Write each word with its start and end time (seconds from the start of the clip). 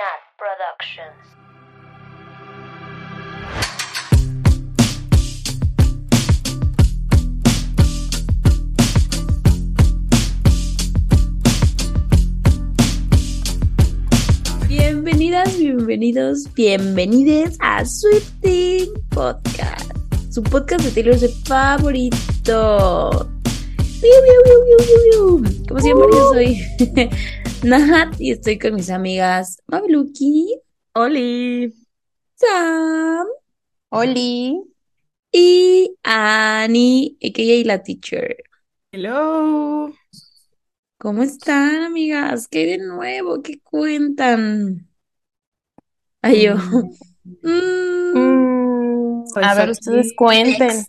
Nat 0.00 0.22
Productions. 0.40 1.20
Bienvenidas, 14.68 15.58
bienvenidos, 15.58 16.54
bienvenides 16.54 17.58
a 17.60 17.84
Swifting 17.84 18.88
Podcast, 19.10 19.92
su 20.30 20.42
podcast 20.42 20.82
de 20.84 20.92
Taylor 20.92 21.18
Swift 21.18 21.46
favorito. 21.46 23.28
Como 25.68 25.80
siempre, 25.80 26.06
yo 26.10 26.28
soy 26.32 26.58
Nat 27.64 28.14
y 28.18 28.32
estoy 28.32 28.58
con 28.58 28.74
mis 28.74 28.90
amigas 28.90 29.58
Mabeluki, 29.66 30.60
Oli. 30.94 31.72
Sam 32.34 33.26
Oli. 33.90 34.58
y 35.32 35.94
Annie, 36.02 37.16
a.k.a. 37.22 37.66
la 37.66 37.82
teacher. 37.82 38.36
Hello. 38.92 39.92
¿Cómo 40.98 41.22
están, 41.22 41.82
amigas? 41.82 42.48
¿Qué 42.48 42.60
hay 42.60 42.66
de 42.66 42.78
nuevo? 42.78 43.42
¿Qué 43.42 43.60
cuentan? 43.60 44.88
Ay, 46.22 46.44
yo. 46.44 46.54
Mm. 47.42 48.18
Mm, 48.18 49.24
Pues 49.32 49.46
a 49.46 49.54
ver, 49.54 49.62
aquí- 49.64 49.70
ustedes 49.72 50.12
cuenten. 50.16 50.84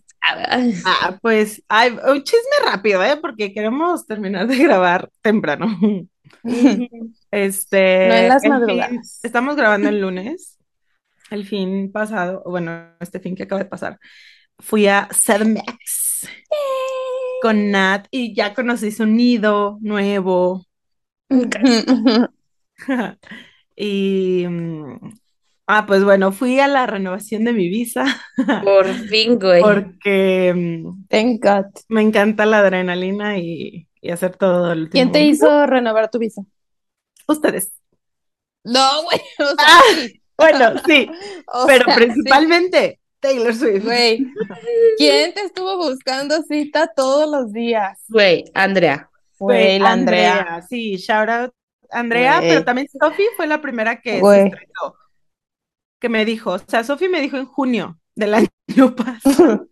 Ah, 0.85 1.17
pues, 1.21 1.61
ay, 1.67 1.91
un 2.07 2.23
chisme 2.23 2.65
rápido, 2.65 3.03
¿eh? 3.03 3.17
Porque 3.21 3.53
queremos 3.53 4.05
terminar 4.05 4.47
de 4.47 4.57
grabar 4.57 5.09
temprano. 5.21 5.67
Este, 7.31 8.07
No 8.09 8.13
en 8.15 8.27
las 8.27 8.43
el 8.43 8.49
madrugadas. 8.49 8.89
fin- 8.89 9.01
estamos 9.23 9.55
grabando 9.55 9.89
el 9.89 10.01
lunes. 10.01 10.57
El 11.29 11.45
fin 11.45 11.91
pasado, 11.91 12.43
bueno, 12.45 12.89
este 12.99 13.19
fin 13.19 13.35
que 13.35 13.43
acaba 13.43 13.63
de 13.63 13.69
pasar, 13.69 13.99
fui 14.59 14.87
a 14.87 15.07
CDMX 15.11 16.27
con 17.41 17.71
Nat 17.71 18.07
y 18.11 18.35
ya 18.35 18.53
conocí 18.53 18.91
su 18.91 19.05
nido 19.05 19.77
nuevo. 19.81 20.65
Y, 23.75 24.45
mm, 24.47 24.97
ah, 25.67 25.85
pues 25.87 26.03
bueno, 26.03 26.31
fui 26.31 26.59
a 26.59 26.67
la 26.67 26.85
renovación 26.87 27.43
de 27.45 27.53
mi 27.53 27.67
visa 27.69 28.05
Por 28.63 28.87
fin, 28.87 29.39
güey. 29.39 29.61
porque 29.61 30.53
mm, 30.55 31.07
Thank 31.07 31.43
God. 31.43 31.65
me 31.89 32.01
encanta 32.01 32.45
la 32.45 32.59
adrenalina 32.59 33.37
y, 33.39 33.87
y 34.01 34.11
hacer 34.11 34.35
todo 34.35 34.71
el 34.71 34.89
¿Quién 34.89 35.11
te 35.11 35.21
hizo 35.23 35.65
renovar 35.67 36.09
tu 36.09 36.19
visa? 36.19 36.41
Ustedes. 37.27 37.71
No, 38.63 39.03
güey. 39.03 39.19
O 39.39 39.45
sea, 39.45 39.55
Ah, 39.59 39.81
sí. 39.95 40.21
Bueno, 40.37 40.73
sí, 40.85 41.09
O 41.47 41.65
pero 41.67 41.85
sea, 41.85 41.95
principalmente 41.95 42.99
Taylor 43.19 43.53
Swift. 43.53 43.83
Güey. 43.85 44.25
¿Quién 44.97 45.33
te 45.33 45.41
estuvo 45.41 45.77
buscando 45.77 46.41
cita 46.43 46.87
todos 46.95 47.29
los 47.29 47.53
días? 47.53 47.99
Güey, 48.09 48.45
Andrea. 48.55 49.09
Güey, 49.37 49.79
la 49.79 49.91
Andrea. 49.91 50.65
Sí, 50.67 50.97
shout 50.97 51.29
out 51.29 51.51
Andrea, 51.89 52.39
pero 52.41 52.63
también 52.63 52.87
Sophie 52.87 53.25
fue 53.35 53.47
la 53.47 53.61
primera 53.61 53.99
que 54.01 54.13
se 54.15 54.19
Güey. 54.19 54.45
estrenó, 54.45 54.95
que 55.99 56.09
me 56.09 56.23
dijo, 56.25 56.51
o 56.53 56.59
sea, 56.59 56.83
Sophie 56.83 57.09
me 57.09 57.19
dijo 57.21 57.37
en 57.37 57.45
junio 57.45 57.99
del 58.15 58.33
año 58.67 58.95
pasado. 58.95 59.67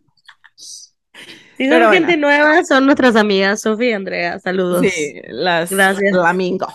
Si 1.60 1.66
son 1.66 1.72
Pero 1.72 1.92
gente 1.92 2.14
bueno. 2.14 2.28
nueva, 2.28 2.64
son 2.64 2.86
nuestras 2.88 3.16
amigas 3.16 3.62
Sofía 3.62 3.90
y 3.90 3.94
Andrea. 3.94 4.40
Saludos. 4.40 4.82
Sí, 4.82 5.22
las 5.28 5.70
Gracias. 5.70 6.12
Flamingo. 6.12 6.68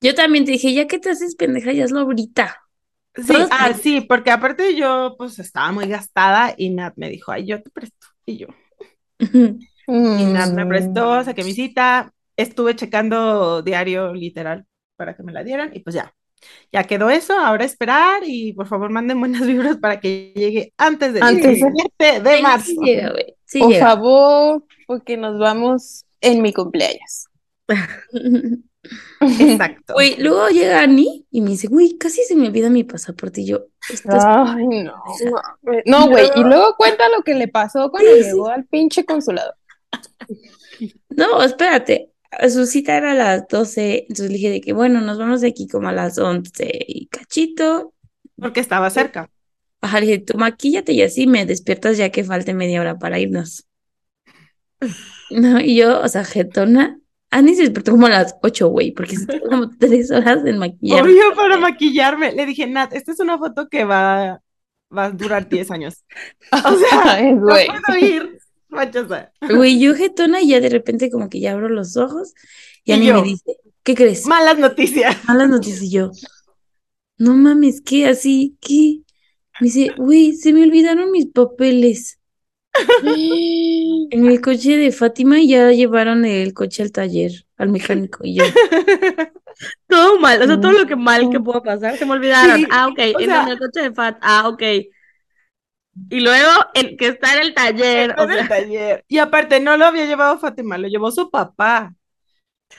Yo 0.00 0.14
también 0.14 0.44
te 0.44 0.52
dije, 0.52 0.72
ya 0.74 0.86
que 0.86 0.98
te 0.98 1.10
haces 1.10 1.34
pendeja, 1.36 1.72
ya 1.72 1.84
hazlo 1.84 2.00
ahorita. 2.00 2.60
Sí, 3.16 3.26
Todos 3.28 3.48
ah, 3.50 3.68
me- 3.68 3.74
sí, 3.74 4.00
porque 4.02 4.30
aparte 4.30 4.76
yo 4.76 5.14
pues 5.16 5.38
estaba 5.38 5.72
muy 5.72 5.86
gastada 5.86 6.54
y 6.56 6.70
Nat 6.70 6.94
me 6.96 7.08
dijo, 7.08 7.32
ay, 7.32 7.46
yo 7.46 7.62
te 7.62 7.70
presto. 7.70 8.06
Y 8.26 8.38
yo, 8.38 8.48
y 9.88 10.24
Nat 10.26 10.52
me 10.52 10.64
Mm. 10.64 10.68
prestó, 10.68 11.24
saqué 11.24 11.44
mi 11.44 11.52
cita, 11.54 12.12
estuve 12.36 12.76
checando 12.76 13.62
diario 13.62 14.12
literal 14.14 14.66
para 14.96 15.14
que 15.16 15.22
me 15.22 15.32
la 15.32 15.44
dieran 15.44 15.70
y 15.74 15.80
pues 15.80 15.94
ya, 15.96 16.12
ya 16.72 16.84
quedó 16.84 17.10
eso, 17.10 17.38
ahora 17.38 17.64
esperar 17.64 18.22
y 18.26 18.52
por 18.54 18.66
favor 18.66 18.90
manden 18.90 19.20
buenas 19.20 19.46
vibras 19.46 19.76
para 19.78 20.00
que 20.00 20.32
llegue 20.34 20.72
antes 20.76 21.12
del 21.14 21.22
Antes 21.22 21.42
de- 21.60 21.70
17 21.72 22.20
de 22.20 22.42
marzo. 22.42 22.72
Sí 23.46 23.58
Por 23.60 23.70
llega. 23.72 23.86
favor, 23.88 24.64
porque 24.86 25.16
nos 25.16 25.38
vamos 25.38 26.04
en 26.20 26.42
mi 26.42 26.52
cumpleaños. 26.52 27.26
Exacto. 29.20 29.94
Güey, 29.94 30.16
luego 30.18 30.48
llega 30.48 30.82
Annie 30.82 31.24
y 31.30 31.40
me 31.40 31.50
dice, 31.50 31.68
güey, 31.68 31.96
casi 31.96 32.22
se 32.24 32.34
me 32.36 32.48
olvida 32.48 32.68
mi 32.70 32.84
pasaporte. 32.84 33.40
Y 33.40 33.46
yo, 33.46 33.66
esto 33.90 34.14
es 34.16 34.22
Ay, 34.24 34.66
no. 34.84 34.94
No, 35.86 36.08
güey. 36.08 36.28
Y 36.36 36.40
luego 36.44 36.74
cuenta 36.76 37.08
lo 37.08 37.22
que 37.22 37.34
le 37.34 37.48
pasó 37.48 37.90
cuando 37.90 38.10
Sí, 38.12 38.22
sí. 38.22 38.24
llegó 38.30 38.48
al 38.48 38.64
pinche 38.66 39.04
consulado. 39.04 39.54
No, 41.10 41.40
espérate. 41.44 42.10
Su 42.50 42.66
cita 42.66 42.96
era 42.96 43.12
a 43.12 43.14
las 43.14 43.46
12, 43.46 44.06
entonces 44.08 44.26
le 44.28 44.34
dije 44.34 44.50
de 44.50 44.60
que, 44.60 44.72
bueno, 44.72 45.00
nos 45.00 45.18
vamos 45.20 45.40
de 45.40 45.46
aquí 45.46 45.68
como 45.68 45.88
a 45.88 45.92
las 45.92 46.18
11 46.18 46.68
y 46.88 47.06
cachito. 47.06 47.94
Porque 48.36 48.58
estaba 48.58 48.90
cerca. 48.90 49.30
Ajá, 49.84 50.00
le 50.00 50.06
dije, 50.06 50.18
tú 50.20 50.38
maquíllate 50.38 50.92
y 50.94 51.02
así 51.02 51.26
me 51.26 51.44
despiertas 51.44 51.98
ya 51.98 52.08
que 52.10 52.24
falte 52.24 52.54
media 52.54 52.80
hora 52.80 52.98
para 52.98 53.18
irnos. 53.18 53.66
No, 55.30 55.60
y 55.60 55.76
yo, 55.76 56.00
o 56.00 56.08
sea, 56.08 56.24
jetona. 56.24 56.98
Annie 57.30 57.54
se 57.56 57.62
despertó 57.62 57.90
como 57.92 58.06
a 58.06 58.10
las 58.10 58.36
8, 58.42 58.68
güey, 58.68 58.92
porque 58.92 59.16
se 59.16 59.40
como 59.40 59.68
tres 59.78 60.10
horas 60.10 60.44
en 60.46 60.58
maquillarme. 60.58 61.10
Obvio 61.10 61.34
para 61.34 61.56
maquillarme. 61.58 62.32
Le 62.32 62.46
dije, 62.46 62.66
Nat, 62.66 62.92
esta 62.94 63.12
es 63.12 63.20
una 63.20 63.38
foto 63.38 63.68
que 63.68 63.84
va, 63.84 64.40
va 64.96 65.04
a 65.06 65.10
durar 65.10 65.48
10 65.48 65.70
años. 65.70 66.04
O 66.52 66.56
sea, 66.78 67.14
Ay, 67.14 67.32
no 67.34 67.46
puedo 67.46 67.98
ir. 67.98 68.38
Manchosa. 68.68 69.32
Güey, 69.40 69.78
yo 69.78 69.94
jetona 69.94 70.40
y 70.42 70.48
ya 70.48 70.60
de 70.60 70.68
repente 70.68 71.10
como 71.10 71.28
que 71.28 71.40
ya 71.40 71.52
abro 71.52 71.68
los 71.68 71.96
ojos 71.96 72.34
y 72.84 72.92
Y 72.94 73.06
yo. 73.06 73.14
me 73.14 73.22
dice, 73.22 73.56
¿qué 73.82 73.94
crees? 73.94 74.26
Malas 74.26 74.58
noticias. 74.58 75.16
Malas 75.26 75.48
noticias 75.48 75.82
y 75.82 75.90
yo. 75.90 76.10
No 77.18 77.34
mames, 77.34 77.80
¿qué? 77.80 78.06
Así, 78.08 78.56
¿qué? 78.60 79.03
Me 79.60 79.66
dice, 79.66 79.92
güey, 79.96 80.32
se 80.34 80.52
me 80.52 80.62
olvidaron 80.62 81.10
mis 81.10 81.26
papeles. 81.26 82.18
En 83.02 84.26
el 84.26 84.40
coche 84.40 84.76
de 84.76 84.92
Fátima 84.92 85.38
ya 85.40 85.70
llevaron 85.72 86.24
el 86.24 86.54
coche 86.54 86.82
al 86.82 86.92
taller, 86.92 87.32
al 87.56 87.68
mecánico. 87.68 88.20
Y 88.24 88.36
yo, 88.36 88.44
Todo 89.88 90.18
mal, 90.18 90.42
o 90.42 90.46
sea, 90.46 90.60
todo 90.60 90.72
lo 90.72 90.86
que 90.86 90.96
mal 90.96 91.30
que 91.30 91.38
pudo 91.40 91.62
pasar, 91.62 91.96
se 91.96 92.04
me 92.04 92.12
olvidaron. 92.12 92.58
Sí, 92.58 92.66
ah, 92.70 92.88
ok, 92.88 92.98
en 92.98 93.26
sea- 93.26 93.46
el 93.48 93.58
coche 93.58 93.82
de 93.82 93.92
Fat, 93.92 94.18
ah, 94.20 94.48
ok. 94.48 94.62
Y 96.10 96.20
luego 96.20 96.50
el 96.74 96.96
que 96.96 97.08
está 97.08 97.36
en 97.36 97.42
el 97.42 97.54
taller, 97.54 98.14
o 98.18 98.24
en 98.24 98.30
el 98.32 98.36
sea, 98.38 98.48
taller. 98.48 99.04
Y 99.08 99.18
aparte, 99.18 99.60
no 99.60 99.76
lo 99.76 99.84
había 99.86 100.06
llevado 100.06 100.38
Fátima, 100.38 100.76
lo 100.78 100.88
llevó 100.88 101.10
su 101.10 101.30
papá. 101.30 101.94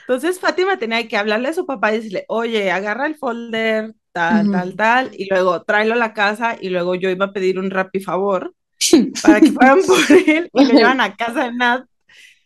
Entonces, 0.02 0.40
Fátima 0.40 0.78
tenía 0.78 1.08
que 1.08 1.18
hablarle 1.18 1.50
a 1.50 1.54
su 1.54 1.66
papá 1.66 1.94
y 1.94 1.98
decirle, 1.98 2.26
oye, 2.28 2.72
agarra 2.72 3.08
el 3.08 3.16
folder, 3.16 3.94
tal, 4.16 4.50
Ujú. 4.50 4.52
tal, 4.52 4.76
tal, 4.78 5.12
y 5.16 5.28
luego 5.30 5.64
tráelo 5.64 5.96
a 5.96 5.98
la 5.98 6.16
casa, 6.16 6.58
y 6.62 6.70
luego 6.72 6.96
yo 6.96 7.12
iba 7.12 7.28
a 7.28 7.34
pedir 7.34 7.60
un 7.60 7.72
Rappi 7.72 8.02
favor 8.02 8.56
para 9.22 9.44
que 9.44 9.52
fueran 9.54 9.86
por 9.86 10.06
él 10.28 10.52
y 10.56 10.66
lo 10.66 10.74
llevan 10.76 11.02
a 11.02 11.16
casa 11.18 11.46
de 11.46 11.54
Nat. 11.54 11.86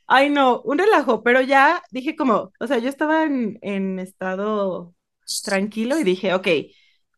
Ay, 0.08 0.30
no, 0.30 0.62
un 0.64 0.78
relajo, 0.80 1.24
pero 1.24 1.42
ya 1.42 1.84
dije 1.92 2.16
como, 2.16 2.52
o 2.60 2.68
sea, 2.68 2.80
yo 2.80 2.90
estaba 2.90 3.24
en, 3.26 3.60
en 3.62 4.00
estado 4.00 4.96
tranquilo 5.44 6.00
y 6.00 6.04
dije, 6.04 6.34
ok, 6.34 6.48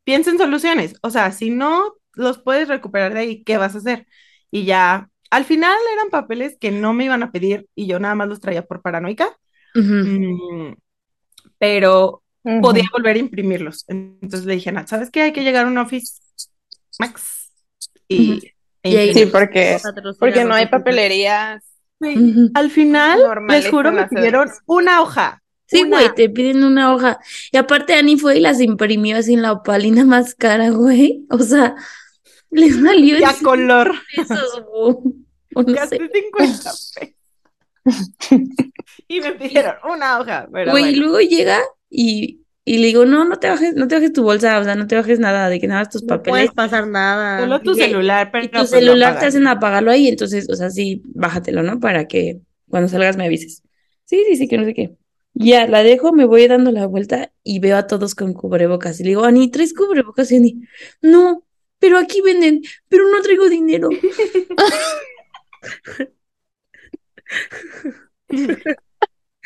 piensa 0.04 0.32
en 0.32 0.38
soluciones, 0.38 0.96
o 1.02 1.10
sea, 1.10 1.32
si 1.32 1.50
no 1.52 1.94
los 2.14 2.40
puedes 2.40 2.68
recuperar 2.68 3.14
de 3.14 3.20
ahí, 3.22 3.44
¿qué 3.44 3.58
vas 3.58 3.76
a 3.76 3.80
hacer? 3.80 4.08
Y 4.52 4.66
ya, 4.66 5.10
al 5.30 5.46
final 5.46 5.78
eran 5.94 6.10
papeles 6.10 6.58
que 6.60 6.72
no 6.72 6.94
me 6.94 7.06
iban 7.06 7.24
a 7.24 7.32
pedir 7.32 7.68
y 7.76 7.88
yo 7.88 8.00
nada 8.00 8.16
más 8.16 8.28
los 8.28 8.42
traía 8.42 8.66
por 8.68 8.82
paranoica, 8.82 9.38
ujú. 9.76 9.98
mm, 10.02 10.74
pero 11.60 12.21
Podía 12.44 12.86
volver 12.92 13.16
a 13.16 13.20
imprimirlos. 13.20 13.86
Entonces 13.88 14.46
le 14.46 14.56
dije 14.56 14.74
¿sabes 14.88 15.12
qué? 15.12 15.22
Hay 15.22 15.34
que 15.34 15.44
llegar 15.44 15.66
a 15.66 15.70
un 15.70 15.78
Office 15.78 16.22
Max 17.00 17.52
y, 18.08 18.42
e. 18.84 19.14
Sí, 19.14 19.26
porque, 19.28 19.78
porque 20.20 20.44
no 20.44 20.54
hay 20.54 20.68
papelerías. 20.68 21.64
Sí. 22.02 22.50
Al 22.56 22.72
final, 22.72 23.20
les 23.48 23.70
juro, 23.70 23.92
me 23.92 24.08
pidieron 24.08 24.50
una 24.66 25.02
hoja. 25.02 25.44
Sí, 25.68 25.84
güey, 25.84 26.14
te 26.16 26.30
piden 26.30 26.64
una 26.64 26.94
hoja. 26.94 27.20
Y 27.52 27.58
aparte 27.58 27.94
Annie 27.94 28.18
fue 28.18 28.38
y 28.38 28.42
las 28.42 28.60
imprimió 28.60 29.18
así 29.18 29.36
en 29.36 29.42
la 29.42 29.54
opalina 29.54 30.04
más 30.04 30.36
cara, 30.36 30.70
güey. 30.72 31.26
O 31.30 31.40
sea, 31.40 31.76
les 32.50 32.76
salió 32.76 33.20
Y 33.20 33.24
en 33.24 33.30
a 33.30 33.34
color. 33.36 33.94
pesos, 34.16 34.64
güey. 34.70 34.96
O 35.54 35.64
no 35.64 35.74
Gasté 35.74 35.98
sé. 35.98 36.10
50 36.12 36.32
pesos. 36.38 36.94
Y 39.08 39.22
me 39.22 39.32
pidieron 39.34 39.76
una 39.90 40.20
hoja. 40.20 40.48
Güey, 40.50 40.68
y 40.68 40.72
bueno. 40.72 40.98
luego 40.98 41.20
llega 41.20 41.62
y, 41.92 42.42
y 42.66 42.78
le 42.80 42.88
digo, 42.88 43.06
no, 43.06 43.26
no 43.26 43.38
te 43.38 43.50
bajes, 43.50 43.76
no 43.76 43.88
te 43.88 43.96
bajes 43.96 44.14
tu 44.14 44.24
bolsa, 44.24 44.58
o 44.60 44.64
sea, 44.64 44.76
no 44.76 44.88
te 44.88 44.96
bajes 44.96 45.20
nada, 45.20 45.50
de 45.50 45.60
que 45.60 45.68
nada 45.68 45.86
tus 45.86 46.02
No 46.04 46.08
papeles. 46.08 46.50
puede 46.50 46.56
pasar 46.56 46.88
nada. 46.88 47.40
Solo 47.42 47.60
tu 47.62 47.74
y- 47.74 47.76
celular, 47.76 48.30
pero 48.32 48.46
Y 48.46 48.48
tu 48.48 48.58
pues 48.58 48.70
celular 48.70 49.20
te 49.20 49.26
hacen 49.28 49.46
apagarlo 49.46 49.92
ahí, 49.92 50.08
entonces, 50.08 50.50
o 50.50 50.56
sea, 50.56 50.72
sí, 50.72 51.04
bájatelo, 51.14 51.62
¿no? 51.62 51.80
Para 51.80 52.08
que 52.08 52.40
cuando 52.70 52.90
salgas 52.90 53.18
me 53.18 53.26
avises. 53.26 53.62
Sí, 54.06 54.24
sí, 54.30 54.36
sí, 54.38 54.48
que 54.48 54.58
no 54.58 54.66
sé 54.66 54.74
qué. 54.74 54.96
Ya, 55.34 55.68
la 55.68 55.84
dejo, 55.84 56.12
me 56.12 56.26
voy 56.26 56.48
dando 56.48 56.72
la 56.72 56.88
vuelta 56.88 57.32
y 57.44 57.60
veo 57.60 57.78
a 57.78 57.88
todos 57.88 58.16
con 58.16 58.34
cubrebocas. 58.34 59.00
Y 59.00 59.04
le 59.04 59.10
digo, 59.10 59.24
Ani, 59.24 59.50
¿traes 59.52 59.74
cubrebocas? 59.74 60.32
Y 60.32 60.38
Ani, 60.38 60.62
no, 61.02 61.46
pero 61.80 61.98
aquí 61.98 62.22
venden, 62.22 62.62
pero 62.90 63.10
no 63.10 63.22
traigo 63.22 63.48
dinero. 63.50 63.90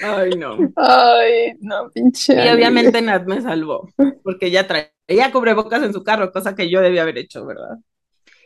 Ay, 0.01 0.31
no. 0.31 0.57
Ay, 0.75 1.53
no, 1.61 1.89
pinche. 1.91 2.33
Y 2.35 2.49
obviamente 2.49 3.01
Nat 3.01 3.25
me 3.25 3.41
salvó, 3.41 3.89
porque 4.23 4.51
ya 4.51 4.67
traía 4.67 5.31
cubrebocas 5.31 5.83
en 5.83 5.93
su 5.93 6.03
carro, 6.03 6.31
cosa 6.31 6.55
que 6.55 6.69
yo 6.69 6.81
debía 6.81 7.03
haber 7.03 7.17
hecho, 7.17 7.45
¿verdad? 7.45 7.77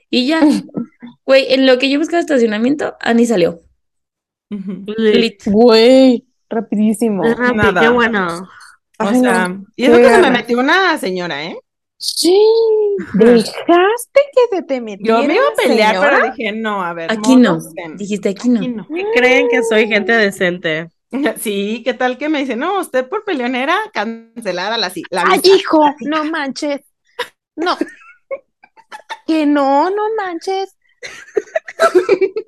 Y 0.10 0.28
ya, 0.28 0.42
güey, 1.26 1.54
en 1.54 1.66
lo 1.66 1.78
que 1.80 1.90
yo 1.90 2.00
buscaba 2.00 2.20
estacionamiento, 2.20 2.96
Ani 3.00 3.26
salió. 3.26 3.62
Güey, 5.46 6.26
rapidísimo. 6.50 7.24
Rápido, 7.24 7.54
Nada. 7.54 7.82
qué 7.82 7.90
bueno. 7.90 8.28
O 9.02 9.04
Ay, 9.04 9.20
sea, 9.22 9.48
no. 9.50 9.66
y 9.76 9.86
eso 9.86 9.96
Qué 9.96 10.02
que 10.04 10.10
se 10.10 10.22
me 10.22 10.32
metió 10.32 10.60
una 10.60 10.98
señora, 10.98 11.44
¿eh? 11.46 11.58
Sí, 11.98 12.34
dejaste 13.14 14.20
que 14.34 14.56
se 14.58 14.64
te 14.64 14.82
metiera 14.82 15.22
Yo 15.22 15.28
me 15.28 15.36
iba 15.36 15.44
a 15.44 15.56
pelear, 15.56 15.96
señora? 15.96 16.18
pero 16.22 16.34
dije, 16.34 16.52
no, 16.54 16.84
a 16.84 16.94
ver, 16.94 17.12
Aquí 17.12 17.36
no. 17.36 17.60
Dijiste 17.98 18.30
aquí 18.30 18.50
no. 18.50 18.60
Aquí 18.60 18.70
no. 18.70 18.88
¿Qué 18.88 19.06
creen 19.16 19.48
que 19.50 19.64
soy 19.64 19.88
gente 19.88 20.12
decente? 20.14 20.90
Sí, 21.40 21.82
¿qué 21.84 21.94
tal 21.94 22.18
que 22.18 22.30
me 22.30 22.40
dice, 22.40 22.56
no, 22.56 22.80
usted 22.80 23.08
por 23.10 23.24
peleonera, 23.26 23.78
cancelada 23.94 24.78
la, 24.78 24.92
ci- 24.92 25.06
la 25.10 25.24
Ay, 25.28 25.40
visa"? 25.42 25.56
hijo, 25.56 25.84
no 26.02 26.24
manches. 26.26 26.82
No. 27.56 27.78
Que 29.28 29.46
no, 29.46 29.90
no 29.92 30.04
manches. 30.18 30.76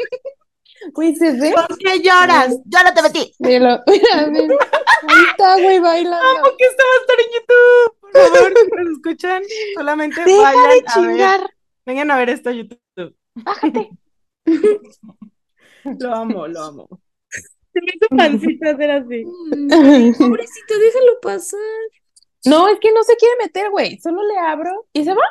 Güey, 0.94 1.16
se 1.16 1.32
ve. 1.34 1.54
¿Por 1.54 1.78
qué 1.78 2.00
lloras? 2.00 2.58
Yo 2.66 2.80
no 2.84 2.92
te 2.94 3.02
metí. 3.04 3.36
Míralo, 3.38 3.84
mira, 3.86 4.28
mira. 4.28 4.56
Ahí 5.08 5.24
está, 5.30 5.54
güey, 5.62 5.80
bailando. 5.80 6.42
¿Por 6.42 6.58
qué 6.58 6.66
esto 6.66 6.84
va 6.84 6.96
a 6.96 7.02
estar 7.02 7.20
en 7.20 7.32
YouTube? 7.36 8.00
Por 8.02 8.12
favor, 8.12 8.54
si 8.58 8.84
nos 8.84 8.98
escuchan, 8.98 9.44
solamente 9.76 10.24
Deja 10.24 10.42
vayan 10.42 10.64
de 10.64 10.70
a 10.70 10.72
ver. 10.74 10.86
chingar. 10.94 11.50
Vengan 11.86 12.12
a 12.12 12.18
ver 12.18 12.30
esto 12.32 12.50
a 12.50 12.54
YouTube. 12.54 13.16
Bájate. 13.36 13.90
Lo 16.00 16.16
amo, 16.16 16.48
lo 16.48 16.62
amo. 16.64 16.90
Se 17.74 17.82
me 17.82 17.88
hizo 17.96 18.08
pancita 18.10 18.72
hacer 18.72 18.92
así. 18.92 19.24
Pobrecito, 19.24 20.80
déjalo 20.80 21.20
pasar. 21.22 21.60
No, 22.46 22.68
es 22.68 22.80
que 22.80 22.92
no 22.92 23.04
se 23.04 23.16
quiere 23.16 23.36
meter, 23.40 23.70
güey. 23.70 24.00
Solo 24.00 24.22
le 24.28 24.38
abro 24.38 24.88
y 24.94 25.04
se 25.04 25.14
va. 25.14 25.24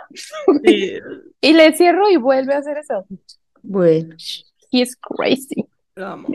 Sí. 0.65 0.99
Y 1.43 1.55
le 1.55 1.75
cierro 1.75 2.11
y 2.11 2.19
vuelve 2.19 2.53
a 2.55 2.59
hacer 2.59 2.77
eso. 2.77 3.07
Bueno, 3.63 4.15
He 4.71 4.83
is 4.83 4.95
crazy. 4.97 5.67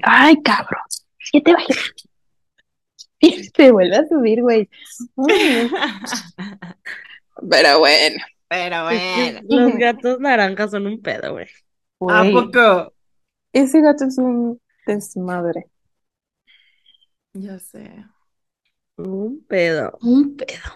Ay, 0.02 0.42
cabrón. 0.42 0.82
Siete 1.20 1.54
bajitas. 1.54 1.94
Y 3.20 3.46
se 3.46 3.72
vuelve 3.72 3.96
a 3.96 4.08
subir, 4.08 4.42
güey. 4.42 4.70
Pero 7.50 7.80
bueno. 7.80 8.18
Pero 8.50 8.84
bueno. 8.84 9.40
Los 9.48 9.74
gatos 9.78 10.20
naranjas 10.20 10.72
son 10.72 10.86
un 10.86 11.02
pedo, 11.02 11.32
güey. 11.32 11.48
¿A 12.10 12.26
poco? 12.32 12.94
Ese 13.54 13.82
gato 13.82 14.06
es 14.06 14.18
un 14.18 14.60
desmadre. 14.86 15.68
Ya 17.38 17.60
sé. 17.60 17.92
Un 18.98 19.46
pedo. 19.46 19.98
un 20.02 20.38
pedo. 20.38 20.72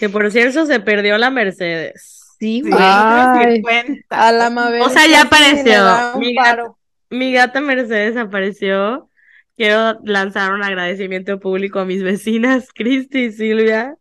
Que 0.00 0.08
por 0.08 0.28
cierto 0.32 0.66
se 0.66 0.80
perdió 0.80 1.16
la 1.16 1.30
Mercedes. 1.30 2.34
Sí, 2.40 2.60
güey. 2.60 2.74
Ay. 2.76 3.62
A 4.10 4.32
la 4.32 4.50
Mabel. 4.50 4.82
O 4.82 4.88
sea, 4.90 5.06
ya 5.06 5.22
apareció. 5.22 6.18
Mi 6.18 6.34
paro. 6.34 6.76
Mi 7.10 7.32
gata 7.32 7.60
Mercedes 7.60 8.16
apareció. 8.16 9.08
Quiero 9.56 10.00
lanzar 10.02 10.52
un 10.52 10.64
agradecimiento 10.64 11.38
público 11.38 11.78
a 11.78 11.84
mis 11.84 12.02
vecinas, 12.02 12.70
Cristi 12.74 13.26
y 13.26 13.32
Silvia, 13.32 13.94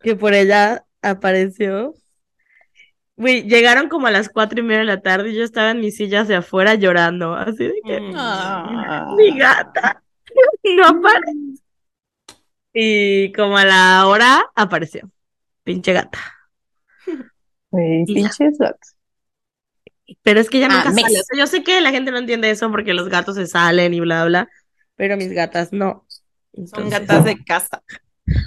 que 0.00 0.14
por 0.14 0.32
ella 0.32 0.84
apareció. 1.02 1.94
Güey, 3.16 3.42
llegaron 3.48 3.88
como 3.88 4.06
a 4.06 4.12
las 4.12 4.28
cuatro 4.28 4.60
y 4.60 4.62
media 4.62 4.80
de 4.80 4.84
la 4.84 5.00
tarde 5.00 5.30
y 5.30 5.34
yo 5.34 5.42
estaba 5.42 5.72
en 5.72 5.80
mi 5.80 5.90
silla 5.90 6.20
hacia 6.20 6.38
afuera 6.38 6.74
llorando, 6.76 7.34
así 7.34 7.64
de 7.64 7.80
que 7.84 8.00
Mm. 8.00 8.12
Ah. 8.14 9.14
mi 9.16 9.36
gata 9.36 10.04
no 10.76 10.86
aparece. 10.86 11.62
Y 12.72 13.32
como 13.32 13.56
a 13.56 13.64
la 13.64 14.06
hora 14.06 14.44
apareció. 14.54 15.10
Pinche 15.64 15.92
gata. 15.92 16.18
Güey, 17.70 18.02
Y- 18.06 18.14
pinches 18.14 18.58
gatos. 18.58 18.94
Pero 20.22 20.38
es 20.40 20.48
que 20.48 20.60
ya 20.60 20.68
nunca 20.68 20.88
Amés. 20.90 21.02
sale. 21.04 21.20
O 21.20 21.24
sea, 21.24 21.38
yo 21.38 21.46
sé 21.46 21.64
que 21.64 21.80
la 21.80 21.90
gente 21.90 22.10
no 22.12 22.18
entiende 22.18 22.50
eso 22.50 22.70
porque 22.70 22.94
los 22.94 23.08
gatos 23.08 23.34
se 23.34 23.46
salen 23.46 23.92
y 23.92 24.00
bla, 24.00 24.24
bla, 24.24 24.48
pero 24.94 25.16
mis 25.16 25.32
gatas 25.32 25.72
no. 25.72 26.06
Son 26.72 26.88
gatas 26.88 27.24
de 27.24 27.42
casa. 27.44 27.82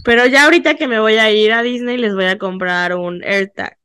Pero 0.05 0.25
ya 0.25 0.45
ahorita 0.45 0.75
que 0.75 0.87
me 0.87 0.99
voy 0.99 1.17
a 1.17 1.31
ir 1.31 1.51
a 1.51 1.61
Disney 1.61 1.97
les 1.97 2.13
voy 2.15 2.25
a 2.25 2.37
comprar 2.37 2.95
un 2.95 3.23
AirTag 3.23 3.77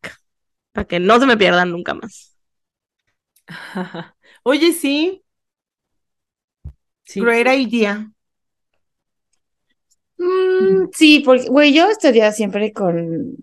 para 0.72 0.86
que 0.86 1.00
no 1.00 1.18
se 1.18 1.26
me 1.26 1.36
pierdan 1.36 1.70
nunca 1.72 1.94
más. 1.94 2.36
Oye, 4.44 4.72
sí, 4.72 5.23
Sí. 7.04 7.20
great 7.20 7.46
idea. 7.46 8.10
Mm, 10.16 10.88
sí, 10.92 11.20
porque, 11.24 11.48
güey, 11.48 11.74
yo 11.74 11.88
estaría 11.88 12.32
siempre 12.32 12.72
con, 12.72 13.36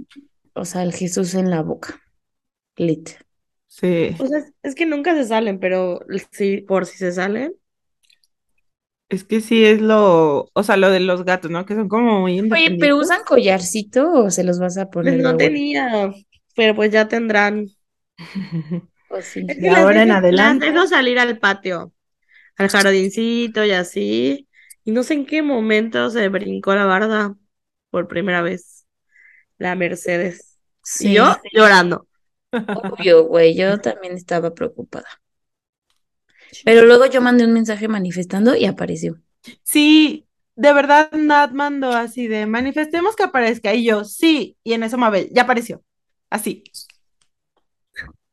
o 0.53 0.65
sea, 0.65 0.83
el 0.83 0.93
Jesús 0.93 1.33
en 1.35 1.49
la 1.49 1.61
boca. 1.61 2.01
Lit. 2.77 3.11
Sí. 3.67 4.15
O 4.19 4.25
sea, 4.25 4.39
es, 4.39 4.53
es 4.63 4.75
que 4.75 4.85
nunca 4.85 5.15
se 5.15 5.25
salen, 5.25 5.59
pero 5.59 5.99
sí, 6.31 6.61
por 6.61 6.85
si 6.85 6.97
se 6.97 7.11
salen. 7.11 7.53
Es 9.11 9.25
que 9.25 9.41
sí 9.41 9.65
es 9.65 9.81
lo, 9.81 10.49
o 10.53 10.63
sea, 10.63 10.77
lo 10.77 10.89
de 10.89 11.01
los 11.01 11.25
gatos, 11.25 11.51
¿no? 11.51 11.65
Que 11.65 11.75
son 11.75 11.89
como 11.89 12.21
muy 12.21 12.39
Oye. 12.39 12.77
¿pero 12.79 12.95
usan 12.95 13.23
collarcito 13.25 14.09
o 14.09 14.29
se 14.29 14.45
los 14.45 14.57
vas 14.57 14.77
a 14.77 14.89
Pues 14.89 15.05
poner 15.05 15.17
de 15.17 15.23
no 15.23 15.35
tenía, 15.35 16.13
pero 16.55 16.75
pues 16.75 16.91
ya 16.91 17.09
tendrán. 17.09 17.67
¿O 19.09 19.21
sí? 19.21 19.43
Es 19.45 19.55
que 19.55 19.61
De 19.61 19.69
las 19.69 19.79
ahora 19.79 20.03
en 20.03 20.11
adelante. 20.11 20.65
Las 20.67 20.73
dejo 20.73 20.87
salir 20.87 21.19
al 21.19 21.37
patio, 21.39 21.91
al 22.57 22.69
jardincito 22.69 23.65
y 23.65 23.71
así. 23.71 24.47
Y 24.83 24.91
no 24.91 25.03
sé 25.03 25.13
en 25.15 25.25
qué 25.25 25.41
momento 25.41 26.09
se 26.09 26.29
brincó 26.29 26.75
la 26.75 26.85
barda 26.85 27.35
por 27.89 28.07
primera 28.07 28.41
vez. 28.41 28.85
La 29.57 29.75
Mercedes. 29.75 30.59
Y 30.99 31.11
Sí, 31.11 31.13
yo 31.13 31.37
llorando. 31.53 32.07
obvio, 32.73 33.25
güey, 33.27 33.55
yo 33.55 33.79
también 33.81 34.13
estaba 34.15 34.53
preocupada. 34.53 35.07
Pero 36.63 36.85
luego 36.85 37.05
yo 37.05 37.21
mandé 37.21 37.45
un 37.45 37.53
mensaje 37.53 37.87
manifestando 37.87 38.55
y 38.55 38.65
apareció. 38.65 39.21
Sí, 39.63 40.27
de 40.55 40.73
verdad 40.73 41.11
Nat 41.13 41.51
mandó 41.51 41.91
así 41.91 42.27
de 42.27 42.45
manifestemos 42.45 43.15
que 43.15 43.23
aparezca. 43.23 43.73
Y 43.73 43.85
yo, 43.85 44.03
sí, 44.05 44.57
y 44.63 44.73
en 44.73 44.83
eso 44.83 44.97
Mabel, 44.97 45.29
ya 45.33 45.43
apareció. 45.43 45.83
Así. 46.29 46.63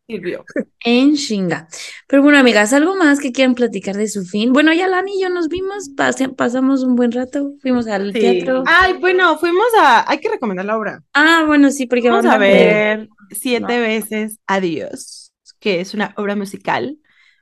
Sirvió. 0.09 0.43
En 0.85 1.17
chinga. 1.17 1.69
Pero 2.07 2.23
bueno, 2.23 2.38
amigas, 2.38 2.73
¿algo 2.73 2.97
más 2.97 3.21
que 3.21 3.31
quieran 3.31 3.55
platicar 3.55 3.95
de 3.95 4.09
su 4.09 4.25
fin? 4.25 4.55
Bueno, 4.55 4.73
ya 4.73 4.88
Lani 4.88 5.19
y 5.19 5.23
yo 5.23 5.29
nos 5.29 5.49
vimos, 5.49 5.91
pase- 5.95 6.31
pasamos 6.31 6.83
un 6.83 6.97
buen 6.97 7.12
rato, 7.12 7.53
fuimos 7.61 7.87
al 7.88 8.15
Sí. 8.15 8.21
teatro. 8.21 8.65
Ay, 8.67 8.95
bueno, 8.95 9.37
fuimos 9.38 9.67
a, 9.79 10.11
hay 10.11 10.19
que 10.19 10.31
recomendar 10.31 10.65
la 10.65 10.79
obra. 10.79 11.03
Ah, 11.12 11.45
bueno, 11.47 11.71
sí, 11.71 11.87
porque 11.87 12.09
Vamos 12.09 12.25
van 12.25 12.35
a 12.35 12.38
ver 12.38 13.09
siete 13.33 13.61
No. 13.77 13.83
veces 13.83 14.38
Adiós, 14.47 15.35
que 15.61 15.81
es 15.81 15.93
una 15.93 16.15
obra 16.17 16.35
musical 16.37 16.97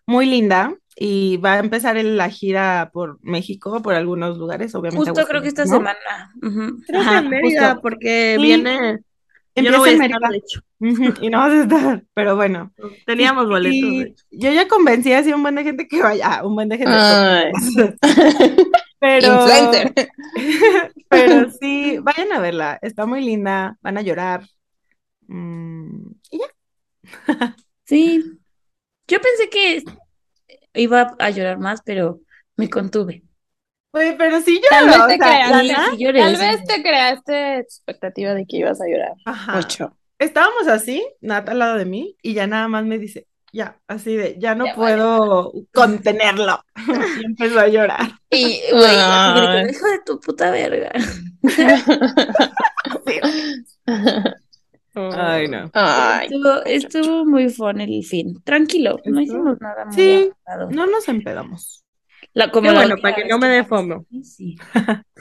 muy 0.05 0.27
linda 0.27 0.75
y 0.97 1.37
va 1.37 1.55
a 1.55 1.59
empezar 1.61 1.97
en 1.99 2.17
la 2.17 2.31
gira 2.31 2.91
por 2.93 3.21
México, 3.23 3.81
por 3.81 3.95
algunos 3.95 4.39
lugares, 4.39 4.75
obviamente. 4.75 5.11
Justo 5.11 5.25
creo 5.25 5.41
que 5.41 5.49
esta 5.49 5.67
semana. 5.67 6.33
Creo 6.41 7.03
que 7.05 7.17
en 7.17 7.29
Mérida, 7.29 7.67
justo. 7.69 7.83
porque 7.83 8.35
Sí. 8.39 8.43
viene. 8.43 8.99
Yo 9.57 9.63
Empieza 9.63 9.73
no 9.73 9.79
voy 9.79 9.89
a 9.89 9.93
en 9.95 10.03
estar, 10.03 10.21
Mérida. 10.21 10.29
de 10.31 10.37
hecho. 10.39 10.61
Ujú, 10.79 11.25
Y 11.25 11.31
no 11.31 11.39
vas 11.39 11.53
a 11.53 11.63
estar, 11.63 12.05
pero 12.15 12.37
bueno. 12.37 12.73
Teníamos 13.07 13.45
Y- 13.47 13.49
boletos, 13.49 13.81
de 13.91 13.97
y 13.97 14.03
hecho. 14.03 14.25
yo 14.31 14.53
ya 14.53 14.69
convencí 14.69 15.13
así 15.13 15.31
a 15.31 15.37
un 15.37 15.43
buen 15.43 15.55
de 15.55 15.65
gente 15.65 15.89
que 15.89 16.03
vaya, 16.03 16.43
un 16.45 16.55
buen 16.55 16.69
de 16.69 16.77
gente. 16.79 16.93
Pero, 18.99 19.47
pero 21.09 21.51
sí, 21.51 21.99
vayan 21.99 22.33
a 22.33 22.41
verla, 22.41 22.79
está 22.83 23.05
muy 23.07 23.23
linda, 23.25 23.77
van 23.83 23.99
a 23.99 24.03
llorar. 24.03 24.43
Mm, 25.29 26.11
y 26.31 26.39
ya. 26.39 26.47
Sí. 27.85 28.25
Yo 29.07 29.21
pensé 29.21 29.49
que 29.49 29.85
iba 30.75 31.15
a 31.21 31.31
llorar 31.31 31.59
más, 31.59 31.83
pero 31.85 32.21
me 32.57 32.69
contuve. 32.69 33.23
Oye, 33.97 34.15
pero 34.19 34.41
sí 34.43 34.61
Tal 34.69 34.91
lloro, 34.91 35.07
vez 35.07 35.19
te 35.19 35.25
o 35.25 35.27
sea, 35.27 35.39
la 35.39 35.47
creaste, 35.47 35.69
neta, 35.69 35.91
sí 35.91 35.97
lloré, 36.05 36.21
tal 36.21 36.37
vez 36.37 36.65
te 36.65 36.83
creaste 36.83 37.59
expectativa 37.59 38.35
de 38.35 38.45
que 38.45 38.59
ibas 38.59 38.79
a 38.81 38.85
llorar 38.87 39.13
ajá. 39.25 39.57
mucho. 39.57 39.97
Estábamos 40.19 40.69
así, 40.69 41.03
Nat 41.23 41.49
al 41.49 41.59
lado 41.59 41.79
de 41.79 41.87
mí, 41.87 42.15
y 42.21 42.35
ya 42.35 42.47
nada 42.47 42.69
más 42.69 42.85
me 42.85 42.99
dice, 42.99 43.27
ya, 43.55 43.79
así 43.89 44.15
de, 44.15 44.37
ya 44.39 44.55
no 44.55 44.67
Ya 44.67 44.75
puedo 44.75 45.51
contenerlo. 45.73 46.61
Y 47.23 47.25
empezó 47.25 47.61
a 47.61 47.69
llorar. 47.69 48.11
Y, 48.31 48.61
güey, 48.71 49.71
hijo 49.71 49.87
de 49.87 50.01
tu 50.05 50.21
puta 50.21 50.51
verga. 50.51 50.93
Ay, 54.95 55.49
no. 55.49 55.71
Ay, 55.73 56.27
Estuvo, 56.27 56.65
estuvo 56.65 57.25
muy 57.25 57.49
fun 57.49 57.81
el 57.81 58.05
fin. 58.05 58.43
Tranquilo, 58.45 58.99
no 59.07 59.23
hicimos 59.23 59.59
nada 59.61 59.87
muy 59.87 59.95
Sí. 59.95 60.31
No 60.71 60.87
nos 60.87 61.09
empedamos. 61.09 61.86
La, 62.37 62.53
como 62.53 62.69
Qué 62.69 62.73
bueno, 62.73 62.97
para 63.01 63.15
que 63.17 63.25
no 63.25 63.39
me 63.39 63.49
dé 63.49 63.65
pasó. 63.65 63.71
fomo. 63.71 64.07
Sí. 64.23 64.57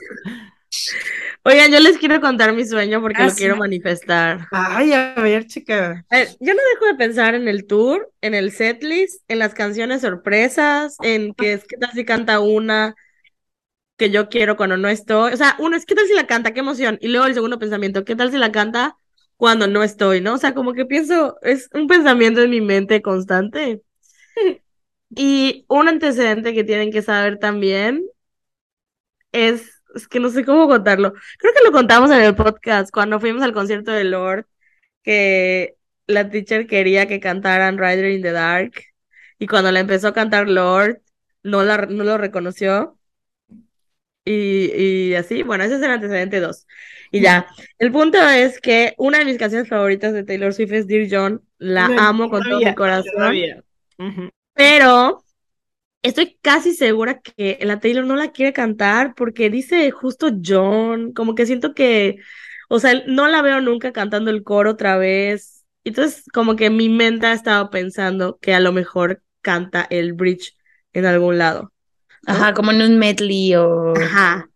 Oigan, 1.43 1.71
yo 1.71 1.79
les 1.79 1.97
quiero 1.97 2.19
contar 2.21 2.53
mi 2.53 2.65
sueño 2.65 3.01
porque 3.01 3.23
Ah, 3.23 3.23
lo 3.23 3.35
sí. 3.35 3.35
quiero 3.35 3.55
manifestar. 3.57 4.47
Ay, 4.51 4.93
a 4.93 5.15
ver, 5.15 5.47
chica. 5.47 6.05
A 6.09 6.17
ver, 6.17 6.29
yo 6.39 6.53
no 6.53 6.61
dejo 6.73 6.85
de 6.85 6.95
pensar 6.95 7.35
en 7.35 7.47
el 7.47 7.65
tour, 7.67 8.11
en 8.21 8.35
el 8.35 8.51
setlist, 8.51 9.23
en 9.27 9.39
las 9.39 9.53
canciones 9.53 10.01
sorpresas, 10.01 10.97
en 11.01 11.33
que 11.33 11.53
es 11.53 11.65
qué 11.65 11.77
tal 11.77 11.91
si 11.93 12.05
canta 12.05 12.39
una 12.39 12.95
que 13.97 14.09
yo 14.11 14.29
quiero 14.29 14.57
cuando 14.57 14.77
no 14.77 14.87
estoy. 14.89 15.33
O 15.33 15.37
sea, 15.37 15.55
uno 15.59 15.75
es 15.77 15.85
qué 15.85 15.95
tal 15.95 16.07
si 16.07 16.13
la 16.13 16.27
canta, 16.27 16.53
qué 16.53 16.59
emoción. 16.61 16.97
Y 17.01 17.07
luego 17.09 17.25
el 17.27 17.33
segundo 17.33 17.59
pensamiento, 17.59 18.03
qué 18.05 18.15
tal 18.15 18.31
si 18.31 18.37
la 18.37 18.51
canta 18.51 18.97
cuando 19.37 19.67
no 19.67 19.83
estoy, 19.83 20.21
¿no? 20.21 20.33
O 20.35 20.37
sea, 20.37 20.53
como 20.53 20.73
que 20.73 20.85
pienso, 20.85 21.37
es 21.41 21.69
un 21.73 21.87
pensamiento 21.87 22.41
en 22.41 22.49
mi 22.49 22.61
mente 22.61 23.01
constante. 23.01 23.81
Y 25.09 25.65
un 25.67 25.87
antecedente 25.87 26.53
que 26.53 26.63
tienen 26.63 26.91
que 26.91 27.01
saber 27.01 27.37
también 27.37 28.03
es, 29.31 29.81
es 29.93 30.07
que 30.07 30.19
no 30.19 30.29
sé 30.29 30.45
cómo 30.45 30.67
contarlo. 30.67 31.13
Creo 31.37 31.53
que 31.53 31.63
lo 31.63 31.71
contamos 31.71 32.11
en 32.11 32.21
el 32.21 32.35
podcast 32.35 32.91
cuando 32.91 33.19
fuimos 33.19 33.43
al 33.43 33.53
concierto 33.53 33.91
de 33.91 34.05
Lord, 34.05 34.47
que 35.03 35.75
la 36.07 36.29
teacher 36.29 36.67
quería 36.67 37.07
que 37.07 37.19
cantaran 37.19 37.77
Rider 37.77 38.11
in 38.11 38.21
the 38.21 38.31
Dark 38.31 38.73
y 39.39 39.47
cuando 39.47 39.71
la 39.71 39.79
empezó 39.79 40.07
a 40.09 40.13
cantar 40.13 40.47
Lord, 40.47 41.01
no, 41.43 41.63
la, 41.63 41.77
no 41.85 42.03
lo 42.03 42.17
reconoció. 42.17 42.97
Y, 44.27 44.71
y 44.73 45.13
así, 45.13 45.43
bueno, 45.43 45.63
ese 45.63 45.75
es 45.75 45.81
el 45.83 45.91
antecedente 45.91 46.39
2. 46.39 46.65
Y 47.11 47.21
ya, 47.21 47.45
el 47.77 47.91
punto 47.91 48.17
es 48.27 48.59
que 48.59 48.95
una 48.97 49.19
de 49.19 49.25
mis 49.25 49.37
canciones 49.37 49.69
favoritas 49.69 50.13
de 50.13 50.23
Taylor 50.23 50.53
Swift 50.53 50.71
es 50.71 50.87
Dear 50.87 51.07
John, 51.09 51.41
la 51.59 51.85
amo 51.85 52.29
con 52.29 52.41
todo 52.41 52.59
mi 52.59 52.73
corazón. 52.73 53.11
sabía. 53.15 53.63
Ujú. 53.99 54.29
Pero 54.55 55.23
estoy 56.01 56.37
casi 56.41 56.73
segura 56.73 57.21
que 57.21 57.59
la 57.61 57.79
Taylor 57.79 58.05
no 58.05 58.15
la 58.15 58.31
quiere 58.31 58.53
cantar 58.53 59.15
porque 59.15 59.49
dice 59.49 59.91
justo 59.91 60.29
John, 60.43 61.13
como 61.13 61.35
que 61.35 61.45
siento 61.45 61.73
que, 61.73 62.17
o 62.69 62.79
sea, 62.79 63.03
no 63.07 63.27
la 63.27 63.41
veo 63.41 63.61
nunca 63.61 63.91
cantando 63.93 64.31
el 64.31 64.43
coro 64.43 64.71
otra 64.71 64.97
vez. 64.97 65.65
Entonces, 65.83 66.25
como 66.33 66.55
que 66.55 66.69
mi 66.69 66.89
mente 66.89 67.27
ha 67.27 67.33
estado 67.33 67.69
pensando 67.69 68.39
que 68.41 68.53
a 68.53 68.59
lo 68.59 68.71
mejor 68.71 69.21
canta 69.41 69.85
el 69.89 70.13
bridge 70.13 70.55
en 70.93 71.05
algún 71.05 71.37
lado. 71.37 71.71
Ajá, 72.25 72.53
como 72.53 72.71
en 72.71 72.81
un 72.81 72.97
medley 72.97 73.55
o... 73.55 73.93
Ajá. 73.95 74.49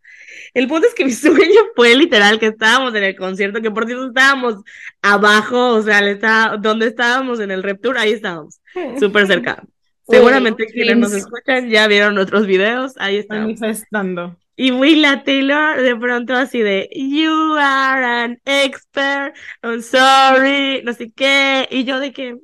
El 0.53 0.67
punto 0.67 0.87
es 0.87 0.95
que 0.95 1.05
mi 1.05 1.11
sueño 1.13 1.61
fue 1.75 1.95
literal 1.95 2.39
que 2.39 2.47
estábamos 2.47 2.95
en 2.95 3.03
el 3.03 3.15
concierto, 3.15 3.61
que 3.61 3.71
por 3.71 3.85
cierto 3.85 4.07
estábamos 4.07 4.55
abajo, 5.01 5.75
o 5.75 5.81
sea, 5.81 5.99
está, 6.09 6.57
donde 6.59 6.87
estábamos 6.87 7.39
en 7.39 7.51
el 7.51 7.63
Rep 7.63 7.81
Tour, 7.81 7.97
ahí 7.97 8.13
estábamos, 8.13 8.59
súper 8.99 9.27
cerca. 9.27 9.63
Seguramente 10.09 10.65
quienes 10.67 10.97
nos 10.97 11.13
escuchan 11.13 11.69
ya 11.69 11.87
vieron 11.87 12.17
otros 12.17 12.47
videos, 12.47 12.93
ahí 12.97 13.17
estábamos. 13.17 13.59
Manifestando. 13.59 14.37
Y 14.55 14.71
Willa 14.71 15.23
Taylor 15.23 15.81
de 15.81 15.95
pronto 15.95 16.33
así 16.33 16.61
de 16.61 16.89
You 16.93 17.55
are 17.57 18.05
an 18.05 18.41
expert, 18.45 19.35
I'm 19.63 19.81
sorry, 19.81 20.81
no 20.83 20.93
sé 20.93 21.11
qué, 21.15 21.67
y 21.71 21.85
yo 21.85 21.99
de 21.99 22.11
que 22.11 22.33
"Mm, 22.33 22.39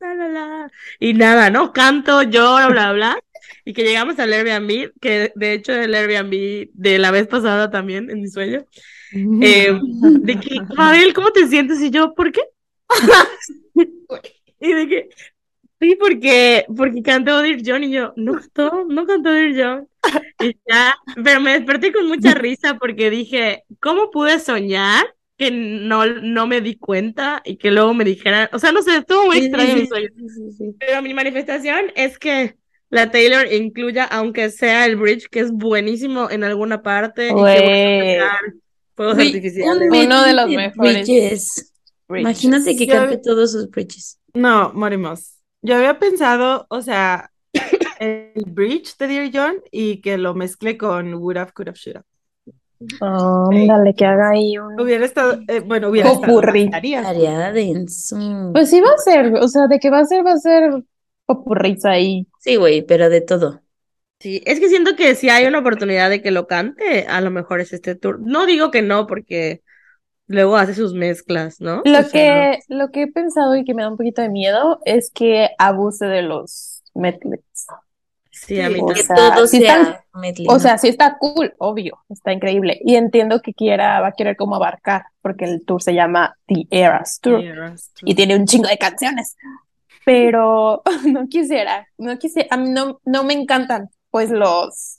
la 0.00 0.14
la 0.14 0.28
la, 0.28 0.70
y 0.98 1.12
nada, 1.12 1.50
¿no? 1.50 1.72
Canto, 1.72 2.22
lloro, 2.22 2.70
bla 2.70 2.92
bla, 2.92 3.18
y 3.66 3.74
que 3.74 3.82
llegamos 3.82 4.18
al 4.18 4.32
Airbnb, 4.32 4.92
que 5.00 5.30
de 5.34 5.52
hecho 5.52 5.72
el 5.74 5.94
Airbnb 5.94 6.70
de 6.72 6.98
la 6.98 7.10
vez 7.10 7.26
pasada 7.26 7.70
también 7.70 8.08
en 8.10 8.22
mi 8.22 8.28
sueño, 8.28 8.64
eh, 9.42 9.78
de 9.82 10.40
que, 10.40 10.60
Mabel, 10.74 11.12
¿cómo 11.12 11.30
te 11.32 11.46
sientes? 11.48 11.80
Y 11.82 11.90
yo, 11.90 12.14
¿por 12.14 12.32
qué? 12.32 12.40
Y 14.60 14.72
de 14.72 14.88
que, 14.88 15.08
sí, 15.80 15.96
porque, 16.00 16.64
porque 16.76 17.02
cantó 17.02 17.40
Dear 17.42 17.58
John 17.64 17.84
y 17.84 17.90
yo, 17.90 18.12
no 18.16 18.34
cantó, 18.34 18.84
no 18.88 19.06
cantó 19.06 19.30
Dear 19.30 19.52
John. 19.56 19.88
Y 20.40 20.56
ya, 20.68 20.96
pero 21.22 21.40
me 21.40 21.52
desperté 21.52 21.92
con 21.92 22.06
mucha 22.08 22.32
risa 22.34 22.76
porque 22.78 23.10
dije, 23.10 23.64
¿cómo 23.80 24.10
pude 24.10 24.38
soñar 24.38 25.04
que 25.36 25.50
no, 25.52 26.04
no 26.06 26.46
me 26.48 26.60
di 26.60 26.76
cuenta 26.76 27.42
y 27.44 27.56
que 27.58 27.70
luego 27.70 27.94
me 27.94 28.04
dijeran, 28.04 28.48
o 28.52 28.58
sea, 28.58 28.72
no 28.72 28.82
sé, 28.82 28.96
estuvo 28.96 29.26
muy 29.26 29.38
Sí, 29.38 29.44
extraño 29.46 29.74
sí, 29.74 29.80
mi 29.82 29.86
sueño. 29.86 30.08
sí, 30.16 30.28
sí, 30.28 30.52
sí. 30.58 30.74
Pero 30.80 31.00
mi 31.02 31.14
manifestación 31.14 31.92
es 31.94 32.18
que 32.18 32.56
la 32.90 33.10
Taylor 33.12 33.46
incluya, 33.52 34.04
aunque 34.04 34.50
sea 34.50 34.84
el 34.86 34.96
bridge, 34.96 35.28
que 35.28 35.40
es 35.40 35.52
buenísimo 35.52 36.28
en 36.30 36.42
alguna 36.42 36.82
parte, 36.82 37.26
y 37.26 37.28
que 37.28 37.34
voy 37.34 37.50
a 38.16 38.38
fuegos 38.96 39.14
Güey, 39.14 39.26
artificiales. 39.28 39.90
un 39.90 39.96
Uno 39.96 40.24
de 40.24 40.32
los 40.32 40.48
mejores 40.50 41.06
bridges. 41.06 41.72
Imagínate 42.08 42.76
que 42.76 42.86
Yo- 42.86 42.94
cante 42.94 43.18
todos 43.18 43.52
sus 43.52 43.70
bridges. 43.70 44.18
No, 44.34 44.72
morimos. 44.74 45.34
Yo 45.62 45.76
había 45.76 45.98
pensado, 45.98 46.66
o 46.70 46.82
sea, 46.82 47.30
el 47.98 48.44
bridge 48.46 48.96
de 48.96 49.06
Dear 49.08 49.30
John 49.32 49.56
y 49.70 50.00
que 50.00 50.18
lo 50.18 50.34
mezcle 50.34 50.76
con 50.78 51.14
Would 51.14 51.36
Have, 51.36 51.52
Could 51.52 51.68
Have, 51.68 51.78
Should 51.78 51.96
Have. 51.96 52.06
Ándale, 53.00 53.94
que 53.94 54.04
haga 54.04 54.30
ahí 54.30 54.56
un... 54.56 54.80
Hubiera 54.80 55.04
estado, 55.04 55.40
eh, 55.48 55.60
bueno, 55.60 55.88
hubiera 55.88 56.10
estado. 56.10 56.26
Popurrí. 56.26 56.64
estaría. 56.64 57.02
Tarea 57.02 57.52
denso. 57.52 58.16
Pues 58.52 58.70
sí 58.70 58.80
va 58.80 58.92
a 58.92 58.98
ser, 58.98 59.34
o 59.34 59.48
sea, 59.48 59.66
de 59.66 59.80
que 59.80 59.90
va 59.90 60.00
a 60.00 60.04
ser, 60.04 60.24
va 60.24 60.32
a 60.32 60.38
ser 60.38 60.84
popurriza 61.26 61.90
ahí. 61.90 62.26
Sí, 62.38 62.56
güey, 62.56 62.82
pero 62.82 63.08
de 63.10 63.20
todo. 63.20 63.62
Sí, 64.20 64.42
es 64.46 64.58
que 64.58 64.68
siento 64.68 64.96
que 64.96 65.14
si 65.14 65.28
hay 65.28 65.46
una 65.46 65.58
oportunidad 65.60 66.10
de 66.10 66.22
que 66.22 66.30
lo 66.30 66.46
cante, 66.46 67.06
a 67.06 67.20
lo 67.20 67.30
mejor 67.30 67.60
es 67.60 67.72
este 67.72 67.94
tour. 67.94 68.20
No 68.20 68.46
digo 68.46 68.70
que 68.70 68.82
no, 68.82 69.06
porque 69.06 69.62
luego 70.28 70.56
hace 70.56 70.74
sus 70.74 70.94
mezclas, 70.94 71.60
¿no? 71.60 71.82
Lo 71.84 71.98
O 72.00 72.02
sea, 72.04 72.52
que, 72.54 72.60
lo 72.68 72.90
que 72.90 73.02
he 73.02 73.06
pensado 73.12 73.56
y 73.56 73.64
que 73.64 73.74
me 73.74 73.82
da 73.82 73.90
un 73.90 73.96
poquito 73.96 74.22
de 74.22 74.28
miedo 74.28 74.80
es 74.84 75.10
que 75.10 75.50
abuse 75.58 76.06
de 76.06 76.22
los 76.22 76.82
medleys. 76.94 77.42
sí, 78.30 78.60
a 78.60 78.68
mí 78.70 78.78
o 78.80 78.94
sea, 78.94 79.16
todo 79.16 79.46
sí 79.46 79.60
sea 79.60 79.80
están- 79.80 79.96
medley, 80.14 80.46
O 80.48 80.52
¿no? 80.54 80.58
sea, 80.60 80.78
sí 80.78 80.88
está 80.88 81.18
cool, 81.18 81.54
obvio, 81.58 81.98
está 82.08 82.32
increíble. 82.32 82.78
Y 82.84 82.94
entiendo 82.96 83.40
que 83.42 83.52
quiera, 83.54 84.00
va 84.00 84.08
a 84.08 84.12
querer 84.12 84.36
como 84.36 84.54
abarcar, 84.56 85.06
porque 85.22 85.44
el 85.44 85.64
tour 85.64 85.82
se 85.82 85.94
llama 85.94 86.36
The 86.46 86.66
Eras 86.70 87.18
Tour 87.20 87.42
y 88.02 88.14
tiene 88.14 88.36
un 88.36 88.46
chingo 88.46 88.68
de 88.68 88.78
canciones. 88.78 89.36
Pero 90.04 90.82
no 91.06 91.26
quisiera, 91.28 91.86
no 91.98 92.18
quisiera, 92.18 92.48
a 92.50 92.56
mí 92.56 92.70
no, 92.70 93.00
no 93.04 93.24
me 93.24 93.34
encantan, 93.34 93.90
pues 94.10 94.30
los, 94.30 94.97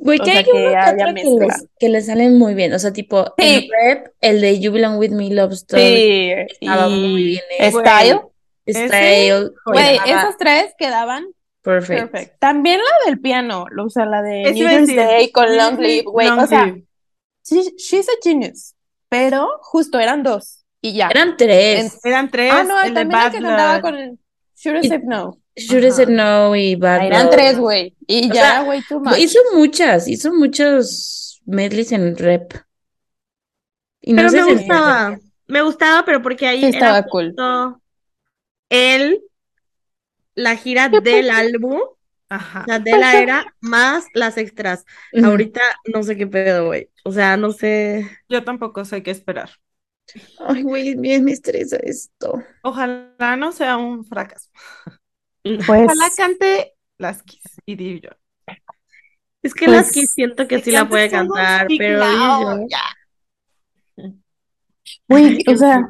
Güey, 0.00 0.18
o 0.20 0.24
sea, 0.24 0.38
hay 0.38 0.44
que 0.44 0.50
uno 0.52 0.70
que 0.70 0.76
haya 0.76 1.12
les, 1.12 1.66
que 1.78 1.88
les 1.88 2.06
salen 2.06 2.38
muy 2.38 2.54
bien. 2.54 2.72
O 2.72 2.78
sea, 2.78 2.92
tipo, 2.92 3.24
Sí. 3.36 3.68
el 3.70 3.96
rap, 3.96 4.06
el 4.20 4.40
de 4.40 4.60
You 4.60 4.70
Belong 4.72 4.96
With 4.98 5.10
Me, 5.10 5.28
Love 5.30 5.52
Story, 5.54 5.82
sí, 5.82 6.32
estaba 6.60 6.88
muy 6.88 7.20
y 7.20 7.24
bien. 7.24 7.42
Style. 7.72 8.20
Style, 8.68 9.50
Güey, 9.66 9.96
esas 10.06 10.36
tres 10.36 10.74
quedaban 10.78 11.26
perfect. 11.62 12.10
perfect. 12.10 12.38
También 12.38 12.78
la 12.78 13.10
del 13.10 13.20
piano, 13.20 13.66
lo- 13.70 13.86
o 13.86 13.90
sea, 13.90 14.04
la 14.06 14.22
de 14.22 14.52
New. 14.52 14.86
Day 14.96 15.30
con 15.32 15.56
Long 15.56 15.78
Live, 15.80 16.04
güey, 16.04 16.28
o 16.28 16.46
sea, 16.46 16.76
she- 17.44 17.72
she's 17.76 18.08
a 18.08 18.12
genius, 18.22 18.74
pero 19.08 19.48
justo 19.62 19.98
eran 19.98 20.22
dos 20.22 20.64
y 20.82 20.92
ya. 20.94 21.08
Eran 21.08 21.36
tres. 21.36 21.98
Eran 22.04 22.30
tres. 22.30 22.52
Ah, 22.54 22.62
no, 22.62 22.80
el 22.82 22.94
también 22.94 23.20
la 23.20 23.30
que 23.30 23.40
cantaba 23.40 23.80
con 23.80 23.94
el 23.96 24.18
Should 24.56 24.76
Have 24.78 24.86
Y- 24.86 24.88
Said 24.90 25.02
No. 25.04 25.38
Should 25.58 25.84
Have 25.84 25.92
Said 25.92 26.08
No 26.08 26.54
y 26.56 26.76
Bad 26.76 27.02
eran 27.02 27.26
Blood. 27.26 27.30
tres, 27.30 27.58
güey, 27.58 27.96
y 28.06 28.30
O 28.30 28.34
ya 28.34 28.40
sea, 28.40 28.62
way 28.62 28.82
too 28.82 29.00
much. 29.00 29.18
Hizo 29.18 29.38
muchas, 29.54 30.08
hizo 30.08 30.32
muchos 30.32 31.40
medleys 31.46 31.92
en 31.92 32.16
rap. 32.16 32.52
Y 34.00 34.12
no 34.12 34.22
Pero 34.22 34.32
me 34.32 34.44
gustaba, 34.44 35.18
me 35.46 35.62
gustaba, 35.62 36.04
pero 36.04 36.22
porque 36.22 36.46
ahí 36.46 36.60
Sí, 36.60 36.66
era 36.66 36.78
estaba 36.78 37.02
cool. 37.04 37.34
él, 38.70 39.20
la 40.34 40.56
gira 40.56 40.88
del 40.88 41.30
álbum, 41.30 41.80
Ajá. 42.28 42.62
o 42.62 42.64
sea, 42.66 42.78
de 42.78 42.98
la 42.98 43.18
era, 43.20 43.54
más 43.60 44.06
las 44.14 44.36
extras. 44.36 44.84
Ahorita 45.22 45.60
no 45.92 46.02
sé 46.02 46.16
qué 46.16 46.26
pedo, 46.26 46.66
güey. 46.66 46.90
O 47.04 47.12
sea, 47.12 47.36
no 47.36 47.52
sé. 47.52 48.08
Yo 48.28 48.44
tampoco 48.44 48.84
sé 48.84 49.02
qué 49.02 49.10
esperar. 49.10 49.50
Ay, 50.38 50.62
güey, 50.62 50.94
bien 50.96 51.24
me 51.24 51.32
estresa 51.32 51.76
esto. 51.82 52.42
Ojalá 52.62 53.36
no 53.36 53.52
sea 53.52 53.76
un 53.76 54.04
fracaso. 54.04 54.48
Pues, 55.42 55.86
Ojalá 55.86 56.10
cante 56.16 56.74
Las 56.98 57.22
Kiss 57.22 57.42
y 57.66 58.00
John. 58.02 58.16
Es 59.42 59.54
que 59.54 59.66
Pues, 59.66 59.92
siento 60.14 60.48
que 60.48 60.62
sí 60.62 60.72
la 60.72 60.88
puede 60.88 61.10
cantar, 61.10 61.68
pero 61.78 62.00
ya. 62.68 62.80
güey, 65.08 65.38
o 65.48 65.56
sea, 65.56 65.88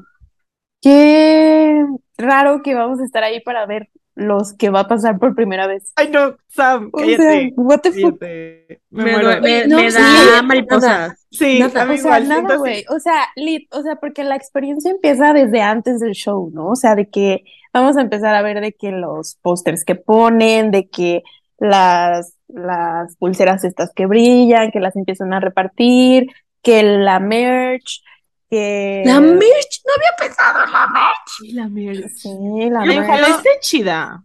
qué 0.82 1.84
raro 2.18 2.62
que 2.62 2.74
vamos 2.74 3.00
a 3.00 3.04
estar 3.04 3.24
ahí 3.24 3.40
para 3.40 3.66
ver 3.66 3.90
los 4.18 4.52
que 4.54 4.68
va 4.68 4.80
a 4.80 4.88
pasar 4.88 5.18
por 5.18 5.34
primera 5.36 5.66
vez. 5.68 5.92
Ay, 5.94 6.10
no, 6.10 6.36
Sam, 6.48 6.90
O 6.92 6.98
sea, 6.98 7.16
cállate. 7.16 7.52
what 7.56 7.80
the 7.80 7.92
fuck. 7.92 8.18
cállate. 8.18 8.80
Me 8.90 9.04
me, 9.04 9.40
me- 9.40 9.66
No, 9.68 9.76
me 9.76 9.90
sí, 9.90 9.96
da 9.96 10.02
nada. 10.02 10.42
mariposas. 10.42 11.26
Sí, 11.30 11.60
Nada, 11.60 11.82
a 11.82 11.86
mí 11.86 11.94
O 11.94 11.98
sea, 11.98 12.18
igual, 12.20 12.28
nada, 12.28 12.56
güey. 12.56 12.84
O 12.88 12.98
sea, 12.98 13.26
lit, 13.36 13.72
o 13.74 13.82
sea, 13.82 13.96
porque 13.96 14.24
la 14.24 14.34
experiencia 14.34 14.90
empieza 14.90 15.32
desde 15.32 15.60
antes 15.60 16.00
del 16.00 16.12
show, 16.14 16.50
¿no? 16.52 16.68
O 16.70 16.76
sea, 16.76 16.94
de 16.96 17.08
que 17.08 17.44
vamos 17.72 17.96
a 17.96 18.00
empezar 18.00 18.34
a 18.34 18.42
ver 18.42 18.60
de 18.60 18.72
que 18.72 18.90
los 18.90 19.36
pósters 19.40 19.84
que 19.84 19.94
ponen, 19.94 20.70
de 20.72 20.88
que 20.88 21.22
las, 21.58 22.34
las 22.48 23.16
pulseras 23.18 23.62
estas 23.64 23.92
que 23.94 24.06
brillan, 24.06 24.70
que 24.72 24.80
las 24.80 24.96
empiezan 24.96 25.32
a 25.32 25.40
repartir, 25.40 26.26
que 26.62 26.82
la 26.82 27.20
merch, 27.20 28.02
que... 28.50 29.02
La 29.06 29.20
merch, 29.20 29.82
no 29.86 29.92
había 29.96 30.10
pensado 30.18 30.64
en 30.64 30.72
la 30.72 30.86
merch. 30.88 31.42
Y 31.42 31.52
la 31.52 31.68
mierda. 31.68 32.08
Sí, 32.08 32.28
la 32.70 32.80
merch. 32.84 33.04
ojalá 33.04 33.28
esté 33.28 33.50
chida. 33.60 34.24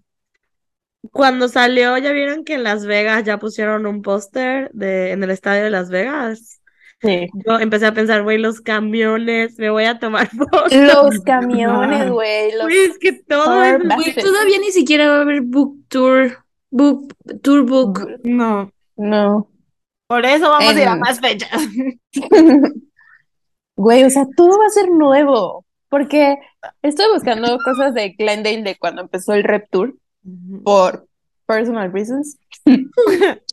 Cuando 1.12 1.48
salió, 1.50 1.98
ya 1.98 2.12
vieron 2.12 2.46
que 2.46 2.53
en 2.53 2.63
Las 2.63 2.86
Vegas 2.86 3.24
ya 3.25 3.38
pusieron 3.38 3.86
un 3.86 4.01
póster 4.01 4.70
de 4.74 5.12
en 5.12 5.24
el 5.24 5.32
estadio 5.32 5.63
de 5.63 5.70
Las 5.70 5.89
Vegas. 5.89 6.62
Sí. 7.01 7.27
Yo 7.46 7.60
empecé 7.60 7.86
a 7.86 7.94
pensar, 7.94 8.24
güey, 8.24 8.38
los 8.38 8.62
camiones, 8.62 9.60
me 9.60 9.70
voy 9.70 9.84
a 9.84 10.00
tomar 10.00 10.30
fotos. 10.30 10.72
Los 10.74 11.20
camiones, 11.25 12.10
güey, 12.10 12.53
los 12.53 12.63
Güey, 12.63 12.77
es 12.86 12.98
que 12.98 13.12
todo 13.12 13.62
es 13.62 14.15
todavía 14.15 14.58
ni 14.60 14.72
siquiera 14.72 15.10
va 15.10 15.18
a 15.18 15.22
haber 15.22 15.42
book 15.42 15.77
tour, 15.89 16.46
book, 16.72 17.13
tour 17.42 17.63
book. 17.63 18.08
No. 18.24 18.72
No. 18.96 19.50
Por 20.08 20.25
eso 20.25 20.50
vamos 20.50 20.74
a 20.74 20.82
ir 20.82 20.88
a 20.88 20.94
En- 20.94 21.00
más 21.00 21.20
fechas. 21.20 21.50
Güey, 23.75 24.03
o 24.03 24.10
sea, 24.10 24.25
todo 24.36 24.58
va 24.60 24.65
a 24.68 24.70
ser 24.70 24.89
nuevo. 24.89 25.65
Porque 25.89 26.38
estoy 26.82 27.06
buscando 27.13 27.58
cosas 27.63 27.94
de 27.94 28.10
Glendale 28.10 28.63
de 28.63 28.75
cuando 28.77 29.01
empezó 29.01 29.34
el 29.34 29.44
Rep 29.44 29.70
Tour 29.70 29.96
por 30.63 31.08
personal 31.46 31.92
reasons. 31.92 32.38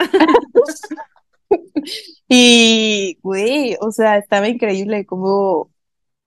Y, 2.29 3.19
güey, 3.23 3.77
o 3.81 3.91
sea, 3.91 4.17
estaba 4.17 4.49
increíble 4.49 5.05
como, 5.05 5.71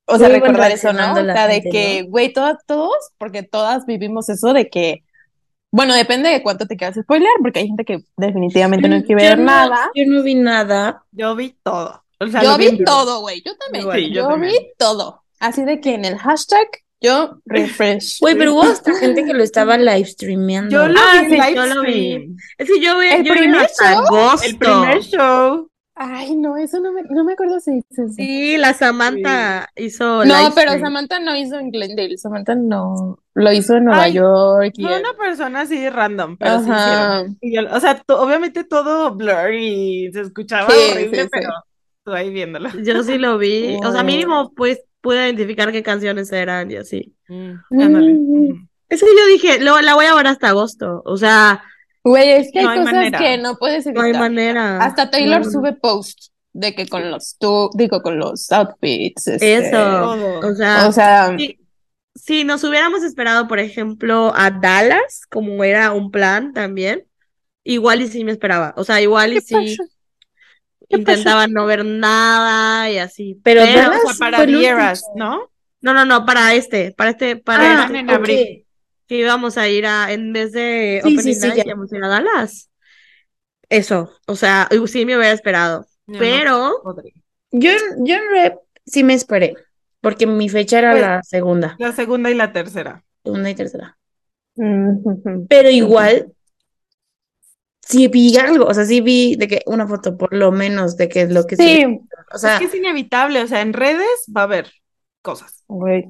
o 0.05 0.17
sea, 0.17 0.27
recordar 0.27 0.71
eso, 0.71 0.91
¿no? 0.91 1.21
la 1.21 1.47
de 1.47 1.61
gente, 1.61 1.69
que, 1.69 2.03
güey, 2.03 2.33
todas, 2.33 2.57
todos, 2.65 2.93
porque 3.17 3.43
todas 3.43 3.85
vivimos 3.85 4.27
eso 4.27 4.53
de 4.53 4.69
que, 4.69 5.03
bueno, 5.71 5.95
depende 5.95 6.29
de 6.29 6.43
cuánto 6.43 6.67
te 6.67 6.75
quieras 6.75 6.99
spoiler, 7.01 7.29
porque 7.41 7.59
hay 7.59 7.67
gente 7.67 7.85
que 7.85 8.03
definitivamente 8.17 8.89
no 8.89 9.01
quiere 9.03 9.29
ver 9.29 9.39
no- 9.39 9.45
nada. 9.45 9.91
Yo 9.95 10.03
no 10.07 10.23
vi 10.23 10.35
nada. 10.35 11.05
Yo 11.11 11.35
vi 11.35 11.57
todo. 11.63 12.02
O 12.19 12.27
sea, 12.27 12.43
Yo 12.43 12.57
vi 12.57 12.83
todo, 12.83 13.21
güey, 13.21 13.41
yo 13.45 13.51
también, 13.57 13.85
Sí, 13.93 14.09
yo 14.13 14.21
yo 14.23 14.27
también. 14.29 14.53
vi 14.53 14.67
todo. 14.77 15.23
Así 15.39 15.63
de 15.65 15.79
que 15.81 15.93
en 15.95 16.05
el 16.05 16.17
hashtag, 16.17 16.67
yo 17.01 17.37
refresh. 17.45 18.19
Güey, 18.21 18.37
pero 18.37 18.53
hubo 18.53 18.63
hasta 18.63 18.93
gente 18.95 19.25
que 19.25 19.33
lo 19.33 19.43
estaba 19.43 19.77
live 19.77 20.05
streameando. 20.05 20.71
Yo 20.71 20.87
lo 20.87 20.99
Ah, 20.99 21.23
vi 21.27 21.35
sí, 21.41 21.55
yo 21.55 21.65
lo 21.65 21.81
vi. 21.81 22.35
Es 22.57 22.67
que 22.69 22.79
yo 22.79 22.97
vi, 22.99 23.07
¿El 23.07 23.23
yo 23.23 23.33
vi 23.33 23.39
primer 23.39 23.65
hasta 23.65 23.93
show? 23.93 24.05
agosto. 24.05 24.47
El 24.47 24.57
primer 24.57 25.01
show. 25.01 25.67
Ay, 25.95 26.35
no, 26.35 26.57
eso 26.57 26.79
no 26.79 26.91
me, 26.91 27.03
no 27.03 27.23
me 27.23 27.33
acuerdo 27.33 27.59
si 27.59 27.71
dice 27.75 28.03
eso. 28.05 28.13
Sí, 28.15 28.57
la 28.57 28.73
Samantha 28.73 29.69
hizo 29.75 30.25
No, 30.25 30.37
live 30.39 30.51
pero 30.55 30.71
stream. 30.71 30.81
Samantha 30.85 31.19
no 31.19 31.35
hizo 31.35 31.59
en 31.59 31.69
Glendale, 31.69 32.17
Samantha 32.17 32.55
no, 32.55 33.19
lo 33.35 33.51
hizo 33.51 33.75
en 33.75 33.85
Nueva 33.85 34.03
Ay, 34.03 34.13
York 34.13 34.73
y 34.75 34.85
una 34.85 35.13
persona 35.19 35.61
así 35.61 35.87
random, 35.89 36.37
pero 36.37 36.63
sí 36.63 36.69
Ajá. 36.71 36.81
hicieron. 37.19 37.37
Y 37.41 37.55
yo- 37.55 37.75
o 37.75 37.79
sea, 37.79 38.01
obviamente 38.07 38.63
todo 38.63 39.13
blurry, 39.13 40.09
se 40.11 40.21
escuchaba 40.21 40.67
Sí, 40.71 40.79
horrible, 40.93 41.15
sí, 41.17 41.23
sí. 41.25 41.29
pero 41.31 41.49
tú 42.03 42.11
ahí 42.13 42.29
viéndolo. 42.31 42.69
Yo 42.83 43.03
sí 43.03 43.17
lo 43.17 43.37
vi. 43.37 43.77
O 43.85 43.91
sea, 43.91 44.03
mínimo, 44.03 44.53
pues, 44.55 44.81
pude 45.01 45.25
identificar 45.25 45.71
qué 45.71 45.83
canciones 45.83 46.31
eran 46.31 46.71
y 46.71 46.75
así. 46.77 47.13
Mm. 47.27 47.53
Mm. 47.69 48.67
Es 48.89 49.01
que 49.01 49.07
yo 49.07 49.27
dije, 49.27 49.59
lo, 49.59 49.81
la 49.81 49.95
voy 49.95 50.05
a 50.05 50.15
ver 50.15 50.27
hasta 50.27 50.49
agosto. 50.49 51.01
O 51.05 51.17
sea, 51.17 51.63
Güey, 52.03 52.31
es 52.31 52.51
que 52.51 52.59
hay 52.59 52.65
No 52.65 52.71
hay 52.71 52.79
cosas 52.79 52.93
manera. 52.93 53.17
que 53.19 53.37
no 53.37 53.55
puedes 53.57 53.85
no 53.85 54.01
hay 54.01 54.09
evitar. 54.09 54.21
manera. 54.21 54.77
Hasta 54.83 55.09
Taylor 55.09 55.43
No, 55.45 55.49
sube 55.49 55.73
posts 55.73 56.31
de 56.51 56.75
que 56.75 56.87
con 56.87 57.09
los 57.09 57.37
tu, 57.39 57.69
digo, 57.75 58.01
con 58.01 58.19
los 58.19 58.51
outfits, 58.51 59.27
este, 59.27 59.55
Eso. 59.55 60.09
O 60.43 60.53
sea, 60.53 60.87
o 60.87 60.91
sea, 60.91 61.35
si, 61.37 61.57
si 62.13 62.43
nos 62.43 62.63
hubiéramos 62.63 63.03
esperado, 63.03 63.47
por 63.47 63.59
ejemplo, 63.59 64.33
a 64.35 64.51
Dallas, 64.51 65.21
como 65.29 65.63
era 65.63 65.91
un 65.93 66.11
plan 66.11 66.53
también, 66.53 67.05
igual 67.63 68.01
y 68.01 68.07
sí 68.07 68.23
me 68.23 68.31
esperaba. 68.33 68.73
O 68.77 68.83
sea, 68.83 69.01
igual 69.01 69.31
y 69.31 69.35
¿qué 69.35 69.41
sí 69.41 69.77
pasa? 69.77 69.89
¿Qué 70.93 70.99
intentaba 70.99 71.47
no 71.47 71.65
ver 71.65 71.83
nada 71.85 72.89
y 72.89 72.97
así. 72.97 73.39
Pero 73.43 73.61
Pero, 73.61 73.81
Dallas 73.81 73.99
O 74.05 74.09
sea, 74.13 74.17
para 74.31 74.41
último. 74.41 74.59
¿no? 75.15 75.49
no, 75.81 75.93
no, 75.93 76.05
no, 76.05 76.25
para 76.25 76.53
este, 76.55 76.91
para 76.93 77.09
este, 77.11 77.35
para 77.35 77.81
Ah, 77.81 77.83
este 77.85 77.99
en 77.99 78.09
abril. 78.09 78.65
que 79.07 79.17
íbamos 79.17 79.57
a 79.57 79.67
ir 79.67 79.85
a, 79.85 80.11
en 80.13 80.31
vez 80.33 80.51
de 80.51 81.01
Sí, 81.03 81.17
sí, 81.19 81.33
sí, 81.35 81.47
Night, 81.47 81.57
ya. 81.57 81.63
íbamos 81.65 81.91
a 81.91 81.97
ir 81.97 82.03
a 82.03 82.07
Dallas. 82.07 82.69
Eso, 83.69 84.11
o 84.27 84.35
sea, 84.35 84.67
sí 84.87 85.05
me 85.05 85.17
hubiera 85.17 85.31
esperado. 85.33 85.85
No 86.05 86.19
Pero, 86.19 86.81
podría. 86.83 87.13
Yo, 87.51 87.71
en- 87.71 88.05
yo 88.05 88.15
en 88.15 88.21
rep 88.31 88.55
sí 88.85 89.03
me 89.03 89.13
esperé, 89.13 89.55
porque 90.01 90.27
mi 90.27 90.49
fecha 90.49 90.79
era 90.79 90.91
Pues- 90.91 91.01
la 91.01 91.23
segunda, 91.23 91.75
La 91.79 91.91
segunda 91.91 92.29
y 92.29 92.35
la 92.35 92.51
tercera. 92.51 93.03
segunda 93.23 93.49
y 93.49 93.55
tercera. 93.55 93.97
Mm, 94.55 94.97
Pero 95.49 95.69
igual, 95.69 96.31
sí 97.85 98.07
vi 98.07 98.37
algo, 98.37 98.65
o 98.65 98.73
sea, 98.73 98.85
sí 98.85 99.01
vi 99.01 99.35
de 99.35 99.47
que 99.47 99.61
una 99.65 99.87
foto 99.87 100.17
por 100.17 100.33
lo 100.33 100.51
menos 100.51 100.97
de 100.97 101.09
que 101.09 101.21
es 101.23 101.31
lo 101.31 101.45
que 101.45 101.55
sí. 101.55 101.63
Sí, 101.63 101.99
O 102.33 102.37
sea, 102.37 102.53
Es 102.53 102.59
que 102.59 102.65
es 102.65 102.75
inevitable, 102.75 103.41
o 103.41 103.47
sea, 103.47 103.61
en 103.61 103.73
redes 103.73 104.07
va 104.35 104.41
a 104.41 104.45
haber 104.45 104.71
cosas. 105.21 105.63
güey. 105.67 106.05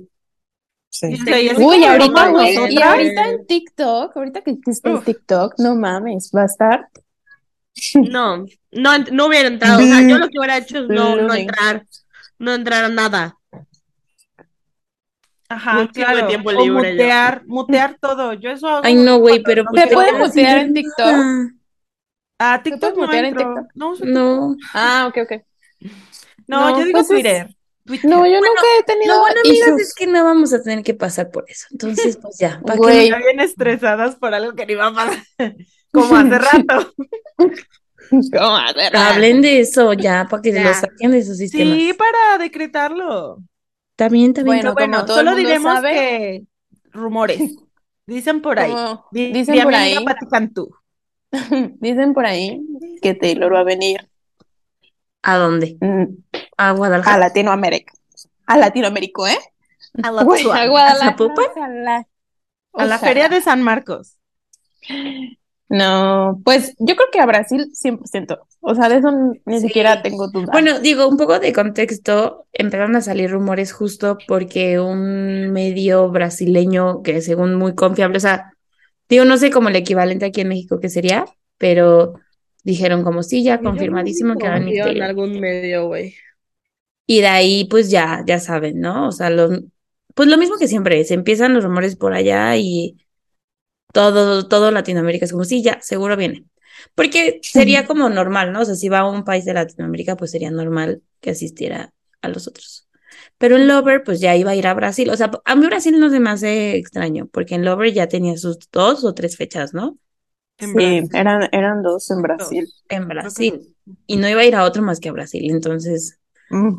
Sí. 0.90 1.08
Y, 1.10 1.22
o 1.22 1.26
sea, 1.26 1.42
y 1.42 1.50
así 1.50 1.62
Uy, 1.64 1.84
ahorita, 1.84 2.30
güey, 2.30 2.74
y 2.74 2.82
ahorita 2.82 3.30
en 3.30 3.48
TikTok, 3.48 4.16
ahorita 4.16 4.42
que 4.42 4.52
existe 4.52 4.94
Uf. 4.94 5.04
TikTok, 5.04 5.56
no 5.58 5.76
mames, 5.76 6.32
va 6.36 6.44
a 6.44 6.46
estar. 6.46 6.88
no, 7.96 8.46
no, 8.72 8.98
no 9.12 9.26
hubiera 9.26 9.48
entrado. 9.48 9.80
O 9.84 9.88
sea, 9.88 10.02
yo 10.08 10.18
lo 10.20 10.28
que 10.30 10.38
hubiera 10.38 10.58
hecho 10.58 10.78
es 10.80 10.88
no, 10.88 11.16
no 11.16 11.34
entrar, 11.34 11.84
no 12.38 12.54
entrar 12.54 12.86
a 12.86 12.90
nada. 12.90 13.38
Ajá, 15.50 15.88
claro. 15.94 16.28
tiempo 16.28 16.50
O 16.50 16.52
libre 16.54 16.90
yo. 16.90 16.94
mutear, 16.94 17.44
mutear 17.48 17.98
todo. 18.00 18.34
Yo 18.34 18.52
eso 18.52 18.68
hago 18.68 18.82
ay 18.84 18.96
no, 18.96 19.18
güey, 19.18 19.42
pero 19.44 19.66
pues 19.66 19.84
¿Se 19.84 19.94
puede 19.94 20.14
mutear 20.14 20.58
en 20.60 20.74
TikTok? 20.74 21.16
Ah, 22.45 22.53
Ah, 22.56 22.62
¿Se 22.63 22.71
TikTok 22.71 22.97
no 22.97 23.12
entro. 23.13 23.43
TikTok? 23.56 23.67
No, 23.75 23.93
No. 24.03 24.56
Ah, 24.73 25.06
ok, 25.10 25.17
ok. 25.23 25.41
No, 26.47 26.69
No, 26.71 26.79
yo 26.79 26.86
digo 26.86 26.97
pues 26.99 27.03
es- 27.06 27.10
Twitter. 27.10 27.56
No, 28.03 28.25
yo 28.25 28.36
nunca 28.36 28.62
he 28.79 28.84
tenido 28.84 29.13
Lo 29.15 29.19
bueno, 29.21 29.41
amigas, 29.43 29.67
issues. 29.67 29.82
es 29.82 29.93
que 29.93 30.08
no 30.08 30.23
vamos 30.23 30.53
a 30.53 30.62
tener 30.63 30.84
que 30.84 30.93
pasar 30.93 31.29
por 31.32 31.43
eso. 31.49 31.67
Entonces, 31.71 32.17
pues 32.21 32.38
ya, 32.38 32.62
¿para 32.65 32.77
Güey. 32.77 33.10
Ya 33.10 33.17
bien 33.17 33.39
estresadas 33.41 34.15
por 34.15 34.34
algo 34.34 34.53
que 34.56 34.65
ni 34.65 34.75
va 34.75 34.88
a 34.88 34.93
pasar. 34.93 35.23
Como 35.91 36.15
hace 36.15 36.38
rato. 36.39 36.93
¿Cómo 38.10 38.56
hacer? 38.58 38.93
no? 38.93 38.99
hablen 38.99 39.41
de 39.41 39.60
eso 39.62 39.93
ya, 39.93 40.27
para 40.29 40.41
que 40.41 40.51
Ya. 40.53 40.63
lo 40.63 40.73
saquen 40.73 41.12
de 41.12 41.23
sus 41.23 41.38
sistemas? 41.38 41.75
Sí, 41.77 41.93
para 41.93 42.38
decretarlo. 42.38 43.38
También, 43.95 44.34
también. 44.34 44.58
Bueno, 44.58 44.73
bueno, 44.73 44.97
como 44.97 45.06
todo 45.06 45.19
el 45.19 45.25
solo 45.25 45.32
mundo 45.36 45.47
diremos 45.47 45.73
sabe. 45.73 45.91
que 45.93 46.43
rumores. 46.91 47.39
Dicen 48.06 48.41
por 48.41 48.60
ahí. 48.60 48.71
Como 48.71 49.06
Di- 49.12 49.32
dicen 49.32 49.63
por 49.63 49.73
ahí. 49.75 50.03
Pati 50.03 50.25
Cantú. 50.27 50.75
Dicen 51.80 52.13
por 52.13 52.26
ahí 52.26 52.62
que 53.02 53.13
Taylor 53.13 53.54
va 53.54 53.60
a 53.62 53.63
venir 53.63 54.08
¿A 55.22 55.38
dónde? 55.38 55.78
mm, 55.80 56.04
¿A 56.58 56.69
a 56.69 56.72
Guadalajara? 56.74 57.17
Latinoamérica. 57.17 57.93
A 58.46 58.58
Latinoamérica, 58.58 59.32
¿eh? 59.32 59.38
A 60.04 60.12
la, 60.12 60.24
Güey, 60.24 60.43
a 60.50 60.62
¿A 60.63 60.67
Guadalajara. 60.67 62.06
A 62.74 62.86
la 62.86 63.00
feria 63.00 63.30
de 63.30 63.41
San 63.41 63.62
Marcos. 63.62 64.17
No, 65.69 66.41
pues 66.43 66.76
yo 66.78 66.96
creo 66.96 67.08
que 67.12 67.19
a 67.19 67.26
Brasil 67.26 67.72
100%. 67.74 68.39
O 68.60 68.76
sea, 68.76 68.89
de 68.89 68.98
eso 68.98 69.12
ni 69.46 69.60
Sí. 69.60 69.67
siquiera 69.67 70.02
tengo 70.02 70.28
duda. 70.28 70.50
Bueno, 70.52 70.80
digo, 70.80 71.08
un 71.08 71.17
poco 71.17 71.39
de 71.39 71.52
contexto, 71.52 72.46
empezaron 72.54 72.96
a 72.96 73.02
salir 73.02 73.32
rumores 73.32 73.74
justo 73.74 74.17
porque 74.28 74.80
un 74.80 75.52
medio 75.52 76.10
brasileño 76.10 77.02
que 77.02 77.22
según 77.22 77.56
muy 77.56 77.76
confiable, 77.76 78.17
o 78.17 78.19
sea, 78.19 78.53
digo, 79.10 79.26
no 79.26 79.38
sé 79.38 79.52
como 79.52 79.70
el 79.70 79.76
equivalente 79.76 80.26
aquí 80.26 80.42
en 80.42 80.50
México 80.50 80.80
que 80.80 80.89
sería, 80.89 81.26
pero 81.58 82.16
dijeron 82.63 83.04
como 83.04 83.24
sí, 83.24 83.44
ya 83.44 83.60
confirmadísimo 83.60 84.36
que 84.36 84.48
va 84.48 84.56
a 84.56 84.60
Confío 84.60 84.88
en 84.88 85.02
algún 85.02 85.39
medio, 85.39 85.88
güey. 85.88 86.16
Y 87.06 87.20
de 87.20 87.28
ahí, 87.28 87.66
pues 87.66 87.89
ya, 87.89 88.24
ya 88.26 88.39
saben, 88.39 88.80
¿no? 88.80 89.08
O 89.08 89.12
sea, 89.12 89.30
los, 89.30 89.62
pues 90.13 90.30
lo 90.30 90.38
mismo 90.38 90.58
que 90.58 90.68
siempre, 90.68 91.04
se 91.04 91.13
empiezan 91.13 91.54
los 91.54 91.63
rumores 91.63 91.96
por 91.96 92.13
allá 92.13 92.56
y 92.56 92.98
todo, 93.92 94.48
todo 94.48 94.72
Latinoamérica 94.72 95.26
es 95.26 95.32
como, 95.32 95.44
sí, 95.44 95.62
ya, 95.62 95.82
seguro 95.82 96.16
viene. 96.16 96.46
Porque 96.96 97.39
sería 97.44 97.86
como 97.88 98.10
normal, 98.10 98.54
¿no? 98.54 98.62
O 98.62 98.66
sea, 98.66 98.76
si 98.76 98.89
va 98.89 99.00
a 99.00 99.10
un 99.10 99.26
país 99.26 99.46
de 99.46 99.54
Latinoamérica, 99.54 100.16
pues 100.16 100.32
sería 100.32 100.52
normal 100.52 101.02
que 101.20 101.32
asistiera 101.32 101.94
a 102.22 102.30
los 102.30 102.48
otros. 102.48 102.88
Pero 103.43 103.58
en 103.58 103.67
Lover, 103.67 104.03
pues 104.06 104.21
ya 104.21 104.36
iba 104.38 104.51
a 104.51 104.56
ir 104.56 104.67
a 104.67 104.73
Brasil. 104.73 105.10
O 105.10 105.17
sea, 105.17 105.29
a 105.43 105.56
mí 105.56 105.65
Brasil 105.67 105.99
no 105.99 106.10
se 106.10 106.21
me 106.21 106.29
hace 106.29 106.77
extraño, 106.77 107.27
porque 107.27 107.56
en 107.56 107.65
Lover 107.65 107.91
ya 107.93 108.08
tenía 108.08 108.38
sus 108.38 108.58
dos 108.71 109.03
o 109.03 109.13
tres 109.13 109.36
fechas, 109.36 109.73
¿no? 109.73 109.97
En 110.60 110.73
Sí, 110.73 110.75
Brasil. 110.75 111.10
eran, 111.13 111.49
eran 111.51 111.84
dos 111.84 112.10
en 112.12 112.21
Brasil. 112.21 112.67
En 112.89 113.08
Brasil. 113.08 113.75
Y 114.08 114.17
no 114.17 114.29
iba 114.29 114.41
a 114.41 114.45
ir 114.45 114.56
a 114.56 114.63
otro 114.63 114.82
más 114.84 114.99
que 114.99 115.10
a 115.10 115.12
Brasil. 115.12 115.51
Entonces, 115.51 116.19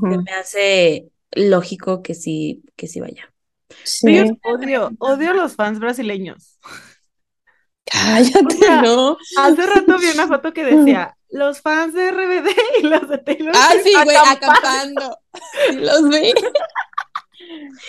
se 0.09 0.19
me 0.19 0.33
hace 0.33 1.11
lógico 1.33 2.03
que 2.03 2.15
sí, 2.15 2.65
que 2.77 2.89
sí 2.89 3.01
vaya. 3.01 3.35
Sí. 3.85 4.15
Yo 4.17 4.25
odio, 4.43 4.95
odio 4.99 5.31
a 5.33 5.35
los 5.35 5.57
fans 5.57 5.81
brasileños. 5.81 6.59
Cállate, 7.87 8.45
O 8.49 8.51
sea, 8.65 8.81
¿no? 8.81 9.17
Hace 9.35 9.67
rato 9.67 9.99
vi 9.99 10.09
una 10.11 10.29
foto 10.29 10.53
que 10.53 10.65
decía, 10.65 11.17
los 11.35 11.61
fans 11.61 11.93
de 11.95 12.11
RBD 12.11 12.49
y 12.81 12.83
los 12.85 13.09
de 13.09 13.19
Taylor 13.19 13.53
Ah, 13.57 13.73
sí, 13.83 13.93
güey, 14.05 14.17
acampando". 14.17 15.03
acampando. 15.03 15.19
Sí, 15.69 15.77
los 15.81 16.09
vi. 16.09 16.33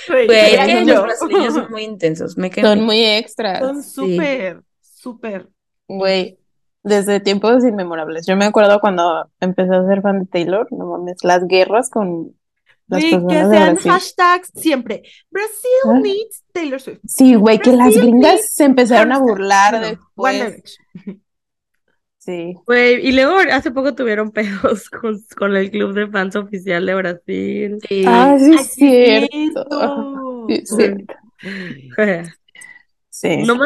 Güey, 0.10 0.26
Güey, 0.28 0.54
era 0.54 0.66
es 0.66 0.80
que 0.80 0.86
yo. 0.86 0.94
los 0.96 1.04
brasileños 1.04 1.54
son 1.54 1.72
muy 1.72 1.84
intensos. 1.84 2.38
Me 2.38 2.52
Son 2.52 2.82
muy 2.82 3.04
extras. 3.04 3.60
Son 3.60 3.84
súper, 3.84 4.62
súper. 4.82 5.48
Güey, 5.88 6.40
desde 6.84 7.20
tiempos 7.20 7.64
inmemorables. 7.64 8.26
Yo 8.26 8.36
me 8.36 8.46
acuerdo 8.46 8.80
cuando 8.80 9.30
empecé 9.40 9.74
a 9.76 9.86
ser 9.88 10.02
fan 10.02 10.22
de 10.22 10.26
Taylor, 10.26 10.68
no 10.72 10.86
mames, 10.88 11.24
las 11.24 11.48
guerras 11.48 11.90
con, 11.90 12.36
las 12.88 13.04
Y 13.04 13.10
que 13.12 13.16
personas 13.18 13.50
de 13.50 13.56
sean 13.58 13.74
Brasil. 13.76 13.92
hashtags 13.92 14.52
siempre. 14.56 15.04
Brasil 15.30 15.70
Ah. 15.86 16.00
needs 16.02 16.44
Taylor 16.52 16.82
Swift. 16.82 17.00
Sí, 17.08 17.36
güey, 17.36 17.60
que 17.60 17.72
las 17.74 17.96
gringas 17.96 18.54
se 18.56 18.64
empezaron 18.66 19.12
a 19.14 19.20
burlar 19.20 19.74
No, 19.74 19.80
después. 19.82 20.78
Sí. 22.26 22.56
Y 23.04 23.12
luego 23.12 23.38
hace 23.52 23.70
poco 23.72 23.94
tuvieron 23.94 24.32
pedos 24.34 24.90
con, 24.90 25.20
con 25.38 25.56
el 25.56 25.70
club 25.70 25.94
de 25.94 26.08
fans 26.08 26.36
oficial 26.36 26.86
de 26.86 26.96
Brasil. 26.96 27.78
Sí. 27.88 28.04
Ah, 28.08 28.36
sí, 28.40 28.54
es 28.56 28.74
cierto. 28.74 29.68
cierto. 29.68 29.68
Sí, 30.48 30.54
es 30.56 30.70
cierto. 30.76 31.14
Sí. 33.10 33.38
No 33.46 33.56
me, 33.56 33.66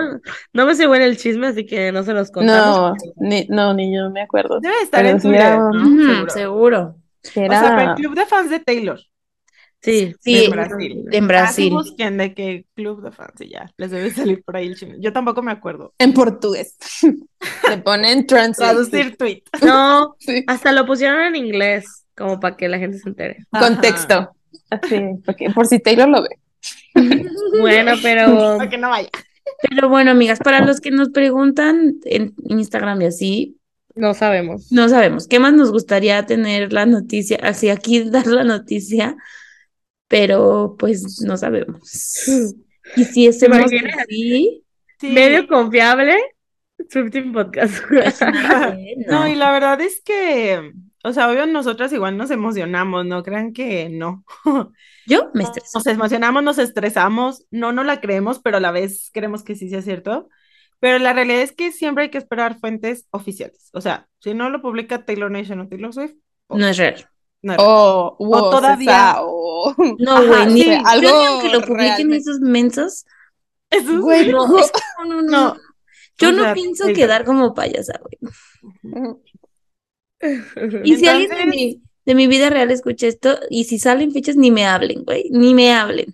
no 0.53 0.65
me 0.65 0.75
sé 0.75 0.85
bueno 0.87 1.05
el 1.05 1.17
chisme, 1.17 1.47
así 1.47 1.65
que 1.65 1.91
no 1.91 2.03
se 2.03 2.13
los 2.13 2.27
No, 2.29 2.33
contamos. 2.33 2.97
ni, 3.17 3.45
no, 3.49 3.73
ni 3.73 3.95
yo 3.95 4.09
me 4.11 4.21
acuerdo. 4.21 4.59
Debe 4.59 4.75
estar 4.83 5.01
Pero 5.01 5.15
en 5.15 5.21
Twitter, 5.21 5.41
era- 5.41 5.69
¿no? 5.73 6.29
Seguro. 6.29 6.95
O 7.23 7.27
sea, 7.27 7.83
el 7.91 7.95
club 7.95 8.13
de 8.15 8.25
fans 8.25 8.49
de 8.51 8.59
Taylor. 8.59 8.99
Sí, 9.81 10.13
Sí, 10.19 10.43
en 10.45 10.51
Brasil. 10.51 11.05
en 11.11 11.27
Brasil. 11.27 11.63
Así 11.65 11.69
busquen 11.69 12.17
de 12.17 12.33
qué 12.33 12.65
club 12.75 13.01
de 13.01 13.11
fans 13.11 13.39
y 13.39 13.49
ya. 13.49 13.71
Les 13.77 13.91
debe 13.91 14.11
salir 14.11 14.43
por 14.43 14.57
ahí 14.57 14.67
el 14.67 14.75
chisme. 14.75 14.95
Yo 14.99 15.13
tampoco 15.13 15.41
me 15.41 15.51
acuerdo. 15.51 15.93
en 15.99 16.13
portugués. 16.13 16.75
Le 17.69 17.77
ponen 17.77 18.27
translate. 18.27 18.73
Traducir 18.73 19.15
tweet. 19.17 19.43
no, 19.65 20.15
Sí. 20.19 20.43
hasta 20.47 20.71
lo 20.73 20.85
pusieron 20.85 21.21
en 21.21 21.35
inglés, 21.37 22.05
como 22.17 22.39
para 22.39 22.57
que 22.57 22.67
la 22.67 22.77
gente 22.77 22.97
se 22.99 23.07
entere. 23.09 23.45
Contexto. 23.51 24.31
Así, 24.69 25.01
porque 25.25 25.49
por 25.51 25.65
si 25.65 25.79
Taylor 25.79 26.09
lo 26.09 26.23
ve. 26.23 26.29
Bueno, 27.59 27.93
pero 28.01 28.27
Para 28.57 28.69
que 28.69 28.77
no 28.77 28.89
vaya. 28.89 29.09
Pero 29.69 29.89
bueno, 29.89 30.11
amigas, 30.11 30.39
para 30.39 30.63
los 30.65 30.79
que 30.79 30.91
nos 30.91 31.09
preguntan 31.09 31.95
en 32.03 32.33
Instagram 32.45 33.01
y 33.01 33.05
así, 33.05 33.57
no 33.95 34.13
sabemos. 34.13 34.71
no 34.71 34.87
sabemos. 34.89 35.27
¿Qué 35.27 35.39
más 35.39 35.53
nos 35.53 35.71
gustaría 35.71 36.25
tener 36.25 36.71
la 36.71 36.85
noticia? 36.85 37.37
Así 37.41 37.69
aquí 37.69 38.03
dar 38.09 38.27
la 38.27 38.43
noticia, 38.43 39.15
pero 40.09 40.75
pues 40.77 41.21
no 41.21 41.37
sabemos. 41.37 41.79
Y 42.95 43.03
si 43.03 43.27
es 43.27 43.43
así, 43.43 44.63
Sí. 44.99 45.11
Medio 45.11 45.47
confiable, 45.47 46.17
Swifting 46.89 47.31
Podcast. 47.31 47.83
No, 49.07 49.19
no. 49.21 49.27
y 49.27 49.35
la 49.35 49.51
verdad 49.51 49.79
es 49.79 50.01
que, 50.03 50.73
o 51.03 51.13
sea, 51.13 51.29
obvio 51.29 51.45
nosotras 51.45 51.93
igual 51.93 52.17
nos 52.17 52.31
emocionamos, 52.31 53.05
no 53.05 53.23
crean 53.23 53.53
que 53.53 53.89
no. 53.89 54.25
Yo 55.05 55.29
me 55.33 55.43
estreso. 55.43 55.77
Nos 55.77 55.87
emocionamos, 55.87 56.43
nos 56.43 56.57
estresamos, 56.57 57.45
no 57.51 57.71
no 57.71 57.83
la 57.83 58.01
creemos, 58.01 58.39
pero 58.39 58.57
a 58.57 58.59
la 58.59 58.71
vez 58.71 59.09
creemos 59.13 59.43
que 59.43 59.55
sí 59.55 59.69
sea 59.69 59.81
cierto. 59.81 60.27
Pero 60.79 60.97
la 60.97 61.13
realidad 61.13 61.41
es 61.41 61.51
que 61.51 61.71
siempre 61.71 62.05
hay 62.05 62.09
que 62.09 62.17
esperar 62.17 62.57
fuentes 62.59 63.07
oficiales. 63.11 63.69
O 63.73 63.81
sea, 63.81 64.07
si 64.19 64.33
no 64.33 64.49
lo 64.49 64.61
publica 64.61 65.05
Taylor 65.05 65.29
Nation 65.29 65.59
o 65.59 65.67
Taylor 65.67 65.93
Swift, 65.93 66.15
No 66.49 66.67
es 66.67 66.77
real. 66.77 67.07
No 67.41 67.53
es 67.53 67.59
O, 67.61 68.15
o 68.19 68.49
todavía- 68.51 68.91
César, 68.91 69.15
o- 69.21 69.75
No, 69.99 70.25
güey, 70.27 70.45
ni, 70.47 70.61
sí, 70.61 70.65
yo 70.69 70.77
ni 70.77 70.83
algo 70.85 71.09
aunque 71.09 71.49
lo 71.49 71.61
publiquen 71.61 71.77
realmente. 71.77 72.17
esos 72.17 72.39
mensos. 72.39 73.05
Eso 73.69 74.01
Güey, 74.01 74.31
No, 74.31 74.47
no. 74.47 74.59
es- 74.59 74.71
no, 74.99 75.05
no, 75.05 75.21
no. 75.21 75.31
No. 75.31 75.57
Yo 76.17 76.29
O 76.29 76.31
no 76.33 76.43
sea, 76.43 76.53
pienso 76.53 76.85
quedar 76.87 77.23
como 77.23 77.53
payasa, 77.53 77.93
güey. 78.01 78.17
Y 80.83 80.97
si 80.97 81.07
alguien 81.07 81.29
de 81.29 81.45
mi, 81.45 81.81
de 82.05 82.15
mi 82.15 82.27
vida 82.27 82.49
real 82.49 82.69
escucha 82.71 83.07
esto, 83.07 83.39
y 83.49 83.63
si 83.63 83.79
salen 83.79 84.11
fechas, 84.11 84.35
ni 84.35 84.51
me 84.51 84.65
hablen, 84.65 85.05
güey, 85.05 85.29
ni 85.31 85.53
me 85.53 85.73
hablen. 85.73 86.13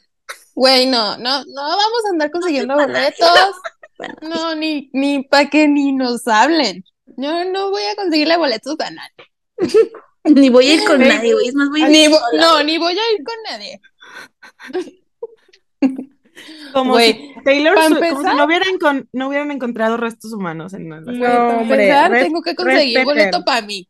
Güey, 0.53 0.85
no, 0.85 1.17
no, 1.17 1.43
no 1.43 1.61
vamos 1.61 2.05
a 2.05 2.09
andar 2.11 2.29
consiguiendo 2.31 2.75
boletos. 2.75 3.19
Bueno, 3.97 4.13
No, 4.23 4.55
ni, 4.55 4.89
ni 4.91 5.23
para 5.23 5.49
que 5.49 5.69
ni 5.69 5.93
nos 5.93 6.27
hablen. 6.27 6.83
Yo 7.15 7.45
no 7.45 7.69
voy 7.71 7.81
a 7.83 7.95
conseguirle 7.95 8.35
boletos 8.35 8.75
a 8.81 8.91
nadie. 8.91 9.89
ni 10.35 10.49
voy 10.49 10.67
a 10.67 10.73
ir 10.75 10.83
con 10.85 10.99
nadie, 10.99 11.33
güey, 11.33 11.47
es 11.47 11.55
más, 11.55 11.69
voy 11.69 11.81
a 11.81 11.85
ir 11.85 11.91
Ni 11.91 12.05
sola, 12.05 12.41
no, 12.41 12.63
ni 12.63 12.77
voy 12.77 12.93
a 12.93 13.11
ir 13.17 13.23
con 13.23 13.35
nadie. 13.49 13.81
Como 16.73 16.99
si 16.99 17.33
Taylor 17.45 17.77
Swift- 17.77 18.09
como 18.09 18.29
si 18.29 18.35
no 18.35 18.45
hubieran, 18.45 18.77
con- 18.77 19.07
no 19.13 19.29
hubieran 19.29 19.51
encontrado 19.51 19.95
restos 19.95 20.33
humanos 20.33 20.73
en 20.73 20.89
la 20.89 20.99
No, 20.99 21.11
hombre, 21.59 21.83
empezar, 21.85 22.11
res- 22.11 22.23
tengo 22.25 22.41
que 22.41 22.55
conseguir 22.55 22.97
respeten. 22.97 23.05
boleto 23.05 23.45
para 23.45 23.61
mí. 23.65 23.87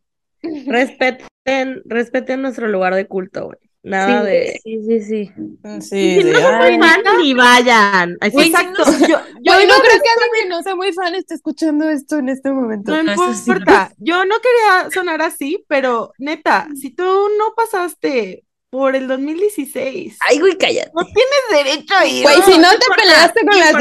Respeten, 0.67 1.81
respeten 1.85 2.41
nuestro 2.43 2.67
lugar 2.67 2.93
de 2.93 3.07
culto, 3.07 3.45
güey. 3.45 3.57
Nada 3.85 4.21
Sí, 4.21 4.27
de. 4.27 4.59
sí, 4.63 4.79
sí, 4.87 4.99
sí. 5.01 5.31
Sí, 5.79 6.21
Si 6.21 6.23
no 6.23 6.39
son 6.39 6.57
muy 6.57 6.79
fan, 6.79 7.01
ni 7.19 7.33
vayan. 7.35 8.17
Así 8.19 8.39
Exacto. 8.39 8.83
sí, 8.85 9.01
Yo, 9.01 9.07
yo 9.43 9.53
no 9.53 9.59
no, 9.59 9.81
creo 9.83 10.01
que 10.01 10.09
alguien 10.09 10.31
que 10.43 10.49
no 10.49 10.63
sea 10.63 10.75
muy 10.75 10.91
fan 10.91 11.13
esté 11.13 11.35
escuchando 11.35 11.87
esto 11.89 12.17
en 12.17 12.29
este 12.29 12.51
momento. 12.51 12.91
no 12.91 13.03
No, 13.15 13.33
sí. 13.33 13.41
importa. 13.51 13.91
Yo 13.97 14.25
no 14.25 14.35
quería 14.39 14.89
sonar 14.91 15.21
así, 15.21 15.63
pero 15.67 16.13
neta, 16.17 16.67
si 16.79 16.89
tú 16.95 17.03
no 17.37 17.53
pasaste 17.55 18.43
por 18.71 18.95
el 18.95 19.07
2016, 19.07 20.17
Ay, 20.27 20.39
güey, 20.39 20.57
cállate. 20.57 20.91
no 20.93 21.03
tienes 21.05 21.65
derecho 21.65 21.95
a 21.95 22.05
ir. 22.07 22.23
Güey, 22.23 22.41
si 22.41 22.51
no 22.57 22.63
no 22.63 22.69
te 22.69 22.75
importa, 22.75 22.95
peleaste 23.03 23.39
no 23.43 23.51
con 23.51 23.59
las 23.61 23.71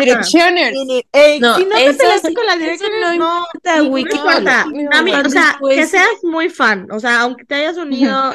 No, 1.41 1.57
si 1.57 1.65
no 1.65 1.71
te 1.77 1.95
peleaste 1.95 2.29
sí- 2.29 2.35
con 2.35 2.47
las 2.47 2.59
direcciones, 2.59 3.01
no 3.01 3.07
no. 3.09 3.15
importa, 3.39 3.81
güey, 3.81 4.05
No 4.05 4.11
¿qué 4.11 4.17
No, 4.17 4.23
importa. 4.23 4.65
no, 4.67 4.91
A 4.99 5.03
mí, 5.03 5.11
no, 5.13 5.21
o 5.21 5.31
sea, 5.31 5.47
después- 5.53 5.77
que 5.79 5.87
seas 5.87 6.09
muy 6.23 6.49
fan. 6.51 6.87
O 6.93 7.01
sea, 7.01 7.21
aunque 7.23 7.45
te 7.45 7.55
hayas 7.55 7.77
unido. 7.79 8.35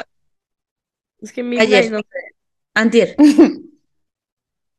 Es 1.22 1.32
que 1.32 1.42
Midnight, 1.42 1.72
Ayer. 1.72 1.92
no 1.92 1.98
sé. 1.98 2.34
Antier. 2.74 3.16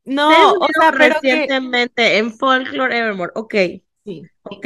No, 0.04 0.54
o 0.54 0.68
sea, 0.80 0.92
pero 0.92 1.20
que 1.22 1.32
recientemente 1.32 2.18
en 2.18 2.34
Folklore 2.34 2.98
Evermore. 2.98 3.32
Ok, 3.36 3.54
sí. 4.04 4.24
ok. 4.42 4.66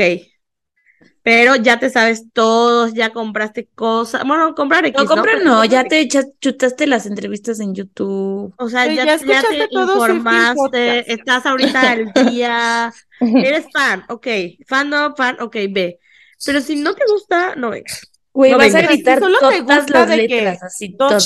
Pero 1.23 1.55
ya 1.55 1.79
te 1.79 1.89
sabes 1.89 2.31
todos, 2.33 2.93
ya 2.93 3.09
compraste 3.11 3.67
cosas. 3.73 4.23
Bueno, 4.25 4.53
comprar 4.53 4.85
X, 4.85 5.01
No, 5.01 5.07
compra 5.07 5.31
Pero 5.33 5.43
no, 5.43 5.61
comprar 5.61 5.69
ya 5.69 5.83
te 5.83 6.07
chutaste 6.39 6.85
las 6.87 7.05
entrevistas 7.07 7.59
en 7.59 7.73
YouTube. 7.73 8.53
O 8.57 8.69
sea, 8.69 8.85
ya, 8.85 8.93
ya 8.93 9.05
ya 9.05 9.13
escuchaste 9.15 9.67
te 9.67 9.79
informaste, 9.81 11.11
estás 11.11 11.45
ahorita 11.47 11.91
al 11.91 12.13
día, 12.13 12.93
eres 13.19 13.65
fan, 13.73 14.05
ok, 14.07 14.27
fan 14.67 14.89
no, 14.89 15.15
fan, 15.15 15.37
ok, 15.41 15.55
ve. 15.71 15.99
Pero 16.45 16.61
si 16.61 16.75
no 16.75 16.93
te 16.93 17.03
gusta, 17.09 17.55
no 17.55 17.71
vengas. 17.71 18.14
Güey, 18.35 18.51
No 18.51 18.57
vas 18.57 18.75
a 18.75 18.81
gritar 18.81 19.17
Si 19.17 19.23
solo 19.23 19.37
te 19.39 19.61
todas 19.61 19.63
gusta 19.63 19.99
las 19.99 20.09
de 20.09 20.27
que 20.27 20.41
letras, 20.41 20.63
así, 20.63 20.95
Dos 20.99 21.23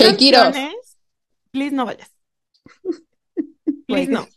please 1.51 1.75
no 1.75 1.85
vayas. 1.85 2.11
Please 3.87 4.11
no. 4.11 4.27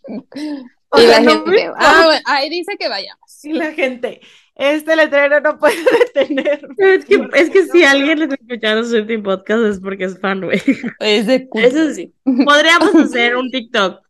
O 0.89 0.99
Y 0.99 1.03
sea, 1.03 1.21
la 1.21 1.21
no 1.21 1.31
gente, 1.45 1.51
me 1.51 1.73
ah, 1.77 2.21
ahí 2.25 2.49
dice 2.49 2.77
que 2.79 2.89
vayamos. 2.89 3.45
Y 3.45 3.53
la 3.53 3.73
gente, 3.73 4.23
este 4.55 4.97
letrero 4.97 5.41
no 5.41 5.59
puede 5.59 5.77
detener. 6.15 6.67
Es 6.79 7.05
que, 7.05 7.29
es 7.35 7.51
que 7.51 7.67
si 7.67 7.85
alguien 7.85 8.21
les 8.21 8.33
escuchando 8.33 8.85
Swifting 8.85 9.23
Podcast 9.23 9.65
es 9.65 9.81
porque 9.81 10.05
es 10.05 10.19
fan, 10.19 10.41
güey. 10.41 10.63
Es 11.01 11.27
de 11.27 11.49
Eso 11.55 11.93
sí. 11.93 12.15
Podríamos 12.25 12.95
hacer 12.97 13.37
un 13.37 13.51
TikTok. 13.51 14.01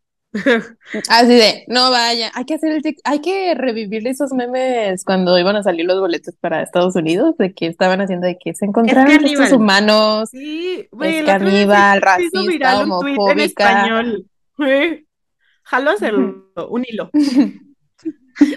Así 1.09 1.33
de, 1.35 1.63
no 1.67 1.91
vaya, 1.91 2.31
hay 2.33 2.45
que 2.45 2.55
hacer 2.55 2.71
el 2.71 2.81
tic- 2.81 2.99
hay 3.03 3.19
que 3.21 3.53
revivir 3.55 4.07
esos 4.07 4.31
memes 4.33 5.03
cuando 5.05 5.37
iban 5.37 5.55
a 5.55 5.63
salir 5.63 5.85
los 5.85 5.99
boletos 5.99 6.35
para 6.39 6.61
Estados 6.63 6.95
Unidos, 6.95 7.35
de 7.37 7.53
que 7.53 7.67
estaban 7.67 8.01
haciendo 8.01 8.27
de 8.27 8.37
que 8.43 8.53
se 8.53 8.65
encontraron 8.65 9.23
estos 9.25 9.51
humanos. 9.51 10.29
Sí, 10.31 10.87
güey, 10.91 11.17
Es 11.19 11.25
caníbal, 11.25 11.93
se 11.93 12.23
hizo 12.23 12.39
racista, 12.39 12.41
viral 12.47 12.91
un 12.91 12.99
tuit 12.99 13.13
en 13.15 13.19
homofóbica. 13.19 13.43
español. 13.71 14.25
A 15.71 15.77
hacerlo, 15.77 16.51
un 16.69 16.85
hilo. 16.87 17.09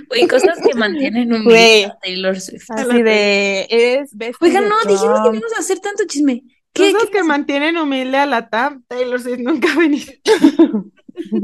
Güey, 0.08 0.26
cosas 0.26 0.58
que 0.66 0.74
mantienen 0.74 1.34
un 1.34 1.44
Güey. 1.44 1.84
a 1.84 1.98
Taylor 2.02 2.40
Swift. 2.40 2.64
Así 2.70 3.02
de, 3.02 3.66
es 3.68 4.16
de 4.16 4.32
no, 4.40 4.74
dijimos 4.88 5.20
que 5.20 5.28
no 5.28 5.34
íbamos 5.34 5.52
a 5.54 5.60
hacer 5.60 5.80
tanto 5.80 6.04
chisme. 6.06 6.42
¿Qué? 6.72 6.92
Cosas 6.92 7.10
qué 7.10 7.18
que 7.18 7.24
mantienen 7.24 7.76
humilde 7.76 8.16
a 8.16 8.24
la 8.26 8.48
TAM, 8.48 8.84
Taylor 8.88 9.20
Swift 9.20 9.38
nunca 9.40 9.68
ha 9.72 9.78
venido. 9.78 10.12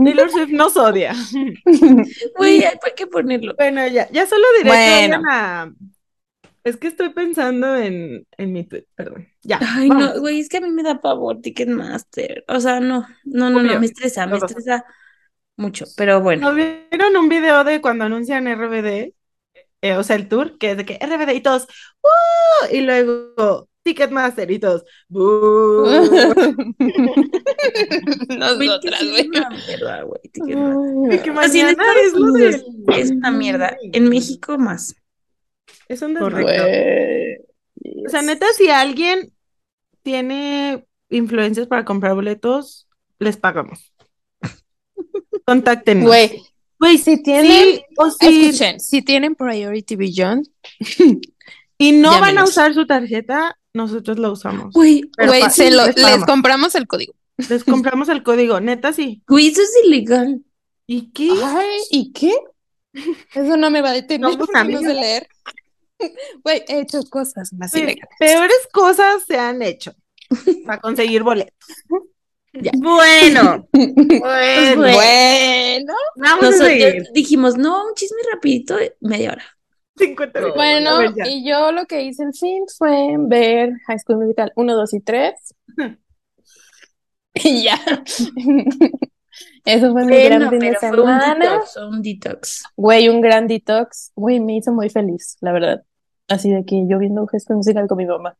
Taylor 0.04 0.30
Swift 0.30 0.50
nos 0.50 0.76
odia. 0.76 1.14
Güey, 2.36 2.64
hay 2.64 2.78
que 2.96 3.06
ponerlo. 3.06 3.54
Bueno, 3.56 3.86
ya, 3.88 4.08
ya 4.10 4.26
solo 4.26 4.44
diré 4.58 4.64
que 4.64 4.68
Bueno. 4.68 5.20
vayan 5.20 5.22
a... 5.30 5.74
Es 6.64 6.76
que 6.76 6.86
estoy 6.88 7.10
pensando 7.10 7.76
en, 7.76 8.24
en 8.38 8.52
mi 8.52 8.64
tweet, 8.64 8.86
perdón. 8.94 9.28
Ya, 9.42 9.58
Ay, 9.60 9.88
vamos. 9.88 10.14
no, 10.14 10.20
güey, 10.20 10.38
es 10.40 10.48
que 10.48 10.58
a 10.58 10.60
mí 10.60 10.70
me 10.70 10.84
da 10.84 11.00
pavor 11.00 11.40
Ticketmaster. 11.40 12.44
O 12.46 12.60
sea, 12.60 12.78
no, 12.78 13.06
no, 13.24 13.50
no, 13.50 13.62
no, 13.62 13.80
me 13.80 13.86
estresa, 13.86 14.26
me 14.28 14.36
estresa 14.38 14.84
mucho. 15.56 15.86
Pero 15.96 16.20
bueno, 16.20 16.50
¿No 16.50 16.54
vieron 16.54 17.16
un 17.16 17.28
video 17.28 17.64
de 17.64 17.80
cuando 17.80 18.04
anuncian 18.04 18.46
RBD? 18.46 19.12
Eh, 19.82 19.96
o 19.96 20.04
sea, 20.04 20.14
el 20.14 20.28
tour, 20.28 20.56
que 20.58 20.70
es 20.72 20.76
de 20.76 20.84
que 20.84 20.98
RBD 21.00 21.34
y 21.34 21.40
todos, 21.40 21.66
¡Uh! 22.02 22.66
Y 22.74 22.82
luego 22.82 23.68
Ticketmaster 23.82 24.50
y 24.50 24.58
todos, 24.58 24.84
Nosotras, 25.08 26.56
güey. 29.02 29.20
es 29.20 29.28
una 29.28 29.50
mierda, 29.50 30.02
güey, 30.02 30.20
Ticketmaster. 30.32 31.38
Así 31.38 31.60
en 31.60 31.68
Estados 31.68 32.14
Unidos 32.14 32.64
es 32.96 33.10
una 33.10 33.30
mierda. 33.30 33.76
En 33.92 34.08
México 34.08 34.56
más. 34.58 34.96
Es 35.88 36.00
un. 36.02 36.14
Güey. 36.14 37.36
O 38.06 38.08
sea, 38.08 38.22
neta, 38.22 38.46
si 38.56 38.70
alguien 38.70 39.32
tiene 40.02 40.86
influencias 41.08 41.66
para 41.66 41.84
comprar 41.84 42.14
boletos, 42.14 42.88
les 43.18 43.36
pagamos. 43.36 43.92
Contáctenos. 45.44 46.06
Güey, 46.06 46.40
Güey, 46.82 46.98
si 46.98 47.22
tienen, 47.22 47.76
Sí, 47.76 47.84
o 47.96 48.10
si, 48.10 48.46
escuchen, 48.46 48.80
si 48.80 49.02
tienen 49.02 49.36
Priority 49.36 49.94
Beyond, 49.94 50.48
y 51.78 51.92
no 51.92 52.18
van 52.18 52.38
a 52.38 52.42
usar 52.42 52.74
su 52.74 52.88
tarjeta, 52.88 53.56
nosotros 53.74 54.18
la 54.18 54.30
usamos. 54.30 54.74
Pero 54.74 55.28
güey, 55.28 55.42
se 55.50 55.70
lo- 55.70 55.86
les 55.86 56.24
compramos 56.26 56.74
el 56.74 56.86
código. 56.86 57.14
Les 57.48 57.64
compramos 57.64 58.08
el 58.08 58.22
código, 58.22 58.60
neta 58.60 58.92
sí. 58.92 59.22
Güey, 59.26 59.48
eso 59.48 59.62
es 59.62 59.72
ilegal. 59.84 60.42
¿Y 60.86 61.10
qué? 61.12 61.30
Ay, 61.42 61.78
¿y 61.90 62.12
qué? 62.12 62.34
Eso 63.34 63.56
no 63.56 63.70
me 63.70 63.80
va 63.80 63.90
a 63.90 63.94
detener 63.94 64.36
no 64.36 64.44
sé 64.46 64.52
amigos. 64.54 64.82
leer. 64.84 65.26
Güey, 66.44 66.62
he 66.68 66.80
hecho 66.80 67.00
cosas 67.08 67.52
más 67.54 67.74
ilegales. 67.74 68.08
peores 68.18 68.68
cosas 68.72 69.24
se 69.26 69.38
han 69.38 69.62
hecho 69.62 69.94
para 70.66 70.80
conseguir 70.80 71.22
boletos. 71.22 71.54
Bueno, 72.74 73.66
Pues 73.72 73.94
bueno, 73.94 74.18
bueno, 74.20 74.82
Bueno, 74.82 75.94
vamos 76.16 76.44
a 76.44 76.46
nosotros 76.48 76.68
seguir. 76.68 77.02
dijimos, 77.14 77.56
no, 77.56 77.86
un 77.86 77.94
chisme 77.94 78.18
rapidito, 78.32 78.76
media 79.00 79.32
hora. 79.32 79.44
50 79.96 80.40
minutos. 80.40 80.56
bueno, 80.56 80.98
y 81.26 81.48
yo 81.48 81.72
lo 81.72 81.86
que 81.86 82.02
hice 82.02 82.24
el 82.24 82.32
fin 82.34 82.64
fue 82.76 83.16
ver 83.18 83.72
High 83.86 83.98
School 83.98 84.18
Musical 84.18 84.52
1, 84.56 84.74
2 84.74 84.94
y 84.94 85.00
3. 85.00 85.32
Y 87.34 87.64
ya. 87.64 87.78
Eso 89.64 89.92
fue 89.92 90.04
mi 90.04 90.22
gran 90.24 90.50
fin 90.50 90.58
de 90.58 90.74
fue 90.74 90.90
un 90.90 90.96
semana. 90.96 91.50
detox, 91.52 91.76
un 91.76 92.02
detox. 92.02 92.64
Güey, 92.76 93.08
un 93.08 93.20
gran 93.22 93.46
detox. 93.46 94.12
Güey, 94.14 94.40
me 94.40 94.56
hizo 94.56 94.72
muy 94.72 94.90
feliz, 94.90 95.38
la 95.40 95.52
verdad. 95.52 95.82
Así 96.28 96.50
de 96.50 96.64
que 96.64 96.84
yo 96.86 96.98
viendo 96.98 97.26
High 97.26 97.40
School 97.40 97.56
Musical 97.56 97.86
con 97.86 97.98
mi 97.98 98.06
mamá. 98.06 98.36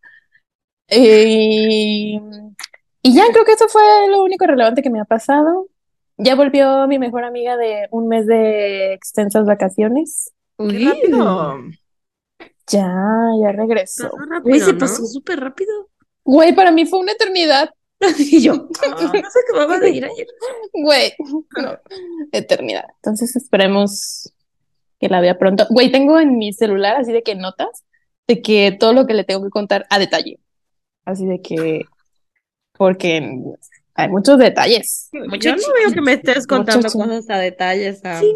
Y 0.88 2.20
ya, 3.02 3.24
creo 3.32 3.44
que 3.44 3.52
eso 3.52 3.68
fue 3.68 3.82
lo 4.10 4.22
único 4.22 4.46
relevante 4.46 4.82
que 4.82 4.90
me 4.90 5.00
ha 5.00 5.04
pasado. 5.04 5.68
Ya 6.18 6.34
volvió 6.34 6.86
mi 6.86 6.98
mejor 6.98 7.24
amiga 7.24 7.56
de 7.56 7.88
un 7.90 8.08
mes 8.08 8.26
de 8.26 8.92
extensas 8.92 9.46
vacaciones. 9.46 10.32
Qué 10.58 10.84
rápido. 10.86 11.58
Ya, 12.68 12.94
ya 13.42 13.52
regresó. 13.52 14.10
Rápido, 14.16 14.42
Güey, 14.42 14.60
se 14.60 14.72
¿no? 14.72 14.78
pasó 14.78 15.06
súper 15.06 15.40
rápido. 15.40 15.90
Güey, 16.24 16.54
para 16.54 16.70
mí 16.70 16.86
fue 16.86 17.00
una 17.00 17.12
eternidad. 17.12 17.70
Y 18.18 18.42
yo, 18.42 18.54
no, 18.54 18.68
no 18.90 19.12
se 19.12 19.40
acababa 19.48 19.78
de 19.78 19.90
ir 19.90 20.04
ayer. 20.04 20.26
Güey, 20.72 21.12
no, 21.62 21.78
eternidad. 22.32 22.84
Entonces 22.96 23.36
esperemos 23.36 24.32
que 24.98 25.08
la 25.08 25.20
vea 25.20 25.38
pronto. 25.38 25.66
Güey, 25.70 25.92
tengo 25.92 26.18
en 26.18 26.36
mi 26.36 26.52
celular 26.52 26.96
así 26.96 27.12
de 27.12 27.22
que 27.22 27.36
notas 27.36 27.84
de 28.26 28.42
que 28.42 28.76
todo 28.78 28.92
lo 28.92 29.06
que 29.06 29.14
le 29.14 29.24
tengo 29.24 29.42
que 29.42 29.50
contar 29.50 29.86
a 29.90 29.98
detalle. 29.98 30.38
Así 31.04 31.26
de 31.26 31.40
que, 31.40 31.84
porque 32.72 33.38
hay 33.94 34.08
muchos 34.08 34.38
detalles. 34.38 35.08
Yo 35.12 35.56
no 35.56 35.72
veo 35.74 35.92
que 35.92 36.00
me 36.00 36.14
estés 36.14 36.46
contando 36.46 36.88
Mucho 36.88 36.98
cosas 36.98 37.28
a 37.30 37.38
detalles. 37.38 38.00
Sí. 38.20 38.34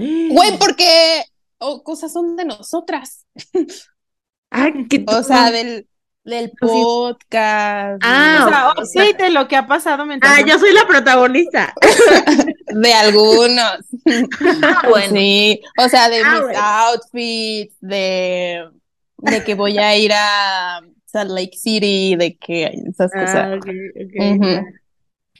Güey, 0.30 0.58
porque 0.58 1.22
oh, 1.58 1.82
cosas 1.82 2.12
son 2.12 2.36
de 2.36 2.44
nosotras. 2.44 3.26
Ah, 4.52 4.68
que 4.88 5.04
O 5.06 5.22
sea, 5.22 5.52
del, 5.52 5.86
del 6.24 6.50
podcast, 6.58 8.02
Ah, 8.04 8.42
O 8.44 8.48
sea, 8.48 8.72
o 8.76 8.84
sea- 8.84 9.12
de 9.12 9.30
lo 9.30 9.46
que 9.46 9.54
ha 9.54 9.68
pasado 9.68 10.04
mientras. 10.06 10.32
Ah, 10.38 10.44
yo 10.44 10.58
soy 10.58 10.72
la 10.72 10.86
protagonista. 10.88 11.72
de 12.66 12.92
algunos. 12.92 13.78
Ah, 14.62 14.82
bueno. 14.88 15.12
Sí, 15.14 15.60
o 15.78 15.88
sea, 15.88 16.08
de 16.08 16.20
Ah, 16.24 16.30
mis 16.32 16.40
bueno. 16.42 16.58
outfits, 16.60 17.76
de, 17.80 18.68
de 19.18 19.44
que 19.44 19.54
voy 19.54 19.78
a 19.78 19.96
ir 19.96 20.10
a 20.12 20.80
Salt 21.06 21.30
Lake 21.30 21.56
City, 21.56 22.16
de 22.16 22.36
que 22.36 22.64
esas 22.88 23.12
Ah, 23.14 23.20
cosas. 23.20 23.56
ok, 23.58 23.68
ok. 24.04 24.14
Ujú. 24.34 24.64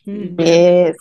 Mm. 0.06 0.36
Yes. 0.38 0.96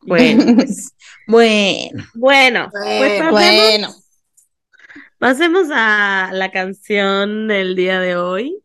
Bueno, 0.00 0.44
Bueno. 1.26 2.04
bueno, 2.14 2.68
pues 2.72 3.20
pasemos, 3.20 3.32
Bueno, 3.32 3.94
pasemos 5.18 5.68
a 5.72 6.30
la 6.32 6.50
canción 6.50 7.48
del 7.48 7.76
día 7.76 8.00
de 8.00 8.16
hoy. 8.16 8.62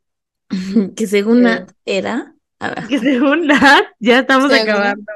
Que 0.95 1.07
según 1.07 1.39
Eh. 1.39 1.41
Nat 1.49 1.71
era. 1.85 2.33
A 2.59 2.69
ver. 2.69 2.87
Que 2.87 2.99
según 2.99 3.47
Nat, 3.47 3.85
ya 3.99 4.19
estamos 4.19 4.51
Según- 4.51 4.69
acabando. 4.69 5.11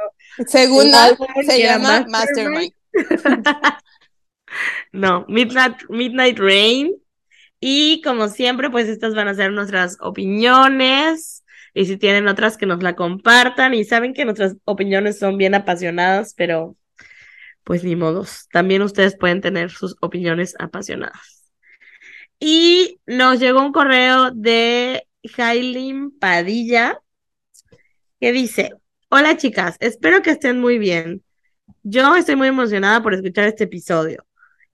álbum 0.93 1.27
se 1.45 1.61
llama 1.63 2.05
Mastermind. 2.07 2.73
Mastermind. 2.93 3.47
No, 4.91 5.25
Midnight, 5.27 5.77
Midnight 5.89 6.39
Rain. 6.39 6.95
Y 7.59 8.01
como 8.01 8.27
siempre, 8.29 8.69
pues 8.69 8.87
estas 8.87 9.13
van 9.15 9.27
a 9.27 9.33
ser 9.35 9.51
nuestras 9.51 9.97
opiniones. 9.99 11.36
Y 11.77 11.85
si 11.85 11.97
tienen 11.97 12.27
otras 12.27 12.57
que 12.57 12.65
nos 12.65 12.81
la 12.81 12.95
compartan. 12.95 13.75
Y 13.75 13.83
saben 13.83 14.15
que 14.15 14.25
nuestras 14.25 14.55
opiniones 14.65 15.19
son 15.19 15.37
bien 15.37 15.53
apasionadas, 15.53 16.33
pero 16.35 16.75
pues 17.63 17.83
ni 17.83 17.95
modos. 17.95 18.47
También 18.51 18.81
ustedes 18.81 19.15
pueden 19.15 19.41
tener 19.41 19.69
sus 19.69 19.95
opiniones 20.01 20.55
apasionadas. 20.57 21.51
Y 22.39 22.99
nos 23.05 23.39
llegó 23.39 23.61
un 23.61 23.73
correo 23.73 24.31
de 24.31 25.07
Jailin 25.23 26.17
Padilla 26.17 26.99
que 28.19 28.31
dice: 28.31 28.71
Hola 29.09 29.37
chicas, 29.37 29.77
espero 29.79 30.23
que 30.23 30.31
estén 30.31 30.59
muy 30.59 30.79
bien. 30.79 31.23
Yo 31.83 32.15
estoy 32.15 32.35
muy 32.35 32.47
emocionada 32.47 33.03
por 33.03 33.13
escuchar 33.13 33.45
este 33.45 33.65
episodio. 33.65 34.26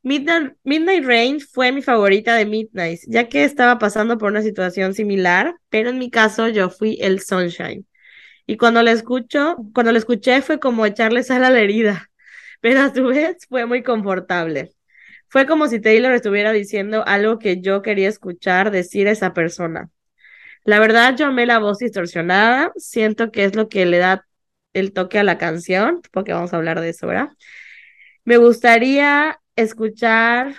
Midnight, 0.03 0.57
Midnight 0.63 1.05
Rain 1.05 1.39
fue 1.39 1.71
mi 1.71 1.81
favorita 1.81 2.35
de 2.35 2.45
Midnight, 2.45 2.99
ya 3.07 3.29
que 3.29 3.45
estaba 3.45 3.79
pasando 3.79 4.17
por 4.17 4.31
una 4.31 4.41
situación 4.41 4.93
similar, 4.93 5.55
pero 5.69 5.89
en 5.89 5.97
mi 5.97 6.11
caso 6.11 6.49
yo 6.49 6.69
fui 6.69 6.97
el 7.01 7.21
Sunshine. 7.21 7.85
Y 8.45 8.57
cuando 8.57 8.83
la 8.83 8.91
escucho, 8.91 9.57
cuando 9.73 9.93
la 9.93 9.99
escuché 9.99 10.41
fue 10.41 10.59
como 10.59 10.85
echarle 10.85 11.23
sal 11.23 11.45
a 11.45 11.49
la 11.49 11.61
herida, 11.61 12.11
pero 12.61 12.81
a 12.81 12.93
su 12.93 13.05
vez 13.07 13.45
fue 13.49 13.65
muy 13.65 13.83
confortable. 13.83 14.73
Fue 15.29 15.47
como 15.47 15.67
si 15.67 15.79
Taylor 15.79 16.13
estuviera 16.13 16.51
diciendo 16.51 17.03
algo 17.07 17.39
que 17.39 17.61
yo 17.61 17.81
quería 17.81 18.09
escuchar 18.09 18.71
decir 18.71 19.07
a 19.07 19.11
esa 19.11 19.33
persona. 19.33 19.89
La 20.65 20.79
verdad, 20.79 21.15
yo 21.17 21.27
amé 21.27 21.45
la 21.45 21.59
voz 21.59 21.79
distorsionada, 21.79 22.71
siento 22.77 23.31
que 23.31 23.45
es 23.45 23.55
lo 23.55 23.69
que 23.69 23.85
le 23.85 23.97
da 23.99 24.27
el 24.73 24.93
toque 24.93 25.19
a 25.19 25.23
la 25.23 25.37
canción, 25.37 26.01
porque 26.11 26.33
vamos 26.33 26.53
a 26.53 26.57
hablar 26.57 26.81
de 26.81 26.89
eso, 26.89 27.07
¿verdad? 27.07 27.29
Me 28.25 28.37
gustaría 28.37 29.39
escuchar 29.55 30.55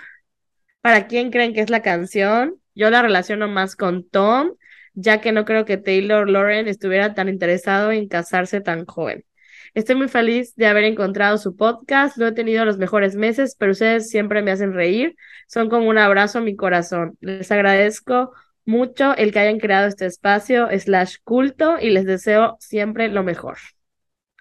para 0.81 1.07
quién 1.07 1.31
creen 1.31 1.53
que 1.53 1.61
es 1.61 1.69
la 1.69 1.81
canción. 1.81 2.55
Yo 2.75 2.89
la 2.89 3.01
relaciono 3.01 3.47
más 3.47 3.75
con 3.75 4.07
Tom, 4.09 4.51
ya 4.93 5.21
que 5.21 5.31
no 5.31 5.45
creo 5.45 5.65
que 5.65 5.77
Taylor 5.77 6.29
Lauren 6.29 6.67
estuviera 6.67 7.13
tan 7.13 7.29
interesado 7.29 7.91
en 7.91 8.07
casarse 8.07 8.61
tan 8.61 8.85
joven. 8.85 9.25
Estoy 9.73 9.95
muy 9.95 10.07
feliz 10.07 10.55
de 10.55 10.67
haber 10.67 10.85
encontrado 10.85 11.37
su 11.37 11.55
podcast. 11.55 12.17
No 12.17 12.27
he 12.27 12.31
tenido 12.31 12.63
los 12.63 12.77
mejores 12.77 13.15
meses, 13.15 13.55
pero 13.59 13.73
ustedes 13.73 14.09
siempre 14.09 14.41
me 14.41 14.51
hacen 14.51 14.73
reír. 14.73 15.15
Son 15.47 15.69
como 15.69 15.89
un 15.89 15.97
abrazo 15.97 16.39
a 16.39 16.41
mi 16.41 16.55
corazón. 16.55 17.17
Les 17.19 17.51
agradezco 17.51 18.31
mucho 18.63 19.15
el 19.15 19.31
que 19.33 19.39
hayan 19.39 19.59
creado 19.59 19.87
este 19.87 20.05
espacio 20.05 20.67
slash 20.79 21.17
culto 21.23 21.77
y 21.79 21.89
les 21.89 22.05
deseo 22.05 22.55
siempre 22.59 23.09
lo 23.09 23.23
mejor. 23.23 23.57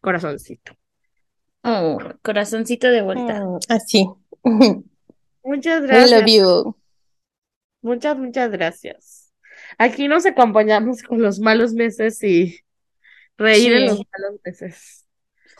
Corazoncito. 0.01 0.77
Oh, 1.63 1.99
corazoncito 2.23 2.89
de 2.89 3.03
vuelta. 3.03 3.45
Mm, 3.45 3.59
Así. 3.69 4.07
Muchas 5.43 5.83
I 5.83 5.87
gracias. 5.87 6.11
love 6.11 6.27
you. 6.27 6.77
Muchas, 7.83 8.17
muchas 8.19 8.51
gracias. 8.51 9.33
Aquí 9.79 10.09
nos 10.09 10.25
acompañamos 10.27 11.03
con 11.03 11.23
los 11.23 11.39
malos 11.41 11.73
meses 11.75 12.23
y 12.23 12.61
reír 13.37 13.73
en 13.73 13.87
los 13.87 13.99
malos 14.13 14.41
meses. 14.45 15.07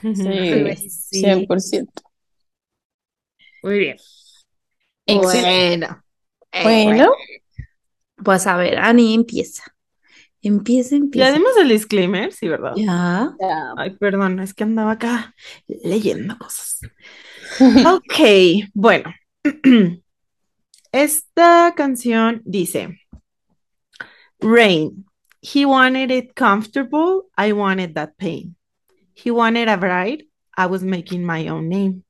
Sí, 0.03 0.89
Sí. 0.91 1.21
100%. 1.23 2.03
Muy 3.63 3.79
bien. 3.79 3.97
Excelente. 5.07 5.87
Bueno. 5.87 6.05
Eh, 6.53 6.63
Bueno, 6.63 7.13
Pues 8.23 8.47
a 8.47 8.57
ver, 8.57 8.79
Ani, 8.79 9.15
empieza. 9.15 9.65
Empieza, 10.43 10.91
Ya 10.91 10.97
empieza. 10.97 11.33
dimos 11.33 11.57
el 11.59 11.69
disclaimer, 11.69 12.33
sí, 12.33 12.49
¿verdad? 12.49 12.73
Ya. 12.77 13.35
Ay, 13.77 13.97
perdón, 13.97 14.41
es 14.41 14.53
que 14.55 14.65
andaba 14.65 14.93
acá 14.93 15.35
leyendo 15.67 16.37
cosas. 16.39 16.81
Ok, 17.61 18.69
bueno. 18.75 19.15
Esta 20.93 21.75
canción 21.77 22.43
dice, 22.45 23.01
Rain, 24.41 25.05
he 25.41 25.65
wanted 25.65 26.11
it 26.11 26.35
comfortable, 26.35 27.25
I 27.37 27.53
wanted 27.53 27.95
that 27.95 28.17
pain. 28.17 28.57
He 29.13 29.31
wanted 29.31 29.69
a 29.69 29.77
bride, 29.77 30.25
I 30.57 30.67
was 30.67 30.83
making 30.83 31.25
my 31.25 31.49
own 31.49 31.69
name. 31.69 32.05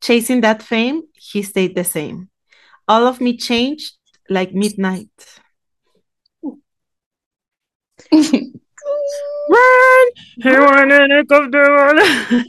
Chasing 0.00 0.40
that 0.42 0.62
fame, 0.62 1.02
he 1.14 1.42
stayed 1.42 1.74
the 1.74 1.84
same. 1.84 2.30
All 2.88 3.06
of 3.06 3.20
me 3.20 3.36
changed 3.36 3.94
like 4.28 4.54
midnight. 4.54 5.10
Run, 8.12 10.06
he 10.42 10.50
wanted 10.50 11.10
it 11.10 11.28
comfortable. 11.28 12.42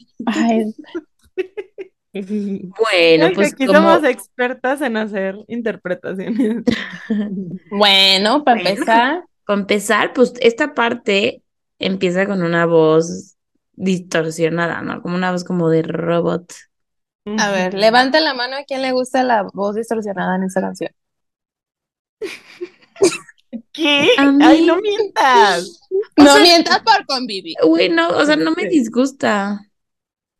Bueno, 2.14 3.30
pues 3.36 3.54
aquí 3.54 3.66
como 3.68 3.78
somos 3.80 4.04
expertas 4.04 4.82
en 4.82 4.98
hacer 4.98 5.36
interpretaciones. 5.48 6.64
bueno, 7.72 8.44
para 8.44 8.62
Bueno. 8.62 8.70
empezar, 8.72 9.24
para 9.46 9.60
empezar, 9.60 10.14
pues 10.14 10.34
esta 10.42 10.74
parte 10.74 11.44
empieza 11.80 12.26
con 12.26 12.42
una 12.42 12.66
voz 12.66 13.36
distorsionada, 13.74 14.82
¿no? 14.82 15.02
Como 15.02 15.16
una 15.16 15.32
voz 15.32 15.44
como 15.44 15.70
de 15.70 15.84
robot. 15.84 16.52
a 17.38 17.52
ver, 17.52 17.74
levanta 17.76 18.20
la 18.20 18.34
mano 18.34 18.56
a 18.58 18.64
quien 18.64 18.82
le 18.82 18.92
gusta 18.94 19.24
la 19.24 19.44
voz 19.54 19.76
distorsionada 19.76 20.36
en 20.38 20.44
esa 20.44 20.62
canción. 20.62 20.92
¿Qué? 23.74 24.10
A 24.18 24.24
Ay, 24.42 24.62
mí- 24.62 24.66
no 24.68 24.78
mientas. 24.82 25.82
No 26.18 26.34
sea- 26.34 26.42
mientas 26.42 26.80
por 26.82 27.06
convivir. 27.06 27.56
Güey, 27.64 27.90
no, 27.90 28.10
o 28.10 28.26
sea, 28.26 28.36
no 28.36 28.52
me 28.52 28.66
disgusta. 28.68 29.62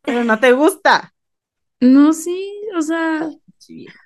Pero 0.02 0.24
no 0.24 0.38
te 0.40 0.52
gusta. 0.52 1.14
No, 1.80 2.12
sí, 2.12 2.52
o 2.76 2.82
sea, 2.82 3.30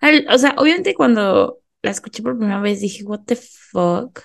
al- 0.01 0.27
o 0.31 0.39
sea, 0.39 0.55
obviamente 0.59 0.95
cuando 0.95 1.61
la 1.83 1.91
escuché 1.91 2.23
por 2.23 2.37
primera 2.37 2.61
vez 2.61 2.81
dije, 2.81 3.03
what 3.05 3.21
the 3.27 3.37
fuck. 3.37 4.21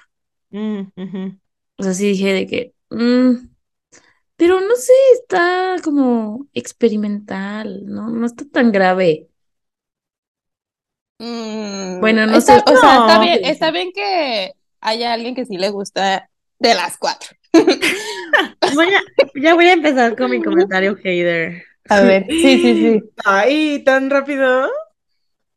Mm, 0.49 0.81
ujú. 0.95 1.39
O 1.77 1.83
sea, 1.83 1.93
sí 1.93 2.07
dije 2.09 2.33
de 2.33 2.47
que, 2.47 2.73
mm, 2.89 3.35
pero 4.35 4.59
no 4.61 4.75
sé, 4.75 4.93
está 5.21 5.75
como 5.83 6.47
experimental, 6.53 7.85
¿no? 7.85 8.09
No 8.09 8.25
está 8.25 8.45
tan 8.51 8.71
grave. 8.71 9.29
Mm, 11.19 11.99
Bueno, 11.99 12.25
no 12.27 12.37
está- 12.37 12.57
sé. 12.59 12.63
O 12.73 12.77
sea, 12.77 12.97
está 12.99 13.15
No. 13.15 13.21
bien, 13.21 13.39
está 13.45 13.71
bien 13.71 13.91
que 13.93 14.51
haya 14.81 15.13
alguien 15.13 15.35
que 15.35 15.45
sí 15.45 15.57
le 15.57 15.69
gusta 15.69 16.29
de 16.59 16.73
las 16.75 16.97
cuatro. 16.97 17.29
Voy 18.75 18.87
a- 18.93 19.03
ya 19.41 19.55
voy 19.55 19.65
a 19.65 19.73
empezar 19.73 20.15
con 20.15 20.29
mi 20.31 20.41
comentario 20.43 20.95
hater. 20.95 21.63
A 21.89 22.01
ver, 22.01 22.25
sí, 22.27 22.59
sí, 22.59 22.73
sí. 22.75 23.03
Ay, 23.25 23.83
tan 23.83 24.09
rápido. 24.09 24.69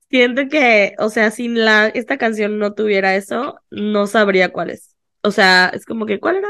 Siento 0.08 0.48
que, 0.48 0.94
o 0.98 1.08
sea, 1.08 1.30
si 1.30 1.48
la, 1.48 1.86
esta 1.88 2.18
canción 2.18 2.58
no 2.58 2.74
tuviera 2.74 3.14
eso, 3.14 3.60
no 3.70 4.06
sabría 4.06 4.52
cuál 4.52 4.70
es. 4.70 4.96
O 5.22 5.30
sea, 5.30 5.70
es 5.72 5.86
como 5.86 6.06
que, 6.06 6.18
¿cuál 6.18 6.36
era? 6.36 6.48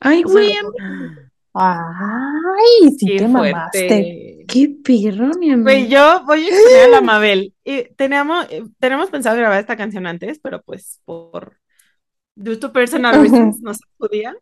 Ay, 0.00 0.22
güey, 0.22 0.52
Ay, 1.52 2.90
sí 2.98 3.06
Qué 3.06 3.18
te 3.18 3.28
mamaste. 3.28 4.44
qué 4.46 4.76
perro, 4.84 5.30
mi 5.38 5.50
amigo. 5.50 5.88
yo 5.88 6.22
voy 6.24 6.44
a 6.44 6.48
exponer 6.48 6.84
a 6.84 6.88
la 6.88 7.00
Mabel. 7.00 7.54
Y 7.64 7.84
teníamos, 7.94 8.46
eh, 8.50 8.64
tenemos 8.78 9.10
pensado 9.10 9.36
grabar 9.36 9.60
esta 9.60 9.76
canción 9.76 10.06
antes, 10.06 10.38
pero 10.38 10.62
pues 10.62 11.00
por 11.04 11.58
due 12.34 12.56
to 12.56 12.72
personal 12.72 13.20
reasons 13.20 13.60
no 13.60 13.74
se 13.74 13.84
podía. 13.96 14.36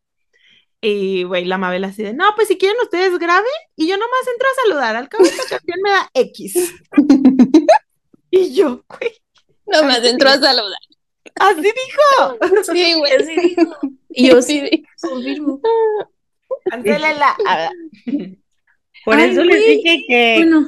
Y 0.80 1.24
güey, 1.24 1.44
la 1.44 1.58
Mabel 1.58 1.84
así 1.84 2.02
de, 2.04 2.12
no, 2.14 2.32
pues 2.36 2.46
si 2.48 2.56
quieren 2.56 2.76
ustedes 2.82 3.18
graben 3.18 3.50
y 3.76 3.88
yo 3.88 3.96
nomás 3.96 4.28
entro 4.32 4.48
a 4.48 4.62
saludar. 4.62 4.96
Al 4.96 5.08
cabo 5.08 5.24
esta 5.24 5.42
canción 5.48 5.78
me 5.82 5.90
da 5.90 6.10
X. 6.14 6.74
Y 8.30 8.54
yo, 8.54 8.84
güey, 8.88 9.12
Nomás 9.66 10.04
entró 10.04 10.28
a 10.28 10.38
saludar. 10.38 10.78
así 11.36 11.62
dijo. 11.62 12.38
Sí, 12.72 12.94
güey. 12.98 13.12
Así 13.12 13.34
dijo. 13.40 13.78
Y 14.10 14.28
yo 14.28 14.42
sí, 14.42 14.84
confirmo. 15.00 15.60
Cancélenla. 16.64 17.34
Ah, 17.46 17.70
Por 19.04 19.14
Ay, 19.16 19.30
eso 19.30 19.42
les 19.44 19.66
dije 19.66 20.04
que 20.06 20.34
Bueno, 20.36 20.66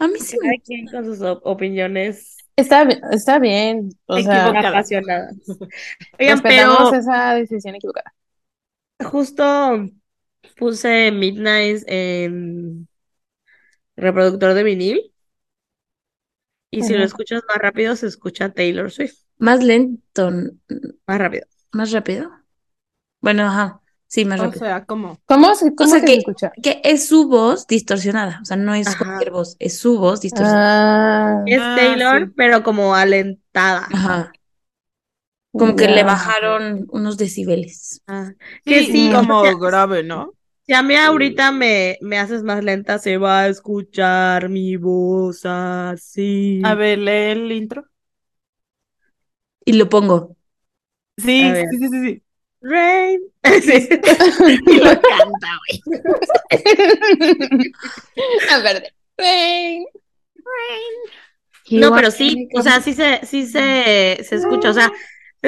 a 0.00 0.08
mí 0.08 0.18
sí 0.18 0.36
me 0.42 0.48
cada 0.48 0.62
quien 0.64 0.86
con 0.88 1.04
sus 1.04 1.20
op- 1.20 1.40
opiniones 1.44 2.38
Está, 2.56 2.82
está 3.12 3.38
bien. 3.38 3.90
O 4.06 4.18
sea, 4.20 4.46
apasionadas. 4.48 5.34
Oigan, 6.18 6.40
respetamos 6.42 6.90
pero 6.90 7.00
esa 7.00 7.34
decisión 7.34 7.74
equivocada. 7.76 8.13
Justo 9.04 9.86
puse 10.56 11.10
Midnight 11.12 11.82
en 11.86 12.88
reproductor 13.96 14.54
de 14.54 14.62
vinil. 14.62 15.10
Y 16.70 16.82
si 16.82 16.94
lo 16.94 17.04
escuchas 17.04 17.42
más 17.48 17.58
rápido, 17.58 17.94
se 17.94 18.06
escucha 18.08 18.52
Taylor 18.52 18.90
Swift. 18.90 19.14
más 19.38 19.62
lento, 19.62 20.30
Más 21.06 21.18
rápido. 21.18 21.46
más 21.72 21.92
rápido. 21.92 22.30
Bueno, 23.20 23.44
ajá, 23.44 23.80
sí, 24.06 24.24
más 24.24 24.40
O 24.40 24.44
rápido. 24.44 24.64
sea, 24.64 24.84
¿cómo? 24.84 25.20
¿Cómo, 25.26 25.54
se- 25.54 25.74
cómo 25.74 25.90
sea 25.90 26.00
que 26.00 26.06
que- 26.06 26.12
se 26.12 26.18
escucha? 26.18 26.52
Que 26.62 26.80
es 26.84 27.06
su 27.08 27.28
voz 27.28 27.66
distorsionada, 27.66 28.40
o 28.42 28.44
sea, 28.44 28.56
no 28.56 28.74
es 28.74 28.88
Ajá. 28.88 29.04
cualquier 29.04 29.30
voz, 29.30 29.56
es 29.60 29.78
su 29.78 29.98
voz 29.98 30.20
distorsionada. 30.20 31.38
Ah, 31.38 31.42
Es 31.46 31.60
Ah, 31.62 31.76
Taylor, 31.78 32.26
sí. 32.26 32.32
pero 32.36 32.62
como 32.64 32.94
alentada. 32.94 33.86
Ajá, 33.92 34.32
como 35.58 35.76
que 35.76 35.88
le 35.88 36.04
bajaron 36.04 36.86
unos 36.90 37.16
decibeles. 37.16 38.02
Ah, 38.06 38.32
que 38.64 38.84
Sí, 38.84 39.10
o 39.12 39.16
como 39.16 39.42
sea, 39.42 39.54
grave, 39.54 40.02
¿no? 40.02 40.32
Si 40.66 40.72
a 40.72 40.82
mí 40.82 40.96
ahorita 40.96 41.52
me, 41.52 41.98
me 42.00 42.18
haces 42.18 42.42
más 42.42 42.64
lenta, 42.64 42.98
se 42.98 43.18
va 43.18 43.40
a 43.40 43.48
escuchar 43.48 44.48
mi 44.48 44.76
voz 44.76 45.42
así. 45.44 46.62
A 46.64 46.74
ver, 46.74 46.98
lee 46.98 47.32
el 47.32 47.52
intro. 47.52 47.84
Y 49.64 49.74
lo 49.74 49.88
pongo. 49.88 50.36
Sí, 51.18 51.52
sí, 51.54 51.78
sí, 51.78 51.88
sí, 51.88 52.02
sí. 52.02 52.22
Rain. 52.60 53.20
Sí. 53.62 53.88
Y 54.66 54.76
lo 54.78 55.00
canta, 55.00 55.48
güey. 55.60 55.82
A 58.50 58.58
ver, 58.60 58.94
ven. 59.18 59.84
No, 61.70 61.94
pero 61.94 62.10
sí, 62.10 62.48
o 62.54 62.62
sea, 62.62 62.80
sí 62.80 62.94
se, 62.94 63.20
sí 63.24 63.46
se, 63.46 64.18
se 64.22 64.36
escucha, 64.36 64.70
o 64.70 64.74
sea, 64.74 64.92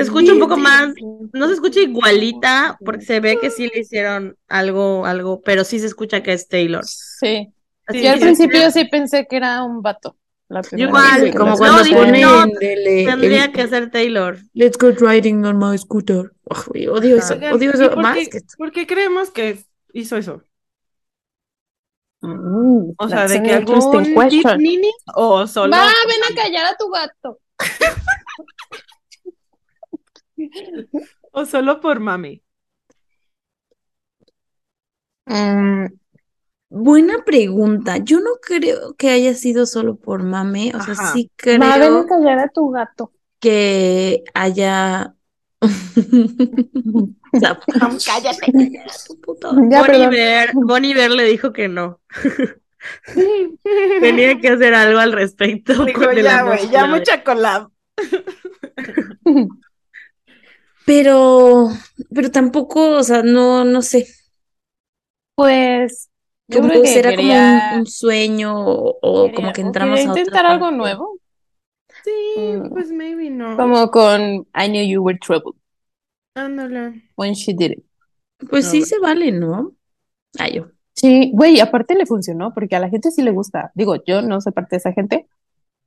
se 0.03 0.07
escucha 0.09 0.33
un 0.33 0.41
poco 0.41 0.57
más, 0.57 0.93
no 1.33 1.47
se 1.49 1.55
escucha 1.55 1.81
igualita, 1.81 2.79
porque 2.85 3.05
se 3.05 3.21
ve 3.21 3.39
que 3.41 3.51
sí 3.51 3.71
le 3.73 3.81
hicieron 3.81 4.37
algo, 4.49 5.07
algo, 5.07 5.41
pero 5.43 5.65
sí 5.65 5.79
se 5.79 5.87
escucha 5.87 6.23
que 6.23 6.33
es 6.33 6.49
Taylor. 6.49 6.85
Sí. 6.85 7.53
Así 7.87 8.03
Yo 8.03 8.13
al 8.13 8.21
principio 8.21 8.71
sí 8.71 8.85
pensé 8.85 9.27
que 9.27 9.37
era 9.37 9.63
un 9.63 9.81
vato. 9.83 10.17
La 10.49 10.63
Igual, 10.77 11.35
como 11.35 11.57
cuando 11.57 11.83
dije, 11.83 12.21
no, 12.23 12.45
ponen 12.45 13.05
Tendría 13.05 13.47
el 13.47 13.53
que 13.53 13.67
ser 13.67 13.91
Taylor. 13.91 14.39
Let's 14.55 14.79
go 14.79 14.91
riding 14.91 15.45
on 15.45 15.59
my 15.59 15.77
scooter. 15.77 16.33
Odio 16.45 17.17
eso, 17.17 17.35
Oigan, 17.35 17.55
odio 17.55 17.71
¿y 17.71 17.75
eso 17.75 17.91
por 17.91 18.03
más 18.03 18.17
qué- 18.17 18.29
que. 18.29 18.41
¿Por 18.57 18.71
qué 18.71 18.87
creemos 18.87 19.31
que 19.31 19.65
hizo 19.93 20.17
eso? 20.17 20.43
Mm, 22.21 22.93
O 22.97 23.09
sea, 23.09 23.27
de 23.27 23.43
que 23.43 23.55
algún 23.55 24.13
meaning 24.13 24.93
o 25.15 25.47
solo. 25.49 25.77
Va, 25.77 25.87
ven 25.87 26.33
a 26.33 26.43
callar 26.43 26.67
a 26.67 26.77
tu 26.77 26.89
gato. 26.91 27.41
O 31.33 31.45
solo 31.45 31.81
por 31.81 32.01
mami. 32.01 32.43
Mm, 35.27 35.87
Buena 36.69 37.25
pregunta. 37.25 37.99
Yo 37.99 38.21
no 38.21 38.33
creo 38.43 38.95
que 38.97 39.11
haya 39.11 39.35
sido 39.35 39.67
solo 39.67 39.97
por 39.97 40.23
mame, 40.25 40.73
o 40.75 40.81
sea, 40.83 40.95
Ajá. 40.95 41.13
sí 41.13 41.31
va, 41.47 41.53
ven 41.53 41.63
a 41.63 41.75
creo 41.75 42.07
callar 42.07 42.39
a 42.41 42.49
tu 42.49 42.71
gato. 42.71 43.13
que 43.39 44.25
haya. 44.35 45.15
Sea, 47.33 47.59
cállate. 48.07 48.53
tu 49.07 49.21
puta- 49.21 49.51
Ya, 49.71 49.79
Bon 49.81 49.87
perdón. 49.87 50.13
Iver, 50.13 50.51
Bon 50.55 50.85
Iver 50.85 51.11
le 51.13 51.25
dijo 51.25 51.53
que 51.53 51.69
no. 51.69 52.01
Tenía 54.01 54.39
que 54.41 54.49
hacer 54.49 54.75
algo 54.75 54.99
al 54.99 55.13
respecto. 55.13 55.85
Dijo, 55.85 56.03
con 56.05 56.17
el 56.19 56.25
ya, 56.25 56.43
güey, 56.43 56.63
ya 56.65 56.69
clave". 56.71 56.99
mucha 56.99 57.25
collab. 57.25 57.71
Pero, 60.87 61.69
pero 62.15 62.31
tampoco, 62.31 62.97
o 62.99 63.03
sea, 63.03 63.23
no, 63.23 63.65
no 63.65 63.83
sé. 63.83 64.07
Pues, 65.35 66.09
yo 66.49 66.61
creo 66.63 66.83
que 66.83 66.89
será 66.89 67.15
como 67.17 67.33
un, 67.33 67.81
un 67.81 67.87
sueño 67.87 68.55
o, 68.67 68.99
o 69.03 69.23
quería- 69.25 69.35
como 69.37 69.53
que 69.53 69.61
entramos 69.63 69.99
a 70.01 70.03
otra 70.11 70.21
intentar 70.21 70.47
algo 70.47 70.67
parte. 70.67 70.77
nuevo. 70.77 71.19
Sí, 72.05 72.13
Mm. 72.37 72.71
pues 72.71 72.91
maybe 72.93 73.31
no. 73.31 73.57
Como 73.57 73.91
con 73.91 74.47
I 74.55 74.69
knew 74.69 74.85
you 74.87 75.03
were 75.03 75.19
trouble 75.19 75.53
Ándale. 76.37 77.03
when 77.17 77.35
she 77.35 77.53
did 77.53 77.73
it. 77.73 77.85
Pues 78.49 78.67
sí 78.71 78.83
se 78.83 78.99
vale, 79.01 79.33
¿no? 79.33 79.73
Ah, 80.39 80.49
yo. 80.49 80.67
Sí, 80.95 81.31
güey, 81.35 81.59
aparte 81.61 81.95
le 81.95 82.07
funcionó 82.07 82.55
porque 82.55 82.77
a 82.77 82.81
la 82.81 82.89
gente 82.89 83.11
sí 83.11 83.23
le 83.23 83.31
gusta. 83.33 83.73
Digo, 83.75 83.97
yo 84.07 84.23
no 84.23 84.41
soy 84.41 84.53
parte 84.53 84.77
de 84.77 84.79
esa 84.79 84.93
gente, 84.93 85.27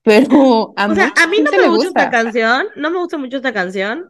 pero 0.04 0.74
a 0.76 0.88
O 0.88 0.96
sea, 0.96 1.08
mucha 1.08 1.24
a 1.24 1.28
mí 1.28 1.38
no 1.40 1.52
gente 1.52 1.58
me 1.60 1.70
gusta 1.70 1.88
esta 1.88 2.10
canción, 2.10 2.68
no 2.76 2.92
me 2.92 2.98
gusta 3.00 3.18
mucho 3.18 3.38
esta 3.38 3.54
canción. 3.54 4.10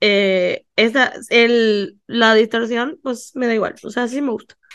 Eh, 0.00 0.66
esa, 0.76 1.12
el, 1.30 1.98
la 2.06 2.34
distorsión, 2.34 2.98
pues 3.02 3.32
me 3.34 3.46
da 3.46 3.54
igual, 3.54 3.74
o 3.82 3.90
sea, 3.90 4.08
sí 4.08 4.20
me 4.20 4.30
gusta. 4.30 4.56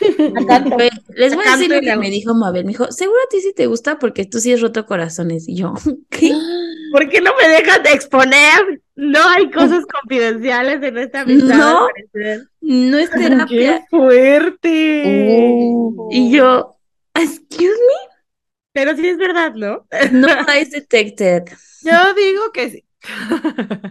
Les 1.14 1.34
voy 1.34 1.44
a 1.46 1.52
decir 1.52 1.70
y 1.70 1.74
lo 1.74 1.80
que 1.80 1.96
me 1.96 2.10
dijo 2.10 2.34
Mabel. 2.34 2.64
Me 2.64 2.72
dijo, 2.72 2.90
seguro 2.90 3.18
a 3.24 3.28
ti 3.28 3.40
sí 3.40 3.52
te 3.54 3.66
gusta 3.66 3.98
porque 3.98 4.24
tú 4.24 4.40
sí 4.40 4.52
has 4.52 4.60
roto 4.60 4.84
corazones. 4.84 5.48
Y 5.48 5.56
yo, 5.56 5.74
¿qué? 6.10 6.32
¿Por 6.92 7.08
qué 7.08 7.20
no 7.20 7.30
me 7.40 7.48
dejas 7.48 7.82
de 7.82 7.92
exponer? 7.92 8.82
No 8.96 9.20
hay 9.28 9.50
cosas 9.50 9.84
confidenciales 9.86 10.82
en 10.82 10.98
esta 10.98 11.20
amistad, 11.22 11.56
No. 11.56 11.88
No 12.60 12.98
es 12.98 13.10
¡Qué 13.10 13.18
terapia. 13.18 13.86
fuerte! 13.88 15.02
Uh. 15.06 16.08
Y 16.10 16.30
yo, 16.32 16.76
excuse 17.14 17.72
Pero 18.72 18.94
sí 18.96 19.08
es 19.08 19.16
verdad, 19.16 19.54
¿no? 19.54 19.86
me, 19.90 20.10
no 20.12 20.28
lies 20.52 20.70
detected. 20.70 21.44
Yo 21.82 22.14
digo 22.14 22.52
que 22.52 22.70
sí. 22.70 22.84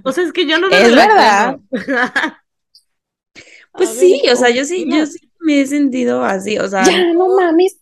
O 0.03 0.11
sea, 0.11 0.23
es 0.23 0.31
que 0.31 0.47
yo 0.47 0.59
no 0.59 0.67
lo 0.67 0.75
Es 0.75 0.89
relaciono. 0.89 1.63
Pues 3.73 3.89
ver, 3.89 3.99
sí, 3.99 4.21
o 4.29 4.35
sea, 4.35 4.49
yo 4.49 4.65
sí, 4.65 4.85
yo 4.89 5.05
sí 5.05 5.31
me 5.39 5.61
he 5.61 5.65
sentido 5.65 6.25
así, 6.25 6.57
o 6.57 6.67
sea, 6.67 6.83
Ya, 6.83 7.13
no 7.13 7.35
mames. 7.35 7.79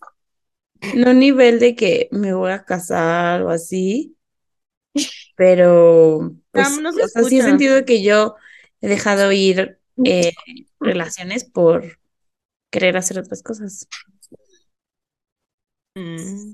no 0.96 1.14
nivel 1.14 1.60
de 1.60 1.76
que 1.76 2.10
me 2.12 2.34
voy 2.34 2.52
a 2.52 2.64
casar 2.64 3.42
o 3.42 3.50
así, 3.50 4.16
pero 5.36 6.32
pues, 6.52 6.80
no 6.80 6.94
se 6.94 7.04
o 7.04 7.08
sea, 7.08 7.24
sí 7.24 7.40
he 7.40 7.42
sentido 7.42 7.86
que 7.86 8.04
yo 8.04 8.36
he 8.82 8.88
dejado 8.88 9.32
ir 9.32 9.80
eh, 10.06 10.32
relaciones 10.80 11.44
por 11.44 12.00
querer 12.70 12.98
hacer 12.98 13.20
otras 13.20 13.42
cosas. 13.42 13.88
Mm. 15.96 16.54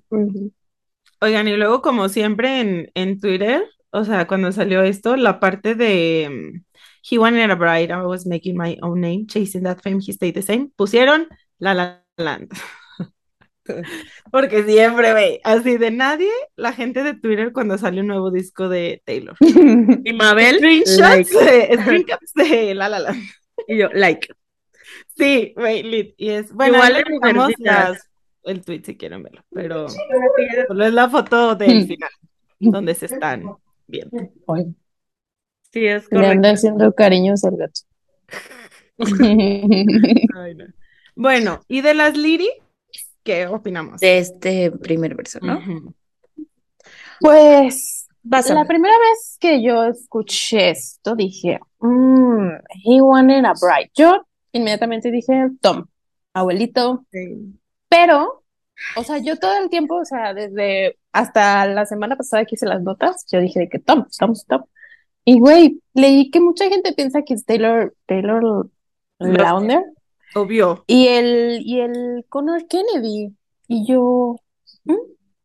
Oigan, 1.22 1.48
y 1.48 1.56
luego, 1.56 1.82
como 1.82 2.10
siempre 2.10 2.62
en, 2.62 2.92
en 2.96 3.20
Twitter, 3.20 3.64
o 3.96 4.06
sea, 4.06 4.28
cuando 4.28 4.52
salió 4.52 4.84
esto, 4.84 5.16
la 5.16 5.40
parte 5.40 5.76
de 5.76 6.30
mm, 6.54 6.64
He 7.08 7.20
wanted 7.20 7.52
a 7.52 7.56
bride, 7.56 7.92
I 7.92 8.02
was 8.06 8.26
making 8.26 8.58
my 8.58 8.78
own 8.82 9.00
name, 9.00 9.28
chasing 9.28 9.64
that 9.64 9.80
fame, 9.82 10.00
he 10.00 10.12
stayed 10.12 10.34
the 10.34 10.42
same. 10.42 10.72
Pusieron 10.76 11.28
La 11.60 11.74
La 11.76 12.04
Land. 12.18 12.50
Porque 14.32 14.64
siempre, 14.64 15.12
güey, 15.12 15.40
así 15.44 15.78
de 15.78 15.92
nadie, 15.92 16.32
la 16.56 16.74
gente 16.74 17.04
de 17.04 17.14
Twitter 17.14 17.54
cuando 17.54 17.78
sale 17.78 18.02
un 18.02 18.08
nuevo 18.08 18.32
disco 18.32 18.70
de 18.70 19.04
Taylor. 19.06 19.36
Y 20.04 20.14
Mabel, 20.14 20.58
Screenshots 20.58 21.00
like. 21.00 21.46
de, 21.46 21.78
screenshots 21.84 22.34
de 22.34 22.74
La 22.74 22.90
La 22.90 23.00
Land. 23.00 23.24
Y 23.68 23.78
yo, 23.78 23.90
like. 23.94 24.28
Sí, 25.16 25.54
güey, 25.56 25.84
lit. 25.84 26.16
Y 26.18 26.30
es, 26.30 26.52
bueno, 26.52 26.76
Igual 26.76 27.04
las- 27.60 28.10
el 28.44 28.64
tweet 28.64 28.82
si 28.84 28.98
quieren 28.98 29.24
verlo, 29.24 29.44
pero 29.52 29.88
solo 29.90 30.86
es 30.86 30.94
la 30.94 31.10
foto 31.10 31.56
del 31.56 31.88
final, 31.88 32.10
donde 32.60 32.94
se 32.94 33.08
están 33.08 33.44
viendo. 33.88 34.18
Ay, 34.48 34.76
Sí, 35.72 35.86
es 35.86 36.10
Le 36.10 36.20
anda 36.20 36.28
correcto. 36.30 36.48
haciendo 36.54 36.94
cariños 36.94 37.44
al 37.44 37.58
gato. 37.58 37.82
Ay, 40.36 40.56
no. 40.56 40.66
Bueno, 41.16 41.62
y 41.68 41.82
de 41.82 41.94
las 41.94 42.16
lyrics, 42.16 42.62
¿qué 43.24 43.48
opinamos? 43.48 44.00
De 44.02 44.20
este 44.20 44.72
primer 44.72 45.16
verso, 45.16 45.40
¿no? 45.42 45.60
Pues 47.20 48.08
la 48.24 48.66
primera 48.66 48.94
vez 48.98 49.38
que 49.40 49.64
yo 49.64 49.84
escuché 49.86 50.72
esto 50.72 51.16
dije, 51.16 51.60
"Mm, 51.80 52.50
he 52.86 53.02
wanted 53.02 53.46
a 53.46 53.54
bride. 53.54 53.92
Yo 53.96 54.26
inmediatamente 54.52 55.12
dije, 55.12 55.50
Tom, 55.62 55.86
abuelito, 56.34 57.06
pero, 57.88 58.44
o 58.96 59.04
sea, 59.04 59.20
yo 59.20 59.38
todo 59.38 59.58
el 59.62 59.70
tiempo, 59.70 59.96
o 59.98 60.06
sea, 60.06 60.34
desde 60.34 60.98
hasta 61.16 61.66
la 61.66 61.86
semana 61.86 62.18
pasada 62.18 62.44
que 62.44 62.56
hice 62.56 62.66
las 62.66 62.84
notas, 62.84 63.26
yo 63.32 63.40
dije 63.40 63.62
de 63.62 63.70
que 63.70 63.80
Tom, 63.80 64.06
Tom, 64.20 64.34
Tom. 64.50 64.64
Y 65.24 65.40
güey, 65.40 65.82
leí 65.94 66.30
que 66.30 66.42
mucha 66.42 66.68
gente 66.68 66.92
piensa 66.92 67.22
que 67.22 67.34
es 67.34 67.46
Taylor, 67.46 67.96
Taylor 68.06 68.70
Lautner 69.20 69.82
Obvio. 70.36 70.84
y 70.88 71.08
el, 71.08 71.62
y 71.64 71.80
el 71.80 72.26
Connor 72.28 72.68
Kennedy. 72.68 73.34
Y 73.70 73.88
yo, 73.88 74.36
¿mm? 74.84 74.94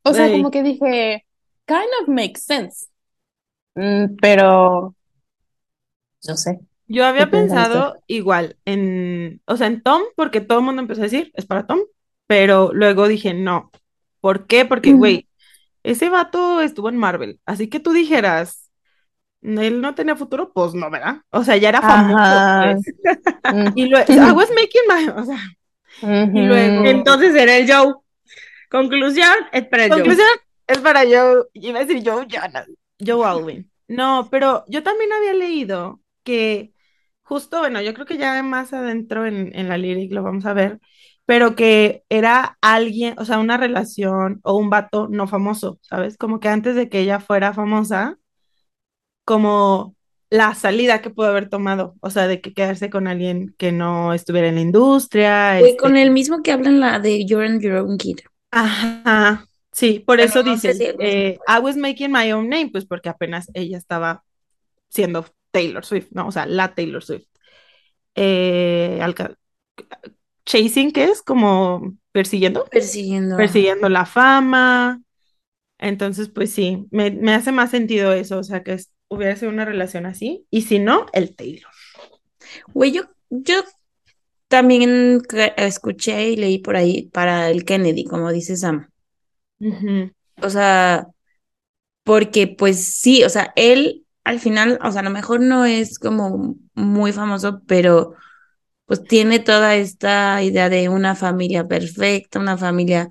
O 0.02 0.12
sea, 0.12 0.30
como 0.32 0.50
que 0.50 0.64
dije, 0.64 1.24
kind 1.66 1.88
of 2.02 2.08
makes 2.08 2.40
sense. 2.40 2.88
Mm, 3.76 4.16
pero, 4.20 4.96
no 6.26 6.36
sé. 6.36 6.58
Yo 6.88 7.06
había 7.06 7.26
¿Qué 7.26 7.30
piensas 7.30 7.68
pensado 7.68 8.02
igual 8.08 8.56
en, 8.64 9.40
o 9.46 9.56
sea, 9.56 9.68
en 9.68 9.84
Tom, 9.84 10.02
porque 10.16 10.40
todo 10.40 10.58
el 10.58 10.64
mundo 10.64 10.82
empezó 10.82 11.02
a 11.02 11.04
decir, 11.04 11.30
es 11.34 11.46
para 11.46 11.68
Tom, 11.68 11.78
pero 12.26 12.72
luego 12.72 13.06
dije, 13.06 13.34
no. 13.34 13.70
¿Por 14.20 14.48
qué? 14.48 14.64
Porque, 14.64 14.92
güey, 14.92 15.29
ese 15.82 16.08
vato 16.10 16.60
estuvo 16.60 16.88
en 16.88 16.96
Marvel, 16.96 17.40
así 17.46 17.68
que 17.68 17.80
tú 17.80 17.92
dijeras, 17.92 18.70
él 19.42 19.80
no 19.80 19.94
tenía 19.94 20.16
futuro, 20.16 20.52
pues 20.52 20.74
no, 20.74 20.90
¿verdad? 20.90 21.18
O 21.30 21.44
sea, 21.44 21.56
ya 21.56 21.70
era 21.70 21.82
famoso, 21.82 22.18
pues. 22.62 22.82
Y 23.76 23.86
luego, 23.88 24.06
I 24.12 24.32
was 24.32 24.50
making 24.50 24.82
my, 24.88 25.08
o 25.20 25.24
sea, 25.24 25.38
y 26.02 26.40
luego- 26.42 26.84
Entonces 26.86 27.34
era 27.34 27.56
el 27.56 27.70
Joe. 27.70 27.94
Conclusión, 28.70 29.34
es 29.52 29.66
para 29.66 29.84
Joe. 29.88 29.96
conclusión, 29.96 30.28
es 30.66 30.78
para 30.78 31.00
Joe, 31.04 31.44
iba 31.54 31.80
a 31.80 31.84
decir 31.84 32.02
Joe 32.04 32.26
Jonas, 32.28 32.66
Joe 33.04 33.26
Alwyn. 33.26 33.70
No, 33.88 34.28
pero 34.30 34.64
yo 34.68 34.82
también 34.82 35.12
había 35.12 35.32
leído 35.34 36.00
que 36.22 36.72
justo, 37.22 37.58
bueno, 37.60 37.80
yo 37.80 37.94
creo 37.94 38.06
que 38.06 38.18
ya 38.18 38.42
más 38.42 38.72
adentro 38.72 39.26
en, 39.26 39.50
en 39.54 39.68
la 39.68 39.78
lyric 39.78 40.12
lo 40.12 40.22
vamos 40.22 40.46
a 40.46 40.52
ver, 40.52 40.78
pero 41.30 41.54
que 41.54 42.02
era 42.08 42.58
alguien, 42.60 43.14
o 43.16 43.24
sea, 43.24 43.38
una 43.38 43.56
relación 43.56 44.40
o 44.42 44.56
un 44.56 44.68
vato 44.68 45.06
no 45.08 45.28
famoso, 45.28 45.78
¿sabes? 45.80 46.16
Como 46.16 46.40
que 46.40 46.48
antes 46.48 46.74
de 46.74 46.88
que 46.88 46.98
ella 46.98 47.20
fuera 47.20 47.54
famosa, 47.54 48.18
como 49.24 49.94
la 50.28 50.56
salida 50.56 51.00
que 51.00 51.10
pudo 51.10 51.28
haber 51.28 51.48
tomado, 51.48 51.94
o 52.00 52.10
sea, 52.10 52.26
de 52.26 52.40
que 52.40 52.52
quedarse 52.52 52.90
con 52.90 53.06
alguien 53.06 53.54
que 53.58 53.70
no 53.70 54.12
estuviera 54.12 54.48
en 54.48 54.56
la 54.56 54.60
industria. 54.62 55.54
Fue 55.60 55.68
este- 55.68 55.80
con 55.80 55.96
el 55.96 56.10
mismo 56.10 56.42
que 56.42 56.50
hablan 56.50 56.80
la 56.80 56.98
de 56.98 57.24
You're 57.24 57.46
on 57.46 57.60
Your 57.60 57.74
Own 57.76 57.96
Kid. 57.96 58.18
Ajá, 58.50 59.46
sí, 59.70 60.00
por 60.04 60.18
eso 60.18 60.42
no 60.42 60.50
dice, 60.50 60.74
si 60.74 60.84
eh, 60.98 61.38
I 61.46 61.60
was 61.62 61.76
making 61.76 62.10
my 62.10 62.32
own 62.32 62.48
name, 62.48 62.70
pues 62.72 62.86
porque 62.86 63.08
apenas 63.08 63.48
ella 63.54 63.78
estaba 63.78 64.24
siendo 64.88 65.24
Taylor 65.52 65.84
Swift, 65.84 66.08
¿no? 66.10 66.26
O 66.26 66.32
sea, 66.32 66.46
la 66.46 66.74
Taylor 66.74 67.04
Swift. 67.04 67.28
Eh, 68.16 68.98
chasing, 70.44 70.92
¿qué 70.92 71.04
es? 71.04 71.22
Como 71.22 71.96
persiguiendo, 72.12 72.64
Persiguiendo. 72.66 73.36
persiguiendo 73.36 73.88
la 73.88 74.06
fama. 74.06 75.02
Entonces, 75.78 76.28
pues 76.28 76.52
sí, 76.52 76.86
me, 76.90 77.10
me 77.10 77.34
hace 77.34 77.52
más 77.52 77.70
sentido 77.70 78.12
eso, 78.12 78.38
o 78.38 78.42
sea, 78.44 78.62
que 78.62 78.74
es- 78.74 78.92
hubiera 79.08 79.36
sido 79.36 79.50
una 79.52 79.64
relación 79.64 80.06
así, 80.06 80.46
y 80.50 80.62
si 80.62 80.78
no, 80.78 81.06
el 81.12 81.34
Taylor. 81.34 81.70
Güey, 82.74 82.92
yo, 82.92 83.02
yo 83.30 83.62
también 84.48 85.22
escuché 85.56 86.30
y 86.30 86.36
leí 86.36 86.58
por 86.58 86.76
ahí 86.76 87.04
para 87.12 87.50
el 87.50 87.64
Kennedy, 87.64 88.04
como 88.04 88.32
dice 88.32 88.56
Sam. 88.56 88.88
O 90.42 90.50
sea, 90.50 91.06
porque 92.04 92.48
pues 92.48 92.84
sí, 93.00 93.24
o 93.24 93.28
sea, 93.30 93.52
él 93.56 94.06
al 94.24 94.40
final, 94.40 94.78
o 94.84 94.92
sea, 94.92 95.00
a 95.00 95.04
lo 95.04 95.10
mejor 95.10 95.40
no 95.40 95.64
es 95.64 95.98
como 95.98 96.56
muy 96.74 97.12
famoso, 97.12 97.62
pero 97.66 98.14
pues 98.90 99.04
tiene 99.06 99.38
toda 99.40 99.76
esta 99.76 100.42
idea 100.42 100.68
de 100.68 100.90
una 100.90 101.14
familia 101.14 101.68
perfecta, 101.68 102.40
una 102.40 102.58
familia 102.58 103.10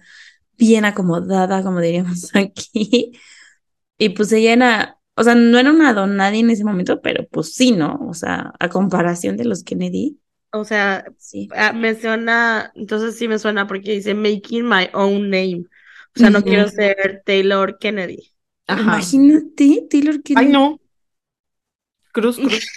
bien 0.57 0.85
acomodada, 0.85 1.63
como 1.63 1.81
diríamos 1.81 2.31
aquí. 2.35 3.13
Y 3.97 4.09
pues 4.09 4.31
ella 4.33 4.53
era, 4.53 4.99
o 5.15 5.23
sea, 5.23 5.35
no 5.35 5.57
era 5.59 5.71
una 5.71 5.93
don 5.93 6.17
nadie 6.17 6.41
en 6.41 6.49
ese 6.51 6.65
momento, 6.65 7.01
pero 7.01 7.27
pues 7.29 7.53
sí, 7.55 7.71
¿no? 7.73 7.99
O 8.09 8.13
sea, 8.15 8.53
a 8.59 8.69
comparación 8.69 9.37
de 9.37 9.45
los 9.45 9.63
Kennedy, 9.63 10.19
O 10.51 10.63
sea, 10.65 11.05
sí. 11.17 11.47
ah, 11.55 11.73
menciona, 11.73 12.71
entonces 12.75 13.17
sí 13.17 13.27
me 13.27 13.37
suena 13.39 13.67
porque 13.67 13.91
dice 13.93 14.15
making 14.15 14.67
my 14.67 14.89
own 14.93 15.29
name. 15.29 15.65
O 16.15 16.19
sea, 16.19 16.29
no 16.31 16.43
quiero 16.45 16.67
ser 16.69 17.21
Taylor 17.25 17.77
Kennedy. 17.79 18.33
Ajá. 18.67 19.13
Imagínate, 19.17 19.85
Taylor 19.89 20.21
Ay, 20.33 20.47
Kennedy. 20.47 20.49
no. 20.49 20.79
Cruz, 22.11 22.39
cruz. 22.39 22.69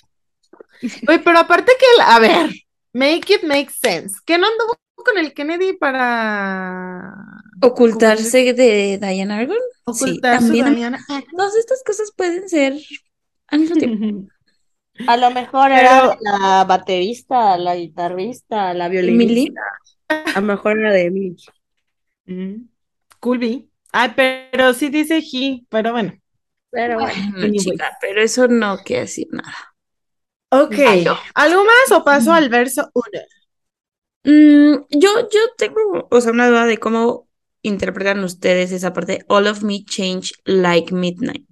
Oye, 1.07 1.21
pero 1.21 1.39
aparte 1.39 1.73
que, 1.79 1.87
el- 1.97 2.01
a 2.03 2.19
ver, 2.19 2.51
make 2.93 3.33
it 3.33 3.43
make 3.45 3.71
sense. 3.71 4.21
¿Qué 4.25 4.39
no 4.39 4.47
anduvo 4.47 4.77
con 5.03 5.19
el 5.19 5.35
Kennedy 5.35 5.75
para 5.75 7.15
Ocultarse 7.61 8.53
de 8.55 8.99
Diane 9.01 9.35
Argon. 9.35 9.57
Sí, 9.93 10.05
ocultar 10.05 10.41
su 10.41 10.47
también. 10.47 10.75
Diana? 10.75 11.05
Todas 11.37 11.57
estas 11.57 11.83
cosas 11.85 12.13
pueden 12.17 12.49
ser 12.49 12.75
al 13.49 13.61
mismo 13.61 13.77
tiempo. 13.77 14.29
A 15.09 15.17
lo 15.17 15.31
mejor 15.31 15.73
era 15.73 16.17
la 16.21 16.65
baterista, 16.65 17.57
la 17.57 17.75
guitarrista, 17.75 18.75
la 18.75 18.89
violinista. 18.89 19.61
A 20.09 20.41
lo 20.41 20.47
mejor 20.47 20.79
era 20.79 20.93
de 20.93 21.07
Emily. 21.07 21.37
Mm, 22.27 22.67
Cool 23.19 23.39
B. 23.39 23.69
Ay, 23.91 24.13
pero 24.15 24.75
sí 24.75 24.91
dice 24.91 25.19
he, 25.19 25.67
pero 25.71 25.93
bueno. 25.93 26.13
Pero 26.71 26.99
bueno. 26.99 27.15
Bueno, 27.33 27.47
anyways. 27.47 27.65
chica, 27.65 27.97
pero 28.01 28.21
eso 28.21 28.49
no 28.49 28.79
quiere 28.79 29.03
decir 29.03 29.29
nada. 29.31 29.72
Ok. 30.53 30.77
¿Algo 31.35 31.65
más 31.65 31.99
o 31.99 32.05
paso 32.05 32.31
al 32.31 32.51
verso 32.51 32.91
1? 32.93 33.21
Mm, 34.25 34.85
yo, 34.91 35.29
yo 35.31 35.41
tengo, 35.57 36.09
o 36.11 36.21
sea, 36.21 36.33
una 36.33 36.49
duda 36.49 36.67
de 36.67 36.77
cómo 36.77 37.27
interpretan 37.63 38.23
ustedes 38.23 38.71
esa 38.71 38.93
parte, 38.93 39.25
All 39.29 39.47
of 39.47 39.63
me 39.63 39.83
change 39.85 40.35
like 40.45 40.95
midnight. 40.95 41.47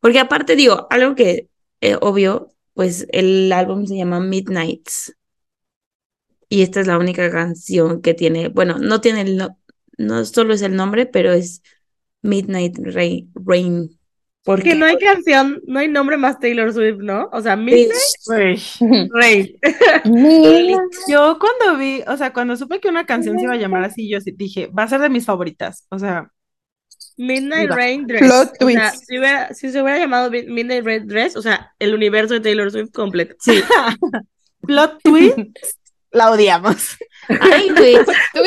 Porque 0.00 0.18
aparte 0.18 0.56
digo, 0.56 0.88
algo 0.90 1.14
que 1.14 1.48
eh, 1.80 1.96
obvio, 2.00 2.52
pues 2.74 3.06
el 3.12 3.52
álbum 3.52 3.86
se 3.86 3.96
llama 3.96 4.18
Midnights. 4.18 5.14
Y 6.48 6.62
esta 6.62 6.80
es 6.80 6.88
la 6.88 6.98
única 6.98 7.30
canción 7.30 8.02
que 8.02 8.12
tiene, 8.14 8.48
bueno, 8.48 8.78
no 8.78 9.00
tiene 9.00 9.20
el, 9.20 9.36
no, 9.36 9.56
no 9.98 10.24
solo 10.24 10.52
es 10.52 10.62
el 10.62 10.74
nombre, 10.74 11.06
pero 11.06 11.32
es 11.32 11.62
Midnight 12.22 12.76
Rain. 12.78 13.30
Rain. 13.34 13.99
Porque 14.44 14.74
no 14.74 14.86
hay 14.86 14.96
canción, 14.96 15.60
no 15.66 15.80
hay 15.80 15.88
nombre 15.88 16.16
más 16.16 16.38
Taylor 16.40 16.72
Swift, 16.72 16.98
¿no? 17.00 17.28
O 17.32 17.40
sea, 17.42 17.56
Midnight 17.56 17.92
Rain. 19.12 19.58
Mira. 20.06 20.78
Yo 21.08 21.38
cuando 21.38 21.78
vi, 21.78 22.02
o 22.06 22.16
sea, 22.16 22.32
cuando 22.32 22.56
supe 22.56 22.80
que 22.80 22.88
una 22.88 23.04
canción 23.06 23.38
se 23.38 23.44
iba 23.44 23.54
a 23.54 23.58
llamar 23.58 23.84
así, 23.84 24.08
yo 24.10 24.18
dije, 24.36 24.66
va 24.68 24.84
a 24.84 24.88
ser 24.88 25.00
de 25.00 25.10
mis 25.10 25.26
favoritas. 25.26 25.86
O 25.90 25.98
sea, 25.98 26.30
Midnight 27.18 27.64
Mira. 27.70 27.76
Rain 27.76 28.06
Dress. 28.06 28.22
Plot 28.22 28.48
O 28.62 28.68
sea, 28.70 28.90
twist. 28.90 29.04
si 29.06 29.18
hubiera, 29.18 29.52
si 29.54 29.70
se 29.70 29.82
hubiera 29.82 29.98
llamado 29.98 30.30
Mid- 30.30 30.48
Midnight 30.48 30.84
Rain 30.86 31.06
Dress, 31.06 31.36
o 31.36 31.42
sea, 31.42 31.72
el 31.78 31.94
universo 31.94 32.34
de 32.34 32.40
Taylor 32.40 32.70
Swift 32.70 32.92
completo. 32.92 33.34
sí. 33.40 33.62
plot 34.66 35.00
twist, 35.02 35.36
la 36.12 36.30
odiamos. 36.30 36.96
Ay. 37.28 37.70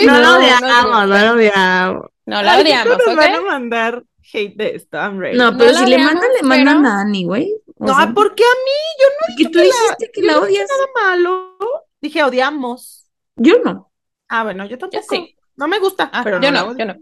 No 0.05 0.21
no, 0.21 0.37
odiamos, 0.37 0.61
no 0.91 1.05
lo 1.05 1.31
odiamos. 1.33 2.05
No 2.25 2.41
la 2.41 2.53
Ay, 2.53 2.61
odiamos, 2.63 2.97
nos 3.05 3.15
van 3.15 3.35
a 3.35 3.41
mandar 3.41 4.03
hate 4.33 4.55
de 4.55 4.75
esto, 4.75 4.97
I'm 4.97 5.19
ready. 5.19 5.37
No, 5.37 5.51
No 5.51 5.57
pero 5.57 5.73
si 5.73 5.79
le 5.85 5.95
odiamos, 5.95 6.13
mandan, 6.13 6.29
le 6.41 6.47
mandan 6.47 6.77
pero- 6.83 6.89
a 6.93 7.01
Annie, 7.01 7.25
güey. 7.25 7.53
No, 7.79 7.95
sea, 7.95 8.13
¿por 8.13 8.33
qué 8.35 8.43
a 8.43 8.55
mí? 8.65 8.79
Yo 8.99 9.05
no 9.09 9.27
porque 9.27 9.49
tú 9.51 9.59
la- 9.59 9.63
dijiste 9.65 10.11
que 10.13 10.21
la 10.21 10.33
no 10.33 10.45
dije 10.45 10.59
odias. 10.63 10.69
nada 10.69 11.09
malo. 11.09 11.57
Dije 12.01 12.23
odiamos. 12.23 13.09
Yo 13.35 13.59
no. 13.63 13.91
Ah, 14.29 14.43
bueno, 14.43 14.65
yo 14.65 14.77
tampoco. 14.77 15.03
sí. 15.09 15.35
No 15.55 15.67
me 15.67 15.77
gusta, 15.79 16.09
Ah, 16.11 16.21
pero 16.23 16.41
yo 16.41 16.51
no 16.51 16.73
no, 16.73 16.77
yo 16.77 16.85
no. 16.85 16.95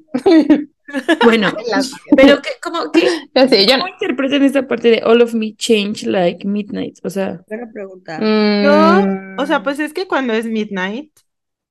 Bueno, 1.24 1.54
pero 2.18 2.42
que, 2.42 2.50
como 2.62 2.92
que, 2.92 3.08
Yo 3.34 3.48
sí, 3.48 3.66
yo 3.66 3.78
no. 3.78 3.84
¿cómo 3.84 3.94
interpretan 3.94 4.44
esta 4.44 4.68
parte 4.68 4.90
de 4.90 5.02
All 5.06 5.22
of 5.22 5.34
Me 5.34 5.56
Change 5.56 6.06
Like 6.06 6.46
Midnight? 6.46 6.98
O 7.04 7.10
sea, 7.10 7.42
Buena 7.48 7.70
pregunta. 7.72 8.20
Mm, 8.20 9.40
O 9.40 9.46
sea, 9.46 9.64
pues 9.64 9.80
es 9.80 9.94
que 9.94 10.06
cuando 10.08 10.34
es 10.34 10.46
midnight, 10.46 11.12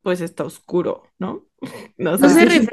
pues 0.02 0.22
está 0.22 0.44
oscuro, 0.44 1.02
¿no? 1.18 1.44
No, 1.98 2.16
No 2.16 2.28
se 2.30 2.48
si 2.48 2.66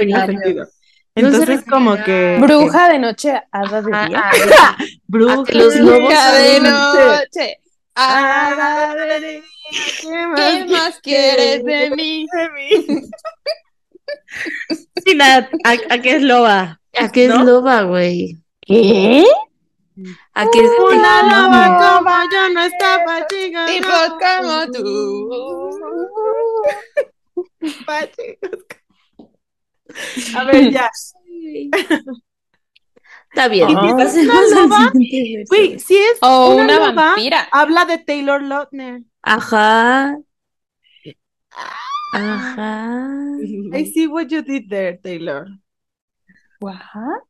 se 1.22 1.26
Entonces, 1.28 1.66
como 1.70 1.96
que. 2.04 2.38
Bruja 2.40 2.90
de 2.90 3.00
noche, 3.00 3.42
hada 3.52 3.82
de 3.82 3.92
día. 4.08 4.32
Bruja 5.08 6.32
de 6.34 6.60
noche, 6.60 7.60
Ah, 7.96 8.50
hada 8.52 8.96
de 8.96 9.20
día. 9.20 9.42
¿Qué 10.02 10.26
¿Qué 10.36 10.66
más 10.72 11.00
quieres 11.02 11.64
de 11.66 11.90
mí? 11.92 12.26
de 12.32 12.50
mí? 12.50 12.70
Sí, 15.06 15.16
Nat, 15.16 15.50
¿a, 15.64 15.72
a 15.94 16.02
qué 16.02 16.16
es 16.18 16.22
loba? 16.22 16.80
¿A 16.98 17.10
qué 17.12 17.26
es 17.26 17.36
loba, 17.36 17.82
güey? 17.84 18.38
¿Qué? 18.62 19.26
¿A 20.34 20.48
qué 20.50 20.60
es 20.60 20.72
Una 20.80 21.24
loba 21.24 21.68
no. 21.68 21.78
como 22.00 22.16
yo 22.32 22.50
no 22.54 22.62
estaba 22.64 23.26
chica. 23.28 23.66
Como 24.20 24.72
tú. 24.72 25.30
A 30.36 30.44
ver, 30.46 30.72
ya. 30.72 30.90
Está 33.30 33.48
bien, 33.50 33.68
Ah. 33.78 33.94
pasemos 33.98 34.36
¿Una 34.52 34.62
loba? 34.62 34.92
si 35.80 35.98
es 35.98 36.18
O 36.22 36.56
una, 36.56 36.64
una 36.64 36.74
loba, 36.76 36.92
vampira. 36.92 37.48
habla 37.52 37.86
de 37.86 37.98
Taylor 38.00 38.42
Lautner. 38.42 39.02
Ajá. 39.22 40.18
Ajá. 42.14 43.08
I 43.74 43.86
see 43.94 44.08
what 44.08 44.28
you 44.28 44.42
did 44.42 44.70
there, 44.70 44.98
Taylor. 44.98 45.48
What? 46.60 47.22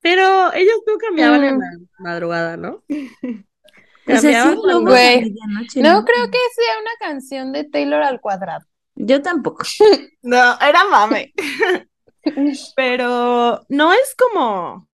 Pero 0.00 0.52
ellos 0.54 0.76
no 0.86 0.96
cambiaban 0.98 1.44
en 1.44 1.56
Mm. 1.56 1.60
la 1.60 1.78
madrugada, 1.98 2.56
¿no? 2.56 2.82
O 2.84 2.84
sea, 4.06 4.20
sí, 4.20 4.26
Cambiaban 4.32 4.58
a 4.70 4.78
Güey, 4.78 5.34
No 5.82 6.04
creo 6.04 6.30
que 6.30 6.38
sea 6.54 6.80
una 6.80 6.92
canción 7.00 7.52
de 7.52 7.64
Taylor 7.64 8.02
al 8.02 8.20
cuadrado. 8.20 8.64
Yo 8.96 9.22
tampoco. 9.22 9.64
No, 10.22 10.58
era 10.60 10.84
mame. 10.90 11.32
Pero 12.76 13.64
no 13.68 13.92
es 13.92 14.14
como. 14.18 14.88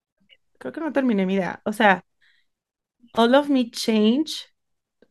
Creo 0.59 0.73
que 0.73 0.81
no 0.81 0.93
terminé 0.93 1.27
mi 1.27 1.35
idea. 1.35 1.61
O 1.67 1.73
sea, 1.73 2.03
all 3.15 3.35
of 3.35 3.49
me 3.49 3.71
change 3.71 4.49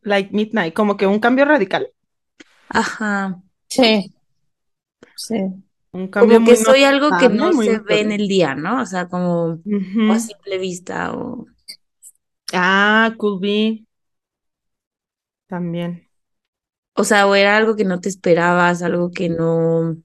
like 0.04 0.32
midnight, 0.32 0.74
como 0.74 0.96
que 0.96 1.06
un 1.06 1.20
cambio 1.20 1.44
radical. 1.44 1.88
Ajá. 2.68 3.40
Sí. 3.68 4.12
Sí. 5.16 5.36
Un 5.92 6.08
cambio 6.08 6.36
Como 6.36 6.46
que 6.46 6.54
muy 6.54 6.64
soy 6.64 6.84
algo 6.84 7.10
que 7.18 7.28
no 7.28 7.52
se 7.52 7.78
ve 7.80 8.00
en 8.00 8.12
el 8.12 8.28
día, 8.28 8.54
¿no? 8.54 8.82
O 8.82 8.86
sea, 8.86 9.08
como 9.08 9.58
o 10.08 10.12
a 10.12 10.18
simple 10.18 10.58
vista 10.58 11.14
o... 11.14 11.46
Ah, 12.52 13.14
could 13.18 13.40
be. 13.40 13.84
También. 15.46 16.07
O 16.98 17.04
sea, 17.04 17.26
o 17.26 17.34
era 17.34 17.56
algo 17.56 17.76
que 17.76 17.84
no 17.84 18.00
te 18.00 18.08
esperabas, 18.08 18.82
algo 18.82 19.10
que 19.10 19.28
no... 19.28 19.96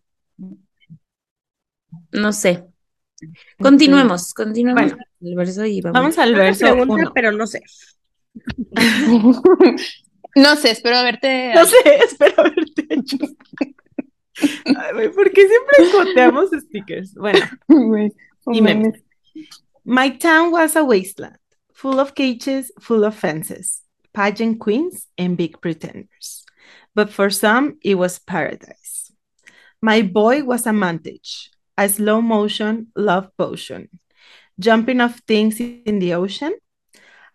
No 2.11 2.31
sé. 2.33 2.65
Continuemos, 3.59 4.33
continuemos 4.33 4.91
Bueno. 4.91 4.97
el 5.21 5.35
verso 5.35 5.65
y 5.65 5.81
vamos. 5.81 5.99
Vamos 5.99 6.17
al 6.19 6.35
verso 6.35 6.65
pregunta, 6.65 6.93
uno. 6.93 7.11
pero 7.13 7.31
no 7.31 7.47
sé. 7.47 7.61
No 10.35 10.55
sé, 10.55 10.71
espero 10.71 11.03
verte. 11.03 11.53
No 11.53 11.63
sé, 11.63 11.75
espero 12.03 12.33
haberte 12.41 12.87
hecho. 12.89 13.17
Ay, 14.65 15.09
¿por 15.09 15.31
qué 15.31 15.47
siempre 15.47 15.91
coteamos 15.91 16.49
stickers? 16.59 17.13
Bueno, 17.13 17.39
Y 18.51 18.59
memes. 18.61 19.03
my 19.83 20.17
town 20.17 20.51
was 20.51 20.75
a 20.75 20.81
wasteland, 20.83 21.37
full 21.71 21.99
of 21.99 22.13
cages, 22.15 22.73
full 22.79 23.03
of 23.03 23.13
fences, 23.15 23.83
pageant 24.11 24.59
queens, 24.59 25.07
and 25.19 25.37
big 25.37 25.59
pretenders. 25.61 26.42
But 26.95 27.09
for 27.09 27.29
some, 27.29 27.77
it 27.83 27.95
was 27.95 28.19
paradise. 28.19 29.11
My 29.81 30.01
boy 30.01 30.43
was 30.43 30.65
a 30.67 30.73
mantage, 30.73 31.51
a 31.77 31.89
slow 31.89 32.21
motion 32.21 32.87
love 32.95 33.29
potion, 33.37 33.89
jumping 34.59 35.01
off 35.01 35.19
things 35.27 35.59
in 35.59 35.99
the 35.99 36.13
ocean. 36.13 36.53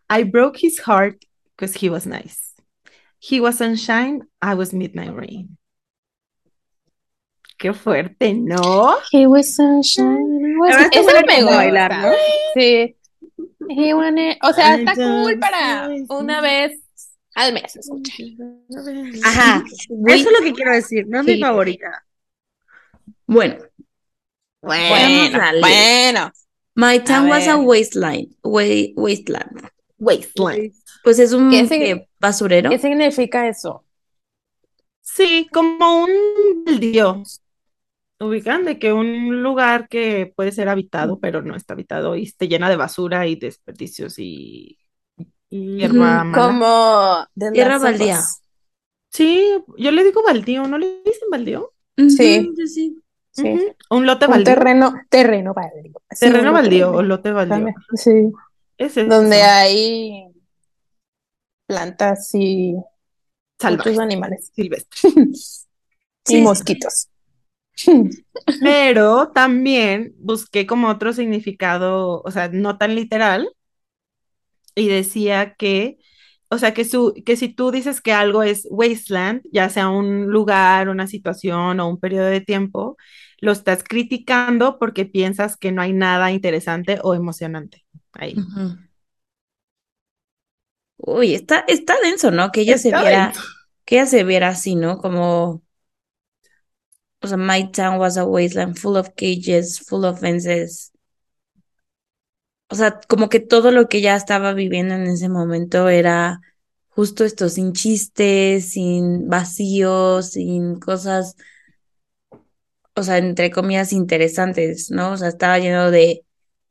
I 0.08 0.22
broke 0.22 0.56
his 0.58 0.78
heart 0.80 1.24
because 1.56 1.74
he 1.74 1.90
was 1.90 2.06
nice. 2.06 2.54
He 3.18 3.40
was 3.40 3.58
sunshine, 3.58 4.22
I 4.40 4.54
was 4.54 4.72
midnight 4.72 5.14
rain. 5.14 5.58
Qué 7.58 7.74
fuerte, 7.74 8.32
¿no? 8.34 8.98
He 9.10 9.26
was 9.26 9.56
sunshine. 9.56 10.56
was- 10.58 10.72
Ahora 10.74 10.84
está 10.84 10.98
Eso 11.00 11.10
bueno 11.10 11.26
me 11.26 11.42
gusta. 11.42 11.56
bailar, 11.56 11.90
¿no? 12.00 12.12
Sí. 12.54 12.94
He 13.68 13.92
wanna- 13.94 14.36
O 14.42 14.52
sea, 14.52 14.76
I 14.76 14.84
está 14.84 14.94
cool 14.94 15.38
para 15.40 15.88
una 16.08 16.40
vez 16.40 16.80
al 17.38 17.52
mes 17.52 17.76
escuchar. 17.76 18.26
Ajá, 19.24 19.64
eso 19.68 20.28
es 20.30 20.38
lo 20.38 20.44
que 20.44 20.52
quiero 20.52 20.72
decir, 20.72 21.06
no 21.06 21.20
es 21.20 21.26
mi 21.26 21.40
favorita. 21.40 22.04
Bueno, 23.26 23.56
Bueno, 24.60 25.38
bueno. 25.60 26.32
my 26.74 26.98
town 27.00 27.28
was 27.28 27.46
a 27.46 27.56
wasteland. 27.56 28.34
wa- 28.42 28.62
wasteland. 28.96 29.70
Wasteland. 29.98 30.72
Pues 31.04 31.18
es 31.18 31.32
un 31.32 31.50
¿Qué 31.50 31.62
sig- 31.64 31.68
¿qué? 31.78 32.08
basurero. 32.18 32.70
¿Qué 32.70 32.78
significa 32.78 33.48
eso? 33.48 33.84
Sí, 35.00 35.48
como 35.52 36.04
un 36.04 36.64
baldío. 36.64 37.22
Ubican 38.20 38.64
de 38.64 38.78
que 38.80 38.92
un 38.92 39.42
lugar 39.42 39.88
que 39.88 40.32
puede 40.34 40.50
ser 40.50 40.68
habitado, 40.68 41.20
pero 41.20 41.40
no 41.40 41.54
está 41.54 41.74
habitado 41.74 42.16
y 42.16 42.24
esté 42.24 42.48
llena 42.48 42.68
de 42.68 42.76
basura 42.76 43.26
y 43.28 43.36
desperdicios 43.36 44.18
y 44.18 44.76
hierba 45.50 46.24
mala. 46.24 46.46
Como 46.46 47.26
The 47.38 47.52
Tierra 47.52 47.78
baldía. 47.78 48.20
Sí, 49.10 49.42
yo 49.78 49.90
le 49.90 50.04
digo 50.04 50.22
baldío, 50.24 50.66
¿no 50.68 50.78
le 50.78 51.00
dicen 51.04 51.28
baldío? 51.30 51.72
Sí. 51.96 52.52
sí, 52.66 53.02
sí. 53.32 53.72
Un 53.90 54.06
lote 54.06 54.26
Un 54.26 54.30
baldío. 54.32 54.44
terreno, 54.54 54.94
terreno 55.08 55.54
baldío. 55.54 55.92
Sí, 56.10 56.26
Terreno 56.26 56.52
baldío 56.52 56.92
o 56.92 57.02
lote 57.02 57.32
baldío. 57.32 57.54
También, 57.56 57.74
Sí, 57.94 58.32
Es 58.76 58.96
eso. 58.96 59.08
donde 59.08 59.42
hay 59.42 60.30
plantas 61.66 62.30
y 62.34 62.74
Salvajes, 63.60 63.92
muchos 63.92 64.02
animales 64.04 64.50
silvestres. 64.54 65.14
y 66.28 66.32
Sí, 66.32 66.40
mosquitos. 66.42 67.08
Pero 68.60 69.28
también 69.30 70.14
busqué 70.18 70.66
como 70.66 70.88
otro 70.88 71.12
significado, 71.12 72.22
o 72.22 72.30
sea, 72.30 72.48
no 72.48 72.76
tan 72.78 72.94
literal, 72.94 73.48
y 74.78 74.88
decía 74.88 75.54
que, 75.54 75.98
o 76.48 76.58
sea, 76.58 76.72
que, 76.74 76.84
su, 76.84 77.14
que 77.26 77.36
si 77.36 77.48
tú 77.48 77.70
dices 77.70 78.00
que 78.00 78.12
algo 78.12 78.42
es 78.42 78.66
wasteland, 78.70 79.42
ya 79.52 79.68
sea 79.68 79.88
un 79.88 80.26
lugar, 80.28 80.88
una 80.88 81.06
situación 81.06 81.80
o 81.80 81.88
un 81.88 81.98
periodo 82.00 82.26
de 82.26 82.40
tiempo, 82.40 82.96
lo 83.40 83.52
estás 83.52 83.84
criticando 83.84 84.78
porque 84.78 85.04
piensas 85.04 85.56
que 85.56 85.72
no 85.72 85.82
hay 85.82 85.92
nada 85.92 86.32
interesante 86.32 86.98
o 87.02 87.14
emocionante 87.14 87.84
ahí. 88.12 88.36
Uy, 90.96 91.34
está, 91.34 91.64
está 91.68 91.94
denso, 92.02 92.30
¿no? 92.30 92.50
Que 92.50 92.62
ella 92.62 92.78
se 92.78 92.92
viera, 92.92 93.26
denso. 93.26 93.42
que 93.84 93.96
ella 93.96 94.06
se 94.06 94.24
viera 94.24 94.48
así, 94.48 94.74
¿no? 94.74 94.98
Como, 94.98 95.62
o 97.20 97.26
sea, 97.26 97.36
my 97.36 97.70
town 97.70 97.98
was 97.98 98.16
a 98.16 98.24
wasteland 98.24 98.76
full 98.76 98.96
of 98.96 99.10
cages, 99.16 99.80
full 99.80 100.04
of 100.04 100.20
fences. 100.20 100.92
O 102.70 102.74
sea, 102.74 103.00
como 103.08 103.28
que 103.28 103.40
todo 103.40 103.70
lo 103.72 103.88
que 103.88 103.98
ella 103.98 104.16
estaba 104.16 104.52
viviendo 104.54 104.94
en 104.94 105.06
ese 105.06 105.28
momento 105.28 105.88
era 105.88 106.40
justo 106.88 107.24
esto, 107.24 107.48
sin 107.48 107.72
chistes, 107.72 108.72
sin 108.72 109.28
vacíos, 109.28 110.32
sin 110.32 110.78
cosas, 110.80 111.36
o 112.94 113.02
sea, 113.02 113.18
entre 113.18 113.50
comillas, 113.50 113.92
interesantes, 113.92 114.90
¿no? 114.90 115.12
O 115.12 115.16
sea, 115.16 115.28
estaba 115.28 115.58
lleno 115.58 115.90
de 115.90 116.24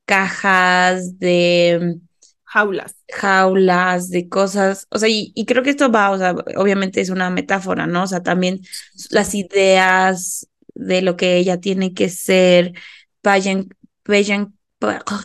cajas, 0.06 1.20
de 1.20 2.00
Jaulas. 2.46 2.96
jaulas, 3.10 4.10
de 4.10 4.30
cosas, 4.30 4.88
o 4.92 5.00
sea, 5.00 5.10
y, 5.10 5.32
y 5.36 5.46
creo 5.46 5.64
que 5.64 5.70
esto 5.72 5.92
va, 5.92 6.12
o 6.12 6.18
sea, 6.18 6.36
obviamente 6.58 7.02
es 7.02 7.10
una 7.10 7.30
metáfora, 7.30 7.88
¿no? 7.88 8.04
O 8.04 8.08
sea, 8.08 8.24
también 8.24 8.62
las 9.12 9.34
ideas 9.36 10.48
de 10.76 11.02
lo 11.02 11.16
que 11.18 11.38
ella 11.38 11.60
tiene 11.60 11.94
que 11.94 12.10
ser, 12.10 12.74
pageant, 13.22 13.74
pa- 14.04 14.57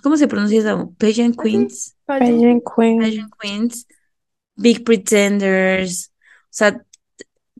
¿cómo 0.03 0.16
se 0.16 0.28
pronuncia 0.28 0.61
eso? 0.61 0.94
Pageant 0.98 1.38
queens, 1.40 1.96
Pageant 2.07 2.62
Queen. 2.64 2.98
pageant 2.98 3.32
queens, 3.40 3.86
big 4.57 4.84
pretenders, 4.84 6.12
o 6.44 6.48
sea, 6.50 6.84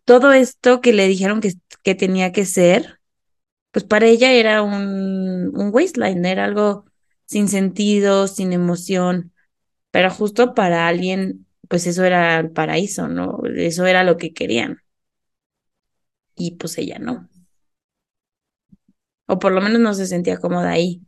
todo 0.05 0.32
esto 0.32 0.80
que 0.80 0.93
le 0.93 1.09
dijeron 1.09 1.40
que, 1.40 1.55
que 1.84 1.95
tenía 1.95 2.32
que 2.32 2.47
ser, 2.47 3.01
pues 3.72 3.84
para 3.84 4.07
ella 4.07 4.32
era 4.32 4.62
un, 4.62 5.53
un 5.55 5.70
wasteland, 5.72 6.26
era 6.26 6.45
algo 6.45 6.86
sin 7.26 7.49
sentido, 7.49 8.28
sin 8.28 8.53
emoción. 8.53 9.32
Pero 9.90 10.11
justo 10.11 10.55
para 10.55 10.88
alguien, 10.88 11.47
pues 11.68 11.86
eso 11.86 12.05
era 12.05 12.38
el 12.40 12.51
paraíso, 12.53 13.09
¿no? 13.09 13.40
Eso 13.57 13.86
era 13.86 14.05
lo 14.05 14.16
que 14.18 14.34
querían. 14.34 14.78
Y 16.36 16.57
pues 16.57 16.76
ella 16.76 16.99
no. 16.99 17.30
O 19.26 19.38
por 19.40 19.51
lo 19.53 19.61
menos 19.61 19.80
no 19.80 19.95
se 19.95 20.07
sentía 20.07 20.38
cómoda 20.38 20.70
ahí. 20.70 21.03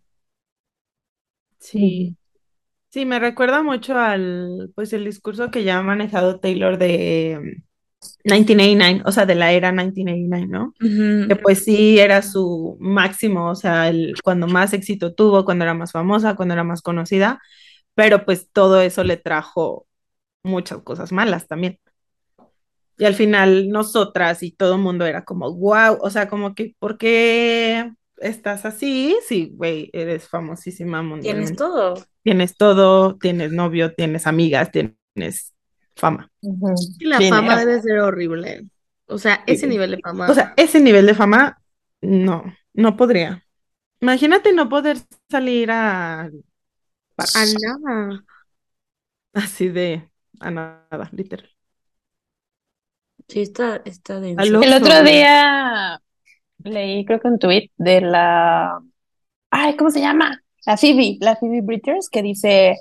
Sí. 1.64 2.16
Sí, 2.90 3.06
me 3.06 3.18
recuerda 3.18 3.62
mucho 3.62 3.98
al, 3.98 4.70
pues 4.74 4.92
el 4.92 5.04
discurso 5.04 5.50
que 5.50 5.64
ya 5.64 5.78
ha 5.78 5.82
manejado 5.82 6.38
Taylor 6.38 6.78
de 6.78 7.64
1989, 8.24 9.02
o 9.06 9.12
sea, 9.12 9.26
de 9.26 9.34
la 9.34 9.50
era 9.50 9.72
1989, 9.72 10.46
¿no? 10.46 10.74
Ujú. 10.80 11.28
Que 11.28 11.36
pues 11.36 11.64
sí 11.64 11.98
era 11.98 12.22
su 12.22 12.76
máximo, 12.78 13.50
o 13.50 13.54
sea, 13.54 13.88
el, 13.88 14.14
cuando 14.22 14.46
más 14.46 14.74
éxito 14.74 15.14
tuvo, 15.14 15.44
cuando 15.44 15.64
era 15.64 15.74
más 15.74 15.90
famosa, 15.90 16.36
cuando 16.36 16.54
era 16.54 16.64
más 16.64 16.82
conocida, 16.82 17.40
pero 17.94 18.24
pues 18.24 18.50
todo 18.52 18.80
eso 18.80 19.02
le 19.02 19.16
trajo 19.16 19.86
muchas 20.42 20.82
cosas 20.82 21.12
malas 21.12 21.48
también. 21.48 21.80
Y 22.96 23.06
al 23.06 23.14
final 23.14 23.70
nosotras 23.70 24.42
y 24.42 24.52
todo 24.52 24.74
el 24.74 24.82
mundo 24.82 25.04
era 25.06 25.24
como, 25.24 25.52
wow, 25.52 25.98
o 26.00 26.10
sea, 26.10 26.28
como 26.28 26.54
que, 26.54 26.76
¿por 26.78 26.98
qué 26.98 27.90
estás 28.18 28.64
así? 28.64 29.16
Sí, 29.26 29.50
güey, 29.54 29.90
eres 29.92 30.28
famosísima 30.28 30.98
Tienes 30.98 31.10
mundialmente. 31.10 31.56
todo. 31.56 31.94
Tienes 32.22 32.56
todo, 32.56 33.16
tienes 33.18 33.52
novio, 33.52 33.94
tienes 33.94 34.26
amigas, 34.26 34.70
tienes 34.70 35.52
fama. 35.96 36.30
La 37.00 37.20
fama 37.20 37.58
debe 37.60 37.82
ser 37.82 38.00
horrible. 38.00 38.66
O 39.06 39.18
sea, 39.18 39.44
ese 39.46 39.66
Sí. 39.66 39.66
nivel 39.66 39.90
de 39.92 39.98
fama. 39.98 40.30
O 40.30 40.34
sea, 40.34 40.54
ese 40.56 40.80
nivel 40.80 41.06
de 41.06 41.14
fama, 41.14 41.60
no, 42.00 42.44
no 42.72 42.96
podría. 42.96 43.44
Imagínate 44.00 44.52
no 44.52 44.68
poder 44.68 44.98
salir 45.30 45.70
a 45.70 46.30
a 47.18 47.44
nada. 47.46 48.24
así 49.32 49.68
de 49.68 50.08
a 50.40 50.50
nada, 50.50 51.08
literal. 51.12 51.50
Sí, 53.28 53.40
está, 53.42 53.76
está. 53.84 54.16
Al 54.18 54.38
El 54.38 54.56
otro 54.74 55.02
día 55.02 56.00
leí, 56.64 57.04
creo 57.04 57.20
que 57.20 57.28
un 57.28 57.38
tweet 57.38 57.70
de 57.76 58.00
la, 58.00 58.80
ay, 59.50 59.76
¿cómo 59.76 59.90
se 59.90 60.00
llama? 60.00 60.42
La 60.66 60.76
Phoebe, 60.76 61.18
la 61.20 61.36
Phoebe 61.36 61.60
Bridgers, 61.62 62.08
que 62.10 62.22
dice, 62.22 62.76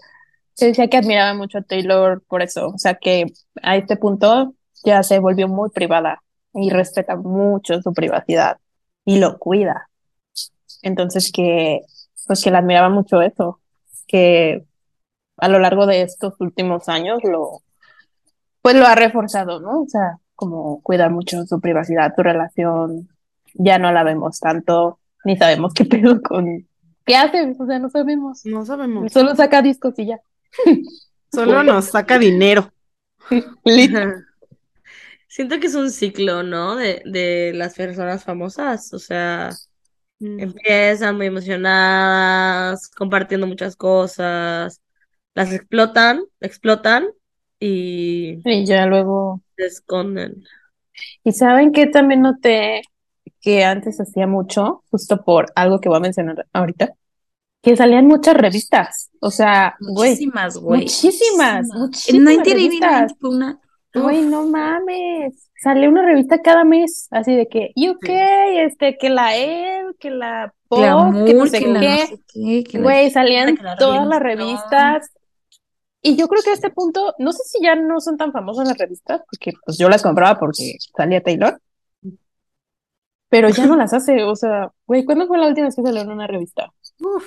que 0.58 0.68
decía 0.68 0.88
que 0.90 0.98
admiraba 0.98 1.34
mucho 1.34 1.60
a 1.60 1.64
Taylor 1.64 2.24
por 2.28 2.42
eso, 2.42 2.70
o 2.70 2.78
sea 2.78 2.96
que 2.96 3.26
a 3.62 3.76
este 3.78 3.98
punto 3.98 4.56
ya 4.86 5.04
se 5.04 5.20
volvió 5.20 5.48
muy 5.48 5.70
privada 5.70 6.24
y 6.54 6.70
respeta 6.70 7.16
mucho 7.16 7.82
su 7.82 7.94
privacidad 7.94 8.58
y 9.06 9.20
lo 9.20 9.38
cuida. 9.40 9.90
Entonces 10.82 11.32
que, 11.32 11.82
pues 12.28 12.44
que 12.44 12.52
la 12.52 12.60
admiraba 12.60 12.90
mucho 12.90 13.22
eso, 13.22 13.60
que 14.08 14.66
a 15.38 15.48
lo 15.50 15.60
largo 15.60 15.86
de 15.88 16.04
estos 16.04 16.40
últimos 16.40 16.90
años 16.90 17.20
lo, 17.24 17.62
pues 18.62 18.76
lo 18.76 18.86
ha 18.86 18.96
reforzado, 18.96 19.60
¿no? 19.60 19.82
O 19.82 19.88
sea, 19.88 20.18
como 20.36 20.82
cuidar 20.82 21.12
mucho 21.12 21.46
su 21.46 21.60
privacidad, 21.60 22.14
su 22.16 22.24
relación, 22.24 23.10
ya 23.54 23.80
no 23.80 23.92
la 23.92 24.04
vemos 24.04 24.40
tanto, 24.40 25.00
ni 25.26 25.38
sabemos 25.38 25.74
qué 25.74 25.86
pedo 25.86 26.22
con, 26.22 26.68
¿qué 27.06 27.16
hace? 27.16 27.56
O 27.60 27.66
sea, 27.66 27.80
no 27.80 27.90
sabemos. 27.90 28.46
No 28.46 28.66
sabemos. 28.66 29.12
Solo 29.12 29.36
saca 29.36 29.62
discos 29.62 29.94
y 29.98 30.08
ya. 30.08 30.20
Solo 31.32 31.64
nos 31.64 31.86
saca 31.86 32.18
dinero. 32.20 32.72
Siento 35.28 35.60
que 35.60 35.68
es 35.68 35.76
un 35.76 35.90
ciclo, 35.90 36.44
¿no? 36.44 36.76
De, 36.76 37.02
de 37.06 37.54
las 37.56 37.76
personas 37.76 38.24
famosas. 38.24 38.94
O 38.94 39.00
sea, 39.00 39.50
empiezan 40.20 41.18
muy 41.18 41.28
emocionadas, 41.28 42.90
compartiendo 42.90 43.48
muchas 43.48 43.76
cosas, 43.76 44.82
las 45.34 45.52
explotan, 45.54 46.22
explotan 46.40 47.08
y 47.60 48.44
Y 48.46 48.66
ya 48.66 48.86
luego. 48.86 49.42
se 49.58 49.66
esconden. 49.66 50.44
¿Y 51.24 51.32
saben 51.32 51.72
qué 51.72 51.88
también 51.88 52.22
noté 52.22 52.84
que 53.44 53.64
antes 53.66 54.00
hacía 54.00 54.26
mucho, 54.26 54.84
justo 54.90 55.22
por 55.24 55.48
algo 55.56 55.80
que 55.82 55.90
voy 55.90 55.98
a 55.98 56.02
mencionar 56.02 56.48
ahorita? 56.54 56.94
Que 57.62 57.76
salían 57.78 58.08
muchas 58.08 58.36
revistas. 58.36 59.10
O 59.20 59.30
sea, 59.32 59.76
Muchísimas, 59.82 60.58
güey. 60.58 60.82
muchísimas, 60.82 61.68
En 61.74 61.80
muchísimas 61.80 62.24
1989 62.38 62.54
revistas. 62.54 63.14
fue 63.20 63.30
una. 63.30 63.60
Güey, 63.94 64.22
no 64.24 64.46
mames. 64.48 65.50
Sale 65.62 65.88
una 65.88 66.04
revista 66.04 66.42
cada 66.42 66.64
mes, 66.64 67.08
así 67.12 67.36
de 67.36 67.48
que 67.48 67.72
UK, 67.76 68.10
este, 68.66 68.98
que 68.98 69.10
la 69.10 69.36
Elle, 69.36 69.94
que 70.00 70.10
la 70.10 70.54
Vogue, 70.70 71.26
que 71.26 71.34
no 71.36 71.46
sé 71.46 71.60
que 71.60 71.68
la 71.68 71.74
no 71.74 71.80
qué. 71.80 72.08
sé 72.08 72.78
la- 72.78 72.82
Güey, 72.82 73.12
salían 73.12 73.56
la 73.62 73.76
todas 73.76 74.08
las 74.08 74.20
revistas. 74.20 75.12
Y 76.02 76.16
yo 76.18 76.28
creo 76.28 76.42
que 76.44 76.50
a 76.50 76.54
este 76.54 76.70
punto, 76.72 77.14
no 77.20 77.32
sé 77.32 77.44
si 77.46 77.64
ya 77.64 77.76
no 77.76 78.00
son 78.02 78.18
tan 78.18 78.32
famosas 78.34 78.68
las 78.68 78.78
revistas, 78.78 79.22
porque 79.30 79.52
pues 79.66 79.78
yo 79.78 79.88
las 79.90 80.02
compraba 80.02 80.38
porque 80.40 80.74
salía 80.98 81.22
Taylor, 81.22 81.62
pero 83.34 83.50
ya 83.50 83.66
no 83.66 83.76
las 83.82 83.92
hace. 83.94 84.22
O 84.24 84.36
sea, 84.36 84.72
güey, 84.86 85.04
¿cuándo 85.06 85.26
fue 85.28 85.40
la 85.40 85.48
última 85.48 85.66
vez 85.66 85.76
que 85.76 85.82
salió 85.82 86.02
en 86.02 86.12
una 86.12 86.28
revista? 86.28 86.72
Uf, 87.00 87.26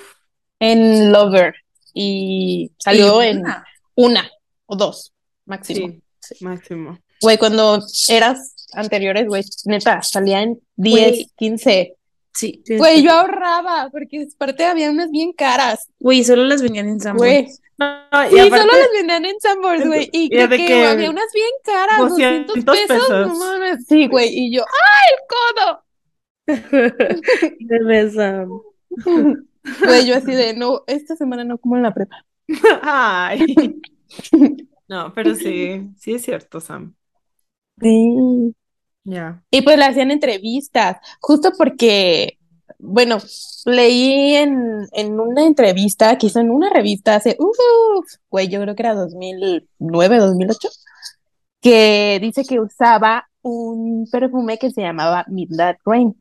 En 0.59 1.11
Lover. 1.11 1.53
Y 1.93 2.71
salió 2.77 3.21
Y 3.21 3.27
en 3.27 3.39
una. 3.39 3.65
una 3.95 4.31
o 4.67 4.75
dos, 4.77 5.13
máximo. 5.45 5.93
sí, 6.19 6.35
máximo. 6.45 6.97
Güey, 7.21 7.37
cuando 7.37 7.79
eras 8.09 8.53
anteriores, 8.73 9.27
güey, 9.27 9.43
neta, 9.65 10.01
salía 10.01 10.43
en 10.43 10.59
10, 10.75 11.09
Güey. 11.09 11.31
15. 11.35 11.95
Sí. 12.33 12.63
Güey, 12.77 13.01
yo 13.01 13.11
ahorraba, 13.11 13.89
porque 13.91 14.27
aparte 14.33 14.63
había 14.65 14.91
unas 14.91 15.09
bien 15.09 15.33
caras. 15.33 15.89
Güey, 15.99 16.23
solo 16.23 16.43
las 16.45 16.61
vendían 16.61 16.87
en 16.87 16.99
San 16.99 17.17
Güey, 17.17 17.47
No, 17.79 17.87
y 18.27 18.29
sí, 18.29 18.39
aparte, 18.39 18.57
solo 18.67 18.73
las 18.79 18.89
vendían 18.93 19.25
en 19.25 19.39
Sanborns, 19.39 19.87
güey. 19.87 20.09
Y 20.13 20.29
que 20.29 20.47
que 20.49 20.85
había 20.85 21.09
unas 21.09 21.31
bien 21.33 21.49
caras, 21.63 21.97
200 22.09 22.63
200 22.63 22.77
pesos, 22.87 23.09
no 23.09 23.23
pesos. 23.23 23.37
mames. 23.39 23.85
Sí, 23.87 24.07
güey, 24.07 24.29
y 24.31 24.55
yo, 24.55 24.61
¡ay, 24.61 25.15
De 25.15 25.23
besan. 25.27 25.86
el 27.69 28.13
codo! 28.13 28.63
Güey, 29.85 30.07
yo 30.07 30.15
así 30.15 30.33
de, 30.33 30.55
no, 30.55 30.83
esta 30.87 31.15
semana 31.15 31.43
no 31.43 31.57
como 31.57 31.75
en 31.75 31.83
la 31.83 31.93
prepa. 31.93 32.25
Ay. 32.81 33.39
No, 34.89 35.11
pero 35.13 35.35
sí, 35.35 35.81
sí 35.97 36.13
es 36.13 36.21
cierto, 36.23 36.61
Sam. 36.61 36.95
Sí. 37.81 38.55
Ya. 39.03 39.43
Y 39.51 39.61
pues 39.61 39.77
le 39.77 39.85
hacían 39.85 40.11
entrevistas, 40.11 40.97
justo 41.21 41.51
porque, 41.57 42.37
bueno, 42.79 43.17
leí 43.65 44.35
en, 44.35 44.87
en 44.93 45.19
una 45.19 45.45
entrevista 45.45 46.17
que 46.17 46.27
hizo 46.27 46.39
en 46.39 46.51
una 46.51 46.69
revista 46.69 47.15
hace, 47.15 47.35
uf, 47.39 47.57
güey, 48.29 48.47
yo 48.49 48.61
creo 48.61 48.75
que 48.75 48.83
era 48.83 48.93
2009, 48.95 50.17
2008, 50.19 50.69
que 51.61 52.19
dice 52.21 52.43
que 52.45 52.59
usaba 52.59 53.27
un 53.41 54.07
perfume 54.11 54.57
que 54.57 54.71
se 54.71 54.81
llamaba 54.81 55.25
Midnight 55.27 55.77
Rain, 55.85 56.15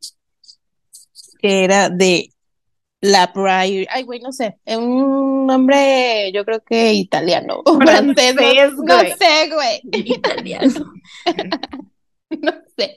que 1.47 1.64
era 1.64 1.90
de 1.90 2.30
la 3.01 3.32
Priory, 3.32 3.86
ay, 3.90 4.03
güey, 4.03 4.20
no 4.20 4.32
sé, 4.32 4.59
es 4.64 4.76
un 4.76 5.47
nombre, 5.47 6.32
yo 6.32 6.44
creo 6.44 6.61
que 6.64 6.92
italiano 6.94 7.62
o 7.64 7.76
francés, 7.76 8.34
no, 8.82 9.01
sé, 9.01 9.51
güey. 9.53 9.80
Italiano. 9.92 10.92
no 12.30 12.53
sé. 12.76 12.94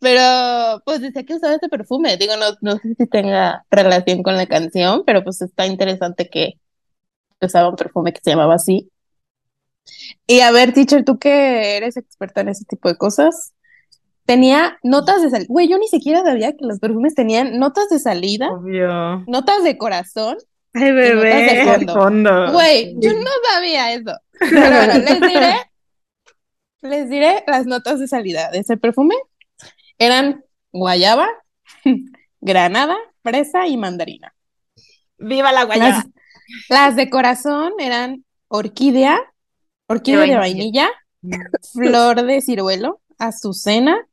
Pero 0.00 0.82
pues 0.84 1.00
decía 1.00 1.24
que 1.24 1.34
usaba 1.34 1.54
este 1.54 1.68
perfume. 1.68 2.16
Digo, 2.16 2.36
no, 2.36 2.46
no 2.62 2.78
sé 2.78 2.94
si 2.96 3.06
tenga 3.06 3.64
relación 3.70 4.22
con 4.22 4.36
la 4.36 4.46
canción, 4.46 5.04
pero 5.06 5.22
pues 5.22 5.40
está 5.42 5.66
interesante 5.66 6.28
que 6.28 6.54
usaba 7.40 7.68
un 7.68 7.76
perfume 7.76 8.12
que 8.12 8.20
se 8.22 8.30
llamaba 8.30 8.54
así. 8.54 8.90
Y 10.26 10.40
a 10.40 10.50
ver, 10.50 10.72
teacher, 10.72 11.04
tú 11.04 11.18
que 11.18 11.76
eres 11.76 11.96
experta 11.96 12.40
en 12.40 12.48
ese 12.48 12.64
tipo 12.64 12.88
de 12.88 12.96
cosas, 12.96 13.52
tenía 14.30 14.78
notas 14.84 15.22
de 15.22 15.30
salida. 15.30 15.46
Güey, 15.48 15.66
yo 15.68 15.76
ni 15.76 15.88
siquiera 15.88 16.22
sabía 16.22 16.52
que 16.52 16.64
los 16.64 16.78
perfumes 16.78 17.16
tenían 17.16 17.58
notas 17.58 17.88
de 17.88 17.98
salida, 17.98 18.48
Obvio. 18.52 19.24
notas 19.26 19.64
de 19.64 19.76
corazón. 19.76 20.36
Ay, 20.72 20.82
notas 20.92 20.94
de 20.94 21.14
bebé. 21.16 21.64
fondo. 21.64 21.94
Fondo. 21.94 22.52
Güey, 22.52 22.94
yo 23.00 23.12
no 23.12 23.30
sabía 23.52 23.92
eso. 23.92 24.12
Pero 24.38 24.70
bueno, 24.70 24.98
les 24.98 25.20
diré, 25.20 25.54
les 26.82 27.10
diré 27.10 27.44
las 27.48 27.66
notas 27.66 27.98
de 27.98 28.06
salida 28.06 28.52
de 28.52 28.58
ese 28.60 28.76
perfume. 28.76 29.16
Eran 29.98 30.44
guayaba, 30.70 31.28
granada, 32.40 32.96
fresa 33.24 33.66
y 33.66 33.76
mandarina. 33.76 34.32
Viva 35.18 35.50
la 35.50 35.64
guayaba. 35.64 35.88
Las, 35.88 36.06
las 36.68 36.96
de 36.96 37.10
corazón 37.10 37.72
eran 37.80 38.24
orquídea, 38.46 39.18
orquídea 39.88 40.20
de 40.20 40.26
De 40.28 40.36
vainilla, 40.36 40.88
flor 41.72 42.22
de 42.22 42.40
ciruelo, 42.40 43.00
azucena 43.18 44.06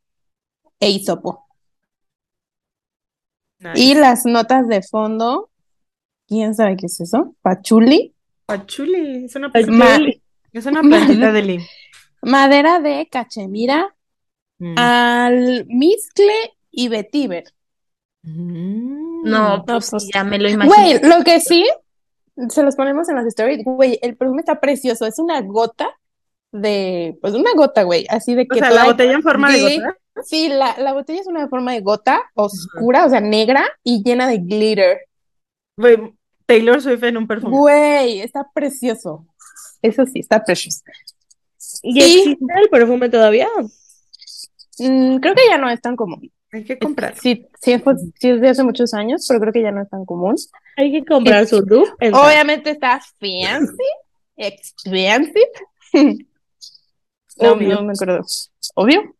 e 0.80 0.90
hisopo. 0.90 1.46
Nice. 3.60 3.80
Y 3.80 3.94
las 3.96 4.26
notas 4.26 4.68
de 4.68 4.82
fondo, 4.84 5.50
¿quién 6.28 6.54
sabe 6.56 6.78
qué 6.78 6.86
es 6.86 7.00
eso? 7.02 7.36
Pachuli, 7.42 8.14
Pachuli, 8.46 9.26
es 9.26 9.36
una 9.36 9.52
plantita, 9.52 10.20
es 10.54 10.66
una 10.66 10.82
plantita 10.82 11.32
de 11.32 11.42
lim. 11.42 11.62
madera 12.22 12.80
de 12.80 13.08
cachemira, 13.12 13.94
Mm. 14.60 14.74
almizcle 14.76 16.34
y 16.72 16.88
vetiver. 16.88 17.44
Mm. 18.24 19.24
No, 19.30 19.64
pues 19.66 19.92
pues, 19.92 20.10
ya 20.12 20.24
me 20.24 20.40
lo 20.40 20.50
imagino. 20.50 20.76
Güey, 20.76 21.00
lo 21.04 21.24
que 21.24 21.40
sí, 21.40 21.64
se 22.50 22.64
los 22.64 22.76
ponemos 22.76 23.08
en 23.08 23.18
las 23.18 23.26
stories, 23.28 23.64
güey, 23.64 24.00
el 24.02 24.18
perfume 24.18 24.40
está 24.40 24.60
precioso, 24.60 25.06
es 25.06 25.20
una 25.20 25.42
gota 25.42 25.90
de, 26.52 27.18
pues 27.22 27.36
una 27.36 27.52
gota, 27.56 27.84
güey, 27.84 28.08
así 28.10 28.34
de 28.34 28.44
O 28.44 28.48
que 28.48 28.58
sea, 28.60 28.70
toda 28.70 28.82
la 28.82 28.88
botella 28.88 29.14
en 29.14 29.22
forma 29.22 29.52
de 29.52 29.62
gota. 29.62 29.98
Sí, 30.24 30.50
la, 30.50 30.78
la 30.78 30.94
botella 30.94 31.22
es 31.22 31.28
una 31.28 31.48
forma 31.48 31.74
de 31.74 31.82
gota 31.82 32.22
oscura, 32.36 33.06
o 33.06 33.10
sea, 33.10 33.20
negra 33.22 33.66
y 33.84 34.04
llena 34.04 34.28
de 34.28 34.38
glitter. 34.38 35.00
Güey, 35.78 36.14
Taylor 36.46 36.82
Swift 36.82 37.04
en 37.04 37.18
un 37.18 37.28
perfume. 37.28 37.58
Güey, 37.58 38.22
está 38.22 38.50
precioso. 38.54 39.26
Eso 39.82 40.06
sí, 40.06 40.20
está 40.20 40.44
precioso. 40.44 40.82
¿Y 41.84 42.00
existe 42.02 42.46
el 42.62 42.70
perfume 42.70 43.10
todavía? 43.10 43.48
Mm, 44.80 45.18
creo 45.18 45.36
que 45.36 45.48
ya 45.50 45.58
no 45.58 45.70
es 45.70 45.82
tan 45.82 45.96
común. 45.96 46.32
Hay 46.52 46.64
que 46.64 46.80
comprar. 46.80 47.16
Sí, 47.18 47.46
sí, 47.62 47.74
es 47.74 48.42
de 48.42 48.50
hace 48.50 48.64
muchos 48.64 48.94
años, 48.94 49.26
pero 49.28 49.40
creo 49.42 49.54
que 49.54 49.62
ya 49.62 49.72
no 49.72 49.82
es 49.82 49.90
tan 49.90 50.06
común. 50.06 50.36
Hay 50.78 50.92
que 50.92 51.06
comprar 51.06 51.46
su 51.46 51.62
dupe. 51.62 51.92
en 52.00 52.14
Obviamente 52.14 52.72
está 52.72 53.02
fancy, 53.20 53.84
expensive. 54.36 55.52
No, 57.40 57.52
Obvio. 57.52 57.76
no 57.76 57.84
me 57.84 57.94
acuerdo. 57.94 58.26
Obvio. 58.74 59.16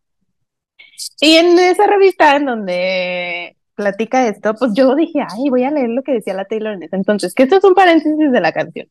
Y 1.20 1.36
en 1.36 1.58
esa 1.58 1.86
revista 1.86 2.36
en 2.36 2.46
donde 2.46 3.56
platica 3.74 4.26
esto, 4.26 4.54
pues 4.54 4.72
yo 4.74 4.94
dije, 4.96 5.20
ay, 5.20 5.50
voy 5.50 5.64
a 5.64 5.70
leer 5.70 5.90
lo 5.90 6.02
que 6.02 6.12
decía 6.12 6.34
la 6.34 6.46
Taylor 6.46 6.74
en 6.74 6.82
ese 6.82 6.96
entonces, 6.96 7.34
que 7.34 7.44
esto 7.44 7.58
es 7.58 7.64
un 7.64 7.74
paréntesis 7.74 8.32
de 8.32 8.40
la 8.40 8.52
canción. 8.52 8.88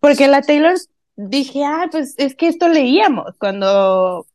Porque 0.00 0.26
la 0.28 0.42
Taylor 0.42 0.74
dije, 1.16 1.64
ah, 1.64 1.88
pues 1.90 2.14
es 2.18 2.34
que 2.34 2.48
esto 2.48 2.68
leíamos 2.68 3.36
cuando, 3.38 4.26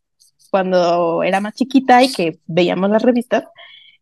cuando 0.52 1.24
era 1.24 1.42
más 1.42 1.56
chiquita 1.56 2.04
y 2.04 2.12
que 2.12 2.40
veíamos 2.46 2.90
las 2.90 3.02
revistas, 3.02 3.46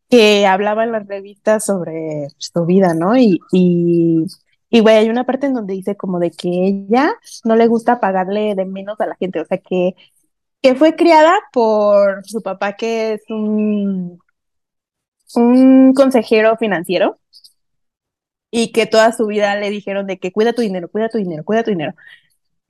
que 0.09 0.45
hablaban 0.45 0.91
las 0.91 1.07
revistas 1.07 1.65
sobre 1.65 2.27
su 2.37 2.65
vida, 2.65 2.93
¿no? 2.93 3.17
Y, 3.17 3.39
y, 3.51 4.25
y 4.69 4.79
güey, 4.81 4.97
hay 4.97 5.09
una 5.09 5.25
parte 5.25 5.47
en 5.47 5.53
donde 5.53 5.73
dice 5.73 5.95
como 5.95 6.19
de 6.19 6.31
que 6.31 6.49
ella 6.49 7.13
no 7.45 7.55
le 7.55 7.67
gusta 7.67 7.99
pagarle 7.99 8.55
de 8.55 8.65
menos 8.65 8.99
a 8.99 9.07
la 9.07 9.15
gente, 9.15 9.39
o 9.39 9.45
sea 9.45 9.57
que, 9.57 9.95
que 10.61 10.75
fue 10.75 10.95
criada 10.95 11.33
por 11.53 12.25
su 12.27 12.41
papá 12.41 12.73
que 12.75 13.13
es 13.13 13.21
un, 13.29 14.19
un 15.35 15.93
consejero 15.93 16.55
financiero 16.57 17.19
y 18.49 18.71
que 18.71 18.85
toda 18.85 19.11
su 19.13 19.27
vida 19.27 19.55
le 19.55 19.69
dijeron 19.69 20.07
de 20.07 20.17
que 20.19 20.31
cuida 20.31 20.53
tu 20.53 20.61
dinero, 20.61 20.89
cuida 20.89 21.09
tu 21.09 21.17
dinero, 21.17 21.43
cuida 21.43 21.63
tu 21.63 21.71
dinero. 21.71 21.93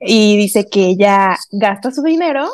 Y 0.00 0.36
dice 0.38 0.68
que 0.70 0.86
ella 0.88 1.36
gasta 1.52 1.90
su 1.92 2.02
dinero 2.02 2.48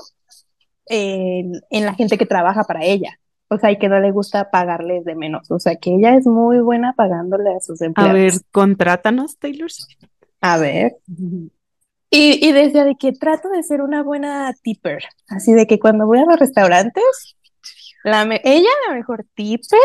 en, 0.86 1.53
en 1.70 1.86
la 1.86 1.95
gente 1.95 2.18
que 2.18 2.26
trabaja 2.26 2.64
para 2.64 2.84
ella. 2.84 3.18
O 3.49 3.59
sea, 3.59 3.70
y 3.72 3.78
que 3.78 3.89
no 3.89 4.01
le 4.01 4.12
gusta 4.12 4.51
pagarles 4.51 5.05
de 5.05 5.14
menos. 5.16 5.51
O 5.51 5.59
sea, 5.61 5.76
que 5.76 5.95
ella 5.95 6.16
es 6.16 6.26
muy 6.26 6.61
buena 6.61 6.95
pagándole 6.95 7.51
a 7.55 7.61
sus 7.61 7.82
A 7.82 7.86
empleados. 7.86 8.12
ver, 8.12 8.32
contrátanos, 8.51 9.36
Taylor 9.39 9.70
Swift. 9.70 10.05
A 10.41 10.59
ver. 10.59 10.93
Y, 12.11 12.47
y 12.47 12.53
decía 12.53 12.85
de 12.85 12.97
que 12.97 13.13
trato 13.13 13.49
de 13.51 13.63
ser 13.63 13.83
una 13.83 14.03
buena 14.03 14.53
tipper. 14.63 15.03
Así 15.29 15.53
de 15.53 15.67
que 15.67 15.79
cuando 15.79 16.07
voy 16.07 16.19
a 16.21 16.25
los 16.25 16.39
restaurantes, 16.39 17.37
la 18.05 18.25
me- 18.25 18.41
ella 18.45 18.69
la 18.89 18.95
mejor 18.95 19.27
tipper. 19.35 19.79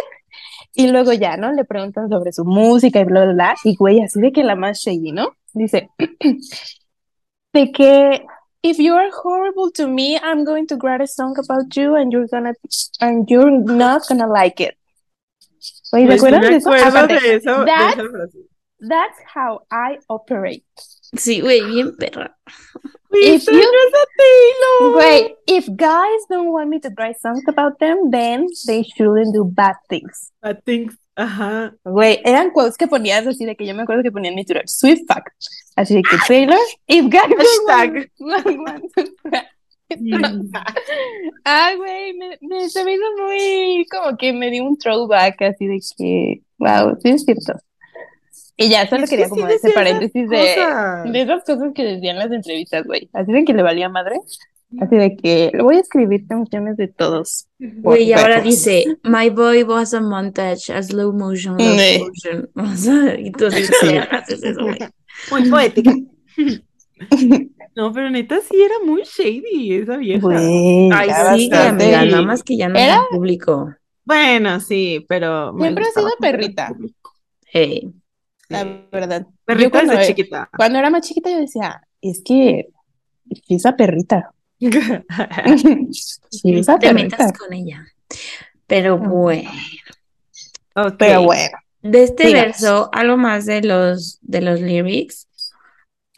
Y 0.74 0.88
luego 0.88 1.14
ya, 1.14 1.38
¿no? 1.38 1.52
Le 1.52 1.66
preguntan 1.66 2.10
sobre 2.10 2.32
su 2.32 2.46
música 2.46 3.00
y 3.00 3.04
bla, 3.04 3.26
bla, 3.26 3.34
bla. 3.34 3.56
Y 3.64 3.76
güey, 3.76 4.02
así 4.02 4.20
de 4.22 4.32
que 4.32 4.44
la 4.44 4.56
más 4.56 4.80
shady, 4.80 5.12
¿no? 5.12 5.36
Dice, 5.54 5.90
de 7.54 7.72
que 7.72 8.26
if 8.64 8.78
you 8.80 8.96
are 8.96 9.10
horrible 9.24 9.72
to 9.76 9.88
me, 9.88 10.18
I'm 10.24 10.44
going 10.46 10.66
to 10.68 10.78
write 10.78 11.02
a 11.04 11.08
song 11.08 11.36
about 11.38 11.76
you 11.76 11.96
and 11.96 12.12
you're 12.12 12.28
gonna, 12.28 12.54
and 13.02 13.28
you're 13.30 13.52
not 13.52 14.04
gonna 14.08 14.28
like 14.28 14.60
it. 14.64 14.76
Oye, 15.92 16.08
¿te 16.08 16.14
acuerdas 16.16 16.42
de 16.42 16.56
eso? 16.56 16.70
Aparte, 16.74 17.20
de 17.20 17.36
eso, 17.36 17.60
de 17.60 17.66
that- 17.66 17.94
esa 18.00 18.10
frase. 18.10 18.38
That's 18.80 19.18
how 19.36 19.62
I 19.72 20.00
operate. 20.08 20.64
Sí, 21.16 21.42
güey, 21.42 21.62
bien 21.64 21.96
perra. 21.98 22.36
If 23.12 23.46
you-. 23.46 23.60
Wait, 24.98 25.36
if 25.48 25.68
guys 25.76 26.26
don't 26.30 26.48
want 26.52 26.70
me 26.70 26.80
to 26.80 26.90
write 26.98 27.20
songs 27.20 27.44
about 27.48 27.78
them, 27.80 28.10
then 28.10 28.48
they 28.66 28.84
shouldn't 28.84 29.34
do 29.34 29.44
bad 29.46 29.76
things. 29.88 30.32
I 30.42 30.54
think, 30.56 30.94
ajá. 31.16 31.76
Güey, 31.86 32.20
eran 32.26 32.50
quotes 32.52 32.76
que 32.78 32.88
ponías 32.88 33.28
así 33.28 33.46
de 33.46 33.56
que 33.56 33.66
yo 33.68 33.76
me 33.76 33.84
acuerdo 33.84 34.02
que 34.02 34.12
ponía 34.12 34.30
en 34.32 34.36
mi 34.36 34.44
Twitter, 34.46 34.68
Swift 34.68 35.04
Fact. 35.08 35.28
Así 35.76 35.94
de 35.94 36.02
que 36.02 36.18
Taylor, 36.28 36.58
if 36.88 37.06
guys 37.06 37.30
don't 37.30 37.70
Hashtag. 37.70 38.12
want, 38.20 38.46
want 38.46 38.84
to- 38.96 39.04
Ah, 41.46 41.74
güey, 41.78 42.14
me, 42.14 42.38
me- 42.42 42.70
se 42.70 42.84
me 42.84 42.94
hizo 42.96 43.04
muy 43.22 43.86
como 43.92 44.18
que 44.18 44.34
me 44.34 44.50
dio 44.50 44.64
un 44.66 44.78
throwback 44.78 45.40
así 45.44 45.68
de 45.68 45.80
que, 45.98 46.42
wow, 46.58 46.98
sí 47.02 47.10
es 47.10 47.24
cierto. 47.26 47.54
Y 48.56 48.70
ya, 48.70 48.88
solo 48.88 49.08
quería 49.08 49.30
como 49.30 49.48
ese 49.48 49.72
paréntesis 49.72 50.30
de, 50.30 50.38
de 51.12 51.22
esas 51.22 51.44
cosas 51.44 51.72
que 51.74 51.84
decían 51.84 52.18
las 52.18 52.32
entrevistas, 52.32 52.86
güey. 52.86 53.10
Así 53.14 53.32
de 53.32 53.44
que 53.46 53.54
le 53.54 53.64
valía 53.64 53.90
madre. 53.90 54.20
Así 54.80 54.96
de 54.96 55.16
que 55.16 55.52
le 55.54 55.64
voy 55.64 55.78
a 55.78 55.80
escribir 55.80 56.26
canciones 56.28 56.78
de 56.78 56.88
todos. 56.88 57.48
Güey, 57.60 58.04
y 58.06 58.14
ahora 58.14 58.42
dice, 58.42 58.86
My 59.04 59.30
boy 59.30 59.64
was 59.64 59.94
a 59.94 60.02
montage, 60.02 60.72
a 60.74 60.82
slow 60.84 61.14
motion, 61.14 61.58
love 61.58 61.76
Ne. 61.76 62.00
motion. 62.00 62.50
O 62.56 62.76
sea, 62.76 63.20
y 63.20 63.32
tú 63.32 63.48
haces 63.48 63.72
eso, 64.44 64.62
güey. 64.62 64.78
Muy 65.32 65.50
poética. 65.50 65.94
No, 67.76 67.92
pero 67.92 68.08
neta 68.12 68.40
sí 68.40 68.56
era 68.62 68.76
muy 68.86 69.02
shady 69.02 69.74
esa 69.74 69.98
vieja. 69.98 70.28
Ay, 70.30 71.10
sí, 71.40 71.50
bastante. 71.50 71.86
amiga, 71.96 72.06
nada 72.06 72.22
más 72.22 72.44
que 72.44 72.56
ya 72.56 72.70
no 72.70 72.78
Era- 72.78 72.98
en 72.98 73.18
público. 73.18 73.74
Bueno, 74.06 74.60
sí, 74.60 75.04
pero 75.10 75.58
Siempre 75.58 75.86
ha 75.86 75.90
sido 75.92 76.12
perrita. 76.20 76.72
Hey. 77.48 77.92
La 78.54 78.88
verdad. 78.92 79.22
Yo 79.26 79.34
Perrita 79.46 79.70
cuando, 79.72 79.94
desde 79.94 80.08
chiquita. 80.16 80.50
cuando 80.56 80.80
era 80.80 80.90
más 80.90 81.02
chiquita 81.08 81.30
yo 81.30 81.40
decía, 81.40 81.82
es 82.02 82.22
que 82.24 82.70
esa 83.50 83.76
perrita. 83.76 84.32
Sí, 86.30 86.56
esa 86.58 86.80
te 86.80 86.88
perrita. 86.88 87.18
metas 87.18 87.34
con 87.38 87.54
ella. 87.54 87.86
Pero 88.68 88.98
bueno. 88.98 89.52
Pero 90.98 91.24
bueno. 91.24 91.58
de 91.82 92.04
este 92.04 92.34
verso, 92.34 92.90
algo 92.94 93.18
más 93.18 93.46
de 93.46 93.62
los 93.62 94.20
de 94.22 94.42
los 94.42 94.62
lyrics. 94.62 95.28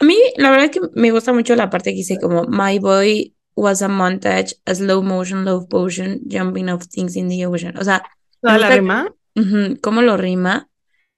A 0.00 0.04
mí, 0.04 0.16
la 0.36 0.50
verdad 0.50 0.66
es 0.66 0.70
que 0.72 0.80
me 0.94 1.10
gusta 1.10 1.32
mucho 1.32 1.56
la 1.56 1.70
parte 1.70 1.90
que 1.90 1.96
dice 1.96 2.18
como 2.20 2.44
My 2.44 2.78
boy 2.78 3.34
was 3.54 3.82
a 3.82 3.88
montage, 3.88 4.54
a 4.66 4.74
slow 4.74 5.02
motion 5.02 5.44
love 5.44 5.66
potion, 5.68 6.20
jumping 6.30 6.68
off 6.68 6.86
things 6.86 7.16
in 7.16 7.28
the 7.28 7.46
ocean. 7.46 7.76
O 7.78 7.84
sea, 7.84 8.02
¿Toda 8.40 8.58
la 8.58 8.70
rima? 8.70 9.14
ujú, 9.34 9.78
cómo 9.80 10.02
lo 10.02 10.16
rima. 10.16 10.68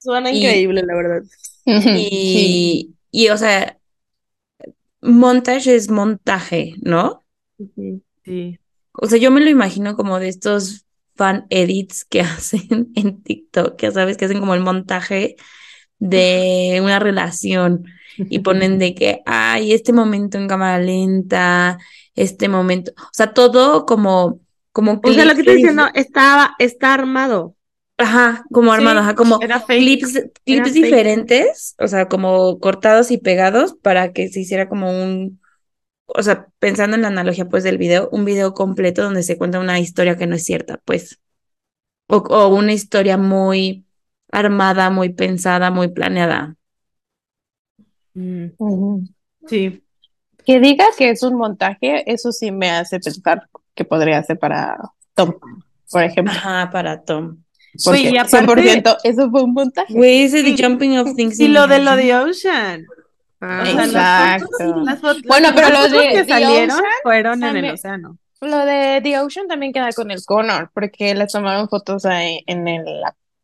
Suena 0.09 0.32
Y- 0.32 0.38
increíble, 0.38 0.82
la 0.86 0.94
verdad. 0.94 1.22
Y, 1.66 2.94
y, 3.11 3.28
o 3.28 3.36
sea, 3.36 3.78
montage 5.02 5.74
es 5.74 5.90
montaje, 5.90 6.76
¿no? 6.80 7.24
Sí. 8.24 8.59
O 8.92 9.06
sea, 9.06 9.18
yo 9.18 9.30
me 9.30 9.42
lo 9.42 9.50
imagino 9.50 9.96
como 9.96 10.18
de 10.18 10.28
estos 10.28 10.86
fan 11.14 11.46
edits 11.50 12.06
que 12.06 12.20
hacen 12.22 12.90
en 12.94 13.22
TikTok, 13.22 13.78
ya 13.78 13.90
sabes, 13.90 14.16
que 14.16 14.24
hacen 14.24 14.40
como 14.40 14.54
el 14.54 14.62
montaje 14.62 15.36
de 15.98 16.80
una 16.82 16.98
relación 17.00 17.84
y 18.16 18.38
ponen 18.38 18.78
de 18.78 18.94
que, 18.94 19.20
ay, 19.26 19.72
este 19.74 19.92
momento 19.92 20.38
en 20.38 20.48
cámara 20.48 20.78
lenta, 20.78 21.78
este 22.14 22.48
momento, 22.48 22.92
o 22.96 23.11
sea, 23.12 23.34
todo 23.34 23.84
como, 23.84 24.40
como 24.72 25.02
O 25.04 25.12
sea, 25.12 25.26
lo 25.26 25.34
que 25.34 25.40
estoy 25.40 25.56
diciendo 25.56 25.86
estaba, 25.92 26.54
está 26.59 26.94
armado. 26.94 27.56
Ajá, 27.99 28.44
como 28.53 28.72
Sí, 28.72 28.74
armado, 28.74 29.01
ajá, 29.01 29.14
como 29.14 29.38
clips, 29.40 30.14
clips 30.44 30.72
fake. 30.72 30.74
diferentes, 30.74 31.74
o 31.78 31.88
sea, 31.88 32.09
como 32.09 32.59
cortados 32.61 33.11
y 33.11 33.18
pegados 33.18 33.74
para 33.82 34.12
que 34.12 34.28
se 34.28 34.40
hiciera 34.40 34.68
como 34.68 34.90
un, 34.90 35.40
o 36.07 36.22
sea, 36.22 36.49
pensando 36.61 36.96
en 36.96 37.03
la 37.03 37.09
analogía 37.09 37.46
pues 37.49 37.64
del 37.64 37.78
video, 37.78 38.09
un 38.12 38.24
video 38.24 38.55
completo 38.55 39.03
donde 39.05 39.22
se 39.24 39.38
cuenta 39.38 39.61
una 39.61 39.80
historia 39.80 40.16
que 40.18 40.26
no 40.26 40.36
es 40.36 40.44
cierta, 40.44 40.80
pues, 40.84 41.20
o, 42.09 42.18
o 42.18 42.49
una 42.55 42.72
historia 42.74 43.18
muy 43.18 43.86
armada, 44.32 44.90
muy 44.90 45.11
pensada, 45.11 45.70
muy 45.70 45.88
planeada. 45.88 46.57
Mm. 48.14 49.09
Sí. 49.46 49.82
Que 50.44 50.61
diga 50.61 50.86
que 50.96 51.11
es 51.11 51.22
un 51.22 51.36
montaje, 51.36 52.11
eso 52.11 52.32
sí 52.32 52.51
me 52.51 52.70
hace 52.70 52.99
pensar 53.01 53.49
que 53.74 53.84
podría 53.84 54.22
ser 54.22 54.38
para 54.38 54.76
Tom, 55.14 55.34
por 55.90 56.03
ejemplo. 56.03 56.32
Ajá, 56.32 56.70
para 56.72 57.05
Tom. 57.05 57.42
Porque 57.84 58.00
y 58.10 58.16
aparte- 58.16 58.38
100% 58.38 58.96
eso 59.04 59.30
fue 59.30 59.42
un 59.42 59.52
montaje. 59.52 59.92
Güey, 59.92 60.22
ese 60.24 60.42
de 60.42 60.56
Sí. 60.56 60.62
Jumping 60.62 60.98
of 60.98 61.14
Things 61.14 61.38
Y 61.40 61.48
lo 61.48 61.66
de 61.66 61.78
lo 61.80 61.96
de 61.96 62.14
Ocean. 62.16 62.84
Ah, 63.40 63.60
O 63.62 63.66
sea, 63.66 63.74
las 63.74 63.86
Exacto. 63.86 64.46
fotos- 64.58 64.84
las 64.84 65.00
fotos- 65.00 65.22
Bueno, 65.28 65.48
pero 65.54 65.68
los 65.70 65.90
de 65.92 66.08
que 66.08 66.24
salieron 66.24 66.70
Ocean 66.70 66.84
fueron 67.02 67.34
en 67.34 67.42
el 67.44 67.54
también- 67.54 67.74
océano. 67.74 68.18
Lo 68.40 68.58
de 68.64 69.00
The 69.02 69.18
Ocean 69.20 69.48
también 69.48 69.72
queda 69.72 69.90
con 69.92 70.10
el 70.10 70.24
Connor, 70.24 70.70
porque 70.74 71.14
les 71.14 71.32
tomaron 71.32 71.68
fotos 71.68 72.04
ahí 72.06 72.40
en 72.46 72.66
el, 72.68 72.84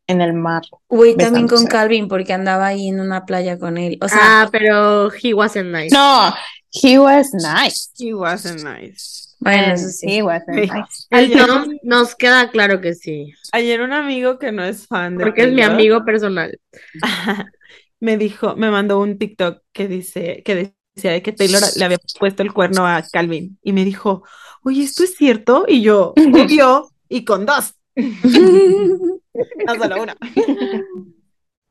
en 0.06 0.20
el 0.20 0.32
mar. 0.34 0.62
Güey, 0.88 1.16
también 1.16 1.48
con. 1.48 1.66
Calvin, 1.66 2.06
porque 2.08 2.32
andaba 2.32 2.66
ahí 2.68 2.88
en 2.88 3.00
una 3.00 3.24
playa 3.26 3.58
con 3.58 3.76
él. 3.78 3.98
O 4.00 4.08
sea, 4.08 4.18
Ah, 4.42 4.48
pero 4.52 5.10
he 5.12 5.34
wasn't 5.34 5.66
nice. 5.74 5.94
No, 5.94 6.32
he 6.74 6.98
was 6.98 7.32
nice. 7.32 7.90
He 7.96 8.12
wasn't 8.12 8.64
nice. 8.64 9.36
bueno, 9.38 9.74
eso 9.74 9.88
sí. 9.88 10.06
He 10.08 10.22
wasn't 10.22 10.72
nice. 10.72 11.06
El 11.10 11.24
Ayer, 11.26 11.46
Tom 11.46 11.78
nos 11.82 12.14
queda 12.16 12.50
claro 12.50 12.80
que 12.80 12.94
sí, 12.94 13.32
ayer 13.52 13.80
un 13.80 13.92
amigo 13.92 14.38
que 14.38 14.50
no 14.52 14.64
es 14.64 14.86
fan 14.86 15.16
de 15.16 15.24
porque 15.24 15.44
es 15.44 15.52
mi 15.52 15.62
amigo 15.62 16.04
personal. 16.04 16.58
me 18.00 18.16
dijo, 18.16 18.56
me 18.56 18.70
mandó 18.70 19.00
un 19.00 19.18
TikTok 19.18 19.62
que 19.72 19.88
dice, 19.88 20.42
que 20.44 20.74
decía 20.94 21.12
de 21.12 21.22
que 21.22 21.32
Taylor 21.32 21.62
le 21.76 21.84
había 21.84 21.98
puesto 22.18 22.42
el 22.42 22.52
cuerno 22.52 22.86
a 22.86 23.02
Calvin 23.10 23.58
y 23.62 23.72
me 23.72 23.84
dijo, 23.84 24.24
oye, 24.62 24.82
¿esto 24.82 25.04
es 25.04 25.14
cierto? 25.14 25.64
Y 25.68 25.82
yo, 25.82 26.12
obvio, 26.32 26.90
y 27.08 27.24
con 27.24 27.46
dos. 27.46 27.74
No 29.66 29.74
solo 29.74 30.00
una. 30.00 30.16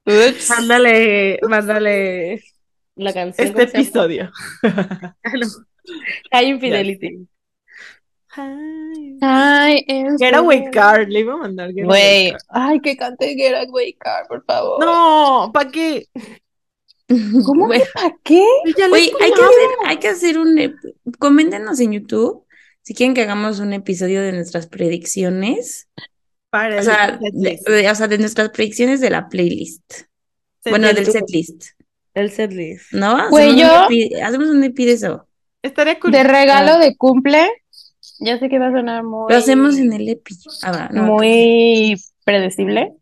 Ups. 0.05 0.49
Mándale, 0.49 1.39
mándale 1.47 2.43
la 2.95 3.13
canción. 3.13 3.47
Este 3.47 3.63
episodio. 3.63 4.31
Ah. 5.85 6.39
High 6.39 6.47
Infidelity. 6.47 7.27
Ay, 9.19 9.83
es 9.85 10.13
Getaway 10.17 10.71
Car, 10.71 11.09
le 11.09 11.19
iba 11.19 11.33
a 11.33 11.37
mandar 11.37 11.73
Getaway 11.73 12.31
Car. 12.31 12.39
ay, 12.47 12.79
que 12.79 12.95
cante 12.95 13.35
Getaway 13.35 13.93
Car, 13.95 14.25
por 14.29 14.45
favor. 14.45 14.79
No, 14.79 15.51
¿para 15.53 15.69
qué? 15.69 16.07
¿Cómo 17.45 17.69
que 17.69 17.83
para 17.93 18.15
qué? 18.23 18.45
Oye, 18.93 19.11
hay 19.21 19.31
que 19.33 19.41
hacer, 19.41 19.69
hay 19.85 19.97
que 19.97 20.07
hacer 20.07 20.37
un, 20.37 20.79
coméntenos 21.19 21.81
en 21.81 21.91
YouTube 21.91 22.43
si 22.83 22.93
quieren 22.93 23.13
que 23.13 23.21
hagamos 23.21 23.59
un 23.59 23.71
episodio 23.73 24.21
de 24.21 24.33
nuestras 24.33 24.67
predicciones, 24.67 25.87
Para 26.49 26.83
sea, 26.83 27.17
de, 27.21 27.89
o 27.89 27.95
sea, 27.95 28.07
de 28.07 28.17
nuestras 28.17 28.49
predicciones 28.49 28.99
de 28.99 29.09
la 29.09 29.29
playlist, 29.29 30.03
bueno, 30.65 30.93
del 30.93 31.05
Setlist. 31.05 31.63
El 32.13 32.31
setlist. 32.31 32.91
¿no? 32.93 33.29
Güey, 33.29 33.49
Hacemos 33.49 33.61
un 33.63 33.69
yo- 33.69 33.87
epi- 33.89 34.21
hacemos 34.21 34.47
un 34.49 34.63
epi 34.63 34.85
de 34.85 34.91
eso, 34.93 35.27
Estaría 35.61 35.99
cool. 35.99 36.11
De 36.11 36.23
regalo 36.23 36.77
de 36.77 36.95
cumple, 36.97 37.47
ya 38.19 38.37
sé 38.37 38.49
que 38.49 38.59
va 38.59 38.67
a 38.67 38.71
sonar 38.71 39.03
muy, 39.03 39.31
lo 39.31 39.37
hacemos 39.37 39.77
en 39.77 39.93
el 39.93 40.09
epi. 40.09 40.35
Ah, 40.61 40.71
va, 40.71 40.89
no, 40.91 41.03
muy 41.03 41.95
predecible, 42.25 42.93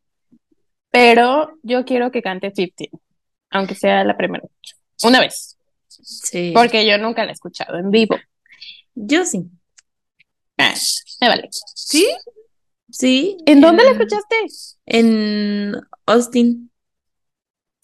pero 0.91 1.57
yo 1.63 1.85
quiero 1.85 2.11
que 2.11 2.21
cante 2.21 2.51
15, 2.51 2.89
aunque 3.49 3.75
sea 3.75 4.03
la 4.03 4.15
primera. 4.17 4.43
Una 5.03 5.19
vez, 5.19 5.57
sí, 5.87 6.51
porque 6.53 6.85
yo 6.85 6.97
nunca 6.97 7.23
la 7.23 7.31
he 7.31 7.33
escuchado 7.33 7.77
en 7.77 7.89
vivo. 7.91 8.15
yo 8.95 9.25
sí, 9.25 9.43
Ah, 10.57 10.73
me 11.21 11.27
vale. 11.29 11.49
¿Sí? 11.75 12.07
sí. 12.91 13.37
¿En 13.47 13.61
dónde 13.61 13.83
la 13.83 13.91
escuchaste? 13.91 14.35
En 14.85 15.73
Austin. 16.05 16.70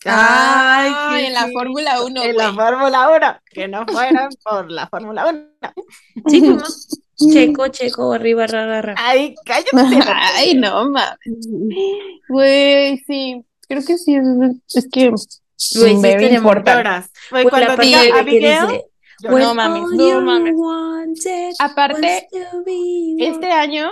Ay, 0.06 0.92
Ay, 0.96 1.26
en 1.26 1.34
la 1.34 1.48
sí. 1.48 1.54
Fórmula 1.54 2.02
1, 2.04 2.22
En 2.24 2.38
la 2.38 2.52
güey. 2.52 2.56
Fórmula 2.68 3.10
1. 3.10 3.38
Que 3.52 3.68
no 3.68 3.86
fueran 3.88 4.30
por 4.44 4.72
la 4.72 4.88
Fórmula 4.88 5.28
1. 5.28 5.74
Sí, 6.28 6.40
fuimos 6.40 6.88
checo, 7.34 7.68
checo, 7.70 8.14
arriba, 8.14 8.46
ra, 8.48 8.66
ra, 8.68 8.82
ra. 8.82 8.96
Ay, 8.98 9.34
cállate. 9.46 9.72
Ay, 10.36 10.54
no 10.54 10.90
mames. 10.90 11.18
Güey, 12.30 12.98
sí, 13.08 13.44
creo 13.68 13.84
que 13.86 13.98
sí, 13.98 14.16
es, 14.16 14.24
es 14.76 14.88
que 14.92 15.10
Güey, 15.10 15.96
sí 15.96 16.02
very 16.02 16.28
muy 16.28 16.36
important. 16.38 17.06
Güey, 17.32 17.44
cuando 17.46 17.60
la 17.60 17.68
parte 17.76 17.86
diga 17.86 18.20
Abigail. 18.20 18.82
"When 19.24 19.42
No 19.42 19.56
mames, 19.56 19.82
no 19.98 20.22
mames. 20.22 20.54
wanted 20.56 21.54
Aparte, 21.58 22.28
be 22.64 23.16
este 23.18 23.52
año 23.52 23.90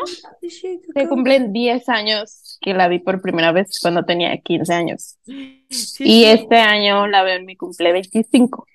se 0.48 0.80
go". 1.04 1.10
cumplen 1.10 1.52
10 1.52 1.90
años 1.90 2.45
que 2.62 2.74
la 2.74 2.88
vi 2.88 3.00
por 3.00 3.22
primera 3.22 3.52
vez 3.52 3.80
cuando 3.82 4.04
tenía 4.06 4.38
15 4.38 4.74
años. 4.74 5.18
Sí, 5.26 5.66
Y 6.04 6.26
sí. 6.26 6.26
este 6.26 6.58
año 6.58 7.08
la 7.08 7.24
veo 7.24 7.36
en 7.38 7.46
mi 7.46 7.56
cumple 7.56 7.92
25. 7.92 8.66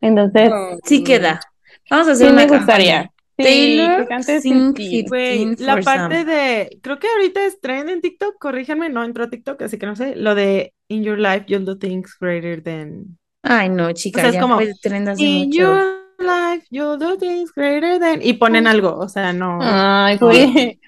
Entonces, 0.00 0.50
Sí 0.84 1.02
queda. 1.04 1.40
Vamos 1.90 2.08
a 2.08 2.14
sí 2.14 2.24
hacer 2.24 2.32
me 2.32 2.44
una 2.44 2.46
gustaría. 2.46 2.94
campaña. 2.94 3.10
Sí, 3.36 3.42
Taylor 3.42 4.06
15. 4.06 4.40
Güey, 5.08 5.38
15 5.38 5.64
la 5.64 5.80
parte 5.80 6.20
some. 6.20 6.24
de, 6.24 6.78
creo 6.82 6.98
que 6.98 7.08
ahorita 7.08 7.44
es 7.46 7.60
trend 7.60 7.90
en 7.90 8.00
TikTok, 8.00 8.36
corríjanme, 8.38 8.88
no 8.90 9.04
entró 9.04 9.24
a 9.24 9.30
TikTok, 9.30 9.60
así 9.62 9.78
que 9.78 9.86
no 9.86 9.96
sé, 9.96 10.14
lo 10.16 10.34
de 10.34 10.72
In 10.88 11.02
Your 11.04 11.18
Life 11.18 11.44
You'll 11.48 11.64
Do 11.64 11.78
Things 11.78 12.16
Greater 12.20 12.62
Than. 12.62 13.18
Ay, 13.42 13.68
no, 13.70 13.92
chica, 13.92 14.20
O 14.20 14.22
sea, 14.22 14.28
es 14.30 14.34
ya 14.36 14.40
como, 14.40 14.54
fue 14.56 14.72
trend 14.80 15.08
hace 15.08 15.22
In 15.24 15.46
mucho. 15.48 15.58
Your 15.58 16.04
Life 16.18 16.66
You'll 16.70 16.98
Do 16.98 17.18
Things 17.18 17.52
Greater 17.54 17.98
Than. 17.98 18.22
Y 18.22 18.34
ponen 18.34 18.66
algo, 18.66 18.96
o 18.98 19.08
sea, 19.08 19.32
no. 19.32 19.58
Ay, 19.60 20.16
güey. 20.18 20.80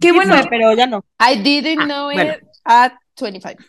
Qué 0.00 0.12
bueno, 0.12 0.34
fue, 0.36 0.46
pero 0.50 0.74
ya 0.74 0.86
no. 0.86 1.04
I 1.20 1.36
didn't 1.42 1.84
know 1.84 2.04
bueno. 2.12 2.32
it 2.32 2.42
at 2.64 2.92
25. 3.20 3.62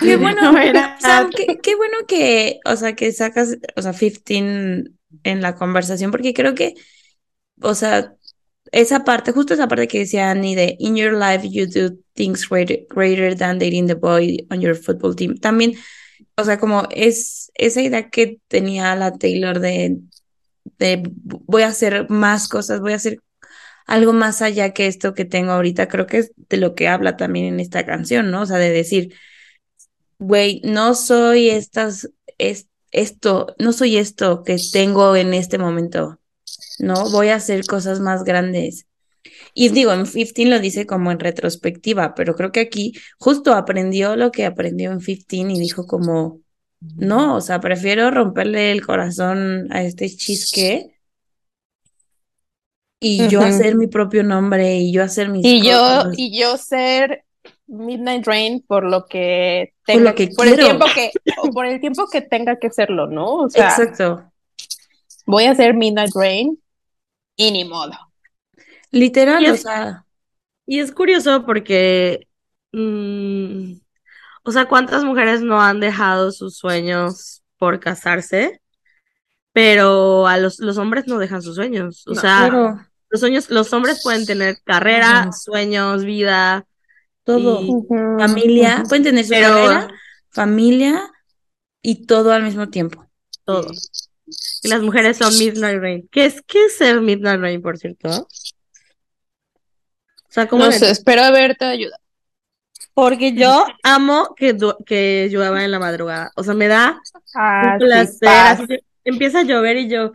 qué 0.00 0.16
bueno, 0.16 0.52
No 0.52 0.58
era- 0.58 0.98
Sam, 1.00 1.30
qué, 1.30 1.58
qué 1.62 1.74
bueno 1.76 1.96
que, 2.06 2.60
o 2.64 2.76
sea, 2.76 2.94
que 2.94 3.12
sacas, 3.12 3.56
o 3.76 3.82
sea, 3.82 3.92
15 3.92 4.84
en 5.24 5.42
la 5.42 5.54
conversación, 5.54 6.10
porque 6.10 6.34
creo 6.34 6.54
que, 6.54 6.74
o 7.62 7.74
sea, 7.74 8.14
esa 8.72 9.04
parte, 9.04 9.32
justo 9.32 9.54
esa 9.54 9.68
parte 9.68 9.88
que 9.88 10.00
decía 10.00 10.30
Annie 10.30 10.54
de 10.54 10.76
In 10.78 10.96
your 10.96 11.12
life 11.14 11.48
you 11.48 11.66
do 11.66 11.96
things 12.14 12.48
greater, 12.48 12.86
greater 12.90 13.36
than 13.36 13.58
dating 13.58 13.86
the 13.86 13.94
boy 13.94 14.46
on 14.50 14.60
your 14.60 14.76
football 14.76 15.16
team. 15.16 15.36
También, 15.38 15.74
o 16.36 16.44
sea, 16.44 16.58
como 16.58 16.86
es 16.90 17.50
esa 17.54 17.80
idea 17.80 18.10
que 18.10 18.40
tenía 18.48 18.94
la 18.94 19.16
Taylor 19.16 19.58
de, 19.60 19.98
de 20.78 21.02
voy 21.12 21.62
a 21.62 21.68
hacer 21.68 22.08
más 22.10 22.48
cosas, 22.48 22.80
voy 22.80 22.92
a 22.92 22.96
hacer 22.96 23.20
algo 23.88 24.12
más 24.12 24.42
allá 24.42 24.72
que 24.74 24.86
esto 24.86 25.14
que 25.14 25.24
tengo 25.24 25.52
ahorita, 25.52 25.88
creo 25.88 26.06
que 26.06 26.18
es 26.18 26.32
de 26.36 26.58
lo 26.58 26.74
que 26.74 26.88
habla 26.88 27.16
también 27.16 27.46
en 27.46 27.58
esta 27.58 27.86
canción, 27.86 28.30
¿no? 28.30 28.42
O 28.42 28.46
sea, 28.46 28.58
de 28.58 28.70
decir, 28.70 29.14
güey, 30.18 30.60
no 30.62 30.94
soy 30.94 31.48
estas, 31.48 32.10
es, 32.36 32.68
esto, 32.90 33.54
no 33.58 33.72
soy 33.72 33.96
esto 33.96 34.42
que 34.44 34.58
tengo 34.72 35.16
en 35.16 35.32
este 35.32 35.56
momento, 35.56 36.20
¿no? 36.78 37.10
Voy 37.10 37.28
a 37.28 37.36
hacer 37.36 37.64
cosas 37.64 37.98
más 37.98 38.24
grandes. 38.24 38.86
Y 39.54 39.70
digo, 39.70 39.92
en 39.94 40.04
15 40.04 40.44
lo 40.44 40.60
dice 40.60 40.86
como 40.86 41.10
en 41.10 41.18
retrospectiva, 41.18 42.14
pero 42.14 42.34
creo 42.36 42.52
que 42.52 42.60
aquí 42.60 42.92
justo 43.18 43.54
aprendió 43.54 44.16
lo 44.16 44.30
que 44.32 44.44
aprendió 44.44 44.92
en 44.92 45.00
15 45.00 45.24
y 45.30 45.58
dijo 45.60 45.86
como, 45.86 46.42
no, 46.80 47.36
o 47.36 47.40
sea, 47.40 47.58
prefiero 47.60 48.10
romperle 48.10 48.70
el 48.70 48.84
corazón 48.84 49.66
a 49.72 49.82
este 49.82 50.14
chisque 50.14 50.97
y 53.00 53.28
yo 53.28 53.42
hacer 53.42 53.76
mi 53.76 53.86
propio 53.86 54.22
nombre 54.24 54.76
y 54.78 54.92
yo 54.92 55.02
hacer 55.02 55.28
mis 55.28 55.42
Y 55.42 55.62
yo, 55.66 56.04
y 56.16 56.38
yo 56.38 56.56
ser 56.56 57.24
Midnight 57.66 58.26
Rain 58.26 58.64
por 58.66 58.84
lo 58.84 59.06
que 59.06 59.74
Por 59.90 59.94
tenga 59.94 60.10
lo 60.10 60.14
que 60.14 60.28
por 60.28 60.46
el 60.48 60.58
tiempo 60.58 60.86
que, 60.94 61.12
o 61.34 61.52
por 61.52 61.66
el 61.66 61.80
tiempo 61.80 62.06
que 62.10 62.22
tenga 62.22 62.58
que 62.58 62.70
serlo, 62.70 63.06
¿no? 63.06 63.34
O 63.36 63.50
sea, 63.50 63.68
Exacto. 63.70 64.32
voy 65.26 65.44
a 65.44 65.54
ser 65.54 65.74
Midnight 65.74 66.10
Rain 66.14 66.60
y 67.36 67.52
ni 67.52 67.64
modo. 67.64 67.92
Literal, 68.90 69.46
o 69.50 69.56
sea, 69.56 70.04
Y 70.66 70.80
es 70.80 70.92
curioso 70.92 71.44
porque, 71.46 72.28
mm, 72.72 73.74
o 74.44 74.52
sea, 74.52 74.66
¿cuántas 74.68 75.04
mujeres 75.04 75.42
no 75.42 75.60
han 75.62 75.80
dejado 75.80 76.32
sus 76.32 76.58
sueños 76.58 77.42
por 77.58 77.80
casarse? 77.80 78.60
Pero 79.52 80.26
a 80.26 80.38
los, 80.38 80.60
los 80.60 80.78
hombres 80.78 81.06
no 81.08 81.18
dejan 81.18 81.42
sus 81.42 81.56
sueños. 81.56 82.06
O 82.08 82.14
No, 82.14 82.22
sea, 82.22 82.87
los 83.10 83.20
sueños, 83.20 83.50
los 83.50 83.72
hombres 83.72 84.00
pueden 84.02 84.26
tener 84.26 84.58
carrera, 84.64 85.30
sueños, 85.32 86.04
vida, 86.04 86.66
todo. 87.24 87.62
y- 87.62 87.72
Familia, 88.18 88.82
pueden 88.88 89.04
tener 89.04 89.24
su 89.24 89.30
pero 89.30 89.48
carrera, 89.48 89.88
familia 90.30 91.10
y 91.82 92.06
todo 92.06 92.32
al 92.32 92.42
mismo 92.42 92.68
tiempo. 92.68 93.04
todo. 93.44 93.70
Y 94.62 94.68
las 94.68 94.82
mujeres 94.82 95.16
son 95.16 95.36
Midnight 95.38 95.80
Rain. 95.80 96.08
¿Qué 96.12 96.26
es, 96.26 96.42
qué 96.46 96.66
es 96.66 96.76
ser 96.76 97.00
Midnight 97.00 97.40
Rain, 97.40 97.62
por 97.62 97.78
cierto? 97.78 98.08
O 98.10 98.26
sea, 100.28 100.46
¿cómo 100.48 100.66
No 100.66 100.72
sé, 100.72 100.90
espero 100.90 101.22
haberte 101.22 101.64
ayudado. 101.64 102.02
Porque 102.92 103.32
yo 103.32 103.64
amo 103.84 104.34
que, 104.36 104.56
que 104.84 105.28
llueva 105.30 105.64
en 105.64 105.70
la 105.70 105.78
madrugada. 105.78 106.32
O 106.36 106.42
sea, 106.42 106.54
me 106.54 106.68
da 106.68 107.00
Ah, 107.34 107.70
un 107.74 107.78
placer. 107.78 108.18
paz. 108.20 108.58
Así 108.60 108.66
que 108.66 108.80
empieza 109.04 109.40
a 109.40 109.44
llover 109.44 109.76
y 109.78 109.88
yo, 109.88 110.12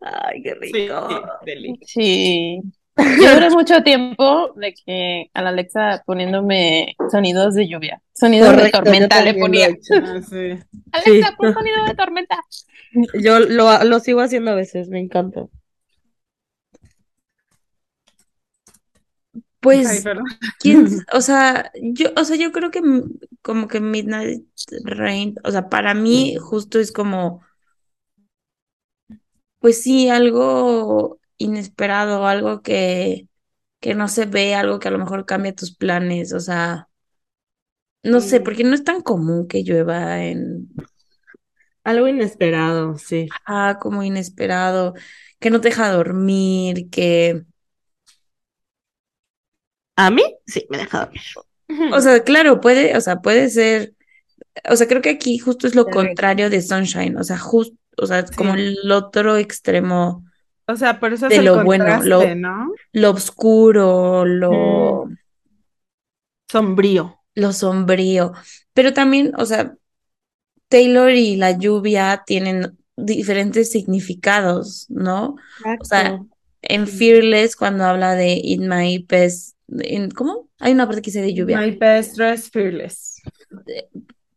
ay, 0.00 0.42
qué 0.42 0.54
Sí, 0.60 0.72
rico. 0.72 1.08
deli. 1.44 1.78
Sí. 1.86 2.60
Yo 3.22 3.34
duré 3.34 3.50
mucho 3.50 3.82
tiempo 3.82 4.52
de 4.56 4.74
que 4.74 5.30
a 5.32 5.42
la 5.42 5.50
Alexa 5.50 6.02
poniéndome 6.04 6.96
sonidos 7.10 7.54
de 7.54 7.68
lluvia, 7.68 8.02
sonidos 8.12 8.50
de 8.50 8.54
Correcto, 8.56 8.82
tormenta 8.82 9.22
le 9.22 9.34
ponía. 9.34 9.68
Ah, 9.68 10.20
sí. 10.28 10.58
Alexa, 10.92 11.28
Sí. 11.30 11.34
pon 11.36 11.54
sonido 11.54 11.84
de 11.86 11.94
tormenta. 11.94 12.36
Yo 13.20 13.38
lo, 13.40 13.84
lo 13.84 14.00
sigo 14.00 14.20
haciendo 14.20 14.50
a 14.50 14.54
veces, 14.54 14.88
me 14.88 14.98
encanta. 15.00 15.40
Ay, 15.42 15.48
Pues. 19.60 20.04
¿quién? 20.58 20.86
O 21.12 21.20
sea, 21.20 21.70
yo, 21.82 22.08
o 22.16 22.24
sea, 22.24 22.36
yo 22.36 22.52
creo 22.52 22.70
que 22.70 22.80
como 23.42 23.68
que 23.68 23.80
Midnight 23.80 24.44
Rain, 24.84 25.34
o 25.44 25.50
sea, 25.50 25.68
para 25.68 25.94
mí 25.94 26.36
justo 26.40 26.78
es 26.78 26.92
como, 26.92 27.42
pues 29.60 29.82
sí, 29.82 30.08
algo 30.08 31.18
inesperado, 31.36 32.26
algo 32.26 32.62
que, 32.62 33.28
que 33.80 33.94
no 33.94 34.08
se 34.08 34.26
ve, 34.26 34.54
algo 34.54 34.78
que 34.78 34.88
a 34.88 34.90
lo 34.90 34.98
mejor 34.98 35.26
cambia 35.26 35.54
tus 35.54 35.74
planes, 35.74 36.32
o 36.32 36.40
sea, 36.40 36.88
no 38.02 38.20
sé, 38.20 38.40
porque 38.40 38.64
no 38.64 38.74
es 38.74 38.84
tan 38.84 39.02
común 39.02 39.48
que 39.48 39.62
llueva 39.62 40.24
en, 40.24 40.68
Algo 41.84 42.08
inesperado, 42.08 42.96
sí. 42.98 43.28
ah, 43.46 43.78
como 43.80 44.02
inesperado, 44.02 44.94
que 45.38 45.50
no 45.50 45.60
te 45.60 45.68
deja 45.68 45.90
dormir, 45.90 46.88
que, 46.90 47.44
¿A 49.96 50.10
mí? 50.10 50.22
Sí, 50.46 50.64
me 50.70 50.78
deja 50.78 51.00
dormir. 51.00 51.22
o 51.92 52.00
sea, 52.00 52.22
claro, 52.24 52.60
puede, 52.60 52.96
o 52.96 53.00
sea, 53.00 53.16
puede 53.16 53.50
ser, 53.50 53.94
o 54.68 54.76
sea, 54.76 54.86
creo 54.86 55.02
que 55.02 55.10
aquí 55.10 55.38
justo 55.38 55.66
es 55.66 55.74
lo 55.74 55.86
contrario 55.86 56.50
de 56.50 56.62
Sunshine, 56.62 57.16
o 57.16 57.24
sea, 57.24 57.36
justo, 57.36 57.76
o 58.00 58.06
sea, 58.06 58.20
es 58.20 58.30
como 58.30 58.54
Sí. 58.54 58.60
el 58.82 58.90
otro 58.92 59.36
extremo, 59.36 60.24
O 60.70 60.76
sea, 60.76 61.00
por 61.00 61.12
eso 61.14 61.26
es 61.26 61.30
De 61.30 61.36
el 61.38 61.44
lo 61.46 61.64
bueno, 61.64 62.02
lo- 62.04 62.34
¿no? 62.34 62.72
lo 62.92 63.10
oscuro, 63.10 64.24
lo, 64.26 65.08
Sombrío. 66.50 67.20
lo 67.34 67.52
sombrío. 67.52 68.32
Pero 68.74 68.92
también, 68.92 69.32
o 69.38 69.44
sea, 69.46 69.74
Taylor 70.68 71.10
y 71.12 71.36
la 71.36 71.52
lluvia 71.52 72.22
tienen 72.26 72.76
diferentes 72.96 73.70
significados, 73.70 74.86
¿no? 74.90 75.36
O 75.80 75.84
sea, 75.84 76.20
en 76.62 76.86
Fearless, 76.86 77.56
cuando 77.56 77.84
habla 77.84 78.14
de 78.14 78.34
In 78.42 78.68
My 78.68 79.04
Best, 79.08 79.56
¿cómo? 80.14 80.48
Hay 80.58 80.72
una 80.72 80.86
parte 80.86 81.00
que 81.02 81.06
dice 81.10 81.22
de 81.22 81.32
lluvia. 81.32 81.58
My 81.60 81.70
best 81.70 82.16
dress 82.16 82.50
fearless. 82.50 83.22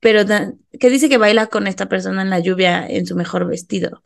Pero 0.02 0.22
que 0.80 0.92
dice 0.92 1.10
que 1.10 1.18
baila 1.20 1.48
con 1.48 1.68
esta 1.68 1.90
persona 1.90 2.24
en 2.24 2.32
la 2.32 2.40
lluvia 2.42 2.88
en 2.88 3.08
su 3.08 3.16
mejor 3.18 3.48
vestido, 3.48 4.04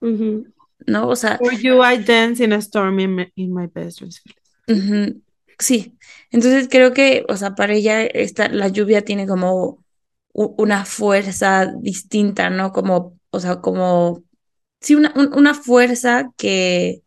Ujú. 0.00 0.52
¿no? 0.86 1.08
O 1.08 1.16
sea, 1.16 1.40
For 1.40 1.52
you, 1.52 1.82
I 1.82 1.96
dance 1.96 2.40
in 2.40 2.52
a 2.52 2.60
storm 2.62 3.00
in 3.00 3.16
my, 3.16 3.32
in 3.36 3.52
my 3.52 3.66
best 3.66 3.98
dress 3.98 4.20
ujú, 4.68 5.22
sí. 5.58 5.98
Entonces 6.30 6.68
creo 6.70 6.92
que, 6.92 7.24
o 7.28 7.36
sea, 7.36 7.54
para 7.54 7.74
ella 7.74 8.02
esta, 8.04 8.48
la 8.48 8.68
lluvia 8.68 9.04
tiene 9.04 9.26
como 9.26 9.84
una 10.32 10.84
fuerza 10.84 11.66
distinta, 11.80 12.50
¿no? 12.50 12.72
Como, 12.72 13.18
o 13.30 13.40
sea, 13.40 13.60
como, 13.60 14.24
sí, 14.80 14.94
una, 14.96 15.12
un- 15.16 15.34
una 15.36 15.54
fuerza 15.54 16.32
que, 16.36 17.02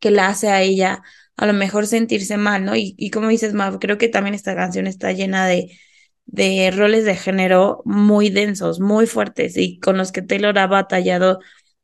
que 0.00 0.10
la 0.10 0.28
hace 0.28 0.48
a 0.48 0.62
ella 0.62 1.02
a 1.36 1.46
lo 1.46 1.52
mejor 1.54 1.86
sentirse 1.86 2.36
mal, 2.36 2.64
¿no? 2.64 2.76
Y, 2.76 2.94
y 2.98 3.10
como 3.10 3.28
dices, 3.28 3.54
Mav, 3.54 3.78
creo 3.80 3.98
que 3.98 4.08
también 4.08 4.34
esta 4.34 4.54
canción 4.54 4.86
está 4.86 5.12
llena 5.12 5.46
de, 5.46 5.78
de 6.26 6.70
roles 6.70 7.04
de 7.04 7.16
género 7.16 7.82
muy 7.84 8.30
densos, 8.30 8.80
muy 8.80 9.06
fuertes 9.06 9.56
y 9.56 9.78
con 9.80 9.96
los 9.98 10.12
que 10.12 10.22
Taylor 10.22 10.58
ha 10.58 10.66
batallado 10.66 11.40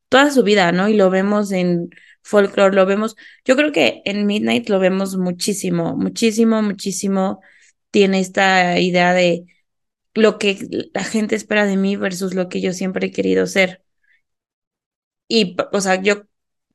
toda 0.09 0.31
su 0.31 0.43
vida, 0.43 0.73
¿no? 0.73 0.89
Y 0.89 0.97
lo 0.97 1.11
vemos 1.11 1.53
en 1.53 1.91
folklore, 2.23 2.75
lo 2.75 2.87
vemos, 2.87 3.17
yo 3.45 3.57
creo 3.57 3.73
que 3.73 4.03
en 4.05 4.27
Midnight 4.27 4.69
lo 4.69 4.79
vemos 4.79 5.17
muchísimo, 5.17 5.97
muchísimo, 5.97 6.63
muchísimo. 6.63 7.41
Tiene 7.91 8.21
esta 8.21 8.79
idea 8.79 9.15
de 9.15 9.47
lo 10.15 10.39
que 10.39 10.91
la 10.95 11.05
gente 11.05 11.37
espera 11.37 11.67
de 11.67 11.77
mí 11.77 11.97
versus 11.97 12.35
lo 12.35 12.49
que 12.49 12.61
yo 12.61 12.73
siempre 12.73 13.09
he 13.09 13.13
querido 13.13 13.47
ser. 13.47 13.83
Y, 15.29 15.57
o 15.73 15.81
sea, 15.81 16.01
yo, 16.01 16.23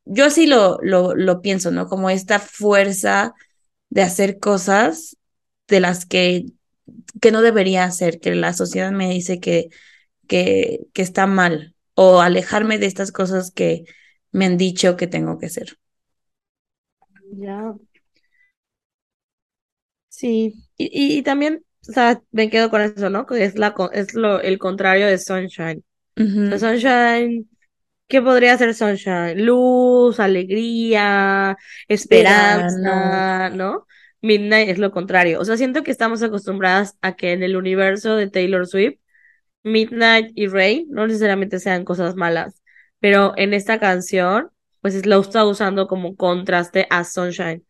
yo 0.05 0.25
así 0.25 0.45
lo, 0.47 0.79
lo, 0.81 1.15
lo 1.15 1.41
pienso, 1.41 1.71
¿no? 1.71 1.87
Como 1.87 2.09
esta 2.09 2.39
fuerza 2.39 3.33
de 3.89 4.01
hacer 4.03 4.39
cosas 4.39 5.17
de 5.67 5.79
las 5.79 6.05
que, 6.05 6.45
que 7.23 7.31
no 7.31 7.41
debería 7.41 7.85
hacer, 7.85 8.19
que 8.19 8.35
la 8.35 8.53
sociedad 8.53 8.91
me 8.91 9.09
dice 9.09 9.39
que, 9.39 9.69
que, 10.27 10.81
que 10.93 11.01
está 11.03 11.27
mal, 11.27 11.75
o 11.95 12.21
alejarme 12.21 12.79
de 12.79 12.87
estas 12.87 13.13
cosas 13.13 13.51
que 13.51 13.85
me 14.33 14.45
han 14.45 14.57
dicho 14.57 14.97
que 14.97 15.07
tengo 15.07 15.39
que 15.39 15.47
hacer. 15.47 15.77
Ya. 17.37 17.75
Sí. 20.09 20.53
Y, 20.77 21.15
y, 21.15 21.17
y 21.19 21.23
también, 21.23 21.65
o 21.89 21.91
sea, 21.93 22.21
me 22.31 22.49
quedo 22.49 22.69
con 22.69 22.81
eso, 22.81 23.09
¿no? 23.09 23.25
Que 23.25 23.43
es 23.45 23.57
la, 23.57 23.75
es 23.93 24.13
lo, 24.13 24.39
el 24.41 24.59
contrario 24.59 25.07
de 25.07 25.17
Sunshine. 25.17 25.83
Sunshine, 26.59 27.49
¿qué 28.07 28.21
podría 28.21 28.57
ser 28.57 28.75
Sunshine? 28.75 29.45
Luz, 29.45 30.19
alegría, 30.19 31.57
Verano. 32.09 32.67
esperanza, 32.67 33.49
¿no? 33.51 33.87
Midnight 34.23 34.69
es 34.69 34.79
lo 34.79 34.91
contrario. 34.91 35.41
O 35.41 35.45
sea, 35.45 35.57
siento 35.57 35.83
que 35.83 35.91
estamos 35.91 36.23
acostumbradas 36.23 36.97
a 37.03 37.15
que 37.17 37.33
en 37.33 37.43
el 37.43 37.57
universo 37.57 38.17
de 38.17 38.29
Taylor 38.31 38.67
Swift, 38.67 38.99
Midnight 39.63 40.31
y 40.35 40.47
Rain 40.47 40.87
no 40.89 41.07
necesariamente 41.07 41.59
sean 41.59 41.85
cosas 41.85 42.15
malas, 42.15 42.61
pero 42.99 43.33
en 43.37 43.53
esta 43.53 43.79
canción, 43.79 44.49
pues 44.81 44.95
es- 44.95 45.05
lo 45.05 45.21
está 45.21 45.45
usando 45.45 45.87
como 45.87 46.15
contraste 46.17 46.87
a 46.89 47.03
Sunshine. 47.05 47.65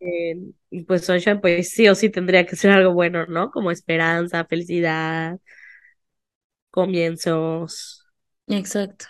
Eh, 0.00 0.36
y 0.70 0.82
pues 0.84 1.04
Sunshine, 1.06 1.40
pues 1.40 1.70
sí 1.70 1.88
o 1.88 1.94
sí 1.94 2.10
tendría 2.10 2.46
que 2.46 2.56
ser 2.56 2.72
algo 2.72 2.92
bueno, 2.94 3.26
¿no? 3.26 3.50
Como 3.50 3.70
esperanza, 3.70 4.44
felicidad, 4.46 5.38
comienzos. 6.70 8.04
Exacto. 8.48 9.06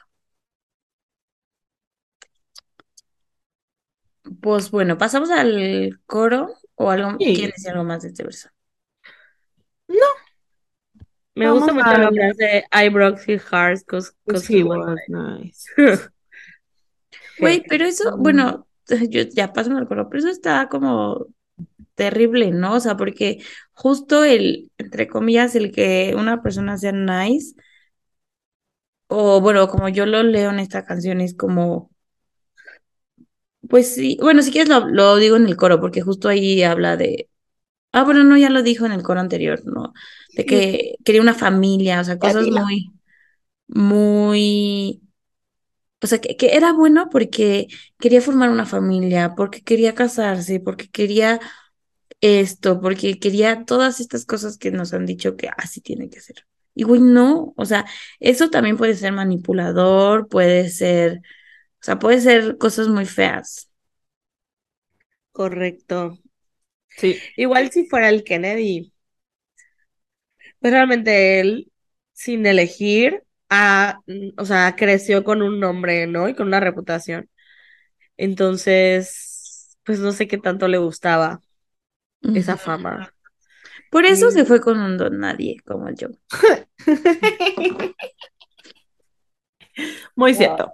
Pues 4.40 4.70
bueno, 4.70 4.98
pasamos 4.98 5.30
al 5.30 6.00
coro 6.06 6.48
o 6.76 6.90
algo. 6.90 7.16
Sí. 7.18 7.34
¿Quién 7.34 7.50
decía 7.50 7.72
algo 7.72 7.84
más 7.84 8.02
de 8.02 8.08
este 8.08 8.24
verso? 8.24 8.48
Me 11.34 11.46
Vamos 11.46 11.60
gusta 11.62 11.72
mucho 11.74 11.90
a- 11.90 11.98
la 11.98 12.10
frase 12.12 12.64
I 12.72 12.88
broke 12.90 13.20
his 13.26 13.42
heart 13.42 13.82
cause, 13.86 14.12
Because 14.26 14.44
'cause 14.46 14.54
he 14.54 14.62
was 14.62 14.98
nice. 15.08 15.66
Güey, 17.38 17.64
pero 17.68 17.84
eso, 17.84 18.16
bueno, 18.18 18.66
yo 19.10 19.22
ya 19.22 19.52
paso 19.52 19.76
al 19.76 19.86
coro, 19.88 20.08
pero 20.08 20.20
eso 20.20 20.28
está 20.28 20.68
como 20.68 21.26
terrible, 21.94 22.50
¿no? 22.52 22.74
O 22.74 22.80
sea, 22.80 22.96
porque 22.96 23.38
justo 23.72 24.24
el, 24.24 24.70
entre 24.78 25.08
comillas, 25.08 25.54
el 25.56 25.72
que 25.72 26.14
una 26.16 26.42
persona 26.42 26.78
sea 26.78 26.92
nice, 26.92 27.54
o 29.08 29.40
bueno, 29.40 29.68
como 29.68 29.88
yo 29.88 30.06
lo 30.06 30.22
leo 30.22 30.50
en 30.50 30.58
esta 30.60 30.84
canción, 30.84 31.20
es 31.20 31.34
como, 31.36 31.90
pues 33.68 33.94
sí, 33.94 34.18
bueno, 34.20 34.42
si 34.42 34.50
quieres 34.52 34.68
lo, 34.68 34.86
lo 34.88 35.16
digo 35.16 35.36
en 35.36 35.46
el 35.46 35.56
coro, 35.56 35.80
porque 35.80 36.02
justo 36.02 36.28
ahí 36.28 36.62
habla 36.62 36.96
de, 36.96 37.28
ah, 37.92 38.04
bueno, 38.04 38.24
no, 38.24 38.36
ya 38.38 38.50
lo 38.50 38.62
dijo 38.62 38.86
en 38.86 38.92
el 38.92 39.02
coro 39.04 39.20
anterior, 39.20 39.62
¿no? 39.66 39.94
De 40.36 40.46
que 40.46 40.96
quería 41.04 41.22
una 41.22 41.34
familia, 41.34 42.00
o 42.00 42.04
sea, 42.04 42.18
cosas 42.18 42.48
muy, 42.50 42.94
muy, 43.68 45.02
o 46.02 46.06
sea, 46.06 46.20
que, 46.20 46.36
que 46.36 46.56
era 46.56 46.72
bueno 46.72 47.08
porque 47.10 47.68
quería 47.98 48.20
formar 48.20 48.50
una 48.50 48.66
familia, 48.66 49.34
porque 49.36 49.62
quería 49.62 49.94
casarse, 49.94 50.60
porque 50.60 50.88
quería 50.90 51.40
esto, 52.20 52.80
porque 52.80 53.18
quería 53.18 53.64
todas 53.64 54.00
estas 54.00 54.24
cosas 54.26 54.58
que 54.58 54.70
nos 54.70 54.92
han 54.94 55.06
dicho 55.06 55.36
que 55.36 55.48
así 55.56 55.80
tiene 55.80 56.08
que 56.10 56.20
ser. 56.20 56.46
Y 56.74 56.84
güey, 56.84 57.00
no, 57.00 57.54
o 57.56 57.64
sea, 57.66 57.84
eso 58.20 58.50
también 58.50 58.76
puede 58.76 58.94
ser 58.94 59.12
manipulador, 59.12 60.28
puede 60.28 60.70
ser, 60.70 61.20
o 61.84 61.86
sea, 61.86 61.98
puede 61.98 62.18
ser 62.18 62.56
cosas 62.56 62.88
muy 62.88 63.04
feas. 63.04 63.68
correcto. 65.32 66.18
Sí. 66.88 67.18
Igual 67.36 67.70
si 67.70 67.86
fuera 67.86 68.08
el 68.08 68.24
Kennedy, 68.24 68.90
pues 70.60 70.72
realmente 70.72 71.40
él, 71.40 71.70
sin 72.14 72.46
elegir, 72.46 73.22
ah, 73.50 74.00
mm, 74.06 74.30
o 74.38 74.46
sea, 74.46 74.74
creció 74.76 75.24
con 75.24 75.42
un 75.42 75.60
nombre, 75.60 76.06
¿no? 76.06 76.26
Y 76.26 76.34
con 76.34 76.46
una 76.46 76.58
reputación. 76.60 77.28
Entonces, 78.16 79.76
pues 79.84 79.98
no 80.00 80.12
sé 80.12 80.26
qué 80.26 80.38
tanto 80.38 80.68
le 80.68 80.78
gustaba 80.78 81.42
esa 82.34 82.56
fama. 82.56 83.12
Por 83.90 84.06
eso 84.06 84.30
se 84.30 84.46
fue 84.46 84.62
con 84.62 84.78
un 84.78 84.96
don 84.96 85.18
nadie 85.18 85.58
como 85.66 85.90
yo. 85.90 86.08
Muy 90.16 90.34
cierto. 90.34 90.72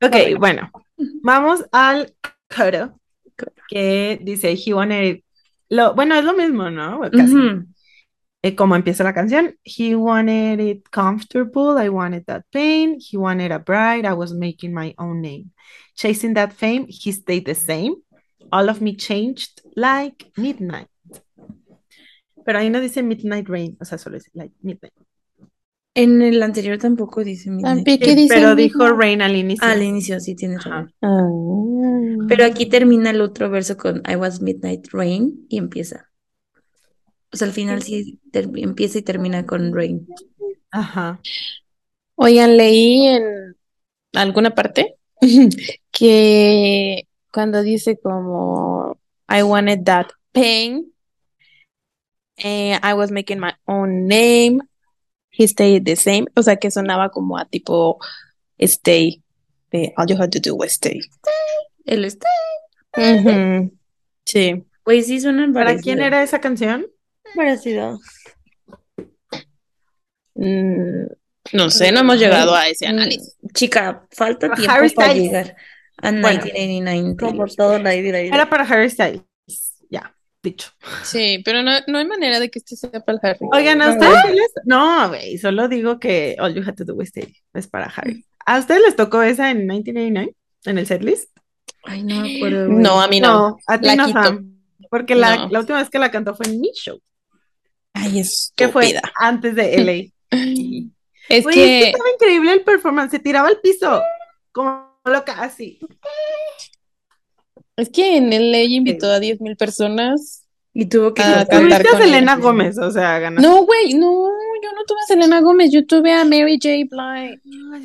Ok, 0.00 0.10
Correcto. 0.12 0.38
bueno, 0.38 0.70
vamos 1.22 1.64
al 1.72 2.14
coro 2.54 2.98
que 3.68 4.18
dice 4.22 4.56
he 4.56 4.72
wanted 4.72 5.02
it- 5.04 5.24
lo, 5.68 5.94
bueno, 5.94 6.14
es 6.14 6.24
lo 6.24 6.34
mismo, 6.34 6.70
¿no? 6.70 7.00
Casi. 7.10 7.34
Eh, 8.40 8.54
como 8.54 8.76
empieza 8.76 9.02
la 9.02 9.12
canción, 9.12 9.56
he 9.64 9.96
wanted 9.96 10.60
it 10.60 10.88
comfortable, 10.90 11.74
I 11.84 11.88
wanted 11.88 12.24
that 12.26 12.42
pain, 12.52 12.98
he 13.00 13.18
wanted 13.18 13.50
a 13.50 13.58
bride, 13.58 14.06
I 14.06 14.12
was 14.12 14.32
making 14.32 14.72
my 14.72 14.94
own 14.96 15.20
name. 15.20 15.50
Chasing 15.94 16.34
that 16.34 16.52
fame, 16.52 16.86
he 16.88 17.12
stayed 17.12 17.44
the 17.46 17.54
same. 17.56 17.96
All 18.52 18.68
of 18.70 18.80
me 18.80 18.96
changed 18.96 19.60
like 19.74 20.30
midnight. 20.36 20.88
Pero 22.44 22.60
ahí 22.60 22.70
no 22.70 22.80
dice 22.80 23.02
midnight 23.02 23.48
rain, 23.48 23.76
o 23.80 23.84
sea, 23.84 23.98
solo 23.98 24.16
dice 24.16 24.30
like 24.34 24.54
midnight. 24.62 24.94
En 26.02 26.22
el 26.22 26.42
anterior 26.42 26.78
tampoco 26.78 27.24
dice 27.24 27.50
midnight. 27.50 27.78
Tampico. 27.78 28.04
¿Qué 28.04 28.10
Sí, 28.10 28.16
dice 28.16 28.34
pero 28.34 28.54
dijo 28.54 28.88
rain 28.90 29.20
al 29.20 29.34
inicio. 29.36 29.66
Al 29.66 29.82
inicio 29.82 30.20
sí 30.20 30.34
tienes 30.34 30.58
Ajá. 30.60 30.70
razón. 30.70 30.94
Ah. 31.02 32.24
Pero 32.28 32.44
aquí 32.44 32.66
termina 32.66 33.10
el 33.10 33.20
otro 33.20 33.50
verso 33.50 33.76
con 33.76 34.02
I 34.08 34.16
was 34.16 34.40
midnight 34.40 34.86
rain 34.92 35.46
y 35.48 35.58
empieza. 35.58 36.08
O 37.32 37.36
sea, 37.36 37.48
al 37.48 37.52
final 37.52 37.82
sí 37.82 38.20
empieza 38.32 38.98
y 38.98 39.02
termina 39.02 39.44
con 39.44 39.74
rain. 39.74 40.06
Ajá. 40.70 41.20
Oigan, 42.14 42.56
leí 42.56 43.06
en 43.06 43.56
alguna 44.14 44.54
parte 44.54 44.96
que 45.90 47.06
cuando 47.32 47.62
dice 47.62 47.98
como 47.98 48.98
I 49.28 49.42
wanted 49.42 49.84
that 49.84 50.06
pain, 50.32 50.92
eh, 52.36 52.78
I 52.82 52.94
was 52.94 53.10
making 53.10 53.40
my 53.40 53.52
own 53.66 54.06
name, 54.06 54.60
he 55.38 55.46
stayed 55.46 55.84
the 55.84 55.94
same, 55.96 56.26
o 56.34 56.42
sea 56.42 56.56
que 56.56 56.70
sonaba 56.70 57.10
como 57.10 57.38
a 57.38 57.44
tipo 57.44 57.98
stay, 58.58 59.22
de 59.70 59.92
all 59.96 60.06
you 60.08 60.16
had 60.20 60.30
to 60.30 60.40
do 60.40 60.54
was 60.56 60.72
stay. 60.72 61.00
El 61.86 62.04
este. 62.04 62.26
Ujú, 62.96 63.72
Sí. 64.24 64.64
Güey, 64.84 65.02
sí 65.02 65.20
suenan 65.20 65.52
¿Para 65.52 65.66
parecido. 65.66 65.82
quién 65.84 66.00
era 66.00 66.22
esa 66.22 66.40
canción? 66.40 66.86
Parecido. 67.34 67.98
Mm, 70.34 71.06
No 71.52 71.70
sé, 71.70 71.92
no 71.92 72.00
hemos 72.00 72.18
llegado 72.18 72.54
a 72.54 72.68
ese 72.68 72.86
análisis. 72.86 73.36
Chica, 73.54 74.06
falta 74.12 74.52
tiempo 74.52 74.72
Harry 74.72 74.90
para 74.90 75.08
Styles. 75.08 75.24
llegar 75.26 75.56
a 75.98 76.10
Bueno, 76.10 76.44
1989. 76.44 77.16
Como 77.18 77.46
todo. 77.46 77.76
Era 77.76 78.48
para 78.50 78.64
Harry 78.64 78.90
Styles. 78.90 79.22
Dicho. 80.42 80.70
Sí, 81.02 81.42
pero 81.44 81.62
no, 81.62 81.72
no 81.88 81.98
hay 81.98 82.06
manera 82.06 82.38
de 82.38 82.48
que 82.50 82.60
este 82.60 82.76
sea 82.76 82.90
para 83.00 83.18
el 83.18 83.20
Harry. 83.22 83.46
Oigan, 83.52 83.82
¿a 83.82 83.86
No, 83.88 83.92
ustedes 83.92 84.34
les- 84.34 84.52
No, 84.64 85.08
güey, 85.08 85.36
solo 85.38 85.66
digo 85.68 85.98
que 85.98 86.36
All 86.38 86.54
You 86.54 86.62
Had 86.66 86.76
to 86.76 86.84
Do 86.84 86.94
Was 86.94 87.08
Stay 87.08 87.34
es 87.54 87.66
para 87.66 87.86
Harry. 87.86 88.24
¿A 88.46 88.58
ustedes 88.58 88.80
les 88.82 88.96
tocó 88.96 89.20
esa 89.22 89.50
en 89.50 89.66
1989? 89.66 90.34
¿En 90.64 90.78
el 90.78 90.86
setlist? 90.86 91.30
Ay, 91.84 92.02
no 92.04 92.20
me 92.20 92.36
acuerdo. 92.36 92.66
güey. 92.68 92.78
No, 92.78 93.00
a 93.00 93.08
mí 93.08 93.20
no. 93.20 93.58
a 93.66 93.80
ti 93.80 93.86
La 93.86 93.96
no, 93.96 94.06
quito. 94.06 94.22
Sam, 94.22 94.54
Porque 94.90 95.14
la, 95.16 95.36
No. 95.36 95.48
la 95.50 95.60
última 95.60 95.78
vez 95.80 95.90
que 95.90 95.98
la 95.98 96.10
cantó 96.10 96.34
fue 96.34 96.46
en 96.46 96.60
mi 96.60 96.70
show, 96.72 97.00
Ay, 97.92 98.20
es 98.20 98.52
que 98.56 98.68
fue 98.68 98.94
antes 99.16 99.54
de 99.56 99.76
LA. 99.78 100.30
Es 101.28 101.44
Güey, 101.44 101.58
es 101.58 101.66
que 101.66 101.80
que 101.80 101.90
estaba 101.90 102.10
increíble 102.14 102.52
el 102.54 102.62
performance, 102.62 103.10
se 103.10 103.18
tiraba 103.18 103.48
al 103.48 103.60
piso, 103.60 104.00
como 104.50 104.98
loca, 105.04 105.42
así. 105.42 105.78
Es 107.78 107.88
que 107.90 108.16
en 108.16 108.30
LA 108.30 108.64
invitó 108.64 109.10
a 109.10 109.20
10 109.20 109.40
mil 109.40 109.56
personas. 109.56 110.44
Y 110.74 110.86
tuvo 110.86 111.12
que 111.14 111.22
Ah, 111.22 111.46
cantar. 111.48 111.60
Tuviste 111.60 111.88
a 111.88 111.90
con 111.92 112.00
Selena. 112.02 112.36
Gómez, 112.36 112.78
o 112.78 112.90
sea, 112.90 113.18
ganó. 113.18 113.40
No, 113.40 113.64
güey, 113.64 113.94
no, 113.94 114.28
yo 114.62 114.72
no 114.76 114.84
tuve 114.86 114.98
a 115.02 115.06
Selena 115.06 115.40
Gómez, 115.40 115.70
yo 115.72 115.84
tuve 115.86 116.12
a 116.12 116.24
Mary 116.24 116.58
J. 116.62 116.68
Blige. 116.88 117.40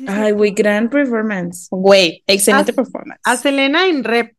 Ay, 0.06 0.32
güey, 0.32 0.52
gran 0.52 0.88
performance. 0.90 1.66
Güey, 1.70 2.22
excelente 2.26 2.70
A- 2.70 2.74
performance. 2.74 3.20
A 3.24 3.36
Selena 3.36 3.86
en 3.88 4.04
rep. 4.04 4.36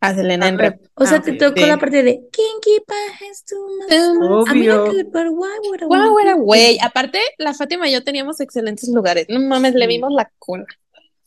A 0.00 0.14
Selena 0.14 0.46
en 0.48 0.58
rep. 0.58 0.80
O 0.94 1.06
sea, 1.06 1.18
Ah, 1.18 1.22
te 1.22 1.32
tocó 1.32 1.58
Sí. 1.60 1.66
la 1.66 1.76
parte 1.78 2.02
de 2.04 2.20
Kinky 2.30 2.84
Pajas 2.86 3.44
to 3.48 3.56
my 3.88 3.96
A 3.96 4.54
mí 4.54 4.66
no 4.66 4.82
Obvio. 4.84 4.92
que- 4.92 5.04
pero 5.06 5.32
why 5.32 5.48
would 5.68 5.80
I 5.82 5.84
Guau, 5.86 6.38
güey. 6.44 6.78
Aparte, 6.80 7.18
la 7.38 7.52
Fátima 7.52 7.88
y 7.88 7.92
yo 7.94 8.04
teníamos 8.04 8.40
excelentes 8.40 8.88
lugares. 8.94 9.26
No 9.28 9.40
mames, 9.40 9.74
le 9.74 9.86
vimos 9.88 10.12
la 10.12 10.30
cola. 10.38 10.66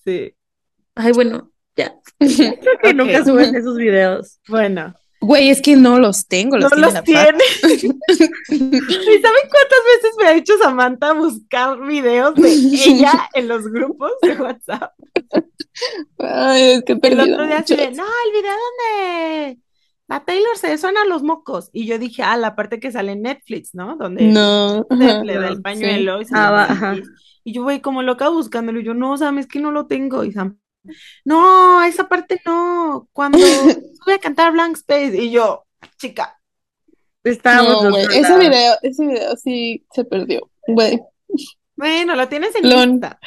Sí. 0.05 0.33
Ay, 0.95 1.11
bueno, 1.11 1.51
ya. 1.86 1.95
Creo 2.19 2.77
que 2.82 2.93
nunca 2.93 3.23
suben 3.25 3.55
esos 3.55 3.77
videos. 3.77 4.39
Bueno, 4.47 4.93
Güey, 5.23 5.51
es 5.51 5.61
que 5.61 5.75
no 5.75 5.99
los 5.99 6.27
tengo, 6.27 6.57
no 6.57 6.67
los 6.67 6.71
tiene 6.71 6.86
los 6.88 6.93
la 6.95 7.03
tiene. 7.03 7.38
¿Y 8.49 8.57
saben 8.57 9.45
cuántas 9.51 9.82
veces 9.93 10.15
me 10.17 10.25
ha 10.25 10.34
hecho 10.36 10.57
Samantha 10.57 11.13
buscar 11.13 11.79
videos 11.86 12.34
de 12.34 12.51
ella 12.51 13.29
en 13.36 13.47
los 13.47 13.67
grupos 13.67 14.13
de 14.23 14.34
WhatsApp? 14.36 14.93
Ay, 16.17 16.63
es 16.71 16.84
que 16.84 16.93
El 16.93 17.19
otro 17.19 17.45
día 17.45 17.63
de, 17.67 17.75
muchos. 17.75 17.77
no, 17.97 18.03
el 18.03 18.32
video 18.34 18.51
donde 18.51 19.59
la 20.07 20.19
Taylor 20.25 20.57
se 20.57 20.77
suena 20.77 21.05
los 21.05 21.23
mocos. 21.23 21.69
Y 21.71 21.86
yo 21.86 21.97
dije, 21.99 22.23
ah, 22.23 22.36
la 22.38 22.55
parte 22.55 22.79
que 22.79 22.91
sale 22.91 23.13
en 23.13 23.21
Netflix, 23.21 23.73
¿no? 23.73 23.95
Donde 23.97 24.23
No. 24.25 24.86
se 24.89 25.23
le 25.23 25.36
da 25.38 25.47
el 25.49 25.55
sí. 25.57 25.61
pañuelo 25.61 26.19
y 26.21 26.25
se 26.25 26.34
Ah, 26.36 26.67
le 26.69 26.79
da 26.79 26.93
el- 26.93 27.03
Y 27.43 27.53
yo 27.53 27.63
voy 27.63 27.79
como 27.79 28.03
loca 28.03 28.27
buscándolo. 28.29 28.79
Y 28.79 28.84
yo, 28.84 28.93
no, 28.93 29.15
Sam, 29.17 29.38
es 29.39 29.47
que 29.47 29.59
no 29.59 29.71
lo 29.71 29.88
tengo. 29.88 30.23
Y 30.23 30.32
Sam, 30.32 30.57
no, 31.25 31.84
esa 31.84 32.07
parte 32.07 32.41
no. 32.45 33.07
Cuando 33.13 33.38
sube 34.03 34.13
a 34.15 34.19
cantar 34.19 34.51
Blank 34.51 34.77
Space. 34.77 35.17
Y 35.17 35.32
yo, 35.32 35.65
chica, 35.97 36.41
Estábamos 37.23 37.84
No, 37.84 37.97
ese 37.97 38.38
video, 38.38 38.73
ese 38.82 39.05
video 39.05 39.36
sí 39.38 39.86
se 39.93 40.03
perdió. 40.05 40.49
Güey, 40.67 40.99
bueno, 41.75 42.15
lo 42.15 42.27
tienes 42.27 42.55
en 42.55 42.69
lista. 42.69 43.19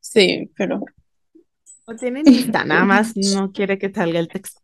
sí, 0.00 0.50
pero. 0.56 0.84
Lo 1.86 1.96
tiene 1.96 2.20
en 2.20 2.26
lista, 2.26 2.64
nada 2.64 2.84
más 2.84 3.16
no 3.16 3.52
quiere 3.52 3.78
que 3.78 3.92
salga 3.92 4.18
el 4.18 4.28
texto. 4.28 4.60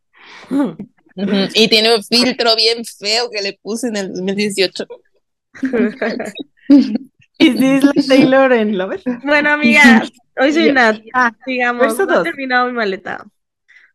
Y 1.55 1.69
tiene 1.69 1.95
un 1.95 2.03
filtro 2.03 2.55
bien 2.57 2.85
feo 2.85 3.29
que 3.31 3.43
le 3.43 3.59
puse 3.61 3.89
en 3.89 3.97
el 3.97 4.13
2018. 4.13 4.87
¿Is 7.41 7.57
this 7.57 7.85
la 7.85 7.93
Taylor 7.93 8.53
en 8.53 8.77
Lover? 8.79 9.01
Bueno, 9.25 9.51
amigas, 9.51 10.11
hoy 10.39 10.53
soy 10.53 10.67
Ya. 10.67 10.73
Nat. 10.73 11.01
Ah, 11.15 11.33
Digamos, 11.47 11.83
verso 11.83 12.07
no 12.07 12.13
he 12.13 12.17
dos. 12.17 12.25
terminado 12.25 12.67
mi 12.69 12.73
maleta. 12.73 13.27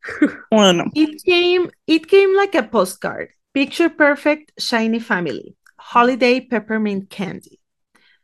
Bueno, 0.52 0.86
It 0.94 1.24
came, 1.24 1.70
it 1.88 2.08
came 2.08 2.36
like 2.36 2.56
a 2.56 2.64
postcard. 2.64 3.30
Picture 3.54 3.90
perfect, 3.90 4.52
shiny 4.60 5.00
family. 5.00 5.56
Holiday 5.78 6.42
peppermint 6.42 7.10
candy. 7.10 7.60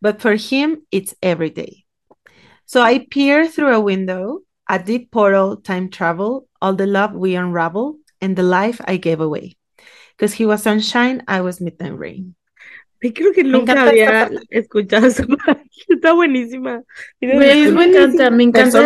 But 0.02 0.22
for 0.22 0.36
him, 0.36 0.86
it's 0.92 1.16
every 1.22 1.50
day. 1.50 1.86
So 2.66 2.82
I 2.82 3.08
peer 3.10 3.48
through 3.48 3.74
a 3.74 3.80
window, 3.80 4.42
a 4.70 4.80
deep 4.80 5.12
portal, 5.12 5.58
time 5.58 5.90
travel, 5.90 6.48
all 6.62 6.74
the 6.76 6.88
love 6.88 7.14
we 7.14 7.36
unravel, 7.36 7.98
and 8.22 8.36
the 8.36 8.44
life 8.44 8.80
I 8.86 8.98
gave 8.98 9.20
away. 9.20 9.58
Because 10.18 10.34
he 10.34 10.46
was 10.46 10.64
sunshine, 10.64 11.24
I 11.28 11.42
was 11.42 11.60
midnight 11.62 11.98
rain. 11.98 12.36
Creo 13.02 13.32
que 13.34 13.44
Me 13.44 13.50
nunca 13.50 13.82
había 13.82 14.30
escuchado 14.50 15.08
parte. 15.46 15.64
Está 15.90 16.14
buenísima. 16.14 16.84
Me 17.20 17.64
encanta, 17.64 18.30
me 18.30 18.44
encanta. 18.44 18.82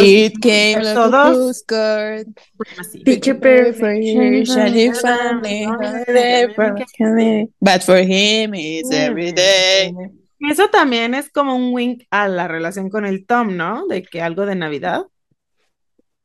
It 0.00 0.34
came 0.40 0.82
like 0.82 0.84
Verso 0.84 1.02
a 1.02 1.08
dos. 1.08 1.36
postcard. 1.36 2.26
Así. 2.78 3.00
Picture 3.00 3.38
perfect. 3.38 4.02
But 7.60 7.82
for 7.82 7.98
him, 7.98 8.54
it's 8.54 8.90
every 8.90 9.32
day. 9.32 9.94
Eso 10.40 10.68
también 10.68 11.14
es 11.14 11.30
como 11.30 11.54
un 11.54 11.72
wink 11.72 12.04
a 12.10 12.28
la 12.28 12.48
relación 12.48 12.88
con 12.90 13.04
el 13.04 13.26
Tom, 13.26 13.56
¿no? 13.56 13.86
De 13.86 14.02
que 14.02 14.22
algo 14.22 14.46
de 14.46 14.56
Navidad. 14.56 15.02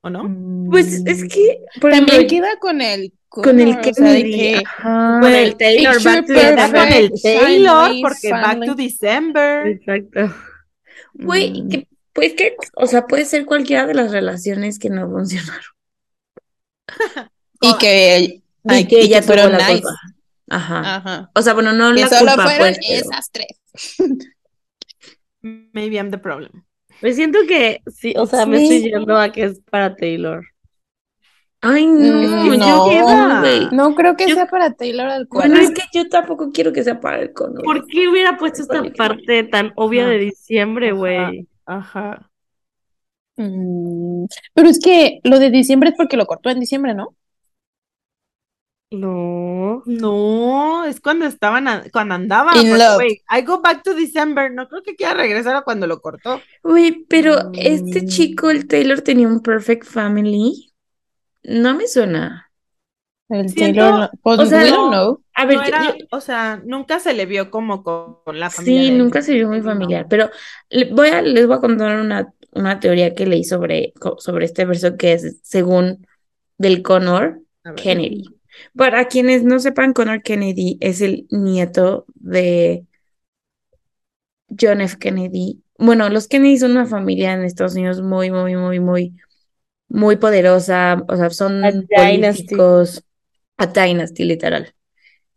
¿O 0.02 0.10
no? 0.10 0.24
Pues 0.72 1.04
es 1.06 1.24
que, 1.26 1.60
También 1.82 2.04
ejemplo, 2.04 2.28
queda 2.28 2.60
con 2.60 2.82
el 2.82 3.14
con 3.30 3.60
el 3.60 3.70
o 3.78 3.84
sea, 3.94 4.16
que 4.16 4.64
ajá. 4.66 5.20
Con 5.22 5.32
el 5.34 5.56
Taylor 5.58 6.02
Back 6.04 6.26
to 6.28 6.34
con 6.34 6.88
el 6.92 7.12
Taylor, 7.22 7.92
porque 8.02 8.32
Back 8.32 8.66
to. 8.66 8.76
December. 8.76 9.68
Exacto. 9.68 10.36
Güey, 11.14 11.62
Mm. 11.64 11.70
que, 11.70 11.88
pues 12.14 12.34
que, 12.34 12.56
o 12.76 12.88
sea, 12.88 13.06
puede 13.08 13.26
ser 13.26 13.46
cualquiera 13.46 13.86
de 13.86 13.94
las 13.94 14.12
relaciones 14.12 14.80
que 14.80 14.90
no 14.90 15.10
funcionaron. 15.10 15.64
Y 17.60 17.76
que, 17.80 18.20
Y 18.20 18.44
ay, 18.68 18.86
que 18.88 19.00
y 19.00 19.06
ella 19.06 19.22
que 19.22 19.26
tuvo 19.28 19.34
fueron 19.36 19.52
la 19.54 19.58
nice. 19.68 19.82
culpa. 19.82 19.96
Ajá. 20.50 20.96
Ajá. 20.98 21.32
O 21.34 21.42
sea, 21.42 21.54
bueno, 21.54 21.74
no 21.74 21.94
Que 21.96 22.02
la 22.02 22.08
solo 22.08 22.32
culpa, 22.36 22.44
fueron 22.44 22.60
pues, 22.76 22.78
pero- 22.88 23.00
esas 23.12 23.32
tres. 23.32 23.48
Maybe 25.42 25.96
I'm 25.98 26.12
the 26.12 26.18
problem. 26.20 26.64
Me 27.02 27.14
siento 27.14 27.40
que 27.48 27.82
sí, 27.94 28.14
o 28.18 28.26
sea, 28.26 28.46
me 28.46 28.58
Sí. 28.60 28.64
estoy 28.76 28.92
yendo 28.92 29.18
a 29.18 29.32
que 29.32 29.44
es 29.46 29.60
para 29.70 29.96
Taylor. 29.96 30.46
Ay, 31.62 31.88
no, 31.88 32.22
Mm, 32.22 32.46
yo 32.46 32.58
no. 32.58 33.72
No 33.72 33.96
creo 33.96 34.16
que 34.16 34.28
Yo- 34.28 34.36
sea 34.36 34.46
para 34.48 34.74
Taylor 34.74 35.08
al 35.08 35.26
Bueno, 35.28 35.58
es 35.58 35.72
que 35.72 35.82
yo 35.94 36.08
tampoco 36.08 36.52
quiero 36.52 36.72
que 36.72 36.84
sea 36.84 37.00
para 37.00 37.20
el 37.20 37.34
cono. 37.34 37.62
¿Por 37.64 37.86
qué 37.88 38.08
hubiera 38.08 38.38
puesto 38.38 38.62
esta 38.62 38.84
parte 38.96 39.44
tan 39.44 39.72
obvia 39.76 40.06
de 40.08 40.20
diciembre, 40.20 40.92
güey? 40.92 41.48
Ajá. 41.66 42.30
Mm, 43.38 44.26
Pero 44.54 44.70
es 44.70 44.80
que 44.80 45.20
lo 45.24 45.40
de 45.40 45.50
diciembre 45.52 45.90
es 45.90 45.96
porque 45.96 46.18
lo 46.18 46.26
cortó 46.28 46.50
en 46.50 46.60
diciembre, 46.60 46.94
¿no? 46.94 47.16
No. 48.90 49.84
No, 49.86 50.86
es 50.86 51.02
cuando 51.02 51.26
estaban, 51.26 51.68
a- 51.68 51.84
cuando 51.92 52.16
andaban. 52.16 52.56
In 52.56 52.70
porque, 52.70 52.78
love. 52.84 52.96
güey, 52.96 53.22
I 53.30 53.42
go 53.46 53.60
back 53.62 53.84
to 53.84 53.94
December. 53.94 54.52
No 54.54 54.68
creo 54.70 54.82
que 54.82 54.96
quiera 54.96 55.14
regresar 55.14 55.56
a 55.56 55.64
cuando 55.64 55.88
lo 55.88 56.00
cortó. 56.02 56.40
Güey, 56.64 57.06
pero 57.10 57.52
este 57.54 58.04
Mm. 58.04 58.08
chico, 58.08 58.50
el 58.50 58.68
Taylor, 58.68 59.02
tenía 59.02 59.28
un 59.28 59.42
perfect 59.42 59.86
family. 59.86 60.67
No 61.48 61.76
me 61.76 61.88
suena. 61.88 62.44
El 63.30 63.50
Siento- 63.50 63.82
Taylor, 63.82 64.10
pues 64.22 64.40
o 64.40 64.46
sea, 64.46 64.64
we 64.64 64.70
no. 64.70 64.76
don't 64.78 64.92
know. 64.94 65.24
A 65.34 65.46
ver, 65.46 65.58
No 65.58 65.62
yo- 65.64 65.68
era, 65.68 65.98
yo- 65.98 66.06
o 66.12 66.22
sea, 66.22 66.62
nunca 66.66 67.00
se 67.00 67.14
le 67.14 67.26
vio 67.26 67.52
como 67.52 67.84
con, 67.84 68.18
con 68.24 68.40
la 68.40 68.50
familia 68.50 68.82
sí, 68.84 68.88
él. 68.88 68.98
nunca 68.98 69.22
se 69.22 69.34
vio 69.34 69.48
muy 69.50 69.58
No. 69.60 69.66
familiar, 69.66 70.06
pero 70.10 70.30
le- 70.70 70.94
voy 70.94 71.10
a, 71.10 71.22
les 71.22 71.46
voy 71.46 71.58
a 71.58 71.60
contar 71.60 72.00
una, 72.00 72.34
una 72.54 72.80
teoría 72.80 73.14
que 73.14 73.26
leí 73.26 73.44
sobre, 73.44 73.92
sobre 74.20 74.46
este 74.46 74.64
verso 74.66 74.96
que 74.96 75.14
es 75.14 75.40
según 75.44 76.08
del 76.58 76.82
Connor. 76.84 77.42
Kennedy. 77.76 78.24
Para 78.76 79.08
quienes 79.10 79.44
no 79.44 79.60
sepan, 79.60 79.92
Connor 79.92 80.22
Kennedy 80.24 80.78
es 80.80 81.02
el 81.02 81.28
nieto 81.30 82.06
de 82.16 82.86
John 84.60 84.80
F. 84.82 84.98
Kennedy. 84.98 85.62
Bueno, 85.78 86.08
los 86.10 86.28
Kennedy 86.30 86.58
son 86.58 86.72
una 86.72 86.86
familia 86.86 87.34
en 87.34 87.44
Estados 87.44 87.76
Unidos 87.76 88.02
muy, 88.02 88.32
muy, 88.32 88.56
muy, 88.56 88.80
muy, 88.80 89.16
muy 89.90 90.18
poderosa. 90.18 91.04
O 91.08 91.16
sea, 91.16 91.30
son 91.30 91.64
A 91.64 91.72
dynasty. 91.72 92.44
políticos, 92.44 93.04
a 93.58 93.68
dynasty, 93.68 94.24
literal. 94.26 94.74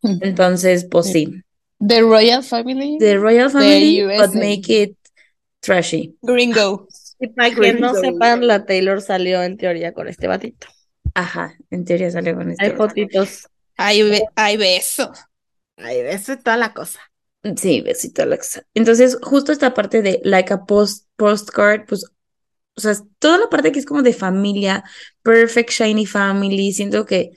Entonces, 0.03 0.87
pues 0.91 1.07
sí. 1.07 1.43
The 1.79 2.01
Royal 2.03 2.43
Family. 2.43 2.99
The 2.99 3.17
Royal 3.17 3.51
Family, 3.51 4.03
but 4.19 4.35
make 4.35 4.63
it 4.69 4.97
trashy. 5.61 6.17
Gringo. 6.23 6.89
Y 7.19 7.29
para 7.29 7.55
que 7.55 7.73
no 7.75 7.95
sepan, 7.95 8.47
la 8.47 8.65
Taylor 8.65 9.03
salió 9.03 9.43
en 9.43 9.57
teoría 9.57 9.93
con 9.93 10.09
este 10.09 10.27
batito. 10.27 10.67
Ajá, 11.15 11.55
en 11.71 11.85
teoría 11.85 12.11
sale 12.11 12.35
con 12.35 12.49
Hay 12.51 12.57
esto. 12.59 12.77
fotitos. 12.77 13.47
Hay, 13.77 14.03
be- 14.03 14.25
hay 14.37 14.57
beso. 14.57 15.13
Ay, 15.77 15.99
eso 15.99 16.33
es 16.35 16.43
toda 16.43 16.57
la 16.57 16.73
cosa. 16.75 17.01
Sí, 17.57 17.81
besito 17.81 18.23
Alexa. 18.23 18.63
Entonces, 18.75 19.17
justo 19.23 19.53
esta 19.53 19.73
parte 19.73 20.03
de 20.03 20.21
like 20.25 20.53
a 20.53 20.65
post 20.65 21.07
postcard, 21.17 21.87
pues, 21.87 22.05
o 22.77 22.81
sea, 22.81 22.95
toda 23.19 23.39
la 23.39 23.49
parte 23.49 23.73
que 23.73 23.79
es 23.79 23.87
como 23.87 24.03
de 24.03 24.13
familia, 24.13 24.85
perfect 25.23 25.71
shiny 25.71 26.07
family, 26.07 26.73
siento 26.73 27.05
que 27.05 27.31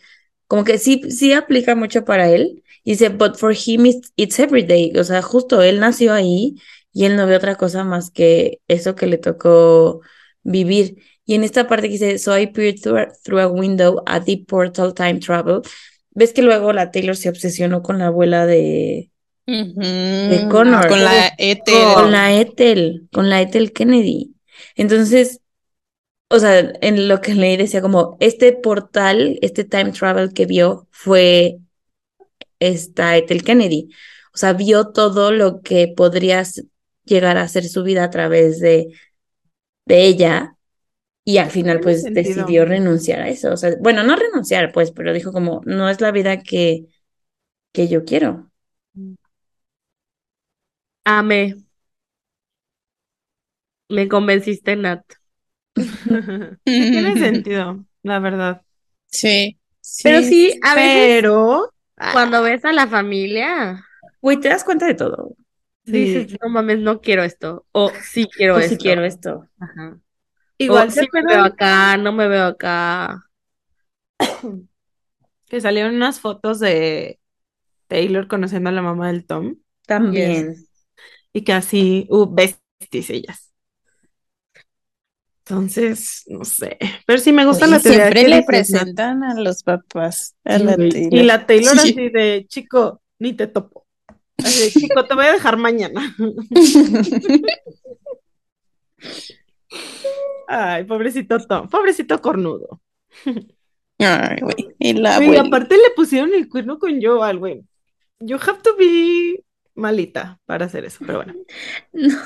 como 0.47 0.63
que 0.63 0.77
sí, 0.77 1.01
sí 1.09 1.33
aplica 1.33 1.75
mucho 1.75 2.05
para 2.05 2.29
él. 2.29 2.63
Y 2.83 2.91
dice, 2.91 3.09
but 3.09 3.37
for 3.37 3.53
him 3.53 3.85
it's, 3.85 4.11
it's 4.15 4.39
every 4.39 4.63
day. 4.63 4.93
O 4.97 5.03
sea, 5.03 5.21
justo 5.21 5.61
él 5.61 5.79
nació 5.79 6.13
ahí 6.13 6.55
y 6.91 7.05
él 7.05 7.15
no 7.15 7.25
ve 7.25 7.35
otra 7.35 7.55
cosa 7.55 7.83
más 7.83 8.11
que 8.11 8.59
eso 8.67 8.95
que 8.95 9.07
le 9.07 9.17
tocó 9.17 10.01
vivir. 10.43 10.97
Y 11.25 11.35
en 11.35 11.43
esta 11.43 11.67
parte 11.67 11.87
que 11.87 11.93
dice, 11.93 12.19
so 12.19 12.37
I 12.37 12.47
peered 12.47 12.81
through, 12.81 13.07
through 13.23 13.39
a 13.39 13.47
window 13.47 14.03
a 14.05 14.19
deep 14.19 14.45
portal 14.45 14.93
time 14.93 15.19
travel. 15.19 15.61
¿Ves 16.11 16.33
que 16.33 16.41
luego 16.41 16.73
la 16.73 16.91
Taylor 16.91 17.15
se 17.15 17.29
obsesionó 17.29 17.81
con 17.81 17.97
la 17.97 18.07
abuela 18.07 18.45
de, 18.45 19.09
de 19.47 20.47
Connor? 20.51 20.87
Con 20.87 21.03
la 21.03 21.33
Ethel. 21.37 21.93
Con 21.95 22.11
la 22.11 22.39
Ethel, 22.39 23.07
con 23.11 23.29
la 23.29 23.41
Ethel 23.41 23.71
Kennedy. 23.71 24.33
Entonces, 24.75 25.41
o 26.29 26.39
sea, 26.39 26.59
en 26.81 27.07
lo 27.07 27.21
que 27.21 27.35
leí 27.35 27.57
decía 27.57 27.81
como, 27.81 28.17
este 28.19 28.53
portal, 28.53 29.37
este 29.41 29.63
time 29.63 29.91
travel 29.91 30.33
que 30.33 30.45
vio 30.45 30.87
fue 30.91 31.59
esta 32.59 33.17
Ethel 33.17 33.43
Kennedy. 33.43 33.89
O 34.33 34.37
sea, 34.37 34.53
vio 34.53 34.91
todo 34.91 35.31
lo 35.31 35.61
que 35.61 35.93
podría 35.95 36.43
llegar 37.05 37.37
a 37.37 37.47
ser 37.47 37.65
su 37.65 37.83
vida 37.83 38.03
a 38.03 38.09
través 38.09 38.59
de, 38.59 38.87
de 39.85 40.05
ella 40.05 40.57
y 41.25 41.37
al 41.37 41.51
final 41.51 41.79
pues 41.79 42.01
sentido. 42.01 42.23
decidió 42.23 42.65
renunciar 42.65 43.21
a 43.21 43.29
eso. 43.29 43.51
O 43.53 43.57
sea, 43.57 43.75
bueno, 43.79 44.03
no 44.03 44.15
renunciar 44.15 44.71
pues, 44.71 44.91
pero 44.91 45.13
dijo 45.13 45.31
como, 45.31 45.61
no 45.65 45.89
es 45.89 46.01
la 46.01 46.11
vida 46.11 46.41
que, 46.41 46.85
que 47.71 47.87
yo 47.87 48.05
quiero. 48.05 48.51
Amé. 51.05 51.62
Me 53.93 54.07
convenciste, 54.07 54.75
Nat. 54.75 55.03
Sí, 56.65 56.91
tiene 56.91 57.13
sentido, 57.19 57.85
la 58.03 58.19
verdad. 58.19 58.61
Sí. 59.07 59.59
Pero 60.03 60.21
sí, 60.21 60.59
a 60.63 60.75
veces 60.75 61.21
Pero 61.21 61.69
cuando 62.11 62.41
ves 62.41 62.65
a 62.65 62.73
la 62.73 62.87
familia, 62.87 63.85
Güey, 64.21 64.39
te 64.39 64.49
das 64.49 64.63
cuenta 64.63 64.85
de 64.87 64.93
todo. 64.95 65.35
dices, 65.85 66.37
no 66.41 66.49
mames, 66.49 66.79
no 66.79 67.01
quiero 67.01 67.23
esto. 67.23 67.65
O 67.71 67.91
sí 68.01 68.27
quiero 68.27 68.55
O 68.55 68.59
esto. 68.59 68.75
si 68.75 68.77
quiero 68.77 69.03
esto. 69.03 69.47
Ajá. 69.59 69.99
igual 70.57 70.87
O 70.87 70.91
¿se 70.91 71.01
sí 71.01 71.07
me 71.13 71.21
veo 71.23 71.43
acá, 71.43 71.97
no 71.97 72.11
me 72.13 72.27
veo 72.27 72.45
acá. 72.45 73.23
que 75.49 75.61
salieron 75.61 75.95
unas 75.95 76.19
fotos 76.19 76.59
de 76.59 77.19
Taylor 77.87 78.27
conociendo 78.27 78.69
a 78.69 78.73
la 78.73 78.81
mamá 78.81 79.07
del 79.11 79.25
Tom 79.25 79.57
También. 79.87 80.55
y 81.33 81.43
que 81.43 81.53
así, 81.53 82.07
uh, 82.09 82.25
besties 82.33 83.09
ellas. 83.09 83.42
Entonces, 85.45 86.23
no 86.27 86.45
sé. 86.45 86.77
Pero 87.05 87.19
sí 87.19 87.33
me 87.33 87.45
gusta 87.45 87.65
Oye, 87.65 87.73
la 87.75 87.79
teoría 87.81 88.01
siempre 88.03 88.29
le 88.29 88.43
presentan 88.43 89.23
a 89.23 89.33
los 89.39 89.61
papás 89.63 90.35
a 90.45 90.57
Sí, 90.57 90.63
la 90.63 90.75
güey. 90.75 90.89
Taylor. 90.89 91.13
Y 91.13 91.23
la 91.23 91.45
Taylor 91.45 91.79
Sí. 91.79 91.89
así 91.89 92.09
de, 92.09 92.45
chico, 92.47 93.01
ni 93.19 93.33
te 93.33 93.47
topo. 93.47 93.85
Así 94.37 94.61
de, 94.63 94.71
chico, 94.71 95.05
te 95.05 95.15
voy 95.15 95.25
a 95.25 95.33
dejar 95.33 95.57
mañana. 95.57 96.15
Ay, 100.47 100.83
pobrecito 100.85 101.37
Tom, 101.45 101.67
pobrecito 101.69 102.21
cornudo. 102.21 102.79
Ay, 103.99 104.37
güey. 104.41 104.75
Y 104.79 104.93
la 104.93 105.17
aparte 105.17 105.75
le 105.75 105.91
pusieron 105.95 106.33
el 106.33 106.47
cuerno 106.47 106.79
con 106.79 107.01
Joel, 107.01 107.37
güey. 107.39 107.63
You 108.19 108.37
have 108.37 108.59
to 108.63 108.75
be 108.77 109.42
malita 109.75 110.39
para 110.45 110.65
hacer 110.65 110.85
eso, 110.85 111.01
pero 111.05 111.19
bueno. 111.19 111.35
No, 111.93 112.17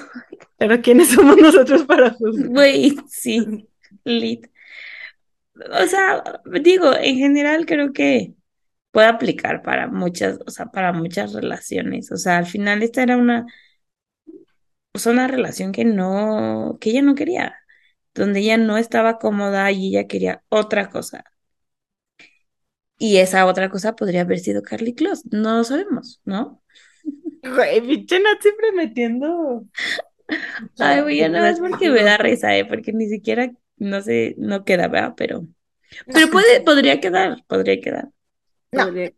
Pero 0.57 0.81
¿quiénes 0.81 1.09
somos 1.09 1.37
nosotros 1.37 1.83
para 1.85 2.11
juzgar? 2.11 2.51
güey, 2.53 2.95
sí, 3.07 3.67
lit. 4.05 4.47
O 5.55 5.87
sea, 5.87 6.23
digo, 6.61 6.93
en 6.95 7.17
general 7.17 7.65
creo 7.65 7.91
que 7.93 8.35
puede 8.91 9.07
aplicar 9.07 9.61
para 9.63 9.87
muchas, 9.87 10.39
o 10.47 10.51
sea, 10.51 10.67
para 10.67 10.93
muchas 10.93 11.33
relaciones. 11.33 12.11
O 12.11 12.17
sea, 12.17 12.37
al 12.39 12.45
final 12.47 12.83
esta 12.83 13.03
era 13.03 13.17
una, 13.17 13.47
o 14.93 14.99
sea, 14.99 15.11
una 15.13 15.27
relación 15.27 15.71
que 15.71 15.85
no, 15.85 16.77
que 16.81 16.89
ella 16.91 17.01
no 17.01 17.15
quería, 17.15 17.55
donde 18.13 18.39
ella 18.41 18.57
no 18.57 18.77
estaba 18.77 19.19
cómoda 19.19 19.71
y 19.71 19.89
ella 19.89 20.07
quería 20.07 20.43
otra 20.49 20.89
cosa. 20.89 21.23
Y 22.99 23.17
esa 23.17 23.45
otra 23.45 23.69
cosa 23.69 23.95
podría 23.95 24.21
haber 24.21 24.39
sido 24.39 24.61
Carly 24.63 24.93
Close, 24.95 25.23
no 25.31 25.57
lo 25.57 25.63
sabemos, 25.63 26.21
¿no? 26.25 26.63
Güey, 27.43 27.81
pinche 27.81 28.19
Nat 28.19 28.41
siempre 28.41 28.71
metiendo. 28.73 29.65
Ay, 30.79 31.01
güey, 31.01 31.17
ya 31.19 31.29
nada 31.29 31.51
más 31.51 31.59
porque 31.59 31.89
me 31.89 32.03
da 32.03 32.17
risa, 32.17 32.55
¿eh? 32.57 32.65
Porque 32.65 32.91
ni 32.93 33.07
siquiera, 33.07 33.51
no 33.77 34.01
sé, 34.01 34.35
no 34.37 34.65
queda, 34.65 34.87
¿verdad? 34.87 35.13
Pero, 35.15 35.47
pero 36.05 36.29
puede, 36.29 36.61
podría 36.61 36.99
quedar, 36.99 37.43
podría 37.47 37.79
quedar. 37.79 38.09
No. 38.71 38.85
Podría 38.85 39.13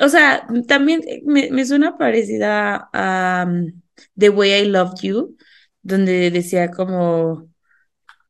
O 0.00 0.08
sea, 0.08 0.46
también 0.66 1.02
me, 1.24 1.50
me 1.50 1.64
suena 1.64 1.96
parecida 1.96 2.88
a 2.92 3.46
um, 3.46 3.80
The 4.16 4.30
Way 4.30 4.52
I 4.62 4.64
Loved 4.66 5.00
You, 5.02 5.36
donde 5.82 6.30
decía 6.32 6.70
como, 6.70 7.48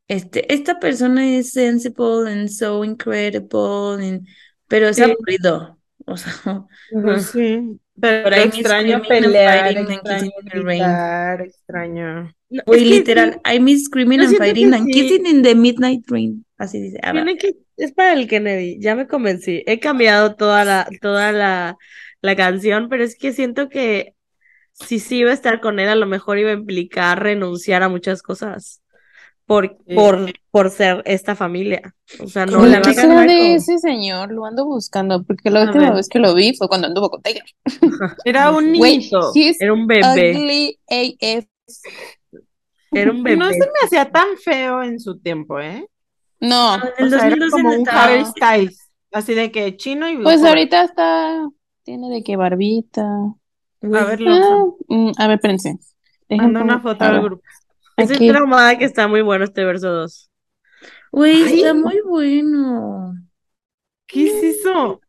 este, 0.08 0.52
esta 0.52 0.78
persona 0.80 1.26
es 1.38 1.52
sensible 1.52 2.30
and 2.30 2.48
so 2.48 2.84
incredible, 2.84 4.04
and- 4.06 4.26
pero 4.68 4.88
es 4.88 4.96
Sí. 4.96 5.02
aburrido. 5.02 5.77
O 6.08 6.16
sea, 6.16 6.32
sí, 7.18 7.78
pero 8.00 8.36
I 8.36 8.46
miss 8.46 8.54
extraño 8.58 9.02
pelear, 9.02 9.76
extraño 9.76 10.30
gritar. 10.42 12.34
No, 12.50 12.62
literal, 12.74 13.40
I 13.44 13.60
miss 13.60 13.84
screaming 13.84 14.20
and 14.20 14.36
fighting 14.36 14.72
and 14.72 14.86
sí. 14.86 14.92
kissing 14.92 15.26
in 15.26 15.42
the 15.42 15.54
midnight 15.54 16.02
rain. 16.08 16.44
Así 16.56 16.80
dice. 16.80 16.98
Ah. 17.02 17.12
Tiene 17.12 17.36
que, 17.36 17.56
es 17.76 17.92
para 17.92 18.14
el 18.14 18.26
Kennedy, 18.26 18.78
ya 18.80 18.94
me 18.94 19.06
convencí. 19.06 19.62
He 19.66 19.78
cambiado 19.80 20.34
toda 20.34 20.64
la, 20.64 20.88
toda 21.02 21.32
la, 21.32 21.76
la 22.22 22.36
canción, 22.36 22.88
pero 22.88 23.04
es 23.04 23.16
que 23.16 23.32
siento 23.32 23.68
que 23.68 24.14
si 24.72 24.98
sí 24.98 25.18
iba 25.18 25.30
a 25.30 25.34
estar 25.34 25.60
con 25.60 25.78
él, 25.78 25.88
a 25.88 25.94
lo 25.94 26.06
mejor 26.06 26.38
iba 26.38 26.50
a 26.50 26.54
implicar 26.54 27.22
renunciar 27.22 27.82
a 27.82 27.88
muchas 27.88 28.22
cosas 28.22 28.82
por, 29.48 29.78
Sí. 29.86 29.94
por, 29.96 30.32
por 30.52 30.70
ser 30.70 31.02
esta 31.06 31.34
familia. 31.34 31.94
O 32.20 32.28
sea, 32.28 32.46
no 32.46 32.60
va 32.60 32.80
¿qué 32.82 32.94
será 32.94 33.22
de 33.22 33.54
ese 33.56 33.78
señor? 33.78 34.30
Lo 34.32 34.44
ando 34.44 34.64
buscando, 34.66 35.24
porque 35.24 35.50
la 35.50 35.60
A 35.60 35.64
última 35.64 35.86
ver. 35.86 35.94
vez 35.94 36.08
que 36.08 36.18
lo 36.20 36.34
vi 36.34 36.54
fue 36.56 36.68
cuando 36.68 36.86
anduvo 36.88 37.10
con 37.10 37.22
Taylor. 37.22 37.44
Era 38.24 38.50
un 38.52 38.74
he's 39.34 39.60
Era 39.60 39.72
un 39.72 39.86
bebé, 39.86 40.30
ugly 40.30 40.78
AF. 40.88 41.46
era 42.92 43.10
un 43.10 43.22
No 43.22 43.22
bebé. 43.22 43.52
se 43.52 43.66
me 43.66 43.78
hacía 43.84 44.10
tan 44.10 44.36
feo 44.38 44.82
en 44.82 44.98
su 45.00 45.18
tiempo, 45.20 45.60
¿eh? 45.60 45.86
No, 46.40 46.76
En 46.76 46.82
el 46.98 47.06
O 47.06 47.10
sea, 47.10 47.26
era 47.26 47.36
2012 47.36 47.50
como 47.50 47.72
no 47.72 47.80
un 47.80 47.88
Harry 47.88 48.24
Styles, 48.24 48.90
así 49.12 49.34
de 49.34 49.50
que 49.50 49.76
chino 49.76 50.08
y 50.10 50.16
pues 50.22 50.36
joven. 50.36 50.48
ahorita 50.48 50.84
está, 50.84 51.48
tiene 51.84 52.10
de 52.10 52.22
que 52.22 52.36
barbita. 52.36 53.02
A 53.82 54.04
ver, 54.04 54.20
Ah, 54.26 54.64
mm, 54.88 55.12
a 55.18 55.26
ver, 55.28 55.36
espérense. 55.36 55.78
Manda 56.30 56.62
una 56.62 56.80
foto 56.80 57.04
al 57.04 57.20
ver, 57.22 57.38
grupo. 57.98 58.12
Estoy 58.12 58.16
Aquí. 58.16 58.28
traumada 58.28 58.78
que 58.78 58.84
está 58.84 59.08
muy 59.08 59.22
bueno 59.22 59.44
este 59.44 59.64
verso 59.64 59.90
2. 59.90 60.30
Güey, 61.12 61.42
está 61.42 61.74
muy 61.74 62.00
bueno. 62.06 63.14
¿Qué 64.06 64.26
es 64.28 64.56
eso? 64.58 65.00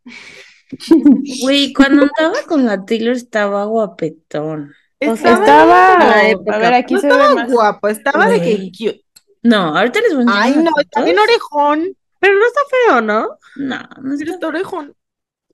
Güey, 1.43 1.73
cuando 1.73 2.03
andaba 2.03 2.43
con 2.47 2.65
la 2.65 2.85
Taylor 2.85 3.15
estaba 3.15 3.65
guapetón. 3.65 4.73
O 5.01 5.15
sea, 5.15 5.33
Estaba, 5.33 5.97
la 5.97 6.13
a 6.15 6.29
época. 6.29 6.57
ver, 6.57 6.73
aquí 6.73 6.93
no 6.95 7.01
se 7.01 7.07
ve 7.07 7.13
estaba 7.13 7.35
más. 7.35 7.51
guapo, 7.51 7.87
estaba 7.87 8.27
de 8.29 8.41
que 8.41 8.71
cute. 8.71 9.05
No, 9.41 9.77
ahorita 9.77 10.01
les 10.01 10.13
voy 10.15 10.19
a 10.19 10.23
enseñar 10.23 10.43
Ay, 10.43 10.55
no, 10.63 10.71
está 10.79 11.03
bien 11.03 11.17
orejón. 11.19 11.97
Pero 12.19 12.33
no 12.37 12.45
está 12.45 12.59
feo, 12.69 13.01
¿no? 13.01 13.37
No, 13.55 13.79
no 14.01 14.13
está. 14.13 14.31
está 14.31 14.47
orejón. 14.47 14.95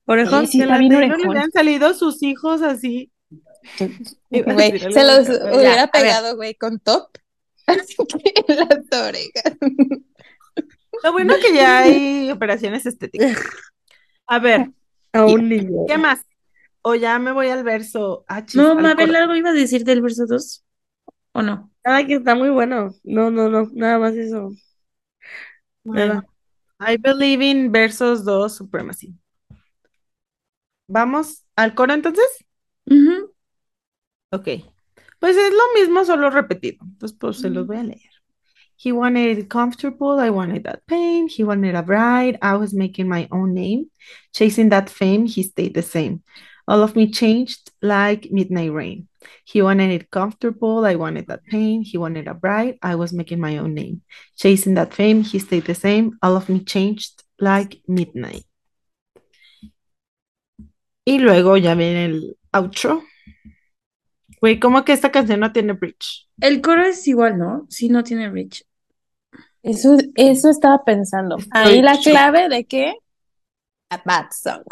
Orejón. 0.06 0.46
Sí, 0.46 0.52
sí, 0.52 0.58
Que 0.58 0.64
a 0.64 0.66
está 0.66 0.74
la 0.74 0.78
bien 0.78 0.92
Taylor 0.92 1.08
le 1.08 1.14
orejón. 1.14 1.30
hubieran 1.30 1.52
salido 1.52 1.94
sus 1.94 2.22
hijos 2.22 2.62
así. 2.62 3.12
Decir 4.30 4.92
se 4.92 5.04
los 5.04 5.28
hubiera 5.28 5.86
pegado, 5.88 6.36
güey, 6.36 6.54
con 6.54 6.78
top. 6.80 7.08
Así 7.66 7.96
que 8.08 8.44
en 8.48 8.56
las 8.56 9.00
orejas. 9.00 9.56
Lo 11.02 11.12
bueno 11.12 11.34
que 11.42 11.54
ya 11.54 11.78
hay 11.80 12.30
operaciones 12.30 12.86
estéticas. 12.86 13.36
A 14.26 14.38
ver, 14.38 14.70
A 15.12 15.24
un 15.26 15.48
niño. 15.48 15.86
¿qué 15.86 15.98
más? 15.98 16.24
O 16.82 16.94
ya 16.94 17.18
me 17.18 17.32
voy 17.32 17.48
al 17.48 17.64
verso. 17.64 18.24
Ah, 18.28 18.44
chis, 18.44 18.60
No, 18.60 18.74
Mabel. 18.74 19.14
¿algo 19.14 19.34
iba 19.34 19.50
a 19.50 19.54
decir 19.54 19.84
del 19.84 20.02
verso 20.02 20.26
2? 20.26 20.64
¿O 21.32 21.42
no? 21.42 21.70
Nada 21.84 22.06
que 22.06 22.14
está 22.14 22.34
muy 22.34 22.50
bueno. 22.50 22.94
No, 23.04 23.30
no, 23.30 23.48
no, 23.48 23.68
nada 23.72 23.98
más 23.98 24.14
eso. 24.14 24.50
Bueno, 25.84 26.24
I 26.80 26.96
believe 26.96 27.44
in 27.44 27.70
versos 27.72 28.24
2 28.24 28.56
supremacy. 28.56 29.14
¿Vamos 30.88 31.44
al 31.56 31.74
coro 31.74 31.94
entonces? 31.94 32.24
Ujú. 32.86 33.32
Ok. 34.30 34.75
Pues 35.18 35.36
es 35.36 35.52
lo 35.52 35.80
mismo, 35.80 36.04
solo 36.04 36.30
repetido. 36.30 36.78
Entonces, 36.82 37.16
pues 37.18 37.38
se 37.38 37.50
los 37.50 37.66
voy 37.66 37.78
a 37.78 37.82
leer. 37.84 38.10
He 38.78 38.92
wanted 38.92 39.38
it 39.38 39.48
comfortable, 39.48 40.20
I 40.20 40.30
wanted 40.30 40.64
that 40.64 40.86
pain. 40.86 41.28
He 41.28 41.44
wanted 41.44 41.74
a 41.74 41.82
bride, 41.82 42.38
I 42.42 42.56
was 42.56 42.74
making 42.74 43.08
my 43.08 43.26
own 43.32 43.54
name. 43.54 43.90
Chasing 44.34 44.68
that 44.68 44.90
fame, 44.90 45.26
he 45.26 45.42
stayed 45.42 45.74
the 45.74 45.82
same. 45.82 46.22
All 46.68 46.82
of 46.82 46.94
me 46.94 47.10
changed 47.10 47.70
like 47.80 48.28
midnight 48.30 48.72
rain. 48.72 49.08
He 49.44 49.62
wanted 49.62 49.90
it 49.90 50.10
comfortable, 50.10 50.84
I 50.84 50.96
wanted 50.96 51.26
that 51.28 51.44
pain. 51.44 51.82
He 51.82 51.96
wanted 51.96 52.28
a 52.28 52.34
bride, 52.34 52.78
I 52.82 52.96
was 52.96 53.12
making 53.12 53.40
my 53.40 53.56
own 53.58 53.74
name. 53.74 54.02
Chasing 54.36 54.74
that 54.74 54.92
fame, 54.92 55.22
he 55.22 55.38
stayed 55.38 55.64
the 55.64 55.74
same. 55.74 56.18
All 56.22 56.36
of 56.36 56.48
me 56.48 56.60
changed 56.62 57.22
like 57.40 57.80
midnight. 57.88 58.44
Y 61.06 61.18
luego 61.18 61.56
ya 61.56 61.74
viene 61.74 62.04
el 62.06 62.36
outro. 62.52 63.02
Güey, 64.40 64.60
¿cómo 64.60 64.84
que 64.84 64.92
esta 64.92 65.10
canción 65.10 65.40
no 65.40 65.52
tiene 65.52 65.72
bridge? 65.72 66.28
El 66.40 66.60
coro 66.60 66.84
es 66.84 67.06
igual, 67.08 67.38
¿no? 67.38 67.66
Sí, 67.68 67.88
no 67.88 68.02
tiene 68.04 68.30
Rich. 68.30 68.64
Eso, 69.62 69.96
eso 70.14 70.50
estaba 70.50 70.84
pensando. 70.84 71.36
Ahí 71.50 71.82
la 71.82 71.98
clave 71.98 72.48
de 72.48 72.64
que 72.66 72.94
a 73.90 74.02
bad 74.04 74.26
song. 74.30 74.62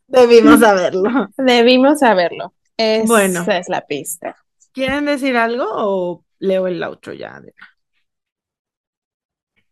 Debimos 0.08 0.60
saberlo. 0.60 1.30
Debimos 1.38 2.00
saberlo. 2.00 2.54
Esa 2.78 3.06
Bueno. 3.06 3.46
es 3.48 3.70
la 3.70 3.86
pista. 3.86 4.36
¿Quieren 4.72 5.06
decir 5.06 5.36
algo 5.38 5.66
o 5.70 6.26
leo 6.40 6.68
el 6.68 6.82
outro 6.84 7.14
ya? 7.14 7.42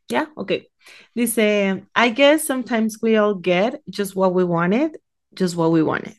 ¿Ya? 0.07 0.31
Ok. 0.35 0.51
Dice, 1.15 1.85
I 1.95 2.09
guess 2.11 2.45
sometimes 2.45 2.99
we 3.01 3.17
all 3.17 3.33
get 3.41 3.81
just 3.87 4.15
what 4.15 4.33
we 4.33 4.43
wanted, 4.43 4.99
just 5.33 5.55
what 5.55 5.71
we 5.71 5.81
wanted. 5.81 6.17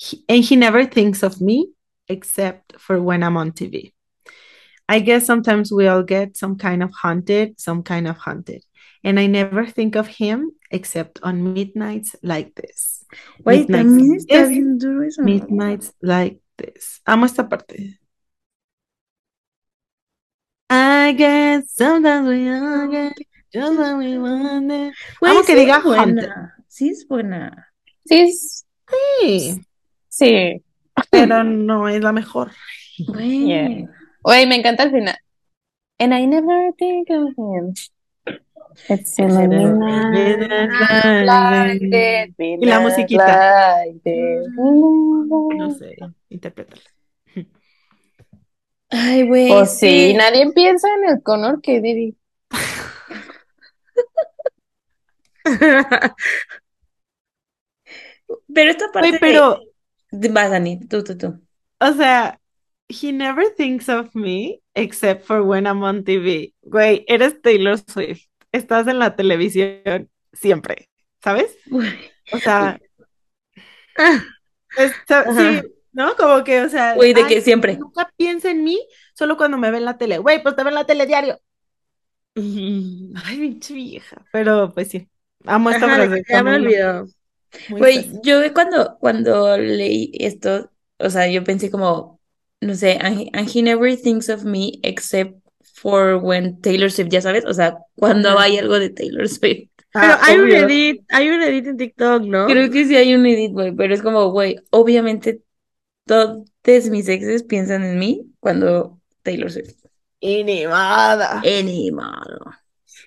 He- 0.00 0.24
and 0.28 0.42
he 0.42 0.56
never 0.56 0.84
thinks 0.86 1.22
of 1.22 1.40
me 1.42 1.72
except 2.08 2.80
for 2.80 2.96
when 3.02 3.22
I'm 3.22 3.36
on 3.36 3.52
TV. 3.52 3.92
I 4.88 4.98
guess 5.00 5.26
sometimes 5.26 5.70
we 5.70 5.86
all 5.86 6.02
get 6.02 6.36
some 6.36 6.56
kind 6.56 6.82
of 6.82 6.90
haunted, 7.02 7.60
some 7.60 7.82
kind 7.82 8.08
of 8.08 8.16
haunted. 8.16 8.64
And 9.04 9.20
I 9.20 9.26
never 9.28 9.66
think 9.66 9.94
of 9.96 10.08
him 10.08 10.52
except 10.70 11.20
on 11.22 11.52
midnights 11.54 12.16
like 12.22 12.54
this. 12.54 13.04
Güey, 13.44 13.66
Midnights. 13.68 13.70
también 13.70 14.14
está 14.16 14.34
Yes. 14.34 14.48
bien 14.48 14.78
duro 14.78 15.02
eso. 15.06 15.22
Midnights 15.22 15.92
like 16.02 16.40
this. 16.56 17.00
Amo 17.06 17.26
esta 17.26 17.44
parte. 17.48 17.98
I 20.68 21.12
guess 21.16 21.72
sometimes 21.74 22.28
we 22.28 22.48
all 22.48 22.88
get 22.88 23.12
just 23.52 23.78
what 23.78 23.98
we 23.98 24.16
wanted. 24.18 24.92
Güey, 25.20 25.30
Amo 25.30 25.42
que 25.42 25.54
sí 25.54 25.58
diga 25.60 25.78
es 25.78 25.84
buena. 25.84 26.02
haunted. 26.02 26.30
Sí 26.68 26.88
es 26.90 27.04
buena. 27.08 27.66
Sí, 28.06 28.20
s- 28.28 28.64
Sí, 29.20 29.60
sí. 30.20 30.62
pero 31.10 31.42
no 31.44 31.88
es 31.88 32.02
la 32.02 32.12
mejor. 32.12 32.50
Güey. 33.06 33.46
Yeah. 33.46 33.88
Oye, 34.22 34.46
me 34.46 34.56
encanta 34.56 34.82
el 34.84 34.90
final. 34.90 35.16
And 35.98 36.14
I 36.14 36.26
never 36.26 36.72
think 36.78 37.08
of 37.10 37.28
him. 37.36 37.74
It's 38.88 39.18
in 39.18 39.28
the 39.28 39.48
this, 42.36 42.58
Y 42.60 42.66
la 42.66 42.80
musiquita. 42.80 43.82
this. 44.04 44.46
No 44.56 45.70
sé, 45.76 45.96
interprétala. 46.28 46.82
Ay, 48.90 49.26
güey. 49.26 49.48
Pues 49.48 49.78
sí, 49.78 50.14
nadie 50.14 50.50
piensa 50.52 50.88
en 50.94 51.10
el 51.10 51.22
Connor 51.22 51.60
Kennedy. 51.60 52.16
Pero 58.54 58.70
esta 58.70 58.90
parte 58.92 59.08
Güey, 59.08 59.20
pero, 59.20 59.56
de... 59.56 59.69
Vas, 60.12 60.50
Dani, 60.50 60.78
tú, 60.88 61.02
tú, 61.04 61.16
tú. 61.18 61.40
o 61.80 61.92
sea, 61.92 62.40
he 62.88 63.12
never 63.12 63.44
thinks 63.56 63.88
of 63.88 64.14
me 64.14 64.60
except 64.74 65.24
for 65.24 65.42
when 65.42 65.66
I'm 65.66 65.82
on 65.82 66.04
TV. 66.04 66.54
Güey, 66.62 67.04
eres 67.08 67.40
Taylor 67.42 67.78
Swift. 67.78 68.26
Estás 68.52 68.86
en 68.88 68.98
la 68.98 69.14
televisión 69.16 70.10
siempre, 70.32 70.88
¿sabes? 71.22 71.56
O 72.30 72.40
sea, 72.40 72.80
es- 74.74 74.94
sí, 75.36 75.62
¿no? 75.92 76.16
Como 76.16 76.44
que, 76.44 76.62
o 76.62 76.68
sea, 76.68 76.94
Güey, 76.94 77.14
de 77.14 77.26
ay, 77.26 77.26
que 77.26 77.40
siempre. 77.40 77.78
nunca 77.78 78.12
piensa 78.16 78.50
en 78.50 78.64
mí 78.64 78.78
solo 79.14 79.36
cuando 79.36 79.58
me 79.58 79.70
ve 79.70 79.78
en 79.78 79.84
la 79.84 79.98
tele. 79.98 80.18
Güey, 80.18 80.42
pues 80.42 80.56
te 80.56 80.62
ve 80.64 80.70
en 80.70 80.74
la 80.76 80.86
tele 80.86 81.06
diario. 81.06 81.40
Ay, 83.24 83.38
pinche 83.38 83.74
vieja. 83.74 84.24
Pero 84.30 84.72
pues 84.74 84.88
sí, 84.88 85.08
amo 85.46 85.70
esta 85.70 85.88
Ajá, 85.88 85.88
frase. 85.90 86.24
ya 86.28 86.42
me 86.42 86.54
olvidó. 86.56 87.06
Fácil. 87.78 88.20
yo 88.22 88.40
cuando, 88.54 88.98
cuando 88.98 89.56
leí 89.58 90.12
esto, 90.14 90.70
o 90.98 91.10
sea, 91.10 91.28
yo 91.28 91.44
pensé 91.44 91.70
como, 91.70 92.20
no 92.60 92.74
sé, 92.74 92.98
and 93.00 93.20
he, 93.20 93.30
and 93.32 93.48
he 93.48 93.62
never 93.62 93.96
thinks 93.96 94.28
of 94.28 94.44
me 94.44 94.78
except 94.82 95.34
for 95.74 96.16
when 96.16 96.60
Taylor 96.60 96.90
Swift, 96.90 97.10
ya 97.10 97.20
sabes, 97.20 97.44
o 97.46 97.54
sea, 97.54 97.78
cuando 97.96 98.38
hay 98.38 98.58
algo 98.58 98.78
de 98.78 98.90
Taylor 98.90 99.28
Swift. 99.28 99.70
Pero 99.92 100.04
Ah, 100.06 100.20
hay 100.22 100.38
un 100.38 100.50
edit, 100.52 101.04
hay 101.08 101.28
un 101.30 101.42
edit 101.42 101.66
en 101.66 101.76
TikTok, 101.76 102.22
¿no? 102.22 102.46
Creo 102.46 102.70
que 102.70 102.86
sí 102.86 102.94
hay 102.96 103.14
un 103.14 103.26
edit, 103.26 103.52
güey, 103.52 103.74
pero 103.74 103.92
es 103.92 104.02
como, 104.02 104.30
güey, 104.30 104.56
obviamente 104.70 105.42
todos 106.04 106.44
mis 106.90 107.08
exes 107.08 107.42
piensan 107.42 107.84
en 107.84 107.98
mí 107.98 108.26
cuando 108.40 109.00
Taylor 109.22 109.50
Swift. 109.50 109.74
Inimada. 110.20 111.40
Any 111.44 111.90
modo. 111.90 112.52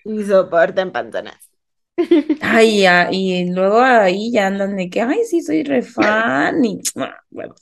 Y 0.05 0.23
soportan 0.23 0.91
panzanas. 0.91 1.49
Ay, 2.39 2.81
ya, 2.81 3.09
y 3.11 3.49
luego 3.51 3.79
ahí 3.81 4.31
ya 4.31 4.47
andan 4.47 4.75
de 4.75 4.89
que, 4.89 5.01
ay, 5.01 5.23
sí, 5.25 5.41
soy 5.41 5.63
re 5.63 5.81
fan 5.81 6.63
y, 6.65 6.81
bueno, 7.31 7.55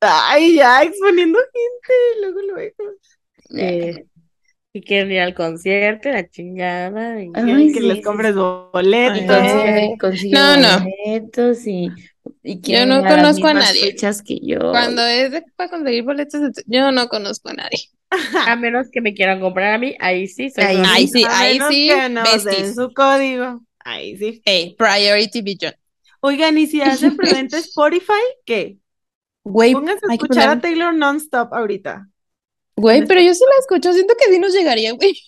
Ay, 0.00 0.56
ya, 0.56 0.82
exponiendo 0.82 1.38
gente. 1.38 2.20
Luego, 2.20 2.40
luego. 2.42 2.92
Eh, 3.56 4.06
y 4.72 4.82
quieren 4.82 5.12
ir 5.12 5.20
al 5.20 5.34
concierto, 5.34 6.08
y 6.08 6.12
la 6.12 6.28
chingada. 6.28 7.22
y- 7.22 7.32
Ay, 7.34 7.72
que 7.72 7.80
sí, 7.80 7.88
les 7.88 7.96
sí, 7.98 8.02
compres 8.02 8.34
boletos. 8.36 9.14
Ay, 9.14 9.26
consigue, 9.26 9.96
consigue 9.98 10.36
No, 10.36 10.56
no. 10.56 10.86
boletos 11.06 11.66
y, 11.66 11.94
y 12.42 12.60
quieren 12.60 12.88
no 12.88 13.00
ir 13.00 13.06
a 13.06 13.14
las 13.14 13.16
conozco 13.18 13.46
a 13.48 13.54
mismas 13.54 13.66
nadie. 13.66 13.82
fechas 13.92 14.22
que 14.22 14.38
yo. 14.42 14.58
Cuando 14.70 15.02
es 15.06 15.30
de, 15.32 15.42
para 15.56 15.70
conseguir 15.70 16.04
boletos, 16.04 16.40
yo 16.66 16.90
no 16.92 17.08
conozco 17.08 17.50
a 17.50 17.54
nadie. 17.54 17.78
A 18.46 18.56
menos 18.56 18.88
que 18.90 19.00
me 19.00 19.14
quieran 19.14 19.40
comprar 19.40 19.74
a 19.74 19.78
mí, 19.78 19.96
ahí 20.00 20.26
sí, 20.26 20.50
soy 20.50 20.64
Ahí. 20.64 20.82
Ahí 20.86 21.08
sí, 21.08 21.24
A 21.24 21.38
ahí 21.38 21.58
menos 21.58 21.68
sí, 21.70 21.88
que 21.88 22.08
nos 22.08 22.44
den 22.44 22.74
su 22.74 22.92
código. 22.92 23.60
Ahí 23.80 24.16
sí. 24.16 24.42
Hey, 24.44 24.76
Priority 24.78 25.42
Billion. 25.42 25.74
Oigan, 26.20 26.56
y 26.58 26.66
si 26.66 26.80
hacen 26.82 27.16
preventa 27.16 27.58
Spotify, 27.58 28.12
¿qué? 28.44 28.78
Güey, 29.44 29.72
Pónganse 29.72 30.06
a 30.08 30.12
escuchar 30.14 30.48
a 30.50 30.60
Taylor 30.60 30.94
non-stop 30.94 31.52
ahorita. 31.52 32.08
güey, 32.76 33.04
pero 33.06 33.20
yo 33.20 33.34
sí 33.34 33.44
la 33.44 33.58
escucho, 33.58 33.92
siento 33.92 34.14
que 34.18 34.32
sí 34.32 34.38
nos 34.38 34.52
llegaría, 34.54 34.92
güey. 34.92 35.18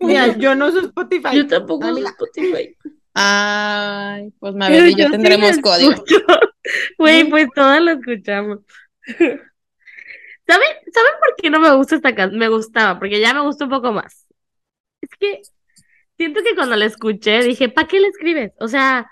Mira, 0.00 0.36
yo 0.36 0.54
no 0.54 0.66
uso 0.68 0.80
Spotify. 0.80 1.36
Yo 1.36 1.46
tampoco 1.46 1.86
uso. 1.88 2.06
Spotify. 2.08 2.76
Ay, 3.14 4.32
pues 4.40 4.52
Pero 4.52 4.58
Mabel 4.58 4.88
y 4.88 4.92
yo 4.92 4.98
yo 4.98 5.04
sí 5.06 5.10
tendremos 5.12 5.58
código. 5.58 5.94
Güey, 6.98 7.30
pues 7.30 7.46
todas 7.54 7.80
la 7.80 7.92
escuchamos. 7.92 8.58
¿Saben, 10.46 10.68
¿saben 10.92 11.12
por 11.20 11.36
qué 11.36 11.50
no 11.50 11.60
me 11.60 11.74
gusta 11.76 11.96
esta 11.96 12.14
canción? 12.14 12.38
Me 12.38 12.48
gustaba, 12.48 12.98
porque 12.98 13.20
ya 13.20 13.34
me 13.34 13.40
gusta 13.40 13.64
un 13.64 13.70
poco 13.70 13.92
más. 13.92 14.26
Es 15.02 15.10
que 15.20 15.42
siento 16.18 16.42
que 16.44 16.54
cuando 16.56 16.76
la 16.76 16.86
escuché 16.86 17.42
dije, 17.44 17.68
¿para 17.70 17.88
qué 17.88 18.00
la 18.00 18.08
escribes? 18.08 18.52
O 18.60 18.68
sea, 18.68 19.08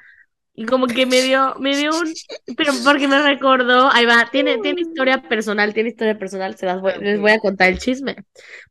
y 0.55 0.66
como 0.66 0.86
que 0.89 1.06
me 1.06 1.23
dio, 1.23 1.56
me 1.61 1.77
dio 1.77 1.98
un, 1.98 2.15
pero 2.56 2.73
porque 2.85 3.09
me 3.09 3.23
recordó, 3.23 3.90
ahí 3.93 4.06
va, 4.06 4.28
tiene, 4.32 4.59
tiene 4.59 4.82
historia 4.82 5.23
personal, 5.23 5.74
tiene 5.74 5.90
historia 5.90 6.19
personal, 6.19 6.56
se 6.56 6.66
las 6.66 6.81
voy, 6.82 6.94
les 7.01 7.20
voy 7.20 7.32
a 7.32 7.39
contar 7.40 7.70
el 7.70 7.78
chisme, 7.78 8.16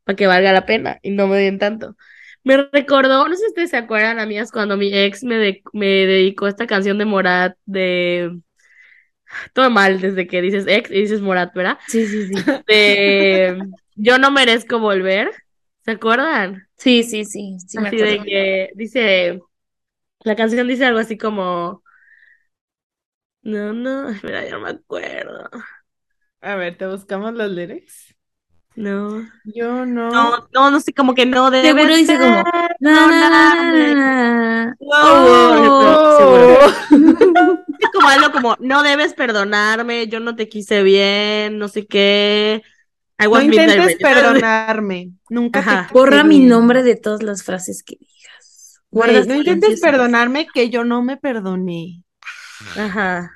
para 0.04 0.16
que 0.16 0.26
valga 0.28 0.52
la 0.52 0.66
pena 0.66 0.98
y 1.02 1.10
no 1.12 1.28
me 1.28 1.38
den 1.38 1.58
tanto. 1.58 1.96
Me 2.44 2.56
recordó, 2.72 3.28
no 3.28 3.34
sé 3.36 3.42
si 3.42 3.48
ustedes 3.48 3.70
se 3.70 3.78
acuerdan, 3.78 4.20
amigas, 4.20 4.52
cuando 4.52 4.76
mi 4.76 4.92
ex 4.94 5.24
me, 5.24 5.36
de- 5.38 5.62
me 5.74 5.86
dedicó 6.06 6.48
esta 6.48 6.66
canción 6.66 6.98
de 6.98 7.04
Morat 7.06 7.56
de... 7.66 8.38
Todo 9.52 9.70
mal 9.70 10.00
desde 10.00 10.26
que 10.26 10.42
dices 10.42 10.66
ex 10.66 10.90
y 10.90 11.00
dices 11.00 11.20
Morat, 11.20 11.54
¿verdad? 11.54 11.78
Sí, 11.88 12.06
sí, 12.06 12.26
sí. 12.26 12.34
De 12.66 13.62
Yo 13.96 14.18
no 14.18 14.30
merezco 14.30 14.78
volver. 14.78 15.30
¿Se 15.84 15.92
acuerdan? 15.92 16.66
Sí, 16.76 17.02
sí, 17.02 17.24
sí, 17.24 17.58
sí 17.66 17.78
me 17.78 17.88
Así 17.88 17.96
de 17.96 18.18
que 18.24 18.70
dice, 18.74 19.40
la 20.20 20.36
canción 20.36 20.68
dice 20.68 20.84
algo 20.86 21.00
así 21.00 21.18
como, 21.18 21.82
no, 23.42 23.72
no, 23.72 24.08
mira, 24.22 24.44
ya 24.44 24.52
no 24.52 24.60
me 24.60 24.70
acuerdo. 24.70 25.48
A 26.40 26.54
ver, 26.56 26.76
te 26.78 26.86
buscamos 26.86 27.34
los 27.34 27.50
lyrics. 27.50 28.13
No, 28.76 29.24
Yo 29.44 29.86
no. 29.86 30.10
no, 30.10 30.48
no, 30.52 30.70
no 30.70 30.80
sé, 30.80 30.92
como 30.92 31.14
que 31.14 31.26
no 31.26 31.50
debes 31.50 31.74
Seguro 31.74 31.94
dice 31.94 32.18
como, 32.18 32.42
perdonarme. 32.42 33.94
na, 33.94 33.94
na. 33.94 34.76
Oh, 34.80 36.68
seguro. 36.90 37.64
Como 37.92 38.08
algo 38.08 38.32
como, 38.32 38.56
no 38.58 38.82
debes 38.82 39.14
perdonarme, 39.14 40.08
yo 40.08 40.18
no 40.18 40.34
te 40.34 40.48
quise 40.48 40.82
bien, 40.82 41.58
no 41.58 41.68
sé 41.68 41.86
qué. 41.86 42.62
I 43.20 43.28
No 43.28 43.40
intentes 43.40 43.96
perdonarme. 43.96 45.12
Nunca 45.30 45.60
Ajá. 45.60 45.88
Borra 45.92 46.24
mi 46.24 46.40
nombre 46.40 46.82
de 46.82 46.96
todas 46.96 47.22
las 47.22 47.44
frases 47.44 47.82
que 47.84 47.96
digas. 47.98 48.80
Güey, 48.90 49.12
Guarda 49.12 49.26
no 49.26 49.36
intentes 49.36 49.80
perdonarme 49.80 50.48
que 50.52 50.68
yo 50.68 50.84
no 50.84 51.02
me 51.02 51.16
perdoné. 51.16 52.02
Ajá. 52.76 53.30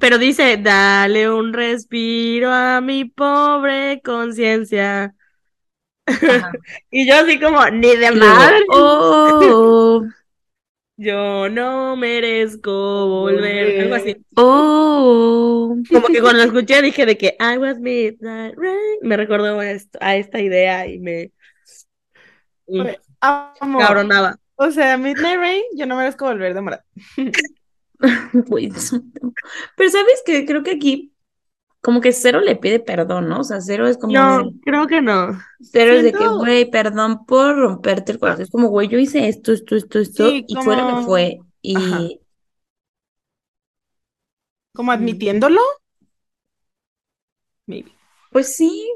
Pero 0.00 0.18
dice, 0.18 0.58
dale 0.58 1.30
un 1.30 1.52
respiro 1.52 2.50
a 2.52 2.80
mi 2.80 3.04
pobre 3.06 4.00
conciencia. 4.02 5.14
Y 6.90 7.06
yo 7.06 7.16
así 7.16 7.38
como, 7.38 7.64
ni 7.70 7.96
de 7.96 8.10
madre. 8.12 8.64
oh, 8.70 10.04
Yo 10.96 11.48
no 11.48 11.96
merezco 11.96 13.06
volver. 13.06 13.80
Algo 13.82 13.94
así. 13.94 14.16
oh. 14.36 15.76
Como 15.90 16.08
que 16.08 16.20
cuando 16.20 16.38
lo 16.44 16.44
escuché 16.44 16.82
dije 16.82 17.06
de 17.06 17.16
que 17.16 17.36
I 17.38 17.56
was 17.58 17.78
midnight 17.78 18.54
rain. 18.56 18.98
Me 19.02 19.16
recordó 19.16 19.60
a, 19.60 19.70
esto- 19.70 19.98
a 20.02 20.16
esta 20.16 20.40
idea 20.40 20.86
y 20.86 20.98
me 20.98 21.32
y 22.66 22.82
cabronaba. 23.78 24.36
O 24.56 24.70
sea, 24.72 24.96
Midnight 24.98 25.38
Rain, 25.38 25.62
yo 25.76 25.86
no 25.86 25.96
merezco 25.96 26.24
volver 26.26 26.52
de 26.52 26.60
morar. 26.60 26.84
Güey, 28.48 28.70
Pero 29.76 29.90
sabes 29.90 30.22
que 30.24 30.46
creo 30.46 30.62
que 30.62 30.72
aquí 30.72 31.12
como 31.80 32.00
que 32.00 32.12
cero 32.12 32.40
le 32.40 32.56
pide 32.56 32.80
perdón, 32.80 33.28
¿no? 33.28 33.40
O 33.40 33.44
sea, 33.44 33.60
cero 33.60 33.86
es 33.86 33.96
como 33.98 34.12
No, 34.12 34.44
de- 34.44 34.60
creo 34.64 34.86
que 34.86 35.00
no. 35.00 35.38
cero 35.60 35.92
es 35.94 36.02
de 36.04 36.12
que, 36.12 36.26
güey, 36.26 36.68
perdón 36.70 37.24
por 37.24 37.56
romperte 37.56 38.12
el 38.12 38.18
corazón. 38.18 38.42
Es 38.42 38.50
como, 38.50 38.68
güey, 38.68 38.88
yo 38.88 38.98
hice 38.98 39.28
esto, 39.28 39.52
esto, 39.52 39.76
esto, 39.76 39.98
esto, 40.00 40.28
Sí, 40.28 40.44
y 40.48 40.54
fue 40.56 40.76
lo 40.76 40.86
que 40.86 40.92
como- 40.92 41.06
fue. 41.06 41.38
Y 41.62 41.76
Ajá. 41.76 41.98
Como 44.74 44.92
admitiéndolo. 44.92 45.60
Maybe. 47.66 47.92
pues 48.30 48.56
sí, 48.56 48.90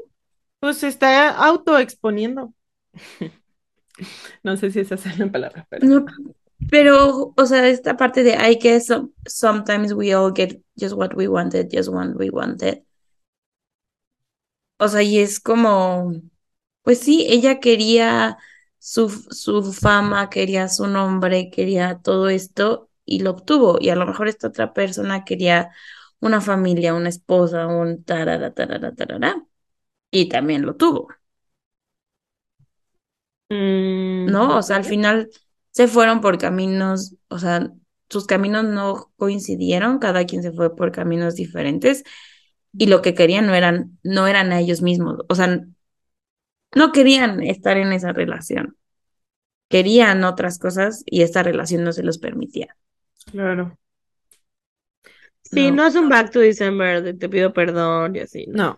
Pues 0.59 0.77
se 0.77 0.87
está 0.87 1.29
autoexponiendo. 1.29 2.53
No 4.43 4.57
sé 4.57 4.71
si 4.71 4.79
esa 4.79 4.95
es 4.95 5.19
la 5.19 5.31
palabra, 5.31 5.67
pero. 5.69 5.85
no, 5.85 6.05
pero, 6.69 7.33
o 7.37 7.45
sea, 7.45 7.67
esta 7.67 7.97
parte 7.97 8.23
de, 8.23 8.31
I 8.33 8.57
guess 8.61 8.87
some- 8.87 9.11
sometimes 9.27 9.93
we 9.93 10.13
all 10.15 10.33
get 10.35 10.61
just 10.79 10.95
what 10.95 11.15
we 11.15 11.27
wanted, 11.27 11.69
just 11.71 11.89
what 11.89 12.15
we 12.15 12.29
wanted. 12.29 12.83
O 14.77 14.87
sea, 14.87 15.01
y 15.03 15.19
es 15.19 15.39
como, 15.39 16.13
pues 16.83 16.99
sí, 16.99 17.25
ella 17.29 17.59
quería 17.59 18.37
su, 18.79 19.09
su 19.09 19.73
fama, 19.73 20.29
quería 20.29 20.67
su 20.69 20.87
nombre, 20.87 21.49
quería 21.51 21.99
todo 22.03 22.29
esto 22.29 22.89
y 23.05 23.19
lo 23.21 23.31
obtuvo. 23.31 23.77
Y 23.79 23.89
a 23.89 23.95
lo 23.95 24.05
mejor 24.05 24.27
esta 24.27 24.47
otra 24.49 24.73
persona 24.73 25.23
quería 25.25 25.71
una 26.19 26.41
familia, 26.41 26.93
una 26.95 27.09
esposa, 27.09 27.67
un 27.67 28.03
tarara, 28.03 28.53
tarara, 28.53 28.93
tarara, 28.95 29.45
y 30.11 30.29
también 30.29 30.65
lo 30.65 30.75
tuvo, 30.77 31.09
Mm, 33.49 34.25
¿no? 34.31 34.57
O 34.57 34.61
sea, 34.63 34.77
al 34.77 34.85
final 34.85 35.29
se 35.73 35.89
fueron 35.89 36.21
por 36.21 36.39
caminos, 36.39 37.17
o 37.29 37.39
sea, 37.39 37.73
sus 38.09 38.27
caminos 38.27 38.65
no 38.65 39.13
coincidieron, 39.17 39.99
cada 39.99 40.25
quien 40.27 40.43
se 40.43 40.53
fue 40.53 40.75
por 40.77 40.93
caminos 40.93 41.35
diferentes 41.35 42.05
y 42.77 42.87
lo 42.87 43.01
que 43.03 43.15
querían 43.15 43.47
no 43.47 43.55
eran, 43.55 43.99
no 44.03 44.27
eran 44.27 44.53
a 44.53 44.61
ellos 44.61 44.83
mismos, 44.83 45.19
o 45.29 45.35
sea, 45.35 45.61
no 46.75 46.91
querían 46.91 47.41
estar 47.41 47.77
en 47.77 47.93
esa 47.93 48.11
relación, 48.13 48.77
querían 49.69 50.23
otras 50.25 50.59
cosas 50.59 51.03
y 51.05 51.23
esta 51.23 51.43
relación 51.43 51.83
no 51.83 51.93
se 51.93 52.03
los 52.03 52.19
permitía. 52.19 52.77
Claro. 53.31 53.77
Sí, 55.43 55.71
No. 55.71 55.71
no 55.71 55.85
es 55.85 55.95
un 55.95 56.09
back 56.09 56.31
to 56.31 56.39
December 56.39 57.01
de 57.03 57.13
te 57.13 57.29
pido 57.29 57.53
perdón 57.53 58.15
y 58.15 58.19
así. 58.19 58.45
No, 58.47 58.69
No, 58.73 58.77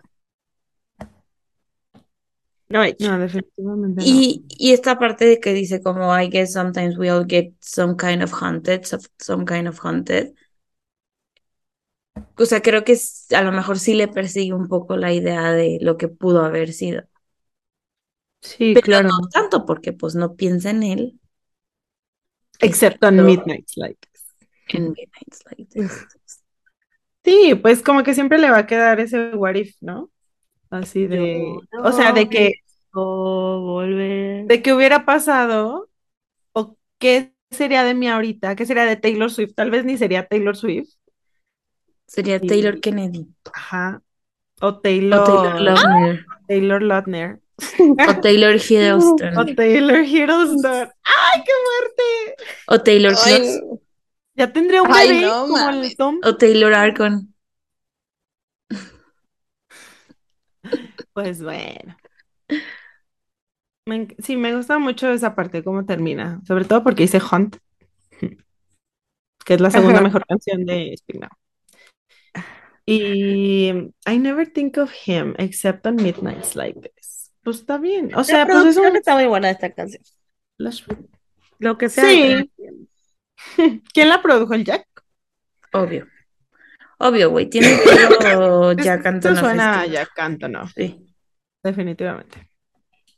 no 2.69 2.83
no, 2.99 3.19
definitivamente 3.19 4.01
no. 4.01 4.07
Y, 4.07 4.45
esta 4.71 4.97
parte 4.97 5.25
de 5.25 5.39
que 5.39 5.53
dice 5.53 5.81
como, 5.81 6.17
I 6.17 6.29
guess 6.29 6.53
sometimes 6.53 6.97
we 6.97 7.11
all 7.11 7.25
get 7.27 7.53
some 7.59 7.95
kind 7.95 8.23
of 8.23 8.31
haunted, 8.31 8.83
so- 8.85 8.97
some 9.19 9.45
kind 9.45 9.67
of 9.67 9.79
haunted. 9.83 10.33
O 12.37 12.45
sea, 12.45 12.61
creo 12.61 12.83
que 12.83 12.97
a 13.35 13.41
lo 13.43 13.51
mejor 13.51 13.79
sí 13.79 13.93
le 13.93 14.07
persigue 14.07 14.53
un 14.53 14.67
poco 14.67 14.97
la 14.97 15.13
idea 15.13 15.51
de 15.51 15.77
lo 15.81 15.97
que 15.97 16.07
pudo 16.07 16.43
haber 16.43 16.73
sido. 16.73 17.03
Sí, 18.41 18.73
Pero 18.73 18.85
claro. 18.85 19.09
no 19.09 19.27
tanto 19.31 19.65
porque 19.65 19.91
pues 19.93 20.15
no 20.15 20.35
piensa 20.35 20.69
en 20.69 20.83
él 20.83 21.19
Excepto 22.59 23.07
en 23.07 23.25
Midnight's 23.25 23.75
Like. 23.77 24.07
en 24.69 24.89
Midnight's 24.89 25.43
Like 25.45 25.65
this. 25.71 26.05
Sí, 27.23 27.55
pues 27.55 27.81
como 27.81 28.03
que 28.03 28.13
siempre 28.13 28.37
le 28.37 28.51
va 28.51 28.59
a 28.59 28.67
quedar 28.67 28.99
ese 28.99 29.35
what 29.35 29.55
if, 29.55 29.75
¿no? 29.81 30.11
Así 30.69 31.07
de, 31.07 31.43
Yo 31.71 31.79
o 31.83 31.91
sea, 31.91 32.11
de 32.11 32.29
que, 32.29 32.53
Oh, 32.93 33.59
volver. 33.61 34.45
de 34.47 34.61
que 34.61 34.73
hubiera 34.73 35.05
pasado, 35.05 35.89
o 36.53 36.77
qué 36.99 37.33
sería 37.51 37.83
de 37.83 37.93
mí 37.93 38.07
ahorita, 38.07 38.55
qué 38.55 38.65
sería 38.65 38.85
de 38.85 38.95
Taylor 38.95 39.31
Swift, 39.31 39.53
tal 39.55 39.71
vez 39.71 39.85
ni 39.85 39.97
sería 39.97 40.27
Taylor 40.27 40.55
Swift, 40.55 40.89
Sería 42.07 42.39
Sí. 42.39 42.47
Taylor 42.47 42.79
Kennedy 42.79 43.27
ajá, 43.53 44.01
o 44.61 44.67
o 44.67 44.79
Taylor, 44.79 45.23
Taylor 45.25 45.61
Lautner 45.61 46.25
Taylor 46.47 46.81
Lautner, 46.83 47.39
o 48.07 48.21
Taylor 48.21 48.55
Hiddleston 48.55 49.37
o 49.37 49.45
Taylor 49.55 50.03
Hiddleston. 50.03 50.89
¡Ay, 51.03 51.43
qué 51.45 51.51
muerte! 51.65 52.35
o 52.67 52.81
Taylor 52.81 53.13
Ay, 53.25 53.59
Ya 54.35 54.51
tendría 54.53 54.81
un 54.83 54.89
Ay, 54.91 55.07
bebé 55.09 55.21
no 55.21 55.47
como 55.47 55.69
el. 55.69 55.95
Tom. 55.97 56.19
o 56.23 56.35
Taylor 56.37 56.73
Arcon. 56.73 57.34
Pues 61.15 61.41
bueno. 61.41 61.95
Me 63.87 64.07
sí, 64.19 64.35
me 64.35 64.53
gusta 64.53 64.79
mucho 64.79 65.09
esa 65.11 65.33
parte, 65.33 65.63
cómo 65.63 65.85
termina. 65.85 66.41
Sobre 66.45 66.65
todo 66.65 66.83
porque 66.83 67.03
dice 67.03 67.21
Hunt, 67.31 67.55
que 69.45 69.53
es 69.53 69.61
la 69.61 69.71
segunda 69.71 69.99
Ajá. 69.99 70.03
mejor 70.03 70.25
canción 70.25 70.65
de 70.65 70.93
Speak 70.97 71.21
Now. 71.21 71.29
Y 72.85 73.69
I 74.05 74.19
never 74.19 74.45
think 74.45 74.77
of 74.77 74.91
him 75.07 75.35
except 75.37 75.87
on 75.87 75.95
midnights 75.95 76.55
like 76.55 76.79
this. 76.81 77.31
Pues 77.43 77.59
está 77.59 77.77
bien. 77.77 78.13
O 78.13 78.23
sea, 78.25 78.39
La 78.39 78.47
pues 78.47 78.65
es 78.65 78.77
un 78.77 78.93
está 78.95 79.15
muy 79.15 79.27
buena 79.27 79.49
esta 79.49 79.71
canción. 79.71 80.03
Lo 81.59 81.77
que 81.77 81.87
sea. 81.87 82.03
Sí. 82.03 82.51
¿Quién 83.93 84.09
la 84.09 84.21
produjo? 84.21 84.53
¿El 84.53 84.65
Jack? 84.65 84.85
Obvio. 85.71 86.07
Obvio, 86.99 87.29
güey. 87.29 87.49
Tiene 87.49 87.77
todo 88.19 88.73
Jack 88.73 89.05
Antonoff 89.05 89.39
suena 89.39 89.81
a. 89.81 89.85
Jack 89.85 90.17
Antonoff, 90.19 90.71
Sí. 90.75 91.05
definitivamente. 91.63 92.49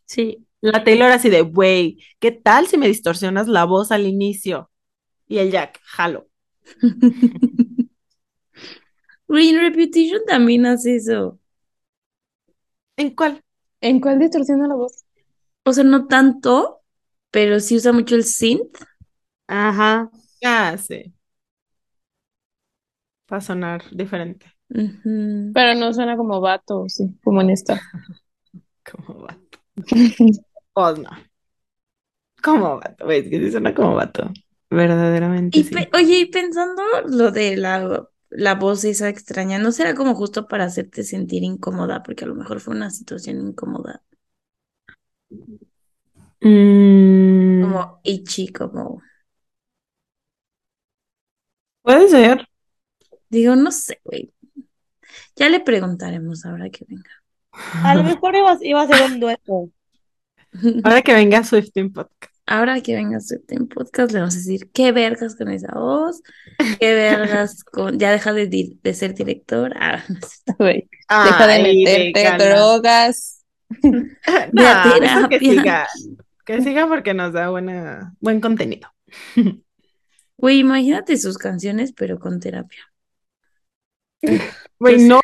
Sí. 0.06 0.46
La 0.62 0.84
Taylor 0.84 1.12
así 1.12 1.30
de, 1.30 1.42
güey, 1.42 2.00
¿qué 2.20 2.32
tal 2.32 2.68
si 2.68 2.78
me 2.78 2.88
distorsionas 2.88 3.48
la 3.48 3.66
voz 3.66 3.92
al 3.92 4.08
inicio? 4.08 4.72
Y 5.28 5.38
el 5.38 5.52
Jack, 5.52 5.80
jalo. 5.84 6.28
Güey, 9.28 9.50
en 9.50 9.60
Reputation 9.60 10.22
también 10.26 10.66
hace 10.66 10.96
eso. 10.96 11.38
¿En 12.96 13.14
cuál? 13.14 13.44
¿En 13.82 14.00
cuál 14.00 14.20
distorsiona 14.20 14.68
la 14.68 14.76
voz? 14.76 15.04
O 15.66 15.74
sea, 15.74 15.84
no 15.84 16.08
tanto, 16.08 16.82
pero 17.30 17.60
sí 17.60 17.76
usa 17.76 17.92
mucho 17.92 18.16
el 18.16 18.24
synth. 18.24 18.78
Ajá. 19.48 20.10
Ah, 20.44 20.78
sí. 20.78 21.14
Para 23.28 23.42
sonar 23.42 23.82
diferente. 23.92 24.46
Pero 25.54 25.76
no 25.76 25.94
suena 25.94 26.18
como 26.18 26.42
vato, 26.42 26.86
sí, 26.88 27.18
como 27.24 27.42
en 27.42 27.50
esta. 27.52 27.82
Como 28.84 29.22
vato. 29.24 29.60
Pues 30.74 31.00
no. 31.00 31.10
Como 32.44 32.78
vato, 32.80 33.06
güey, 33.06 33.20
es 33.20 33.30
que 33.30 33.40
sí 33.40 33.52
suena 33.52 33.74
como 33.74 33.96
vato. 33.96 34.32
Verdaderamente 34.70 35.60
Y 35.60 35.64
sí. 35.64 35.76
pe- 35.76 35.90
oye, 35.94 36.20
y 36.20 36.26
pensando 36.26 36.82
lo 37.08 37.32
de 37.32 37.58
la, 37.58 38.08
la 38.30 38.56
voz 38.56 38.84
esa 38.86 39.10
extraña, 39.10 39.60
¿no 39.60 39.72
será 39.72 39.94
como 39.96 40.16
justo 40.16 40.48
para 40.48 40.66
hacerte 40.66 41.04
sentir 41.04 41.44
incómoda? 41.44 42.04
Porque 42.04 42.26
a 42.26 42.28
lo 42.28 42.36
mejor 42.36 42.60
fue 42.60 42.76
una 42.76 42.90
situación 42.92 43.40
incómoda, 43.48 44.04
Mm, 46.44 47.62
como 47.62 48.00
itchy, 48.04 48.48
como, 48.52 49.02
puede 51.82 52.08
ser. 52.10 52.48
Digo, 53.30 53.56
no 53.56 53.72
sé, 53.72 54.00
güey. 54.04 54.32
Ya 55.36 55.50
le 55.50 55.60
preguntaremos 55.60 56.46
ahora 56.46 56.70
que 56.70 56.86
venga. 56.88 57.10
A 57.84 57.96
lo 57.96 58.04
mejor 58.04 58.36
iba, 58.36 58.58
iba 58.62 58.82
a 58.82 58.88
ser 58.88 59.12
un 59.12 59.20
dueto. 59.20 59.70
Ahora 60.84 61.02
que 61.02 61.14
venga 61.14 61.44
Swifting 61.44 61.92
Podcast. 61.94 62.34
Ahora 62.50 62.80
que 62.80 62.96
venga 62.96 63.20
su 63.20 63.36
en 63.50 63.68
podcast, 63.68 64.14
le 64.14 64.20
vamos 64.20 64.36
a 64.36 64.38
decir, 64.38 64.70
¿qué 64.72 64.94
vergas 64.94 65.36
con 65.36 65.50
esa 65.50 65.74
voz? 65.74 66.22
¿Qué 66.80 66.94
vergas 66.94 67.62
con... 67.72 68.00
Ya 68.00 68.10
deja 68.14 68.32
de, 68.32 68.48
di- 68.48 68.80
de 68.82 68.94
ser 68.94 69.14
director. 69.14 69.74
Ah, 69.78 70.02
no 70.08 70.16
sé. 70.22 70.54
Güey, 70.58 70.90
Deja 71.10 71.46
de 71.48 71.62
meterte 71.62 72.12
vegana. 72.14 72.44
drogas. 72.46 73.44
No, 73.84 74.64
eso 75.04 75.28
que 75.28 75.40
terapia. 75.40 75.40
siga. 75.40 75.88
Que 76.46 76.62
siga 76.62 76.88
porque 76.88 77.14
nos 77.14 77.34
da 77.34 77.50
buena, 77.50 78.14
buen 78.22 78.40
contenido. 78.40 78.88
Güey, 80.38 80.60
imagínate 80.60 81.18
sus 81.18 81.38
canciones, 81.38 81.92
pero 81.92 82.18
con 82.18 82.40
terapia. 82.40 82.87
Güey, 84.80 85.08
no. 85.08 85.22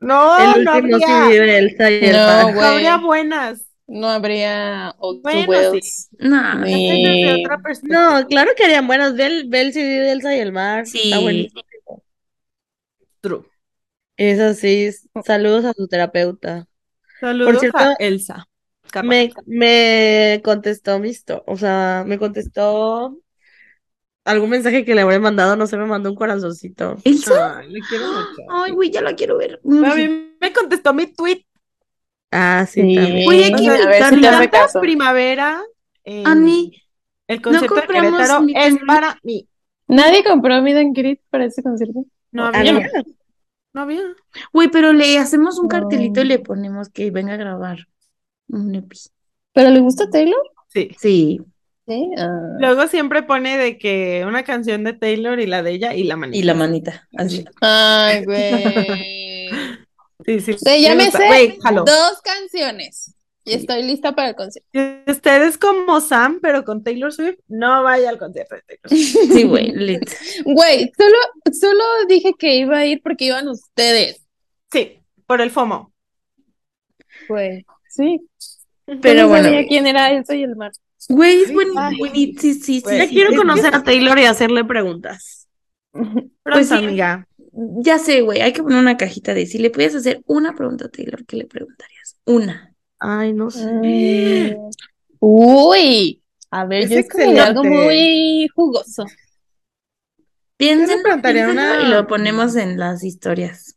No, 0.00 0.38
El 0.56 0.64
no 0.64 0.76
último 0.76 0.96
habría, 0.96 1.58
Elsa 1.58 1.90
y 1.90 2.04
el 2.04 2.12
No, 2.12 2.60
habría 2.62 2.96
buenas. 2.98 3.66
No 3.86 4.08
habría 4.08 4.94
Bueno, 5.22 5.48
Wells. 5.48 6.08
No, 6.18 6.54
Ni- 6.60 7.44
otra. 7.44 7.58
No, 7.82 8.26
claro 8.26 8.52
que 8.56 8.64
harían 8.64 8.86
buenas. 8.86 9.14
Ve 9.14 9.26
el, 9.26 9.48
ve 9.48 9.60
el 9.60 9.72
CD 9.72 10.00
de 10.00 10.12
Elsa 10.12 10.34
y 10.34 10.40
el 10.40 10.52
Mar. 10.52 10.86
Sí. 10.86 11.00
Está 11.04 11.18
buenísimo. 11.20 11.62
True. 13.20 13.44
Es 14.16 14.38
así. 14.40 14.90
Saludos 15.24 15.64
a 15.64 15.72
su 15.72 15.86
terapeuta. 15.88 16.66
Saludos 17.20 17.60
cierto, 17.60 17.78
a 17.78 17.94
Elsa. 17.98 18.46
Me, 19.02 19.32
me 19.46 20.40
contestó 20.44 20.98
mi 20.98 21.12
o 21.46 21.56
sea, 21.56 22.04
me 22.06 22.18
contestó 22.18 23.18
algún 24.24 24.50
mensaje 24.50 24.84
que 24.84 24.94
le 24.94 25.02
habré 25.02 25.18
mandado, 25.18 25.56
no 25.56 25.66
sé, 25.66 25.76
me 25.76 25.86
mandó 25.86 26.10
un 26.10 26.16
corazoncito. 26.16 26.96
¿Elsa? 27.04 27.58
Ay, 27.58 27.70
le 27.70 27.80
quiero 27.80 28.06
mucho. 28.06 28.42
Ay, 28.50 28.72
güey, 28.72 28.90
ya 28.90 29.02
la 29.02 29.14
quiero 29.14 29.36
ver. 29.38 29.60
A 29.64 29.94
mí 29.94 30.34
me 30.40 30.52
contestó 30.52 30.92
mi 30.94 31.06
tweet. 31.06 31.44
Ah, 32.30 32.66
sí, 32.68 32.80
Sí. 32.82 32.94
también. 32.96 33.28
Oye, 33.28 33.44
Hay 33.44 33.50
que 33.52 33.56
¿quién 33.58 33.70
a 33.70 33.74
hace 33.74 33.98
canta 34.20 34.50
caso. 34.50 34.80
primavera? 34.80 35.62
en 36.06 36.26
Ani, 36.26 36.72
el 37.28 37.40
concierto 37.40 37.74
de 37.74 37.80
compramos 37.82 38.12
Querétaro 38.12 38.42
mi 38.42 38.52
es 38.56 38.74
tema. 38.78 38.86
para 38.86 39.18
mí. 39.22 39.48
¿Nadie 39.86 40.24
compró 40.24 40.60
Meet 40.62 40.76
and 40.78 40.96
Greet 40.96 41.20
para 41.30 41.44
ese 41.46 41.62
concierto? 41.62 42.04
No 42.32 42.44
Ah, 42.46 42.50
había, 42.54 42.72
no. 42.72 42.80
no 43.74 43.80
había. 43.82 44.02
Güey, 44.52 44.68
pero 44.70 44.92
le 44.92 45.18
hacemos 45.18 45.58
un 45.58 45.68
cartelito 45.68 46.20
y 46.20 46.24
No. 46.24 46.28
le 46.28 46.38
ponemos 46.40 46.88
que 46.88 47.10
venga 47.10 47.34
a 47.34 47.36
grabar 47.38 47.86
un 48.48 48.74
epi. 48.74 48.98
¿Pero 49.52 49.70
le 49.70 49.80
gusta 49.80 50.10
Taylor? 50.10 50.42
Sí. 50.68 50.90
Sí. 50.98 51.40
Sí. 51.86 52.10
ah. 52.18 52.56
Luego 52.58 52.86
siempre 52.88 53.22
pone 53.22 53.58
de 53.58 53.78
que 53.78 54.24
una 54.26 54.42
canción 54.42 54.84
de 54.84 54.94
Taylor 54.94 55.38
y 55.38 55.46
la 55.46 55.62
de 55.62 55.72
ella 55.72 55.94
y 55.94 56.04
la 56.04 56.16
manita. 56.16 56.38
Y 56.38 56.42
la 56.42 56.54
manita, 56.54 57.08
así. 57.16 57.44
Ay, 57.60 58.24
güey. 58.24 59.48
Sí, 60.24 60.40
sí. 60.40 60.54
Sí, 60.54 60.82
ya 60.82 60.94
me 60.94 61.10
sé 61.10 61.58
dos 61.84 62.20
canciones. 62.22 63.14
Y 63.46 63.52
estoy 63.52 63.82
lista 63.82 64.14
para 64.14 64.30
el 64.30 64.36
concierto. 64.36 64.70
Usted 65.06 65.42
es 65.42 65.58
como 65.58 66.00
Sam, 66.00 66.38
pero 66.40 66.64
con 66.64 66.82
Taylor 66.82 67.12
Swift, 67.12 67.38
no 67.46 67.82
vaya 67.82 68.08
al 68.08 68.18
concierto 68.18 68.54
de 68.54 68.62
Taylor 68.62 68.88
Swift. 68.88 69.32
Sí, 69.34 69.42
güey, 69.42 69.72
lit. 69.72 70.10
Güey, 70.46 70.90
solo, 70.96 71.16
solo 71.52 71.84
dije 72.08 72.32
que 72.38 72.56
iba 72.56 72.78
a 72.78 72.86
ir 72.86 73.02
porque 73.02 73.26
iban 73.26 73.48
ustedes. 73.48 74.24
Sí, 74.72 74.98
por 75.26 75.42
el 75.42 75.50
FOMO. 75.50 75.92
Güey. 77.28 77.66
Sí. 77.88 78.20
Pero 79.02 79.22
no 79.22 79.28
bueno, 79.28 79.44
sabía 79.44 79.66
quién 79.66 79.86
era 79.86 80.10
Elsa 80.10 80.34
y 80.34 80.42
el 80.42 80.56
mar. 80.56 80.72
Güey, 81.08 81.42
es 81.42 81.48
Sí, 81.48 81.54
buen- 81.54 81.68
ay. 81.76 81.96
buenito, 81.98 82.40
sí, 82.42 82.54
sí, 82.54 82.80
Güey, 82.80 82.98
Ya 82.98 83.06
sí. 83.08 83.14
quiero 83.14 83.34
conocer 83.36 83.74
a 83.74 83.82
Taylor 83.82 84.18
y 84.18 84.24
hacerle 84.24 84.64
preguntas. 84.64 85.48
Pues 86.44 86.68
Pronto, 86.68 86.78
sí. 86.78 86.84
amiga. 86.84 87.26
Ya 87.52 87.98
sé, 87.98 88.20
güey, 88.22 88.40
hay 88.40 88.52
que 88.52 88.62
poner 88.62 88.78
una 88.78 88.96
cajita 88.96 89.32
de 89.32 89.46
si 89.46 89.58
le 89.58 89.70
pudieras 89.70 89.94
hacer 89.94 90.20
una 90.26 90.54
pregunta 90.54 90.86
a 90.86 90.88
Taylor, 90.88 91.24
¿qué 91.24 91.36
le 91.36 91.46
preguntarías? 91.46 92.16
Una. 92.26 92.74
Ay, 92.98 93.32
no 93.32 93.50
sé. 93.50 93.70
Mm. 93.72 94.70
Uy. 95.20 96.20
A 96.50 96.64
ver, 96.66 96.82
Es 96.84 96.90
yo 96.90 96.98
escogería 96.98 97.46
algo 97.46 97.64
muy 97.64 98.48
jugoso. 98.54 99.04
Preguntaría 100.56 101.02
piénsenlo 101.12 101.52
una- 101.52 101.82
y 101.82 101.88
lo 101.90 102.06
ponemos 102.06 102.56
en 102.56 102.78
las 102.78 103.02
historias. 103.04 103.76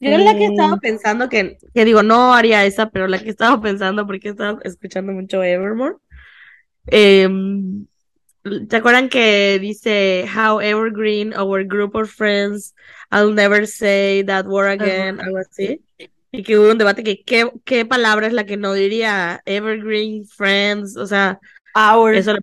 Yo 0.00 0.18
la 0.18 0.34
que 0.34 0.48
Mm. 0.48 0.52
estaba 0.52 0.76
pensando 0.78 1.28
que, 1.28 1.56
que 1.72 1.84
digo, 1.84 2.02
no 2.02 2.34
haría 2.34 2.64
esa, 2.66 2.90
pero 2.90 3.06
la 3.08 3.18
que 3.22 3.30
estaba 3.30 3.60
pensando 3.60 4.06
porque 4.06 4.28
estaba 4.30 4.58
escuchando 4.64 5.12
mucho 5.12 5.42
Evermore. 5.42 5.96
Em, 6.86 7.86
¿te 8.68 8.76
acuerdan 8.76 9.08
que 9.08 9.58
dice 9.60 10.26
How 10.34 10.60
evergreen 10.60 11.34
our 11.34 11.64
group 11.64 11.94
of 11.94 12.10
friends, 12.10 12.74
I'll 13.10 13.32
never 13.32 13.66
say 13.66 14.22
that 14.24 14.46
word 14.46 14.80
again, 14.80 15.20
algo 15.20 15.38
así? 15.38 15.80
Y 16.30 16.42
que 16.42 16.58
hubo 16.58 16.70
un 16.70 16.78
debate 16.78 17.04
que 17.04 17.22
qué, 17.22 17.50
qué 17.64 17.84
palabra 17.84 18.26
es 18.26 18.32
la 18.32 18.44
que 18.44 18.56
no 18.56 18.72
diría 18.72 19.40
evergreen, 19.46 20.26
friends, 20.26 20.96
o 20.96 21.06
sea, 21.06 21.38
Hour. 21.74 22.14
eso 22.14 22.32
le. 22.32 22.40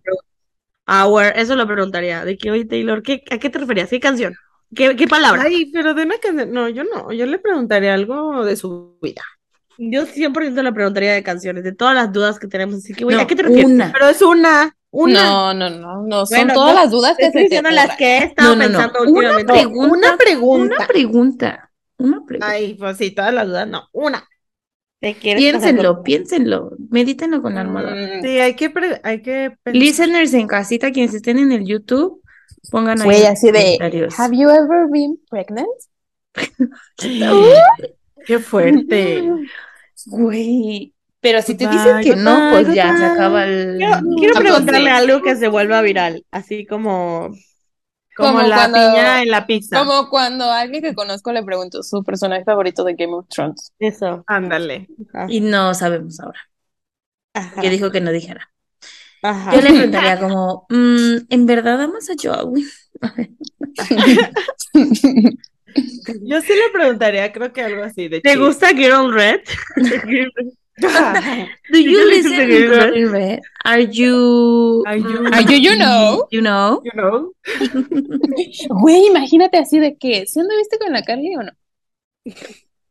Our, 0.87 1.33
eso 1.35 1.55
lo 1.55 1.67
preguntaría, 1.67 2.25
de 2.25 2.37
que, 2.37 2.51
oye, 2.51 2.65
Taylor, 2.65 3.01
¿qué, 3.01 3.23
¿a 3.29 3.37
qué 3.37 3.49
te 3.49 3.59
referías? 3.59 3.89
¿Qué 3.89 3.99
canción? 3.99 4.35
¿Qué, 4.75 4.95
qué 4.95 5.07
palabra? 5.07 5.43
Ay, 5.43 5.69
pero 5.71 5.93
de 5.93 6.03
una 6.03 6.17
canción. 6.17 6.51
No, 6.51 6.67
yo 6.69 6.83
no. 6.83 7.11
Yo 7.11 7.25
le 7.25 7.39
preguntaría 7.39 7.93
algo 7.93 8.43
de 8.43 8.55
su 8.55 8.97
vida. 9.01 9.23
Yo 9.77 10.05
100% 10.05 10.61
le 10.61 10.73
preguntaría 10.73 11.13
de 11.13 11.23
canciones, 11.23 11.63
de 11.63 11.71
todas 11.73 11.95
las 11.95 12.11
dudas 12.11 12.37
que 12.39 12.47
tenemos. 12.47 12.75
Así 12.75 12.93
que, 12.93 13.03
güey, 13.03 13.15
No, 13.15 13.23
¿a 13.23 13.27
qué 13.27 13.35
te 13.35 13.43
refieres? 13.43 13.65
una. 13.65 13.91
Pero 13.91 14.09
es 14.09 14.21
una. 14.21 14.75
Una. 14.91 15.23
No, 15.25 15.53
no, 15.53 15.69
no, 15.69 16.01
no. 16.03 16.25
Son 16.25 16.37
Bueno, 16.37 16.53
todas 16.53 16.75
las 16.75 16.91
dudas 16.91 17.15
que 17.17 17.27
Estoy 17.27 17.47
se 17.47 17.61
te 17.61 17.71
las 17.71 17.95
que 17.95 18.17
he 18.17 18.23
estado 18.25 18.55
No, 18.55 18.63
no, 18.63 18.69
no. 18.69 18.77
pensando 18.77 18.99
Una 19.03 19.11
últimamente. 19.37 19.53
pregunta. 19.53 19.93
Una 19.97 20.17
pregunta. 20.17 20.75
Una 20.75 20.87
pregunta. 20.87 21.71
Una 21.97 22.25
pregunta. 22.25 22.47
Ay, 22.49 22.73
pues 22.73 22.97
sí, 22.97 23.11
todas 23.11 23.33
las 23.33 23.47
dudas, 23.47 23.67
no. 23.67 23.87
Una. 23.93 24.27
¿Te 24.99 25.15
quieres 25.15 25.43
casar 25.53 25.61
Piénsenlo, 25.71 26.03
piénsenlo. 26.03 26.71
Medítenlo 26.89 27.41
con 27.41 27.55
la 27.55 27.61
almohada. 27.61 27.95
Mm, 27.95 28.21
Sí, 28.21 28.27
hay 28.39 28.55
que, 28.55 28.69
pre- 28.69 28.99
hay 29.03 29.21
que 29.21 29.55
pensar. 29.63 29.81
Listeners 29.81 30.33
en 30.33 30.47
casita, 30.47 30.91
quienes 30.91 31.13
estén 31.15 31.39
en 31.39 31.51
el 31.51 31.65
YouTube, 31.65 32.21
pongan 32.69 32.99
ahí 33.01 33.05
Güey, 33.05 33.25
así 33.25 33.47
de, 33.47 33.77
comentarios. 33.77 34.19
¿Have 34.19 34.37
you 34.37 34.49
ever 34.49 34.87
been 34.91 35.17
pregnant? 35.29 35.67
Qué 38.25 38.39
fuerte. 38.39 39.23
Güey. 40.07 40.93
Pero 41.19 41.43
si 41.43 41.53
te 41.55 41.67
dicen 41.67 42.01
que 42.01 42.15
no, 42.15 42.49
pues 42.51 42.73
ya 42.73 42.97
se 42.97 43.05
acaba 43.05 43.45
el. 43.45 43.77
Quiero, 43.77 43.99
quiero 44.17 44.33
preguntarle 44.39 44.89
sí. 44.89 44.95
algo 44.95 45.21
que 45.21 45.35
se 45.35 45.47
vuelva 45.47 45.83
viral, 45.83 46.25
así 46.31 46.65
como 46.65 47.29
Como, 48.17 48.31
Como 48.37 48.41
la 48.41 48.55
cuando- 48.55 48.77
piña 48.79 49.21
en 49.21 49.29
la 49.29 49.45
pizza. 49.45 49.77
Como 49.77 50.09
cuando 50.09 50.45
a 50.45 50.61
alguien 50.61 50.81
que 50.81 50.95
conozco 50.95 51.31
le 51.31 51.43
pregunto 51.43 51.83
su 51.83 52.03
personaje 52.03 52.43
favorito 52.43 52.83
de 52.83 52.95
Game 52.95 53.13
of 53.13 53.27
Thrones. 53.29 53.71
eso. 53.77 54.23
Ándale. 54.25 54.87
Y 55.29 55.41
no 55.41 55.75
sabemos 55.75 56.19
ahora. 56.19 56.39
ajá, 57.35 57.61
Que 57.61 57.69
dijo 57.69 57.91
que 57.91 58.01
no 58.01 58.09
dijera. 58.11 58.49
ajá. 59.21 59.53
Yo 59.53 59.61
le 59.61 59.69
preguntaría 59.73 60.19
como, 60.19 60.65
mm, 60.69 61.17
¿en 61.29 61.45
verdad 61.45 61.83
amas 61.83 62.09
a 62.09 62.13
Joey? 62.19 62.65
Yo 66.23 66.41
sí 66.41 66.53
le 66.53 66.69
preguntaría, 66.73 67.31
creo 67.31 67.51
que 67.53 67.61
algo 67.61 67.83
así 67.83 68.07
de 68.07 68.21
¿Te 68.21 68.31
chill. 68.31 68.39
gusta 68.39 68.69
Girl 68.75 69.11
Red? 69.13 69.41
Do 70.77 71.77
¿Y 71.77 71.83
you 71.91 71.99
listen 72.09 72.31
de 72.37 72.45
to 72.45 72.51
Girl 72.53 72.69
Red? 72.69 72.93
Girl 72.93 73.11
Red? 73.11 73.39
Are 73.63 73.87
you 73.87 74.83
Are 74.87 74.99
you- 74.99 75.27
Are 75.31 75.43
you, 75.43 75.57
you 75.59 75.75
know? 75.75 76.27
you 76.31 76.41
know? 76.41 76.81
You 76.83 76.91
know? 76.93 77.33
Güey, 78.81 79.05
imagínate 79.07 79.57
así 79.57 79.79
de 79.79 79.95
que, 79.97 80.25
¿sí 80.25 80.39
anduviste 80.39 80.77
con 80.79 80.91
la 80.91 81.03
Carly 81.03 81.35
o 81.35 81.43
no? 81.43 81.51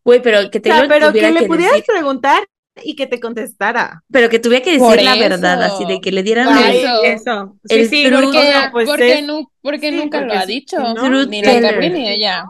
Güey, 0.04 0.22
pero 0.22 0.50
que 0.50 0.58
O 0.58 0.62
te 0.62 0.70
sea, 0.70 0.82
lo 0.82 0.88
pero 0.88 1.12
que 1.12 1.30
le 1.30 1.40
que 1.40 1.46
pudieras 1.46 1.72
decir, 1.72 1.86
preguntar 1.92 2.42
y 2.82 2.94
que 2.96 3.06
te 3.06 3.18
contestara. 3.20 4.02
pero 4.10 4.28
que 4.28 4.38
tuviera 4.38 4.64
que 4.64 4.78
Por 4.78 4.92
decir 4.92 5.04
la 5.04 5.16
verdad, 5.16 5.64
eso. 5.66 5.74
así 5.74 5.84
de 5.86 6.00
que 6.00 6.12
le 6.12 6.22
dieran 6.22 6.48
Ay, 6.48 6.78
el- 6.78 6.84
eso. 6.84 7.02
Eso. 7.04 7.56
El 7.68 7.88
Sí, 7.88 8.04
sí, 8.04 8.08
truco. 8.08 8.22
porque- 8.22 8.38
Porque, 8.38 8.46
sea, 8.52 8.70
pues 8.72 8.88
porque, 8.88 9.12
es- 9.18 9.26
nu- 9.26 9.50
porque 9.62 9.90
sí, 9.90 9.96
nunca 9.96 10.20
lo 10.20 10.26
porque 10.28 10.38
ha 10.38 10.46
si 10.46 10.52
dicho, 10.52 10.78
no- 10.78 11.26
ni 11.26 11.42
la. 11.42 11.60
Carly 11.60 11.90
ni 11.90 12.08
ella. 12.08 12.44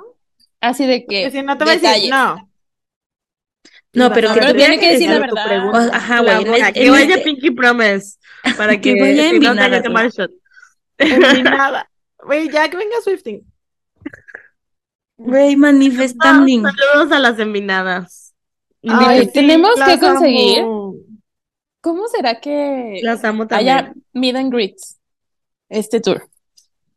Así 0.60 0.86
de 0.86 1.04
Que 1.06 1.24
que, 1.24 1.30
si 1.30 1.42
no 1.42 1.56
te 1.56 1.64
va 1.64 1.72
a 1.72 1.76
decir, 1.76 2.10
no. 2.10 2.50
No, 3.92 4.12
pero 4.12 4.28
No, 4.28 4.34
que 4.34 4.40
pero 4.40 4.54
tiene 4.54 4.78
que 4.78 4.92
decir 4.92 5.08
la 5.10 5.18
verdad. 5.18 5.68
O- 5.68 5.92
ajá, 5.94 6.20
güey, 6.20 6.42
en 6.42 6.54
el- 6.66 6.72
que 6.72 6.86
en 6.86 6.92
vaya 6.92 7.14
este- 7.16 7.24
Pinky 7.24 7.50
Promise 7.50 8.18
para 8.56 8.72
Que 8.80 8.94
que, 8.94 9.00
vaya 9.00 9.22
si 9.30 9.36
en 9.36 9.42
no 9.42 9.54
te 9.70 9.82
tomar 9.82 10.10
shot. 10.10 10.30
Ni 10.98 11.42
nada. 11.42 11.86
Güey, 12.22 12.50
ya 12.50 12.68
que 12.68 12.76
venga 12.76 12.96
Swifting. 13.02 13.42
Güey, 15.16 15.56
manifestando. 15.56 16.46
Saludos 16.70 17.12
a 17.12 17.18
las 17.18 17.38
enminadas. 17.38 18.34
Ay, 18.86 19.24
sí, 19.24 19.32
tenemos 19.32 19.70
que 19.74 19.98
conseguir. 19.98 20.60
amo. 20.60 20.94
¿cómo 21.80 22.06
será 22.08 22.40
que 22.40 23.00
Las 23.02 23.24
amo 23.24 23.46
también. 23.46 23.76
haya 23.76 23.92
meet 24.12 24.36
and 24.36 24.52
greets 24.52 24.98
este 25.70 26.00
tour? 26.00 26.28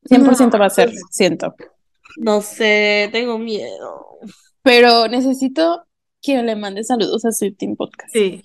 100% 0.10 0.60
va 0.60 0.66
a 0.66 0.70
ser, 0.70 0.92
siento. 1.10 1.56
No 2.18 2.42
sé, 2.42 3.10
tengo 3.12 3.38
miedo. 3.40 4.18
Pero 4.62 5.08
necesito 5.08 5.84
que 6.22 6.42
le 6.42 6.56
mande 6.56 6.84
saludos 6.84 7.26
a 7.26 7.32
su 7.32 7.54
Team 7.54 7.76
Podcast. 7.76 8.12
Sí. 8.14 8.44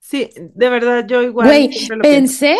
Sí, 0.00 0.28
de 0.36 0.68
verdad, 0.68 1.06
yo 1.08 1.22
igual 1.22 1.46
Güey, 1.48 1.68
pienso. 1.70 1.94
pensé, 2.02 2.56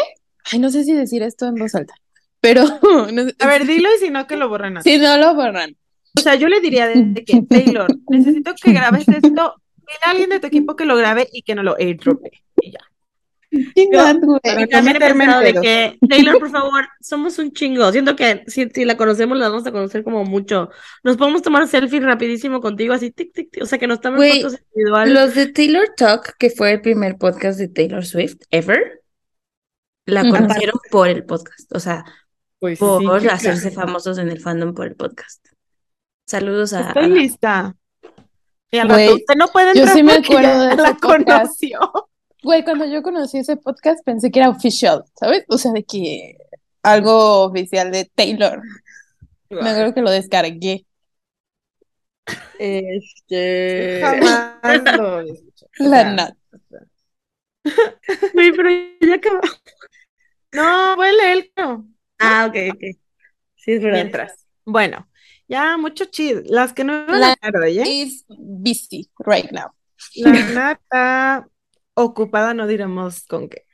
ay, 0.50 0.58
no 0.58 0.70
sé 0.70 0.84
si 0.84 0.94
decir 0.94 1.22
esto 1.22 1.46
en 1.46 1.56
voz 1.56 1.74
alta, 1.74 1.94
pero 2.40 2.62
no 3.12 3.24
sé- 3.24 3.34
A 3.38 3.46
ver, 3.46 3.66
dilo 3.66 3.88
y 3.94 3.98
si 3.98 4.08
no, 4.08 4.26
que 4.26 4.36
lo 4.36 4.48
borren 4.48 4.78
así. 4.78 4.90
si 4.92 4.98
no 4.98 5.18
lo 5.18 5.34
borran. 5.34 5.76
O 6.16 6.20
sea, 6.22 6.36
yo 6.36 6.48
le 6.48 6.60
diría 6.60 6.86
de, 6.88 6.94
de 7.04 7.24
que, 7.24 7.42
Taylor, 7.42 7.86
necesito 8.08 8.54
que 8.54 8.72
grabes 8.72 9.06
esto, 9.08 9.28
dile 9.28 9.98
a 10.06 10.10
alguien 10.12 10.30
de 10.30 10.40
tu 10.40 10.46
equipo 10.46 10.74
que 10.74 10.86
lo 10.86 10.96
grabe 10.96 11.28
y 11.32 11.42
que 11.42 11.54
no 11.54 11.62
lo 11.62 11.76
airdrope. 11.78 12.30
Y 12.62 12.70
ya. 12.72 12.78
Güey. 13.54 13.90
Para 13.92 14.12
no 14.14 14.82
meterme 14.82 15.24
en 15.24 15.54
de 15.54 15.60
que, 15.60 15.98
Taylor, 16.08 16.38
por 16.38 16.50
favor, 16.50 16.88
somos 17.00 17.38
un 17.38 17.52
chingo. 17.52 17.90
Siento 17.92 18.16
que 18.16 18.44
si, 18.46 18.68
si 18.70 18.84
la 18.84 18.96
conocemos, 18.96 19.38
la 19.38 19.48
vamos 19.48 19.66
a 19.66 19.72
conocer 19.72 20.02
como 20.04 20.24
mucho. 20.24 20.70
Nos 21.02 21.16
podemos 21.16 21.42
tomar 21.42 21.66
selfies 21.68 22.02
rapidísimo 22.02 22.60
contigo, 22.60 22.94
así, 22.94 23.10
tic, 23.10 23.32
tic, 23.32 23.50
tic. 23.50 23.62
O 23.62 23.66
sea, 23.66 23.78
que 23.78 23.86
nos 23.86 24.00
tomen 24.00 24.16
Güey, 24.18 24.42
fotos 24.42 24.60
individuales. 24.74 25.14
Los 25.14 25.34
de 25.34 25.46
Taylor 25.48 25.88
Talk, 25.96 26.36
que 26.38 26.50
fue 26.50 26.72
el 26.72 26.80
primer 26.80 27.16
podcast 27.16 27.58
de 27.58 27.68
Taylor 27.68 28.04
Swift 28.04 28.36
ever, 28.50 29.02
la 30.06 30.22
conocieron 30.28 30.78
por 30.90 31.08
el 31.08 31.24
podcast, 31.24 31.72
o 31.74 31.80
sea, 31.80 32.04
Pues 32.58 32.78
por 32.78 33.20
sí, 33.20 33.28
hacerse 33.28 33.70
claro. 33.72 33.86
famosos 33.88 34.18
en 34.18 34.28
el 34.28 34.40
fandom 34.40 34.74
por 34.74 34.86
el 34.86 34.96
podcast. 34.96 35.46
Saludos 36.26 36.72
a, 36.72 36.88
Estoy 36.88 37.04
a- 37.04 37.08
lista. 37.08 37.76
Y 38.70 38.78
al 38.78 38.88
Güey, 38.88 39.06
rato, 39.06 39.16
usted 39.16 39.34
no 39.36 39.46
puede 39.48 39.66
yo 39.74 39.80
entrar 39.82 39.96
sí 39.96 40.02
me 40.02 40.14
porque 40.16 40.32
acuerdo 40.36 40.66
de 40.66 40.76
la 40.76 40.94
podcast. 40.94 41.60
conoció. 41.62 41.78
Güey, 42.44 42.62
cuando 42.62 42.84
yo 42.86 43.02
conocí 43.02 43.38
ese 43.38 43.56
podcast 43.56 44.04
pensé 44.04 44.30
que 44.30 44.38
era 44.38 44.50
oficial, 44.50 45.04
¿sabes? 45.18 45.44
O 45.48 45.58
sea, 45.58 45.72
de 45.72 45.82
que 45.84 46.36
algo 46.82 47.44
oficial 47.44 47.90
de 47.90 48.04
Taylor. 48.14 48.60
Me 49.50 49.70
acuerdo 49.70 49.94
que 49.94 50.02
lo 50.02 50.10
descargué. 50.10 50.86
Este. 52.58 54.00
Jamás 54.02 54.96
lo 54.96 55.22
La 55.78 56.00
sea, 56.02 56.12
nat. 56.12 56.36
Güey, 58.32 58.52
pero 58.52 58.70
ya 59.00 59.14
acabó. 59.14 59.40
No, 60.52 60.96
voy 60.96 61.08
a 61.08 61.12
leerlo 61.12 61.86
Ah, 62.18 62.46
ok, 62.48 62.56
ok. 62.74 62.80
Sí, 63.56 63.72
es 63.72 63.82
verdad. 63.82 63.98
mientras. 63.98 64.46
Bueno, 64.64 65.08
ya 65.48 65.76
mucho 65.76 66.04
chido. 66.06 66.42
Las 66.46 66.72
que 66.72 66.84
no 66.84 67.04
iban 67.04 67.20
La- 67.20 67.28
a 67.30 67.36
hablar, 67.40 67.68
¿eh? 67.68 67.82
Is 67.88 68.24
busy 68.28 69.10
right 69.18 69.50
now. 69.50 69.70
La 70.16 70.30
nata 70.52 71.48
ocupada, 71.94 72.54
no 72.54 72.66
diremos 72.66 73.26
con 73.26 73.48
qué. 73.48 73.64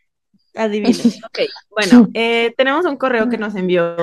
Adivinen. 0.54 0.94
Ok, 1.26 1.38
bueno, 1.70 2.08
eh, 2.14 2.54
tenemos 2.56 2.84
un 2.84 2.96
correo 2.96 3.28
que 3.28 3.38
nos 3.38 3.54
envió 3.54 3.96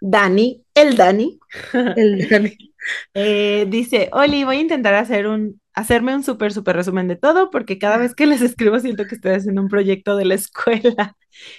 Dani, 0.00 0.62
el 0.74 0.96
Dani. 0.96 1.38
El 1.96 2.28
Dani. 2.28 2.56
Eh, 3.14 3.64
dice, 3.70 4.10
Oli, 4.12 4.44
voy 4.44 4.58
a 4.58 4.60
intentar 4.60 4.92
hacer 4.92 5.26
un, 5.26 5.58
hacerme 5.72 6.14
un 6.14 6.22
súper, 6.22 6.52
súper 6.52 6.76
resumen 6.76 7.08
de 7.08 7.16
todo, 7.16 7.50
porque 7.50 7.78
cada 7.78 7.96
vez 7.96 8.14
que 8.14 8.26
les 8.26 8.42
escribo 8.42 8.78
siento 8.78 9.06
que 9.06 9.14
estoy 9.14 9.32
haciendo 9.32 9.62
un 9.62 9.68
proyecto 9.68 10.16
de 10.16 10.26
la 10.26 10.34
escuela, 10.34 11.16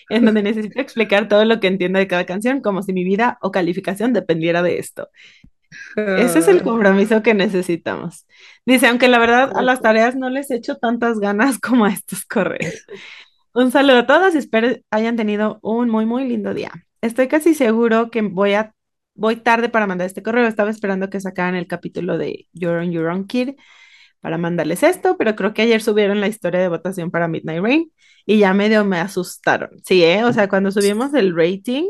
en 0.10 0.24
donde 0.24 0.44
necesito 0.44 0.80
explicar 0.80 1.28
todo 1.28 1.44
lo 1.46 1.60
que 1.60 1.66
entiendo 1.66 1.98
de 1.98 2.08
cada 2.08 2.26
canción, 2.26 2.62
como 2.62 2.84
si 2.84 2.94
mi 2.94 3.04
vida 3.04 3.40
o 3.42 3.52
calificación 3.52 4.14
dependiera 4.14 4.62
de 4.62 4.78
esto. 4.78 5.10
Ese 5.96 6.40
es 6.40 6.48
el 6.48 6.62
compromiso 6.62 7.24
que 7.24 7.34
necesitamos. 7.34 8.26
Dice, 8.66 8.88
aunque 8.88 9.08
la 9.08 9.20
verdad 9.20 9.52
a 9.56 9.62
las 9.62 9.82
tareas 9.82 10.16
no 10.16 10.30
les 10.30 10.52
echo 10.52 10.78
tantas 10.78 11.20
ganas 11.20 11.60
como 11.60 11.86
a 11.86 11.90
estos 11.90 12.26
correos. 12.26 12.86
Un 13.54 13.72
saludo 13.72 14.00
a 14.00 14.06
todos 14.06 14.36
y 14.36 14.40
espero 14.40 14.76
hayan 14.92 15.16
tenido 15.16 15.60
un 15.62 15.90
muy, 15.90 16.06
muy 16.06 16.28
lindo 16.28 16.54
día. 16.54 16.72
Estoy 17.02 17.28
casi 17.28 17.54
seguro 17.54 18.10
que 18.12 18.22
voy 18.22 18.54
a 18.54 18.74
voy 19.16 19.38
tarde 19.38 19.70
para 19.70 19.88
mandar 19.88 20.08
este 20.08 20.24
correo. 20.24 20.48
Estaba 20.48 20.70
esperando 20.70 21.10
que 21.10 21.22
sacaran 21.22 21.56
el 21.56 21.68
capítulo 21.68 22.18
de 22.18 22.48
You're 22.54 22.80
on 22.80 22.92
Your 22.92 23.08
Own 23.08 23.28
Kid 23.28 23.56
para 24.20 24.38
mandarles 24.38 24.84
esto, 24.84 25.18
pero 25.18 25.36
creo 25.36 25.54
que 25.54 25.62
ayer 25.62 25.82
subieron 25.82 26.20
la 26.20 26.28
historia 26.28 26.60
de 26.60 26.68
votación 26.68 27.12
para 27.12 27.28
Midnight 27.28 27.62
Rain 27.64 27.92
y 28.26 28.40
ya 28.40 28.54
medio 28.54 28.84
me 28.84 29.00
asustaron. 29.00 29.70
Sí, 29.86 30.04
¿eh? 30.04 30.24
O 30.26 30.34
sea, 30.34 30.50
cuando 30.50 30.72
subimos 30.72 31.14
el 31.14 31.36
rating 31.36 31.86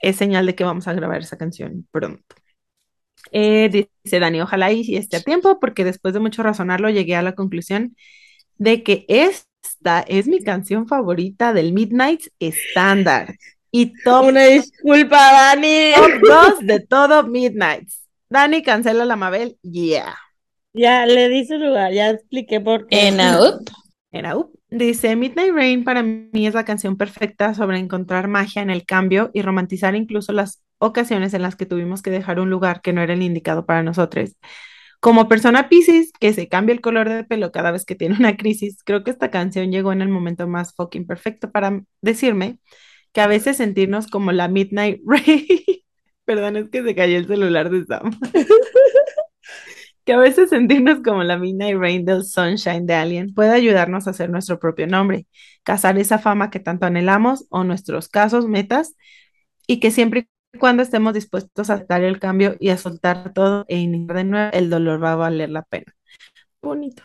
es 0.00 0.16
señal 0.16 0.46
de 0.46 0.54
que 0.54 0.64
vamos 0.64 0.88
a 0.88 0.92
grabar 0.92 1.20
esa 1.20 1.36
canción 1.38 1.86
pronto. 1.90 2.36
Eh, 3.32 3.88
dice 4.04 4.18
Dani, 4.18 4.40
ojalá 4.40 4.72
y 4.72 4.96
esté 4.96 5.18
a 5.18 5.22
tiempo, 5.22 5.58
porque 5.60 5.84
después 5.84 6.14
de 6.14 6.20
mucho 6.20 6.42
razonarlo 6.42 6.90
llegué 6.90 7.16
a 7.16 7.22
la 7.22 7.34
conclusión 7.34 7.96
de 8.56 8.82
que 8.82 9.04
esta 9.08 10.00
es 10.06 10.26
mi 10.26 10.42
canción 10.42 10.86
favorita 10.88 11.52
del 11.52 11.72
Midnight 11.72 12.22
Standard. 12.40 13.34
Y 13.70 13.92
top, 14.02 14.26
Una 14.26 14.44
disculpa, 14.44 15.16
Dani. 15.16 15.92
top 15.94 16.20
2 16.58 16.66
de 16.66 16.80
todo 16.80 17.24
Midnight. 17.24 17.88
Dani, 18.30 18.62
cancela 18.62 19.04
la 19.04 19.16
Mabel, 19.16 19.58
yeah. 19.62 20.16
Ya 20.72 21.06
le 21.06 21.28
di 21.28 21.46
su 21.46 21.56
lugar, 21.58 21.92
ya 21.92 22.10
expliqué 22.10 22.60
por 22.60 22.86
qué. 22.86 23.08
En 23.08 23.20
AUP. 23.20 23.68
Era 24.12 24.36
up. 24.36 24.50
Dice, 24.70 25.16
Midnight 25.16 25.52
Rain 25.54 25.84
para 25.84 26.02
mí 26.02 26.46
es 26.46 26.54
la 26.54 26.64
canción 26.64 26.96
perfecta 26.96 27.54
sobre 27.54 27.78
encontrar 27.78 28.28
magia 28.28 28.60
en 28.62 28.70
el 28.70 28.84
cambio 28.84 29.30
y 29.32 29.42
romantizar 29.42 29.94
incluso 29.94 30.32
las 30.32 30.62
ocasiones 30.78 31.34
en 31.34 31.42
las 31.42 31.56
que 31.56 31.66
tuvimos 31.66 32.02
que 32.02 32.10
dejar 32.10 32.40
un 32.40 32.50
lugar 32.50 32.80
que 32.82 32.92
no 32.92 33.02
era 33.02 33.14
el 33.14 33.22
indicado 33.22 33.66
para 33.66 33.82
nosotros. 33.82 34.36
Como 35.00 35.28
persona 35.28 35.68
Pisces, 35.68 36.12
que 36.18 36.32
se 36.32 36.48
cambia 36.48 36.72
el 36.72 36.80
color 36.80 37.08
de 37.08 37.24
pelo 37.24 37.52
cada 37.52 37.70
vez 37.70 37.84
que 37.84 37.94
tiene 37.94 38.16
una 38.16 38.36
crisis, 38.36 38.82
creo 38.84 39.04
que 39.04 39.10
esta 39.12 39.30
canción 39.30 39.70
llegó 39.70 39.92
en 39.92 40.02
el 40.02 40.08
momento 40.08 40.48
más 40.48 40.74
fucking 40.74 41.06
perfecto 41.06 41.50
para 41.52 41.82
decirme 42.02 42.58
que 43.12 43.20
a 43.20 43.26
veces 43.28 43.56
sentirnos 43.56 44.08
como 44.08 44.32
la 44.32 44.48
Midnight 44.48 45.00
Rain, 45.06 45.46
perdón, 46.24 46.56
es 46.56 46.70
que 46.70 46.82
se 46.82 46.94
cayó 46.94 47.16
el 47.18 47.26
celular 47.26 47.70
de 47.70 47.84
Sam, 47.84 48.10
que 50.04 50.12
a 50.12 50.18
veces 50.18 50.50
sentirnos 50.50 51.00
como 51.02 51.22
la 51.22 51.38
Midnight 51.38 51.76
Rain 51.78 52.04
del 52.04 52.24
Sunshine 52.24 52.86
de 52.86 52.94
Alien 52.94 53.34
puede 53.34 53.50
ayudarnos 53.50 54.06
a 54.06 54.10
hacer 54.10 54.30
nuestro 54.30 54.58
propio 54.58 54.86
nombre, 54.86 55.26
cazar 55.62 55.98
esa 55.98 56.18
fama 56.18 56.50
que 56.50 56.60
tanto 56.60 56.86
anhelamos 56.86 57.46
o 57.50 57.62
nuestros 57.64 58.08
casos, 58.08 58.48
metas, 58.48 58.96
y 59.66 59.80
que 59.80 59.90
siempre 59.90 60.28
cuando 60.58 60.82
estemos 60.82 61.14
dispuestos 61.14 61.70
a 61.70 61.84
dar 61.84 62.02
el 62.02 62.18
cambio 62.18 62.56
y 62.58 62.70
a 62.70 62.78
soltar 62.78 63.32
todo 63.32 63.64
e 63.68 63.76
iniciar 63.76 64.16
de 64.18 64.24
nuevo, 64.24 64.50
el 64.52 64.70
dolor 64.70 65.02
va 65.02 65.12
a 65.12 65.16
valer 65.16 65.50
la 65.50 65.62
pena. 65.62 65.94
Bonito. 66.62 67.02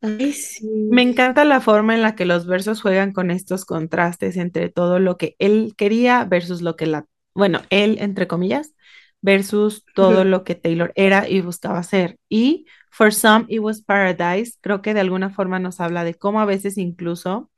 Ay, 0.00 0.32
sí. 0.32 0.66
Me 0.90 1.02
encanta 1.02 1.44
la 1.44 1.60
forma 1.60 1.94
en 1.94 2.02
la 2.02 2.14
que 2.14 2.24
los 2.24 2.46
versos 2.46 2.80
juegan 2.80 3.12
con 3.12 3.30
estos 3.30 3.64
contrastes 3.64 4.36
entre 4.36 4.68
todo 4.68 4.98
lo 4.98 5.16
que 5.16 5.34
él 5.38 5.74
quería 5.76 6.24
versus 6.24 6.62
lo 6.62 6.76
que 6.76 6.86
la, 6.86 7.06
bueno, 7.34 7.60
él 7.70 7.98
entre 8.00 8.26
comillas, 8.26 8.74
versus 9.20 9.84
todo 9.94 10.24
lo 10.24 10.44
que 10.44 10.54
Taylor 10.54 10.92
era 10.94 11.28
y 11.28 11.40
buscaba 11.40 11.82
ser. 11.82 12.18
Y 12.28 12.66
For 12.90 13.12
Some 13.12 13.46
It 13.48 13.60
Was 13.60 13.82
Paradise, 13.82 14.56
creo 14.60 14.80
que 14.82 14.94
de 14.94 15.00
alguna 15.00 15.30
forma 15.30 15.58
nos 15.58 15.80
habla 15.80 16.04
de 16.04 16.14
cómo 16.14 16.40
a 16.40 16.46
veces 16.46 16.78
incluso 16.78 17.50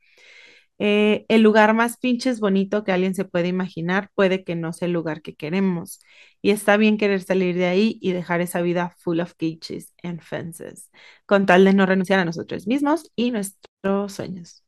eh, 0.79 1.25
el 1.29 1.41
lugar 1.41 1.73
más 1.73 1.97
pinches 1.97 2.39
bonito 2.39 2.83
que 2.83 2.91
alguien 2.91 3.15
se 3.15 3.25
puede 3.25 3.47
imaginar 3.47 4.09
puede 4.15 4.43
que 4.43 4.55
no 4.55 4.73
sea 4.73 4.87
el 4.87 4.93
lugar 4.93 5.21
que 5.21 5.35
queremos. 5.35 5.99
Y 6.41 6.51
está 6.51 6.77
bien 6.77 6.97
querer 6.97 7.21
salir 7.21 7.55
de 7.55 7.67
ahí 7.67 7.97
y 8.01 8.11
dejar 8.11 8.41
esa 8.41 8.61
vida 8.61 8.95
full 8.99 9.19
of 9.19 9.33
cages 9.35 9.93
and 10.03 10.21
fences, 10.21 10.89
con 11.25 11.45
tal 11.45 11.65
de 11.65 11.73
no 11.73 11.85
renunciar 11.85 12.19
a 12.19 12.25
nosotros 12.25 12.67
mismos 12.67 13.11
y 13.15 13.31
nuestros 13.31 14.13
sueños. 14.13 14.63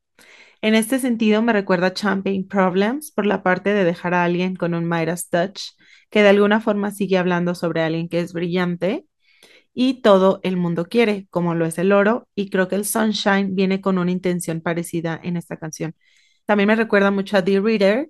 En 0.62 0.76
este 0.76 1.00
sentido, 1.00 1.42
me 1.42 1.54
recuerda 1.54 1.94
Champagne 1.94 2.46
Problems 2.50 3.12
por 3.12 3.26
la 3.26 3.44
parte 3.44 3.74
de 3.74 3.84
dejar 3.84 4.14
a 4.14 4.24
alguien 4.24 4.56
con 4.56 4.74
un 4.74 4.88
Midas 4.88 5.30
Touch, 5.30 5.62
que 6.10 6.24
de 6.24 6.30
alguna 6.30 6.62
forma 6.62 6.92
sigue 6.92 7.18
hablando 7.18 7.56
sobre 7.56 7.82
alguien 7.82 8.10
que 8.10 8.20
es 8.22 8.34
brillante 8.34 9.06
y 9.76 10.02
todo 10.02 10.40
el 10.44 10.58
mundo 10.58 10.86
quiere, 10.86 11.28
como 11.30 11.54
lo 11.54 11.66
es 11.66 11.78
el 11.78 11.92
oro, 11.92 12.28
y 12.34 12.50
creo 12.50 12.70
que 12.70 12.76
el 12.76 12.86
Sunshine 12.86 13.56
viene 13.56 13.82
con 13.82 13.98
una 13.98 14.10
intención 14.10 14.62
parecida 14.62 15.20
en 15.22 15.38
esta 15.38 15.58
canción. 15.58 15.94
También 16.46 16.68
me 16.68 16.76
recuerda 16.76 17.12
mucho 17.12 17.38
a 17.38 17.44
The 17.44 17.60
Reader 17.60 18.10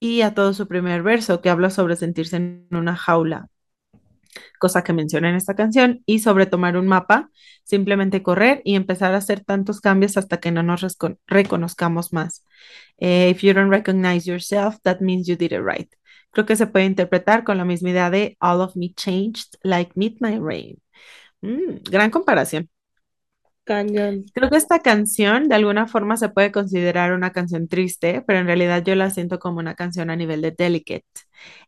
y 0.00 0.22
a 0.22 0.34
todo 0.34 0.52
su 0.54 0.66
primer 0.68 1.02
verso, 1.02 1.40
que 1.40 1.50
habla 1.50 1.70
sobre 1.70 1.96
sentirse 1.96 2.36
en 2.36 2.66
una 2.72 2.96
jaula, 2.96 3.48
cosa 4.58 4.82
que 4.82 4.92
menciona 4.92 5.30
en 5.30 5.36
esta 5.36 5.54
canción, 5.54 6.02
y 6.04 6.18
sobre 6.18 6.46
tomar 6.46 6.76
un 6.76 6.88
mapa, 6.88 7.30
simplemente 7.62 8.22
correr 8.22 8.60
y 8.64 8.74
empezar 8.74 9.14
a 9.14 9.18
hacer 9.18 9.44
tantos 9.44 9.80
cambios 9.80 10.16
hasta 10.16 10.40
que 10.40 10.50
no 10.50 10.64
nos 10.64 10.84
reconozcamos 11.28 12.12
más. 12.12 12.44
Eh, 12.98 13.30
if 13.30 13.42
you 13.42 13.52
don't 13.54 13.70
recognize 13.70 14.28
yourself, 14.28 14.78
that 14.82 15.00
means 15.00 15.28
you 15.28 15.36
did 15.36 15.52
it 15.52 15.62
right. 15.64 15.88
Creo 16.32 16.46
que 16.46 16.56
se 16.56 16.66
puede 16.66 16.86
interpretar 16.86 17.44
con 17.44 17.56
la 17.58 17.64
misma 17.64 17.90
idea 17.90 18.10
de 18.10 18.36
All 18.40 18.60
of 18.60 18.74
me 18.74 18.92
changed 18.94 19.56
like 19.62 19.92
midnight 19.94 20.40
rain. 20.42 20.83
Mm, 21.44 21.82
gran 21.90 22.10
comparación. 22.10 22.70
Cañón. 23.64 24.24
Creo 24.34 24.50
que 24.50 24.56
esta 24.56 24.80
canción 24.80 25.48
de 25.48 25.54
alguna 25.54 25.86
forma 25.86 26.16
se 26.16 26.28
puede 26.28 26.50
considerar 26.50 27.12
una 27.12 27.32
canción 27.32 27.68
triste, 27.68 28.22
pero 28.26 28.40
en 28.40 28.46
realidad 28.46 28.82
yo 28.84 28.94
la 28.96 29.10
siento 29.10 29.38
como 29.38 29.60
una 29.60 29.74
canción 29.76 30.10
a 30.10 30.16
nivel 30.16 30.42
de 30.42 30.50
Delicate. 30.50 31.04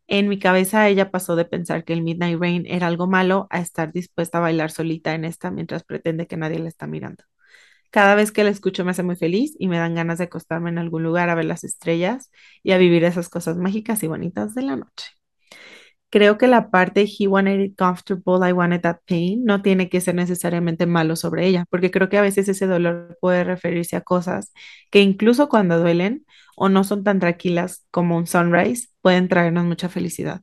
En 0.09 0.28
mi 0.28 0.39
cabeza 0.39 0.89
ella 0.89 1.11
pasó 1.11 1.36
de 1.36 1.44
pensar 1.44 1.85
que 1.85 1.93
el 1.93 2.03
Midnight 2.03 2.40
Rain 2.40 2.65
era 2.66 2.89
algo 2.89 3.07
malo 3.07 3.47
a 3.51 3.61
estar 3.61 3.93
dispuesta 3.93 4.39
a 4.39 4.40
bailar 4.43 4.70
solita 4.73 5.15
en 5.15 5.24
esta 5.24 5.51
mientras 5.51 5.85
pretende 5.85 6.27
que 6.27 6.36
nadie 6.36 6.59
la 6.59 6.69
está 6.69 6.86
mirando. 6.86 7.24
Cada 7.90 8.15
vez 8.16 8.32
que 8.32 8.44
la 8.44 8.51
escucho 8.51 8.85
me 8.85 8.93
hace 8.93 9.03
muy 9.05 9.16
feliz 9.16 9.57
y 9.59 9.69
me 9.69 9.78
dan 9.78 9.94
ganas 9.94 10.19
de 10.19 10.24
acostarme 10.24 10.70
en 10.70 10.78
algún 10.78 11.03
lugar 11.05 11.31
a 11.31 11.35
ver 11.36 11.47
las 11.47 11.65
estrellas 11.65 12.31
y 12.62 12.73
a 12.73 12.78
vivir 12.78 13.05
esas 13.05 13.28
cosas 13.31 13.57
mágicas 13.59 14.03
y 14.03 14.09
bonitas 14.09 14.55
de 14.55 14.62
la 14.62 14.77
noche. 14.77 15.15
Creo 16.16 16.38
que 16.38 16.47
la 16.47 16.70
parte 16.70 17.02
He 17.02 17.26
wanted 17.28 17.60
it 17.60 17.76
comfortable, 17.76 18.40
I 18.43 18.52
wanted 18.52 18.80
that 18.80 19.01
pain 19.05 19.44
no 19.44 19.60
tiene 19.60 19.90
que 19.90 20.01
ser 20.01 20.14
necesariamente 20.14 20.86
malo 20.86 21.14
sobre 21.14 21.47
ella, 21.47 21.66
porque 21.68 21.90
creo 21.90 22.09
que 22.09 22.16
a 22.16 22.22
veces 22.22 22.48
ese 22.48 22.66
dolor 22.66 23.18
puede 23.20 23.44
referirse 23.44 23.97
a 23.97 24.01
cosas 24.01 24.51
que 24.90 25.02
incluso 25.02 25.51
cuando 25.51 25.78
duelen 25.78 26.24
o 26.56 26.70
no 26.70 26.84
son 26.84 27.05
tan 27.05 27.20
tranquilas 27.20 27.84
como 27.90 28.16
un 28.16 28.26
sunrise, 28.26 28.88
pueden 29.02 29.28
traernos 29.28 29.66
mucha 29.66 29.90
felicidad. 29.90 30.40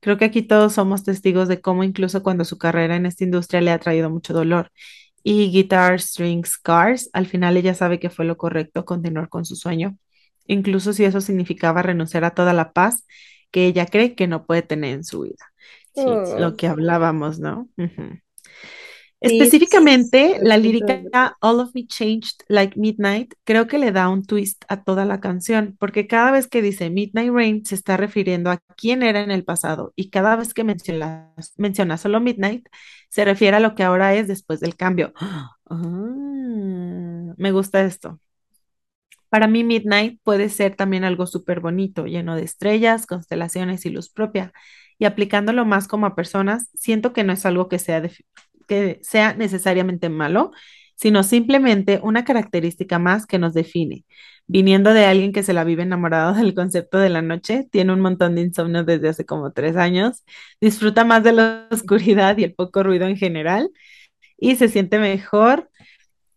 Creo 0.00 0.18
que 0.18 0.26
aquí 0.26 0.42
todos 0.42 0.74
somos 0.74 1.02
testigos 1.02 1.48
de 1.48 1.62
cómo 1.62 1.82
incluso 1.82 2.22
cuando 2.22 2.44
su 2.44 2.58
carrera 2.58 2.94
en 2.94 3.06
esta 3.06 3.24
industria 3.24 3.62
le 3.62 3.70
ha 3.70 3.78
traído 3.78 4.10
mucho 4.10 4.34
dolor 4.34 4.70
y 5.22 5.50
Guitar 5.50 5.98
String 5.98 6.44
Scars, 6.44 7.08
al 7.14 7.24
final 7.26 7.56
ella 7.56 7.72
sabe 7.72 7.98
que 7.98 8.10
fue 8.10 8.26
lo 8.26 8.36
correcto 8.36 8.84
continuar 8.84 9.30
con 9.30 9.46
su 9.46 9.56
sueño, 9.56 9.96
incluso 10.46 10.92
si 10.92 11.06
eso 11.06 11.22
significaba 11.22 11.80
renunciar 11.80 12.24
a 12.24 12.32
toda 12.34 12.52
la 12.52 12.72
paz 12.74 13.06
que 13.50 13.66
ella 13.66 13.86
cree 13.86 14.14
que 14.14 14.26
no 14.26 14.46
puede 14.46 14.62
tener 14.62 14.94
en 14.94 15.04
su 15.04 15.22
vida. 15.22 15.44
Sí, 15.94 16.02
Oh. 16.04 16.38
lo 16.38 16.56
que 16.56 16.66
hablábamos, 16.66 17.38
¿no? 17.38 17.68
Específicamente, 19.20 20.38
la 20.42 20.58
lírica 20.58 21.36
All 21.40 21.60
of 21.60 21.70
Me 21.74 21.86
Changed 21.86 22.42
Like 22.48 22.78
Midnight 22.78 23.32
creo 23.44 23.66
que 23.66 23.78
le 23.78 23.90
da 23.90 24.08
un 24.10 24.24
twist 24.24 24.64
a 24.68 24.84
toda 24.84 25.04
la 25.06 25.20
canción, 25.20 25.74
porque 25.80 26.06
cada 26.06 26.30
vez 26.30 26.46
que 26.48 26.60
dice 26.62 26.90
Midnight 26.90 27.32
Rain 27.32 27.64
se 27.64 27.74
está 27.74 27.96
refiriendo 27.96 28.50
a 28.50 28.58
quién 28.76 29.02
era 29.02 29.22
en 29.22 29.30
el 29.30 29.42
pasado 29.44 29.92
y 29.96 30.10
cada 30.10 30.36
vez 30.36 30.52
que 30.54 30.64
menciona, 30.64 31.32
menciona 31.56 31.96
solo 31.96 32.20
Midnight 32.20 32.68
se 33.08 33.24
refiere 33.24 33.56
a 33.56 33.60
lo 33.60 33.74
que 33.74 33.84
ahora 33.84 34.14
es 34.14 34.28
después 34.28 34.60
del 34.60 34.76
cambio. 34.76 35.12
Ah, 35.68 37.34
me 37.36 37.50
gusta 37.52 37.82
esto. 37.84 38.20
Para 39.36 39.48
mí, 39.48 39.64
Midnight 39.64 40.18
puede 40.22 40.48
ser 40.48 40.76
también 40.76 41.04
algo 41.04 41.26
súper 41.26 41.60
bonito, 41.60 42.06
lleno 42.06 42.36
de 42.36 42.42
estrellas, 42.42 43.04
constelaciones 43.04 43.84
y 43.84 43.90
luz 43.90 44.08
propia. 44.08 44.50
Y 44.98 45.04
aplicándolo 45.04 45.66
más 45.66 45.88
como 45.88 46.06
a 46.06 46.14
personas, 46.14 46.70
siento 46.74 47.12
que 47.12 47.22
no 47.22 47.34
es 47.34 47.44
algo 47.44 47.68
que 47.68 47.78
sea, 47.78 48.00
que 48.66 48.98
sea 49.02 49.34
necesariamente 49.34 50.08
malo, 50.08 50.52
sino 50.94 51.22
simplemente 51.22 52.00
una 52.02 52.24
característica 52.24 52.98
más 52.98 53.26
que 53.26 53.38
nos 53.38 53.52
define. 53.52 54.06
Viniendo 54.46 54.94
de 54.94 55.04
alguien 55.04 55.32
que 55.32 55.42
se 55.42 55.52
la 55.52 55.64
vive 55.64 55.82
enamorado 55.82 56.32
del 56.32 56.54
concepto 56.54 56.96
de 56.96 57.10
la 57.10 57.20
noche, 57.20 57.68
tiene 57.70 57.92
un 57.92 58.00
montón 58.00 58.36
de 58.36 58.40
insomnio 58.40 58.84
desde 58.84 59.10
hace 59.10 59.26
como 59.26 59.52
tres 59.52 59.76
años, 59.76 60.24
disfruta 60.62 61.04
más 61.04 61.22
de 61.24 61.32
la 61.32 61.68
oscuridad 61.70 62.38
y 62.38 62.44
el 62.44 62.54
poco 62.54 62.82
ruido 62.82 63.06
en 63.06 63.18
general, 63.18 63.68
y 64.38 64.56
se 64.56 64.70
siente 64.70 64.98
mejor 64.98 65.68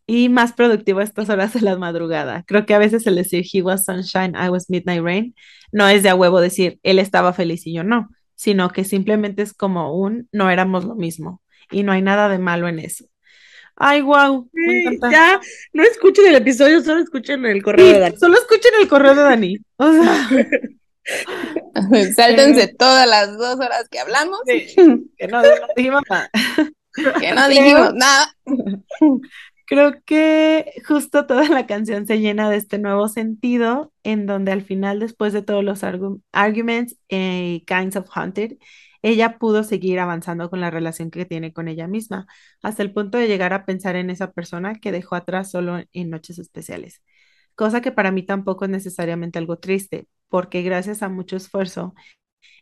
y 0.09 0.27
más 0.27 0.53
productivo 0.53 1.01
a 1.01 1.03
estas 1.03 1.29
horas 1.29 1.53
de 1.53 1.61
la 1.61 1.77
madrugada. 1.77 2.43
Creo 2.47 2.65
que 2.65 2.73
a 2.73 2.79
veces 2.79 3.05
el 3.05 3.15
decir 3.15 3.45
he 3.53 3.61
was 3.61 3.85
sunshine, 3.85 4.33
I 4.35 4.49
was 4.49 4.67
midnight 4.67 5.03
rain 5.03 5.35
no 5.71 5.87
es 5.87 6.01
de 6.01 6.09
a 6.09 6.15
huevo 6.15 6.41
decir 6.41 6.79
él 6.81 6.97
estaba 6.97 7.31
feliz 7.31 7.67
y 7.67 7.73
yo 7.75 7.83
no, 7.83 8.09
sino 8.33 8.71
que 8.71 8.85
simplemente 8.85 9.43
es 9.43 9.53
como 9.53 9.95
un 9.95 10.27
no 10.31 10.49
éramos 10.49 10.83
lo 10.83 10.95
mismo 10.95 11.43
y 11.69 11.83
no 11.83 11.91
hay 11.91 12.01
nada 12.01 12.27
de 12.27 12.39
malo 12.39 12.67
en 12.67 12.79
eso. 12.79 13.05
Ay, 13.75 14.01
wow, 14.01 14.49
me 14.51 14.81
encanta. 14.81 15.11
Ya, 15.11 15.39
no 15.73 15.83
escuchen 15.83 16.25
el 16.25 16.35
episodio, 16.37 16.81
solo 16.81 17.03
escuchen 17.03 17.45
el 17.45 17.61
correo 17.61 17.85
Sí, 17.85 17.93
de 17.93 17.99
Dani. 17.99 18.17
solo 18.17 18.33
escuchen 18.33 18.71
el 18.81 18.87
correo 18.87 19.13
de 19.13 19.21
Dani. 19.21 19.57
O 19.77 19.93
sea, 19.93 20.29
Sáltense 22.15 22.73
todas 22.79 23.07
las 23.07 23.37
dos 23.37 23.59
horas 23.59 23.87
que 23.89 23.99
hablamos, 23.99 24.39
sí, 24.47 24.73
que 25.17 25.27
no, 25.27 25.41
no 25.43 25.47
dijimos 25.75 26.01
nada. 26.09 26.29
que 27.21 27.31
no 27.31 27.47
dijimos 27.47 27.93
nada. 27.93 28.35
Creo 29.69 30.01
que 30.03 30.73
justo 30.87 31.27
toda 31.27 31.47
la 31.49 31.67
canción 31.67 32.07
se 32.07 32.19
llena 32.19 32.49
de 32.49 32.57
este 32.57 32.79
nuevo 32.79 33.07
sentido, 33.07 33.93
en 34.03 34.25
donde 34.25 34.51
al 34.51 34.63
final, 34.63 34.99
después 34.99 35.31
de 35.31 35.43
todos 35.43 35.63
los 35.63 35.83
argu- 35.83 36.23
arguments 36.31 36.97
y 37.07 37.63
kinds 37.67 37.95
of 37.95 38.07
haunted, 38.11 38.57
ella 39.03 39.37
pudo 39.37 39.63
seguir 39.63 39.99
avanzando 39.99 40.49
con 40.49 40.59
la 40.59 40.71
relación 40.71 41.11
que 41.11 41.25
tiene 41.25 41.53
con 41.53 41.67
ella 41.67 41.87
misma, 41.87 42.25
hasta 42.63 42.81
el 42.83 42.91
punto 42.93 43.19
de 43.19 43.27
llegar 43.27 43.53
a 43.53 43.65
pensar 43.65 43.95
en 43.95 44.09
esa 44.09 44.31
persona 44.31 44.73
que 44.75 44.91
dejó 44.91 45.15
atrás 45.15 45.51
solo 45.51 45.83
en 45.93 46.09
noches 46.09 46.39
especiales. 46.39 47.03
Cosa 47.55 47.81
que 47.81 47.91
para 47.91 48.11
mí 48.11 48.23
tampoco 48.23 48.65
es 48.65 48.71
necesariamente 48.71 49.37
algo 49.39 49.57
triste, 49.59 50.07
porque 50.29 50.63
gracias 50.63 51.03
a 51.03 51.09
mucho 51.09 51.37
esfuerzo 51.37 51.93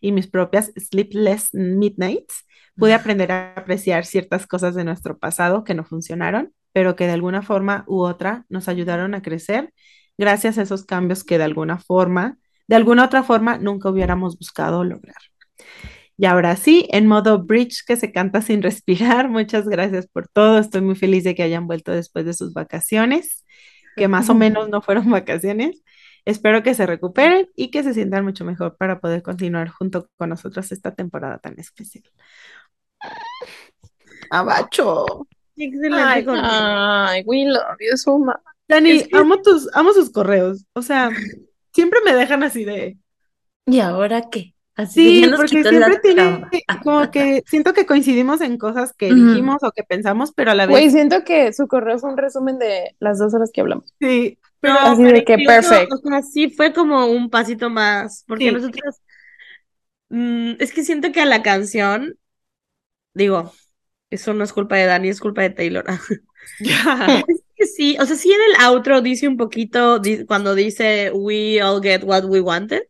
y 0.02 0.12
mis 0.12 0.28
propias 0.28 0.72
sleepless 0.78 1.50
midnights, 1.54 2.46
pude 2.76 2.94
aprender 2.94 3.32
a 3.32 3.54
apreciar 3.56 4.06
ciertas 4.06 4.46
cosas 4.48 4.76
de 4.76 4.84
nuestro 4.84 5.18
pasado 5.18 5.64
que 5.64 5.74
no 5.74 5.84
funcionaron, 5.84 6.54
pero 6.78 6.96
que 6.96 7.08
de 7.08 7.14
alguna 7.14 7.42
forma 7.42 7.84
u 7.88 8.02
otra 8.02 8.46
nos 8.50 8.68
ayudaron 8.68 9.16
a 9.16 9.24
crecer 9.24 9.74
gracias 10.16 10.60
a 10.60 10.62
esos 10.62 10.86
cambios 10.86 11.24
que 11.24 11.40
de 11.40 11.44
alguna 11.44 11.80
forma, 11.80 12.38
de 12.68 12.76
alguna 12.76 13.04
otra 13.04 13.24
forma, 13.24 13.58
nunca 13.58 13.90
hubiéramos 13.90 14.38
buscado 14.38 14.84
lograr. 14.84 15.18
Y 16.18 16.28
ahora 16.28 16.56
sí, 16.56 16.88
en 16.92 17.08
modo 17.08 17.44
bridge 17.44 17.84
que 17.84 17.96
se 17.96 18.12
canta 18.12 18.44
sin 18.44 18.62
respirar, 18.70 19.28
muchas 19.28 19.68
gracias 19.68 20.06
por 20.06 20.28
todo. 20.28 20.60
Estoy 20.60 20.82
muy 20.82 20.94
feliz 20.94 21.24
de 21.24 21.34
que 21.34 21.42
hayan 21.42 21.66
vuelto 21.66 21.92
después 21.92 22.26
de 22.26 22.36
sus 22.36 22.54
vacaciones, 22.54 23.44
que 23.96 24.08
más 24.08 24.30
o 24.30 24.36
menos 24.36 24.70
no 24.70 24.84
fueron 24.84 25.10
vacaciones. 25.10 25.82
Espero 26.26 26.62
que 26.62 26.76
se 26.76 26.86
recuperen 26.86 27.50
y 27.56 27.72
que 27.72 27.82
se 27.82 27.96
sientan 27.96 28.24
mucho 28.24 28.46
mejor 28.46 28.78
para 28.78 29.00
poder 29.00 29.24
continuar 29.24 29.70
junto 29.70 30.12
con 30.16 30.30
nosotros 30.30 30.72
esta 30.72 30.94
temporada 30.94 31.40
tan 31.40 31.60
especial. 31.60 32.04
Abacho. 34.30 35.28
Excelente 35.58 36.04
Ay, 36.04 36.24
correo. 36.26 36.42
Ay, 36.44 37.24
we 37.26 37.46
love 37.46 37.78
you 37.80 37.98
so 37.98 38.18
much. 38.20 38.36
Dani, 38.68 38.92
Es 38.92 39.08
que- 39.08 39.18
amo 39.18 39.42
tus, 39.42 39.70
amo 39.74 39.94
sus 39.94 40.10
correos. 40.12 40.66
O 40.74 40.82
sea, 40.82 41.10
siempre 41.74 42.00
me 42.06 42.14
dejan 42.14 42.44
así 42.44 42.64
de. 42.66 42.98
¿Y 43.66 43.80
ahora 43.80 44.30
qué? 44.30 44.54
Así 44.76 45.24
Sí, 45.24 45.32
porque 45.36 45.64
siempre 45.64 46.00
tiene, 46.04 46.46
como 46.84 47.10
que 47.10 47.44
siento 47.48 47.74
que 47.74 47.88
coincidimos 47.88 48.42
en 48.42 48.58
cosas 48.60 48.94
que 48.94 49.12
dijimos 49.12 49.58
o 49.64 49.72
que 49.72 49.84
pensamos, 49.84 50.32
pero 50.36 50.52
a 50.52 50.56
la 50.56 50.68
Güey, 50.68 50.84
vez 50.86 50.94
siento 50.94 51.24
que 51.24 51.52
su 51.52 51.68
correo 51.68 51.98
fue 51.98 52.12
un 52.12 52.18
resumen 52.18 52.60
de 52.60 52.96
las 53.00 53.18
dos 53.18 53.34
horas 53.34 53.50
que 53.52 53.62
hablamos. 53.62 53.92
sí. 54.00 54.38
Pero 54.60 54.74
Así 54.80 55.04
pero 55.04 55.16
de 55.18 55.24
que 55.24 55.34
incluso, 55.34 55.70
perfect. 55.70 55.92
O 55.94 55.98
sea, 55.98 56.22
sí 56.24 56.50
fue 56.50 56.74
como 56.74 57.06
un 57.08 57.30
pasito 57.30 57.70
más, 57.70 58.24
porque 58.28 58.46
Sí. 58.46 58.52
nosotros, 58.52 58.96
mm, 60.10 60.54
es 60.60 60.74
que 60.74 60.84
siento 60.84 61.12
que 61.12 61.22
a 61.22 61.26
la 61.26 61.44
canción, 61.44 62.18
digo, 63.14 63.54
eso 64.10 64.34
no 64.34 64.44
es 64.44 64.54
culpa 64.54 64.78
de 64.78 64.86
Dani, 64.86 65.10
es 65.10 65.20
culpa 65.20 65.42
de 65.42 65.50
Taylor. 65.50 65.86
Sí, 67.76 67.98
o 68.00 68.06
sea, 68.06 68.16
sí 68.16 68.32
en 68.32 68.40
el 68.52 68.66
outro 68.66 69.02
dice 69.02 69.28
un 69.28 69.36
poquito, 69.36 70.00
cuando 70.28 70.56
dice 70.56 71.12
we 71.12 71.62
all 71.62 71.82
get 71.82 72.04
what 72.04 72.24
we 72.26 72.40
wanted, 72.40 72.84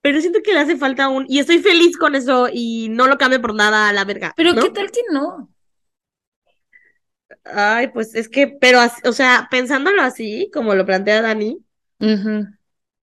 pero 0.00 0.20
siento 0.20 0.40
que 0.42 0.52
le 0.52 0.60
hace 0.60 0.76
falta 0.76 1.08
un, 1.08 1.26
y 1.28 1.38
estoy 1.38 1.60
feliz 1.60 1.96
con 1.96 2.14
eso 2.14 2.48
y 2.52 2.88
no 2.90 3.06
lo 3.06 3.18
cambio 3.18 3.40
por 3.40 3.54
nada 3.54 3.88
a 3.88 3.92
la 3.92 4.04
verga, 4.04 4.32
Pero 4.36 4.52
¿no? 4.52 4.62
¿qué 4.62 4.70
tal 4.70 4.90
que 4.90 5.02
no? 5.12 5.48
Ay, 7.44 7.88
pues 7.88 8.14
es 8.14 8.28
que, 8.28 8.48
pero, 8.48 8.80
o 9.04 9.12
sea, 9.12 9.48
pensándolo 9.50 10.02
así, 10.02 10.50
como 10.52 10.74
lo 10.74 10.84
plantea 10.84 11.22
Dani, 11.22 11.64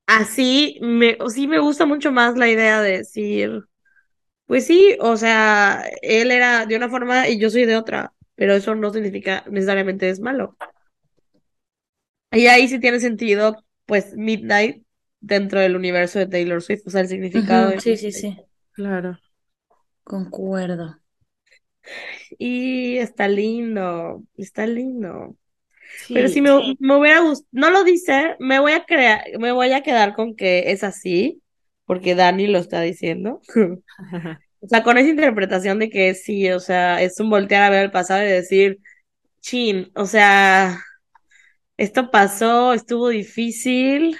así 0.07 0.77
me, 0.81 1.17
sí 1.29 1.47
me 1.47 1.59
gusta 1.59 1.85
mucho 1.85 2.11
más 2.11 2.37
la 2.37 2.49
idea 2.49 2.81
de 2.81 2.97
decir, 2.97 3.63
pues 4.49 4.65
sí, 4.65 4.97
o 4.99 5.15
sea, 5.15 5.83
él 6.01 6.31
era 6.31 6.65
de 6.65 6.75
una 6.75 6.89
forma 6.89 7.27
y 7.27 7.37
yo 7.37 7.51
soy 7.51 7.65
de 7.65 7.77
otra, 7.77 8.13
pero 8.33 8.55
eso 8.55 8.73
no 8.73 8.91
significa 8.91 9.43
necesariamente 9.47 10.09
es 10.09 10.19
malo. 10.19 10.57
Y 12.31 12.47
ahí 12.47 12.67
sí 12.67 12.79
tiene 12.79 12.99
sentido, 12.99 13.63
pues, 13.85 14.15
Midnight 14.15 14.81
dentro 15.19 15.59
del 15.59 15.75
universo 15.75 16.17
de 16.17 16.25
Taylor 16.25 16.63
Swift, 16.63 16.81
o 16.87 16.89
sea, 16.89 17.01
el 17.01 17.09
significado 17.09 17.69
de 17.69 17.79
Sí, 17.79 17.95
sí, 17.95 18.11
sí. 18.11 18.37
Claro. 18.71 19.19
Concuerdo. 20.03 20.97
Y 22.39 22.97
está 22.97 23.27
lindo, 23.27 24.23
está 24.35 24.65
lindo. 24.65 25.35
Sí, 26.07 26.15
Pero 26.15 26.27
si 26.27 26.41
me, 26.41 26.49
me 26.79 26.97
hubiera 26.97 27.19
gustado, 27.19 27.47
no 27.51 27.69
lo 27.69 27.83
dice, 27.83 28.35
me 28.39 28.57
voy 28.59 28.71
a 28.71 28.83
crear, 28.85 29.25
me 29.37 29.51
voy 29.51 29.73
a 29.73 29.83
quedar 29.83 30.15
con 30.15 30.35
que 30.35 30.71
es 30.71 30.83
así, 30.83 31.39
porque 31.89 32.13
Dani 32.13 32.45
lo 32.45 32.59
está 32.59 32.81
diciendo. 32.81 33.41
O 34.61 34.67
sea, 34.67 34.83
con 34.83 34.97
esa 34.97 35.07
interpretación 35.09 35.79
de 35.79 35.89
que 35.89 36.13
sí, 36.13 36.51
o 36.51 36.59
sea, 36.59 37.01
es 37.01 37.17
un 37.21 37.29
voltear 37.29 37.63
a 37.63 37.69
ver 37.69 37.85
el 37.85 37.91
pasado 37.91 38.23
y 38.25 38.27
decir, 38.27 38.79
chin, 39.41 39.91
o 39.95 40.05
sea, 40.05 40.81
esto 41.77 42.11
pasó, 42.11 42.73
estuvo 42.73 43.09
difícil, 43.09 44.17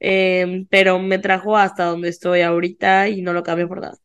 em, 0.00 0.66
pero 0.70 0.98
me 0.98 1.18
trajo 1.18 1.56
hasta 1.56 1.84
donde 1.84 2.08
estoy 2.08 2.42
ahorita 2.42 3.08
y 3.10 3.22
no 3.22 3.32
lo 3.34 3.42
cambio 3.42 3.68
por 3.68 3.82
nada. 3.82 3.98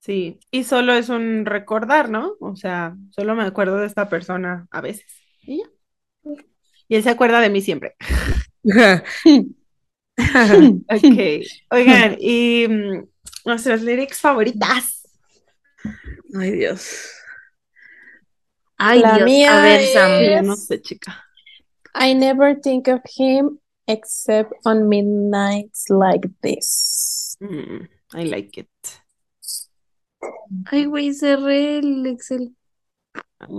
Sí, 0.00 0.40
y 0.50 0.64
solo 0.64 0.92
es 0.92 1.08
un 1.08 1.46
recordar, 1.46 2.10
¿no? 2.10 2.34
O 2.40 2.56
sea, 2.56 2.96
solo 3.10 3.34
me 3.34 3.44
acuerdo 3.44 3.78
de 3.78 3.86
esta 3.86 4.08
persona 4.08 4.68
a 4.70 4.80
veces. 4.82 5.06
Y 5.42 5.58
ya. 5.58 5.64
Y 6.88 6.96
él 6.96 7.02
se 7.02 7.10
acuerda 7.10 7.40
de 7.40 7.50
mí 7.50 7.62
siempre. 7.62 7.96
Ok. 10.88 11.46
Oigan, 11.70 12.16
y 12.20 12.66
mm, 12.68 13.08
nuestras 13.44 13.82
lyrics 13.82 14.20
favoritas. 14.20 15.02
Ay, 16.34 16.52
Dios. 16.52 17.10
Ay, 18.76 19.00
La 19.00 19.14
Dios. 19.16 19.24
mía 19.24 19.58
A 19.58 19.62
ver, 19.62 19.80
es- 19.80 19.92
Sam. 19.92 20.10
Yo 20.22 20.42
no 20.42 20.56
sé, 20.56 20.80
chica. 20.80 21.24
I 21.94 22.14
never 22.14 22.54
think 22.60 22.86
of 22.88 23.00
him 23.16 23.58
except 23.86 24.52
on 24.64 24.88
midnights 24.88 25.86
like 25.90 26.28
this. 26.42 27.36
Mm, 27.40 27.88
I 28.14 28.24
like 28.24 28.60
it. 28.60 28.68
Ay, 30.66 30.84
güey, 30.84 31.12
cerré 31.12 31.78
el 31.78 32.06
Excel. 32.06 32.54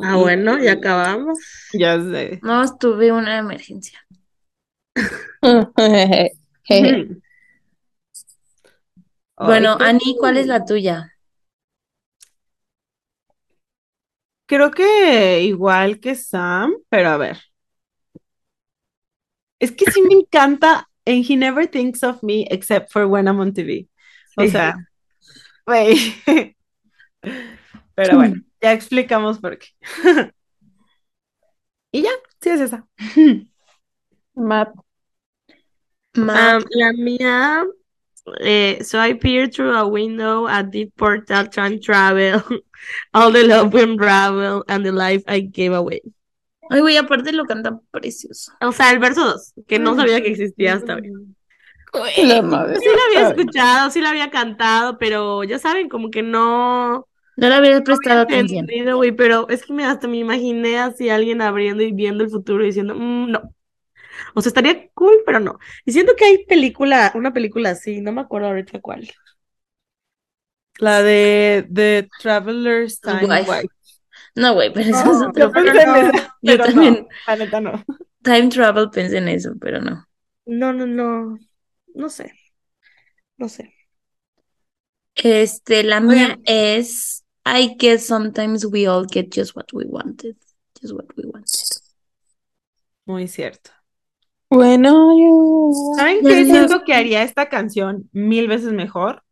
Ah, 0.03 0.15
bueno, 0.15 0.59
ya 0.59 0.73
acabamos. 0.73 1.39
Ya 1.73 1.99
sé. 1.99 2.39
No, 2.43 2.63
tuve 2.77 3.11
una 3.11 3.37
emergencia. 3.39 3.99
Mm. 6.79 7.21
Bueno, 9.37 9.75
Ay, 9.79 9.89
Ani, 9.89 10.15
¿cuál 10.17 10.37
es 10.37 10.47
la 10.47 10.63
tuya? 10.63 11.17
Creo 14.45 14.71
que 14.71 15.41
igual 15.43 15.99
que 15.99 16.15
Sam, 16.15 16.73
pero 16.89 17.09
a 17.09 17.17
ver. 17.17 17.39
Es 19.59 19.71
que 19.71 19.89
sí 19.91 20.01
me 20.01 20.13
encanta 20.15 20.89
en 21.05 21.23
He 21.27 21.37
Never 21.37 21.67
Thinks 21.67 22.03
of 22.03 22.23
Me 22.23 22.45
except 22.49 22.91
for 22.91 23.05
when 23.05 23.27
I'm 23.27 23.39
on 23.39 23.53
TV. 23.53 23.87
O 24.37 24.47
sea, 24.47 24.75
güey. 25.65 25.95
Pero 27.95 28.17
bueno, 28.17 28.41
ya 28.61 28.73
explicamos 28.73 29.39
por 29.39 29.57
qué. 29.57 29.67
Y 31.93 32.03
ya, 32.03 32.09
sí 32.39 32.49
es 32.49 32.61
esa. 32.61 32.87
Map. 34.33 34.73
Um, 36.15 36.63
la 36.75 36.91
mía, 36.93 37.63
eh, 38.41 38.79
so 38.83 38.99
I 38.99 39.13
peer 39.13 39.47
through 39.47 39.71
a 39.75 39.87
window, 39.87 40.45
a 40.47 40.61
deep 40.63 40.95
portal, 40.97 41.47
time 41.47 41.79
travel, 41.79 42.41
all 43.13 43.31
the 43.31 43.43
love 43.43 43.73
we 43.73 43.81
unravel, 43.81 44.63
and 44.67 44.85
the 44.85 44.91
life 44.91 45.23
I 45.27 45.39
gave 45.39 45.73
away. 45.73 46.01
Ay, 46.69 46.79
güey, 46.81 46.97
aparte 46.97 47.31
lo 47.33 47.45
canta 47.45 47.79
precioso. 47.91 48.53
O 48.61 48.71
sea, 48.71 48.91
el 48.91 48.99
verso 48.99 49.25
2, 49.25 49.53
que 49.67 49.79
no 49.79 49.95
sabía 49.95 50.21
que 50.21 50.29
existía 50.29 50.75
hasta 50.75 50.95
hoy. 50.95 51.11
La 52.25 52.41
madre. 52.41 52.79
Sí 52.79 52.85
la 52.85 53.19
había 53.19 53.29
escuchado, 53.29 53.89
sí 53.91 53.99
la 54.01 54.09
había 54.11 54.29
cantado, 54.29 54.97
pero 54.97 55.43
ya 55.43 55.59
saben, 55.59 55.89
como 55.89 56.09
que 56.09 56.23
no 56.23 57.07
No 57.35 57.49
le 57.49 57.55
habías 57.55 57.81
prestado 57.81 58.21
atención. 58.21 58.65
entendido, 58.65 58.97
güey, 58.97 59.11
pero 59.11 59.49
es 59.49 59.65
que 59.65 59.73
me 59.73 59.83
hasta 59.85 60.07
me 60.07 60.17
imaginé 60.17 60.79
así 60.79 61.09
alguien 61.09 61.41
abriendo 61.41 61.83
y 61.83 61.91
viendo 61.91 62.23
el 62.23 62.29
futuro 62.29 62.63
y 62.63 62.67
diciendo, 62.67 62.95
"Mm, 62.95 63.31
no. 63.31 63.53
O 64.35 64.41
sea, 64.41 64.49
estaría 64.49 64.89
cool, 64.93 65.15
pero 65.25 65.39
no. 65.39 65.59
Y 65.85 65.91
siento 65.93 66.15
que 66.15 66.25
hay 66.25 66.45
película, 66.45 67.11
una 67.15 67.33
película 67.33 67.71
así, 67.71 68.01
no 68.01 68.11
me 68.11 68.21
acuerdo 68.21 68.47
ahorita 68.49 68.79
cuál. 68.81 69.09
La 70.79 71.01
de 71.03 71.67
The 71.71 72.09
Traveler's 72.19 72.99
Time 72.99 73.41
Wife. 73.43 73.47
Wife. 73.47 73.69
No, 74.35 74.53
güey, 74.55 74.73
pero 74.73 74.89
eso 74.91 75.11
es 75.11 75.21
No, 75.21 75.21
otro. 75.21 75.47
yo 75.47 75.51
pensé 75.51 75.81
en 75.83 75.95
eso, 75.95 76.11
Yo 76.41 76.57
pero 76.57 76.63
también. 76.63 77.07
no, 77.07 77.09
la 77.27 77.35
neta 77.35 77.61
no. 77.61 77.85
Time 78.23 78.49
travel 78.49 78.89
pensé 78.89 79.17
en 79.19 79.27
eso, 79.29 79.53
pero 79.59 79.79
no. 79.81 80.07
No, 80.45 80.71
no, 80.73 80.85
no. 80.85 81.37
No 81.95 82.09
sé. 82.09 82.31
No 83.37 83.49
sé. 83.49 83.73
Este, 85.15 85.83
la 85.83 85.99
mía 86.01 86.39
es 86.45 87.23
I 87.45 87.75
guess 87.77 88.05
sometimes 88.07 88.65
we 88.65 88.87
all 88.87 89.05
get 89.05 89.31
just 89.33 89.55
what 89.55 89.71
we 89.73 89.85
wanted. 89.85 90.35
Just 90.79 90.93
what 90.93 91.07
we 91.17 91.23
wanted. 91.25 91.81
Muy 93.05 93.27
cierto. 93.27 93.71
Bueno, 94.51 95.11
yo... 95.17 95.71
¿Saben 95.95 96.19
qué? 96.25 96.43
Siento 96.45 96.83
que 96.83 96.93
haría 96.93 97.23
esta 97.23 97.47
canción 97.47 98.09
mil 98.11 98.47
veces 98.49 98.73
mejor. 98.73 99.23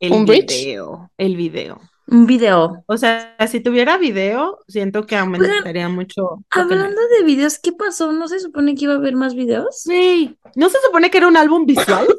El 0.00 0.12
¿Un 0.12 0.24
bridge? 0.24 0.46
video. 0.64 1.10
El 1.18 1.36
video. 1.36 1.78
Un 2.08 2.26
video. 2.26 2.82
O 2.86 2.96
sea, 2.96 3.36
si 3.48 3.60
tuviera 3.60 3.98
video, 3.98 4.60
siento 4.66 5.04
que 5.06 5.16
aumentaría 5.16 5.88
mucho. 5.90 6.42
Hablando 6.50 7.00
de 7.18 7.24
videos, 7.24 7.58
¿qué 7.58 7.72
pasó? 7.72 8.12
¿No 8.12 8.28
se 8.28 8.40
supone 8.40 8.74
que 8.74 8.84
iba 8.84 8.94
a 8.94 8.96
haber 8.96 9.14
más 9.14 9.34
videos? 9.34 9.82
Güey, 9.84 10.38
¿no 10.54 10.70
se 10.70 10.78
supone 10.86 11.10
que 11.10 11.18
era 11.18 11.28
un 11.28 11.36
álbum 11.36 11.66
visual? 11.66 12.06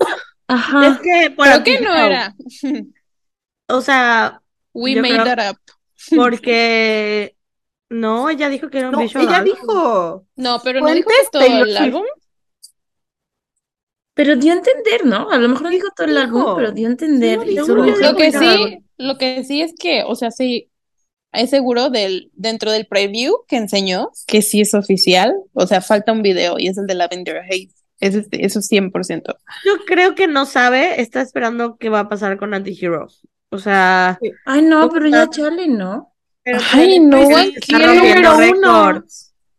Es 0.49 0.55
Ajá. 0.55 1.01
que 1.03 1.29
por 1.31 1.45
Creo 1.45 1.63
que 1.63 1.81
no 1.81 1.93
era. 1.93 2.33
O 3.69 3.81
sea, 3.81 4.41
We 4.73 4.95
made 5.01 5.15
creo- 5.15 5.25
that 5.25 5.51
up. 5.51 5.57
porque 6.15 7.35
no, 7.89 8.29
ella 8.29 8.47
dijo 8.47 8.69
que 8.69 8.77
era 8.79 8.87
un 8.87 8.93
No, 8.93 8.99
visual 9.01 9.25
ella 9.25 9.37
album. 9.39 9.53
dijo. 9.53 10.25
No, 10.37 10.61
pero 10.63 10.79
no 10.79 10.93
dijo 10.93 11.09
todo 11.33 11.41
el 11.41 11.75
álbum. 11.75 12.03
Pero 14.17 14.35
dio 14.35 14.51
a 14.51 14.55
entender, 14.55 15.05
¿no? 15.05 15.29
A 15.29 15.37
lo 15.37 15.47
mejor 15.47 15.63
no 15.63 15.69
dijo 15.69 15.87
todo 15.95 16.07
el 16.07 16.17
álbum, 16.17 16.55
pero 16.55 16.71
dio 16.71 16.87
a 16.87 16.91
entender 16.91 17.39
Sí, 17.45 17.55
lo 17.55 18.15
que 18.15 18.31
sí, 18.31 18.79
lo 18.97 19.17
que 19.17 19.43
sí 19.43 19.61
es 19.61 19.73
que, 19.79 20.03
o 20.03 20.15
sea, 20.15 20.31
sí, 20.31 20.69
es 21.31 21.49
seguro 21.51 21.89
del, 21.89 22.31
dentro 22.33 22.71
del 22.71 22.87
preview 22.87 23.45
que 23.47 23.57
enseñó, 23.57 24.09
que 24.25 24.41
sí 24.41 24.61
es 24.61 24.73
oficial, 24.73 25.35
o 25.53 25.67
sea, 25.67 25.81
falta 25.81 26.11
un 26.11 26.23
video 26.23 26.57
y 26.57 26.67
es 26.67 26.77
el 26.77 26.87
de 26.87 26.95
Lavender 26.95 27.37
Haze. 27.37 27.69
Eso 27.99 28.19
es, 28.19 28.27
eso 28.31 28.59
es 28.59 28.67
100%. 28.71 29.35
Yo 29.65 29.85
creo 29.85 30.15
que 30.15 30.27
no 30.27 30.45
sabe, 30.45 31.01
está 31.01 31.21
esperando 31.21 31.77
qué 31.77 31.89
va 31.89 32.01
a 32.01 32.09
pasar 32.09 32.37
con 32.37 32.53
Antihero. 32.53 33.07
O 33.49 33.57
sea, 33.59 34.19
Ay, 34.45 34.61
no, 34.63 34.81
¿Cómo 34.81 34.93
pero 34.93 35.07
ya 35.09 35.29
chale, 35.29 35.67
¿no? 35.67 36.13
pero 36.43 36.59
Ay, 36.73 36.99
no, 36.99 37.23
Pues, 37.23 37.69
el 37.69 37.83
rompiendo 37.83 38.31
número 38.33 38.57
uno. 38.57 39.03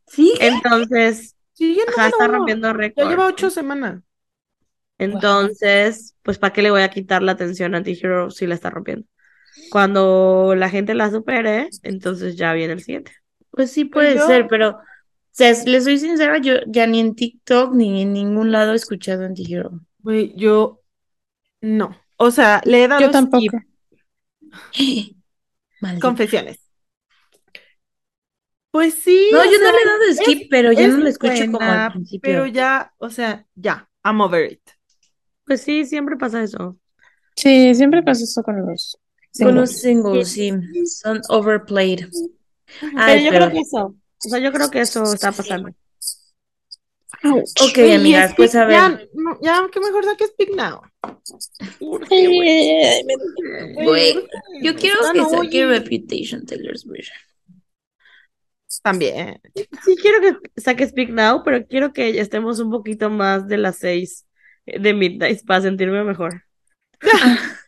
Sí. 0.06 0.34
Entonces, 0.40 1.34
Sí, 1.52 1.76
ajá, 1.88 2.06
está 2.08 2.28
rompiendo 2.28 2.68
Ya 2.68 2.72
récords. 2.72 3.10
lleva 3.10 3.26
ocho 3.26 3.50
semanas. 3.50 4.02
Entonces, 4.98 6.16
pues 6.22 6.38
¿para 6.38 6.52
qué 6.52 6.62
le 6.62 6.70
voy 6.70 6.82
a 6.82 6.90
quitar 6.90 7.22
la 7.22 7.32
atención 7.32 7.74
a 7.74 7.78
Antihero 7.78 8.30
si 8.30 8.46
la 8.46 8.54
está 8.54 8.70
rompiendo? 8.70 9.06
Cuando 9.70 10.54
la 10.56 10.68
gente 10.70 10.94
la 10.94 11.10
supere, 11.10 11.68
entonces 11.82 12.36
ya 12.36 12.52
viene 12.52 12.74
el 12.74 12.82
siguiente. 12.82 13.12
Pues 13.50 13.70
sí 13.70 13.84
puede 13.84 14.16
yo- 14.16 14.26
ser, 14.26 14.46
pero, 14.48 14.70
o 14.70 14.80
sea, 15.30 15.52
les 15.64 15.84
soy 15.84 15.98
sincera, 15.98 16.38
yo 16.38 16.54
ya 16.66 16.86
ni 16.86 17.00
en 17.00 17.14
TikTok 17.14 17.74
ni 17.74 18.02
en 18.02 18.12
ningún 18.12 18.52
lado 18.52 18.72
he 18.72 18.76
escuchado 18.76 19.24
Antihero. 19.24 19.80
Güey, 20.00 20.34
yo 20.36 20.80
no. 21.60 21.96
O 22.16 22.30
sea, 22.30 22.60
le 22.64 22.84
he 22.84 22.88
dado 22.88 23.00
Yo 23.00 23.10
tampoco. 23.10 23.58
Confesiones. 26.00 26.58
Pues 28.70 28.94
sí, 28.94 29.30
No, 29.32 29.44
yo 29.44 29.58
no 29.58 29.72
le 29.72 29.78
he 29.78 29.86
dado 29.86 30.14
skip, 30.14 30.48
pero 30.50 30.72
ya 30.72 30.88
no 30.88 30.98
lo 30.98 31.08
escucho 31.08 31.46
como 31.46 31.58
buena, 31.58 31.86
al 31.86 31.92
principio. 31.92 32.20
Pero 32.22 32.46
ya, 32.46 32.92
o 32.98 33.08
sea, 33.10 33.46
ya, 33.54 33.88
I'm 34.04 34.20
over 34.20 34.52
it. 34.52 34.60
Pues 35.48 35.62
sí, 35.62 35.86
siempre 35.86 36.16
pasa 36.16 36.42
eso. 36.42 36.76
Sí, 37.34 37.74
siempre 37.74 38.02
pasa 38.02 38.24
eso 38.24 38.42
con 38.42 38.66
los 38.66 38.98
Con 39.40 39.54
los 39.54 39.70
singles. 39.72 40.28
singles, 40.28 40.72
sí, 40.72 40.86
son 41.02 41.22
overplayed. 41.30 42.06
Pero 42.80 43.20
yo 43.20 43.30
pero, 43.30 43.46
creo 43.46 43.50
que 43.50 43.60
eso, 43.60 43.86
o 43.86 44.28
sea, 44.28 44.38
yo 44.38 44.52
creo 44.52 44.70
que 44.70 44.80
eso 44.80 45.02
está 45.04 45.32
pasando. 45.32 45.70
ok, 47.24 47.78
amigas, 47.96 48.32
Speak 48.32 48.36
pues 48.36 48.54
a 48.54 48.66
ver. 48.66 48.76
Ya, 48.76 49.00
ya 49.40 49.66
que 49.72 49.80
mejor 49.80 50.04
saque 50.04 50.26
Speak 50.26 50.50
Now. 50.54 50.82
Güey, 51.80 53.02
yo 54.62 54.76
quiero 54.76 54.98
que 55.12 55.18
no, 55.18 55.30
saque 55.30 55.64
oye. 55.64 55.66
Reputation 55.66 56.44
Taylor's 56.44 56.84
version. 56.84 57.16
También. 58.82 59.40
Sí 59.54 59.96
quiero 59.96 60.20
que 60.20 60.36
saque 60.60 60.86
Speak 60.86 61.08
Now, 61.10 61.42
pero 61.42 61.66
quiero 61.66 61.94
que 61.94 62.20
estemos 62.20 62.60
un 62.60 62.70
poquito 62.70 63.08
más 63.08 63.48
de 63.48 63.56
las 63.56 63.78
seis 63.78 64.26
de 64.80 64.94
Midnight 64.94 65.44
para 65.46 65.62
sentirme 65.62 66.04
mejor. 66.04 66.42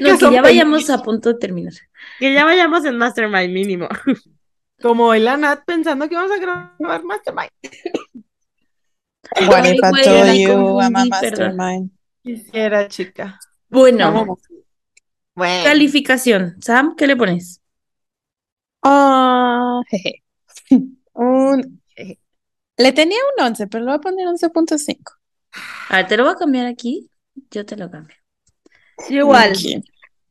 No, 0.00 0.18
que 0.18 0.30
ya 0.32 0.42
vayamos 0.42 0.90
a 0.90 1.02
punto 1.02 1.32
de 1.32 1.38
terminar. 1.38 1.72
Que 2.18 2.32
ya 2.34 2.44
vayamos 2.44 2.84
en 2.84 2.96
Mastermind 2.96 3.52
mínimo. 3.52 3.88
Como 4.82 5.14
el 5.14 5.28
Anat 5.28 5.64
pensando 5.64 6.08
que 6.08 6.14
vamos 6.16 6.32
a 6.32 6.38
grabar 6.38 7.04
Mastermind. 7.04 7.50
What 9.48 9.64
Ay, 9.64 9.76
if 9.78 9.84
I 9.84 9.90
güey, 9.90 10.04
told 10.04 10.26
la 10.26 10.34
you 10.34 10.80
I'm 10.80 10.96
a 10.96 11.00
confundí, 11.00 11.10
perdón. 11.20 11.56
mastermind? 11.56 11.90
Quisiera, 12.22 12.88
chica. 12.88 13.38
Bueno, 13.68 14.36
Bueno. 15.34 15.64
calificación. 15.64 16.56
Sam, 16.60 16.94
¿qué 16.96 17.06
le 17.06 17.16
pones? 17.16 17.60
Ah, 18.82 19.80
jeje. 19.88 20.22
Un, 21.14 21.82
jeje. 21.96 22.18
Le 22.76 22.92
tenía 22.92 23.18
un 23.38 23.44
11, 23.44 23.66
pero 23.68 23.84
le 23.84 23.90
voy 23.90 23.98
a 23.98 24.00
poner 24.00 24.26
11.5. 24.26 25.12
A 25.90 25.96
ver, 25.98 26.06
te 26.08 26.16
lo 26.16 26.24
voy 26.24 26.32
a 26.32 26.36
cambiar 26.36 26.66
aquí. 26.66 27.08
Yo 27.50 27.64
te 27.66 27.76
lo 27.76 27.90
cambio. 27.90 28.16
Yo 29.10 29.16
igual. 29.20 29.52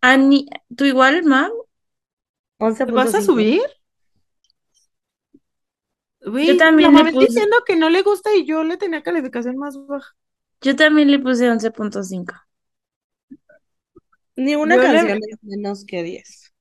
Ani, 0.01 0.47
¿tú 0.75 0.85
igual, 0.85 1.23
Mam? 1.23 1.51
¿Te 2.77 2.85
vas 2.91 3.13
a 3.13 3.19
11.5. 3.19 3.25
subir? 3.25 3.61
Güey, 6.25 6.47
Yo 6.47 6.57
también 6.57 6.93
la 6.93 7.03
le 7.03 7.11
puse- 7.11 7.27
diciendo 7.27 7.57
que 7.65 7.75
no 7.75 7.89
le 7.89 8.01
gusta 8.01 8.33
y 8.33 8.45
yo 8.45 8.63
le 8.63 8.77
tenía 8.77 9.03
calificación 9.03 9.57
más 9.57 9.77
baja. 9.85 10.15
Yo 10.61 10.75
también 10.75 11.11
le 11.11 11.19
puse 11.19 11.49
11.5. 11.49 12.33
Ni 14.35 14.55
una 14.55 14.75
Yo 14.77 14.81
canción 14.81 15.19
menos 15.41 15.85
que 15.85 16.01
10 16.03 16.53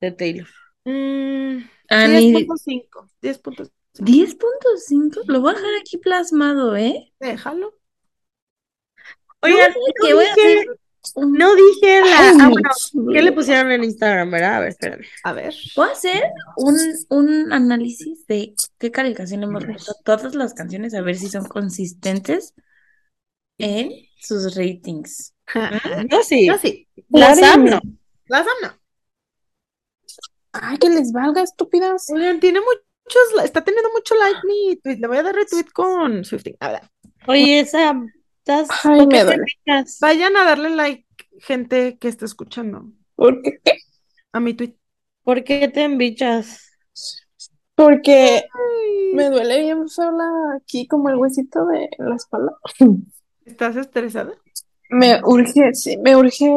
de 0.00 0.10
Taylor. 0.12 0.48
Mm, 0.84 1.64
Ani, 1.88 2.32
10.5. 2.32 3.08
10.5. 3.20 3.70
10.5. 3.98 5.20
Lo 5.26 5.40
voy 5.40 5.52
a 5.52 5.56
dejar 5.56 5.74
aquí 5.80 5.98
plasmado, 5.98 6.74
¿eh? 6.76 7.12
Déjalo. 7.20 7.74
Oigan, 9.44 9.72
no 9.72 10.06
que 10.08 10.14
voy 10.14 10.24
a 10.24 10.34
dije, 10.34 10.66
no 11.16 11.54
dije 11.54 12.00
la. 12.00 12.18
Ay, 12.30 12.36
Ah, 12.40 12.48
bueno, 12.48 12.70
¿qué 13.12 13.22
le 13.22 13.32
pusieron 13.32 13.70
en 13.72 13.84
Instagram, 13.84 14.30
verdad? 14.30 14.56
A 14.56 14.60
ver, 14.60 14.68
espérame. 14.70 15.04
A 15.22 15.32
ver. 15.32 15.54
Voy 15.76 15.88
a 15.88 15.92
hacer 15.92 16.22
un, 16.56 16.76
un 17.10 17.52
análisis 17.52 18.26
de 18.26 18.54
qué 18.78 18.90
calificación 18.90 19.42
hemos 19.42 19.64
puesto 19.64 19.92
a 19.92 20.02
todas 20.02 20.34
las 20.34 20.54
canciones, 20.54 20.94
a 20.94 21.02
ver 21.02 21.16
si 21.16 21.28
son 21.28 21.44
consistentes 21.44 22.54
en 23.58 23.92
sus 24.20 24.54
ratings. 24.56 25.34
Yo 26.10 26.22
sí. 26.22 26.46
Yo 26.46 26.58
sí. 26.58 26.88
La 27.10 27.28
What 27.28 27.36
Sam 27.36 27.66
is- 27.66 27.70
no. 27.72 27.80
La 28.26 28.38
Sam 28.38 28.54
no. 28.62 28.72
Ay, 30.52 30.78
que 30.78 30.88
les 30.88 31.12
valga, 31.12 31.42
estúpidas. 31.42 32.08
Oigan, 32.10 32.40
tiene 32.40 32.60
muchos, 32.60 33.44
está 33.44 33.62
teniendo 33.64 33.90
mucho 33.92 34.14
like 34.14 34.38
mi 34.46 34.76
tweet. 34.76 34.98
Le 34.98 35.08
voy 35.08 35.16
a 35.18 35.22
dar 35.22 35.34
retweet 35.34 35.66
con 35.72 36.24
Swifting. 36.24 36.56
A 36.60 36.68
ver. 36.70 36.82
Oye, 37.26 37.64
Sam, 37.66 38.08
estás. 38.44 38.68
Ay, 38.84 39.00
¿por 39.00 39.08
qué 39.08 39.16
me 39.16 39.24
duele. 39.24 39.44
Vayan 40.00 40.36
a 40.36 40.44
darle 40.44 40.70
like, 40.70 41.06
gente 41.40 41.98
que 41.98 42.08
está 42.08 42.24
escuchando 42.24 42.90
¿Por 43.16 43.42
qué? 43.42 43.60
a 44.32 44.40
mi 44.40 44.54
tweet. 44.54 44.76
¿Por 45.22 45.42
qué 45.44 45.68
te 45.68 45.84
embichas? 45.84 46.70
Porque 47.74 48.44
me 49.14 49.30
duele 49.30 49.62
bien 49.62 49.88
sola 49.88 50.24
aquí 50.56 50.86
como 50.86 51.08
el 51.08 51.16
huesito 51.16 51.66
de 51.66 51.88
la 51.98 52.16
espalda. 52.16 52.56
¿Estás 53.44 53.76
estresada? 53.76 54.32
Me 54.90 55.20
urge, 55.24 55.74
sí, 55.74 55.96
me 55.98 56.14
urge 56.14 56.50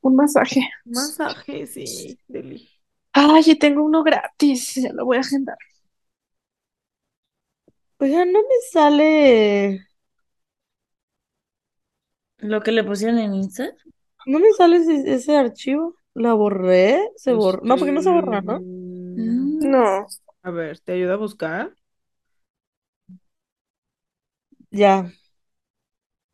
un 0.00 0.16
masaje. 0.16 0.60
Masaje, 0.84 1.66
sí, 1.66 2.18
Deli. 2.28 2.68
Ay, 3.12 3.42
y 3.46 3.58
tengo 3.58 3.84
uno 3.84 4.02
gratis, 4.02 4.74
ya 4.76 4.92
lo 4.92 5.04
voy 5.04 5.16
a 5.16 5.20
agendar. 5.20 5.58
Oigan, 7.98 8.32
no 8.32 8.40
me 8.40 8.54
sale. 8.70 9.86
Lo 12.46 12.62
que 12.62 12.72
le 12.72 12.84
pusieron 12.84 13.18
en 13.18 13.34
Insta. 13.34 13.70
No 14.26 14.38
me 14.38 14.50
sale 14.52 14.78
ese, 14.78 15.14
ese 15.14 15.36
archivo. 15.36 15.96
¿La 16.14 16.34
borré? 16.34 17.00
Se 17.16 17.32
borró. 17.34 17.60
No, 17.64 17.76
porque 17.76 17.92
no 17.92 18.02
se 18.02 18.10
borra, 18.10 18.40
¿no? 18.40 18.60
Mm. 18.60 19.60
No. 19.70 20.06
A 20.42 20.50
ver, 20.50 20.78
¿te 20.80 20.92
ayuda 20.92 21.14
a 21.14 21.16
buscar? 21.16 21.74
Ya. 24.70 25.10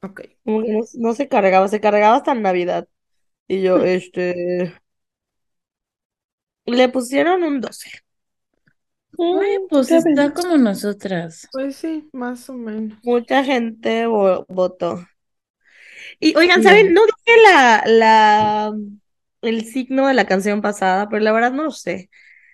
Ok. 0.03 0.21
Como 0.45 0.63
que 0.63 0.73
no, 0.73 0.81
no 0.95 1.15
se 1.15 1.29
cargaba, 1.29 1.69
se 1.69 1.81
cargaba 1.81 2.17
hasta 2.17 2.35
Navidad. 2.35 2.89
Y 3.49 3.63
yo, 3.63 3.79
este. 3.85 4.75
Le 6.67 6.89
pusieron 6.89 7.45
un 7.45 7.61
12. 7.61 7.89
Ay, 9.19 9.57
pues 9.71 9.91
está 9.91 10.25
bien. 10.25 10.33
como 10.35 10.57
nosotras. 10.59 11.49
Pues 11.53 11.77
sí, 11.77 12.09
más 12.13 12.49
o 12.51 12.55
menos. 12.55 12.99
Mucha 13.05 13.45
gente 13.45 14.07
vo- 14.09 14.45
votó. 14.49 15.07
Y 16.25 16.37
oigan. 16.37 16.63
¿saben? 16.63 16.95
No 16.95 17.03
dije 17.05 17.41
la, 17.43 17.83
la, 17.85 18.73
el 19.43 19.65
signo 19.65 20.07
de 20.07 20.15
la 20.15 20.25
canción 20.25 20.63
pasada, 20.63 21.09
pero 21.09 21.21
la 21.23 21.33
verdad 21.33 21.53
no 21.53 21.65
lo 21.65 21.71
sé. 21.73 22.11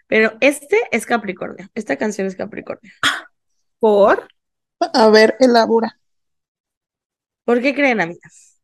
Pero 0.06 0.38
este 0.40 0.78
es 0.90 1.04
Capricornio. 1.04 1.68
Esta 1.74 1.96
canción 1.96 2.26
es 2.26 2.34
Capricornio. 2.34 2.90
¿Por? 3.78 4.26
A 4.80 5.08
ver, 5.10 5.36
elabora. 5.38 5.98
¿Por 7.44 7.60
qué 7.60 7.74
creen, 7.74 8.00
amigas? 8.00 8.58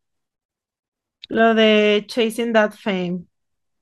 Lo 1.28 1.55
de 1.55 2.05
Chasing 2.06 2.55
That 2.55 2.72
Fame. 2.72 3.26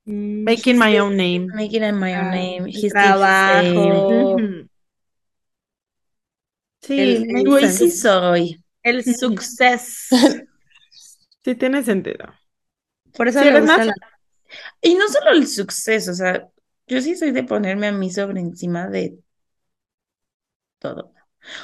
Mm, 0.05 0.43
Making 0.43 0.79
my 0.79 0.99
own 0.99 1.17
name. 1.17 1.47
Making 1.55 1.85
it 1.85 1.95
my 1.95 2.15
own 2.15 2.27
Ah, 2.27 2.31
name. 2.33 2.65
el 2.69 2.75
He's 2.75 2.93
trabajo. 2.93 4.37
Sí, 6.81 6.99
El- 7.29 7.61
sense. 7.61 7.79
sí 7.79 7.91
soy. 7.93 8.65
El 8.83 9.05
success. 9.05 10.09
Sí 11.45 11.55
tiene 11.57 11.83
sentido. 11.83 12.27
Por 13.17 13.29
eso 13.29 13.41
Sí, 13.41 13.45
me 13.45 13.57
eres 13.57 13.63
gusta 13.63 13.85
más- 13.85 13.87
la... 13.87 13.95
Y 14.83 14.95
no 14.97 15.09
solo 15.09 15.33
el 15.33 15.47
suceso, 15.49 16.13
o 16.13 16.15
sea, 16.15 16.49
yo 16.87 17.01
sí 17.03 17.17
soy 17.17 17.33
de 17.33 17.45
ponerme 17.45 17.89
a 17.89 17.93
mí 17.93 18.11
sobre 18.13 18.41
encima 18.41 18.89
de 18.89 19.19
todo. 20.79 21.13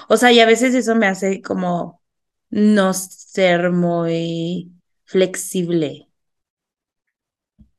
O 0.09 0.17
sea, 0.17 0.33
y 0.33 0.41
a 0.41 0.47
veces 0.47 0.75
eso 0.75 0.95
me 0.97 1.07
hace 1.09 1.43
como 1.43 2.03
no 2.51 2.95
ser 2.95 3.71
muy 3.73 4.73
flexible 5.05 6.09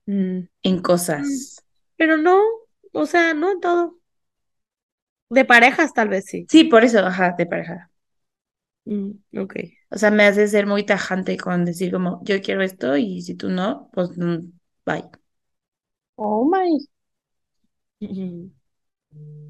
Mm. 0.08 0.50
en 0.64 0.82
cosas. 0.82 1.64
Pero 1.98 2.18
no, 2.18 2.42
o 2.94 3.06
sea, 3.06 3.34
no 3.36 3.52
en 3.52 3.60
todo. 3.60 4.00
De 5.32 5.44
parejas 5.44 5.94
tal 5.94 6.10
vez 6.10 6.26
sí. 6.26 6.50
Sí, 6.50 6.66
por 6.66 6.84
eso, 6.84 7.00
ajá, 7.00 7.34
de 7.38 7.46
pareja. 7.46 7.90
Mm, 8.86 9.12
ok. 9.38 9.56
O 9.92 9.98
sea, 9.98 10.12
me 10.12 10.26
hace 10.26 10.48
ser 10.48 10.66
muy 10.68 10.86
tajante 10.86 11.38
con 11.38 11.66
decir 11.66 11.92
como, 11.92 12.22
yo 12.24 12.42
quiero 12.42 12.62
esto 12.64 12.98
y 12.98 13.22
si 13.22 13.36
tú 13.36 13.50
no, 13.50 13.90
pues 13.94 14.12
mm, 14.18 14.52
bye. 14.86 15.06
Oh 16.20 16.46
my. 16.46 16.78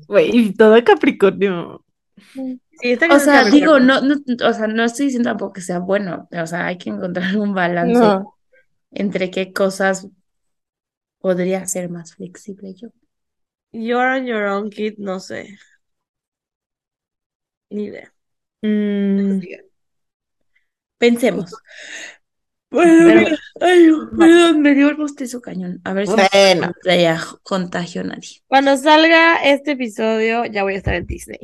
Güey, 0.08 0.54
todo 0.54 0.84
Capricornio. 0.84 1.86
Sí, 2.82 2.92
esta 2.92 3.08
O 3.14 3.20
sea, 3.20 3.44
digo, 3.50 3.80
no, 3.80 4.02
no, 4.02 4.16
o 4.48 4.54
sea, 4.54 4.68
no 4.68 4.84
estoy 4.84 5.08
diciendo 5.08 5.30
tampoco 5.30 5.54
que 5.54 5.62
sea 5.62 5.80
bueno, 5.80 6.28
o 6.32 6.48
sea, 6.48 6.68
hay 6.68 6.78
que 6.78 6.90
encontrar 6.90 7.36
un 7.38 7.54
balance 7.54 8.00
No. 8.00 8.36
entre 8.92 9.32
qué 9.32 9.54
cosas 9.54 10.08
podría 11.20 11.66
ser 11.66 11.90
más 11.90 12.14
flexible 12.16 12.74
yo. 12.74 12.90
You're 13.72 14.06
on 14.16 14.26
your 14.28 14.46
own, 14.48 14.70
kid, 14.70 14.98
no 15.00 15.20
sé. 15.20 15.58
Ni 17.72 17.86
idea. 17.88 18.14
Mm. 18.62 19.40
Pensemos. 20.98 21.54
Bueno, 22.72 23.06
Pero- 23.08 23.20
mira, 23.22 23.38
ay, 23.62 23.88
perdón, 24.18 24.62
me 24.62 24.76
dio 24.76 24.90
el 24.90 24.96
bostezo 24.96 25.42
cañón. 25.42 25.82
A 25.84 25.94
ver 25.94 26.06
si 26.08 26.14
no 26.14 26.18
contagio, 27.42 28.02
a 28.02 28.04
nadie. 28.04 28.42
Cuando 28.48 28.78
salga 28.78 29.38
este 29.44 29.72
episodio, 29.72 30.46
ya 30.46 30.64
voy 30.64 30.76
a 30.76 30.78
estar 30.78 30.94
en 30.94 31.08
Disney. 31.08 31.40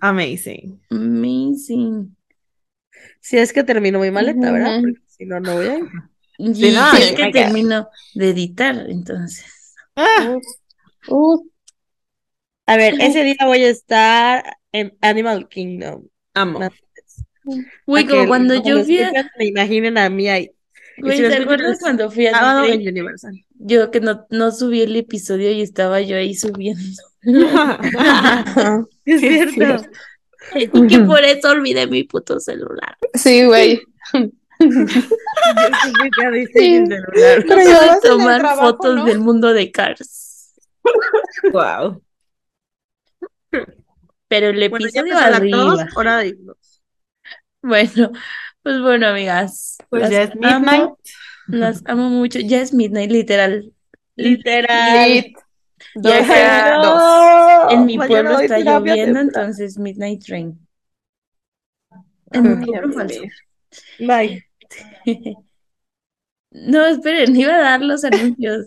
Amazing. 0.00 0.80
amazing. 0.90 2.16
Si 3.20 3.36
es 3.36 3.52
que 3.52 3.64
termino 3.64 3.98
muy 3.98 4.10
maleta, 4.10 4.50
¿verdad? 4.50 4.80
Porque 4.80 5.00
si 5.06 5.26
no, 5.26 5.40
no 5.40 5.54
voy 5.54 5.66
a 5.66 5.78
ir. 5.78 5.84
Y 6.38 6.70
no, 6.72 6.92
es 6.94 7.12
que 7.12 7.24
God. 7.26 7.32
termino 7.32 7.88
de 8.14 8.30
editar, 8.30 8.86
entonces. 8.88 9.74
Ah, 9.96 10.36
Uh, 11.08 11.46
A 12.66 12.76
ver, 12.76 12.94
ese 13.00 13.24
día 13.24 13.36
voy 13.44 13.64
a 13.64 13.70
estar 13.70 14.56
en 14.72 14.96
Animal 15.00 15.48
Kingdom. 15.48 16.06
amo. 16.34 16.60
Güey, 17.86 18.06
como 18.06 18.26
cuando 18.28 18.54
cuando 18.54 18.68
yo 18.68 18.84
fui 18.84 19.00
a... 19.02 19.12
me 19.38 19.46
imaginen 19.46 19.98
a 19.98 20.08
mí 20.10 20.28
ahí. 20.28 20.50
Güey, 20.98 21.16
si 21.16 21.22
lo 21.22 21.28
¿te 21.30 21.36
acuerdas 21.36 21.78
cuando 21.80 22.10
fui 22.10 22.26
a 22.26 22.32
Sábado 22.32 22.66
en 22.66 22.86
Universal. 22.86 23.32
Yo 23.54 23.90
que 23.90 24.00
no, 24.00 24.26
no 24.30 24.52
subí 24.52 24.82
el 24.82 24.94
episodio 24.96 25.50
y 25.50 25.62
estaba 25.62 26.00
yo 26.00 26.16
ahí 26.16 26.34
subiendo. 26.34 26.82
Es 29.04 29.20
cierto. 29.20 29.86
Y 30.54 30.68
que 30.88 30.98
por 31.00 31.22
eso 31.22 31.50
olvidé 31.50 31.86
mi 31.86 32.02
puto 32.04 32.40
celular. 32.40 32.96
Sí, 33.12 33.44
güey. 33.44 33.82
Yo 34.14 34.20
en 36.32 36.46
Sí. 36.48 36.86
celular. 36.86 37.44
Pero 37.46 37.56
No 37.56 38.00
tomar 38.02 38.40
trabajo, 38.40 38.60
fotos 38.62 38.96
¿no? 38.96 39.04
del 39.04 39.20
mundo 39.20 39.52
de 39.52 39.70
Cars. 39.70 40.54
Wow. 41.52 42.02
Pero 44.30 44.48
el 44.48 44.62
Bueno, 44.70 44.88
ya 44.94 45.02
episodio 45.02 45.14
la 45.30 45.36
arriba. 45.36 45.58
tos, 45.58 45.96
hora 45.96 46.18
de 46.18 46.28
irnos. 46.28 46.56
Bueno, 47.62 48.12
pues 48.62 48.80
bueno, 48.80 49.08
amigas. 49.08 49.78
Pues 49.90 50.02
las 50.02 50.10
ya 50.10 50.22
es 50.22 50.30
amo, 50.42 50.60
midnight. 50.60 50.90
las 51.46 51.82
amo 51.86 52.08
mucho. 52.10 52.38
Ya 52.40 52.62
es 52.62 52.72
midnight, 52.72 53.10
literal. 53.10 53.72
Literal. 54.16 55.08
Lit. 55.10 55.36
Ya 55.94 56.20
Dos, 56.82 56.82
dos. 56.82 57.72
En 57.72 57.86
mi 57.86 57.98
pueblo 57.98 58.38
está 58.40 58.58
lloviendo, 58.60 59.20
entonces 59.20 59.78
midnight 59.78 60.22
rain. 60.28 60.66
En 62.32 62.42
mi 62.60 62.66
pueblo 62.66 62.92
falso. 62.92 63.22
Bye. 63.98 64.44
No, 66.50 66.86
esperen, 66.86 67.36
iba 67.36 67.54
a 67.54 67.58
dar 67.62 67.80
los 67.82 68.04
anuncios. 68.04 68.66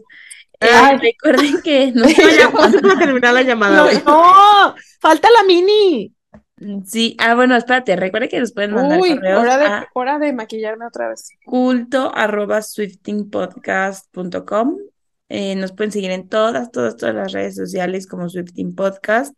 Eh, 0.63 0.69
Ay. 0.73 0.97
recuerden 0.97 1.61
que 1.61 1.91
no 1.95 2.05
¿Cuándo 2.51 2.87
va 2.87 2.93
a 2.93 2.99
terminar 2.99 3.33
la 3.33 3.41
llamada? 3.41 3.77
No, 3.77 3.83
güey? 3.83 4.01
no, 4.05 4.75
falta 4.99 5.27
la 5.29 5.43
mini. 5.45 6.13
Sí, 6.85 7.17
ah, 7.19 7.35
bueno, 7.35 7.55
espérate, 7.57 7.95
recuerden 7.95 8.29
que 8.29 8.39
nos 8.39 8.53
pueden 8.53 8.73
mandar 8.73 9.01
Uy, 9.01 9.15
correos 9.15 9.41
hora 9.41 9.57
de, 9.57 9.65
a 9.65 9.87
hora 9.93 10.19
de 10.19 10.31
maquillarme 10.31 10.85
otra 10.85 11.09
vez. 11.09 11.29
culto 11.43 12.11
arroba 12.15 12.61
swiftingpodcast.com. 12.61 14.77
Eh, 15.29 15.55
nos 15.55 15.71
pueden 15.71 15.91
seguir 15.91 16.11
en 16.11 16.29
todas, 16.29 16.71
todas, 16.71 16.95
todas 16.95 17.15
las 17.15 17.31
redes 17.31 17.55
sociales 17.55 18.07
como 18.07 18.29
Swifting 18.29 18.75
Podcast. 18.75 19.35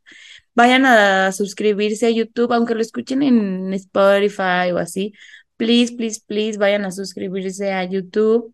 Vayan 0.53 0.85
a 0.85 1.31
suscribirse 1.31 2.06
a 2.06 2.10
YouTube, 2.10 2.52
aunque 2.53 2.76
lo 2.76 2.81
escuchen 2.81 3.23
en 3.23 3.73
Spotify 3.73 4.72
o 4.73 4.77
así. 4.77 5.14
Please, 5.57 5.95
please, 5.95 6.22
please, 6.26 6.57
vayan 6.57 6.85
a 6.85 6.91
suscribirse 6.91 7.72
a 7.72 7.84
YouTube. 7.85 8.53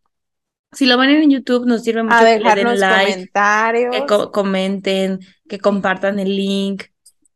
Si 0.73 0.85
lo 0.85 0.97
ven 0.97 1.09
en 1.09 1.29
YouTube, 1.29 1.65
nos 1.65 1.83
sirve 1.83 2.03
mucho 2.03 2.15
A 2.15 2.19
que 2.23 2.39
le 2.39 2.55
den 2.55 2.79
like, 2.79 3.11
comentarios. 3.11 3.95
que 3.95 4.05
co- 4.05 4.31
comenten, 4.31 5.19
que 5.49 5.59
compartan 5.59 6.17
el 6.19 6.35
link. 6.35 6.83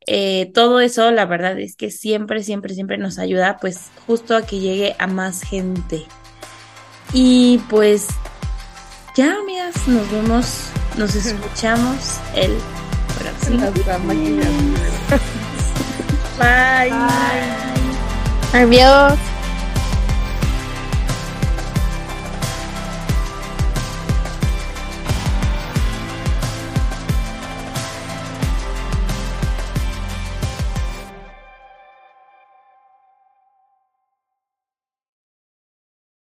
Eh, 0.08 0.52
todo 0.54 0.80
eso, 0.80 1.12
la 1.12 1.26
verdad 1.26 1.60
es 1.60 1.76
que 1.76 1.92
siempre, 1.92 2.44
siempre, 2.44 2.74
siempre 2.74 2.98
nos 2.98 3.20
ayuda, 3.20 3.58
pues 3.60 3.90
justo 4.08 4.38
a 4.38 4.44
que 4.44 4.60
llegue 4.60 4.96
a 5.00 5.08
más 5.08 5.42
gente. 5.42 6.06
Y 7.14 7.58
pues 7.70 8.08
ya, 9.18 9.36
amigas, 9.36 9.86
nos 9.88 10.10
vemos, 10.12 10.70
nos 10.98 11.14
escuchamos 11.26 12.20
el 12.36 12.54
próximo. 13.20 13.60
Maquillarme. 14.06 14.46
Bye. 16.40 16.92
Adiós. 18.54 19.20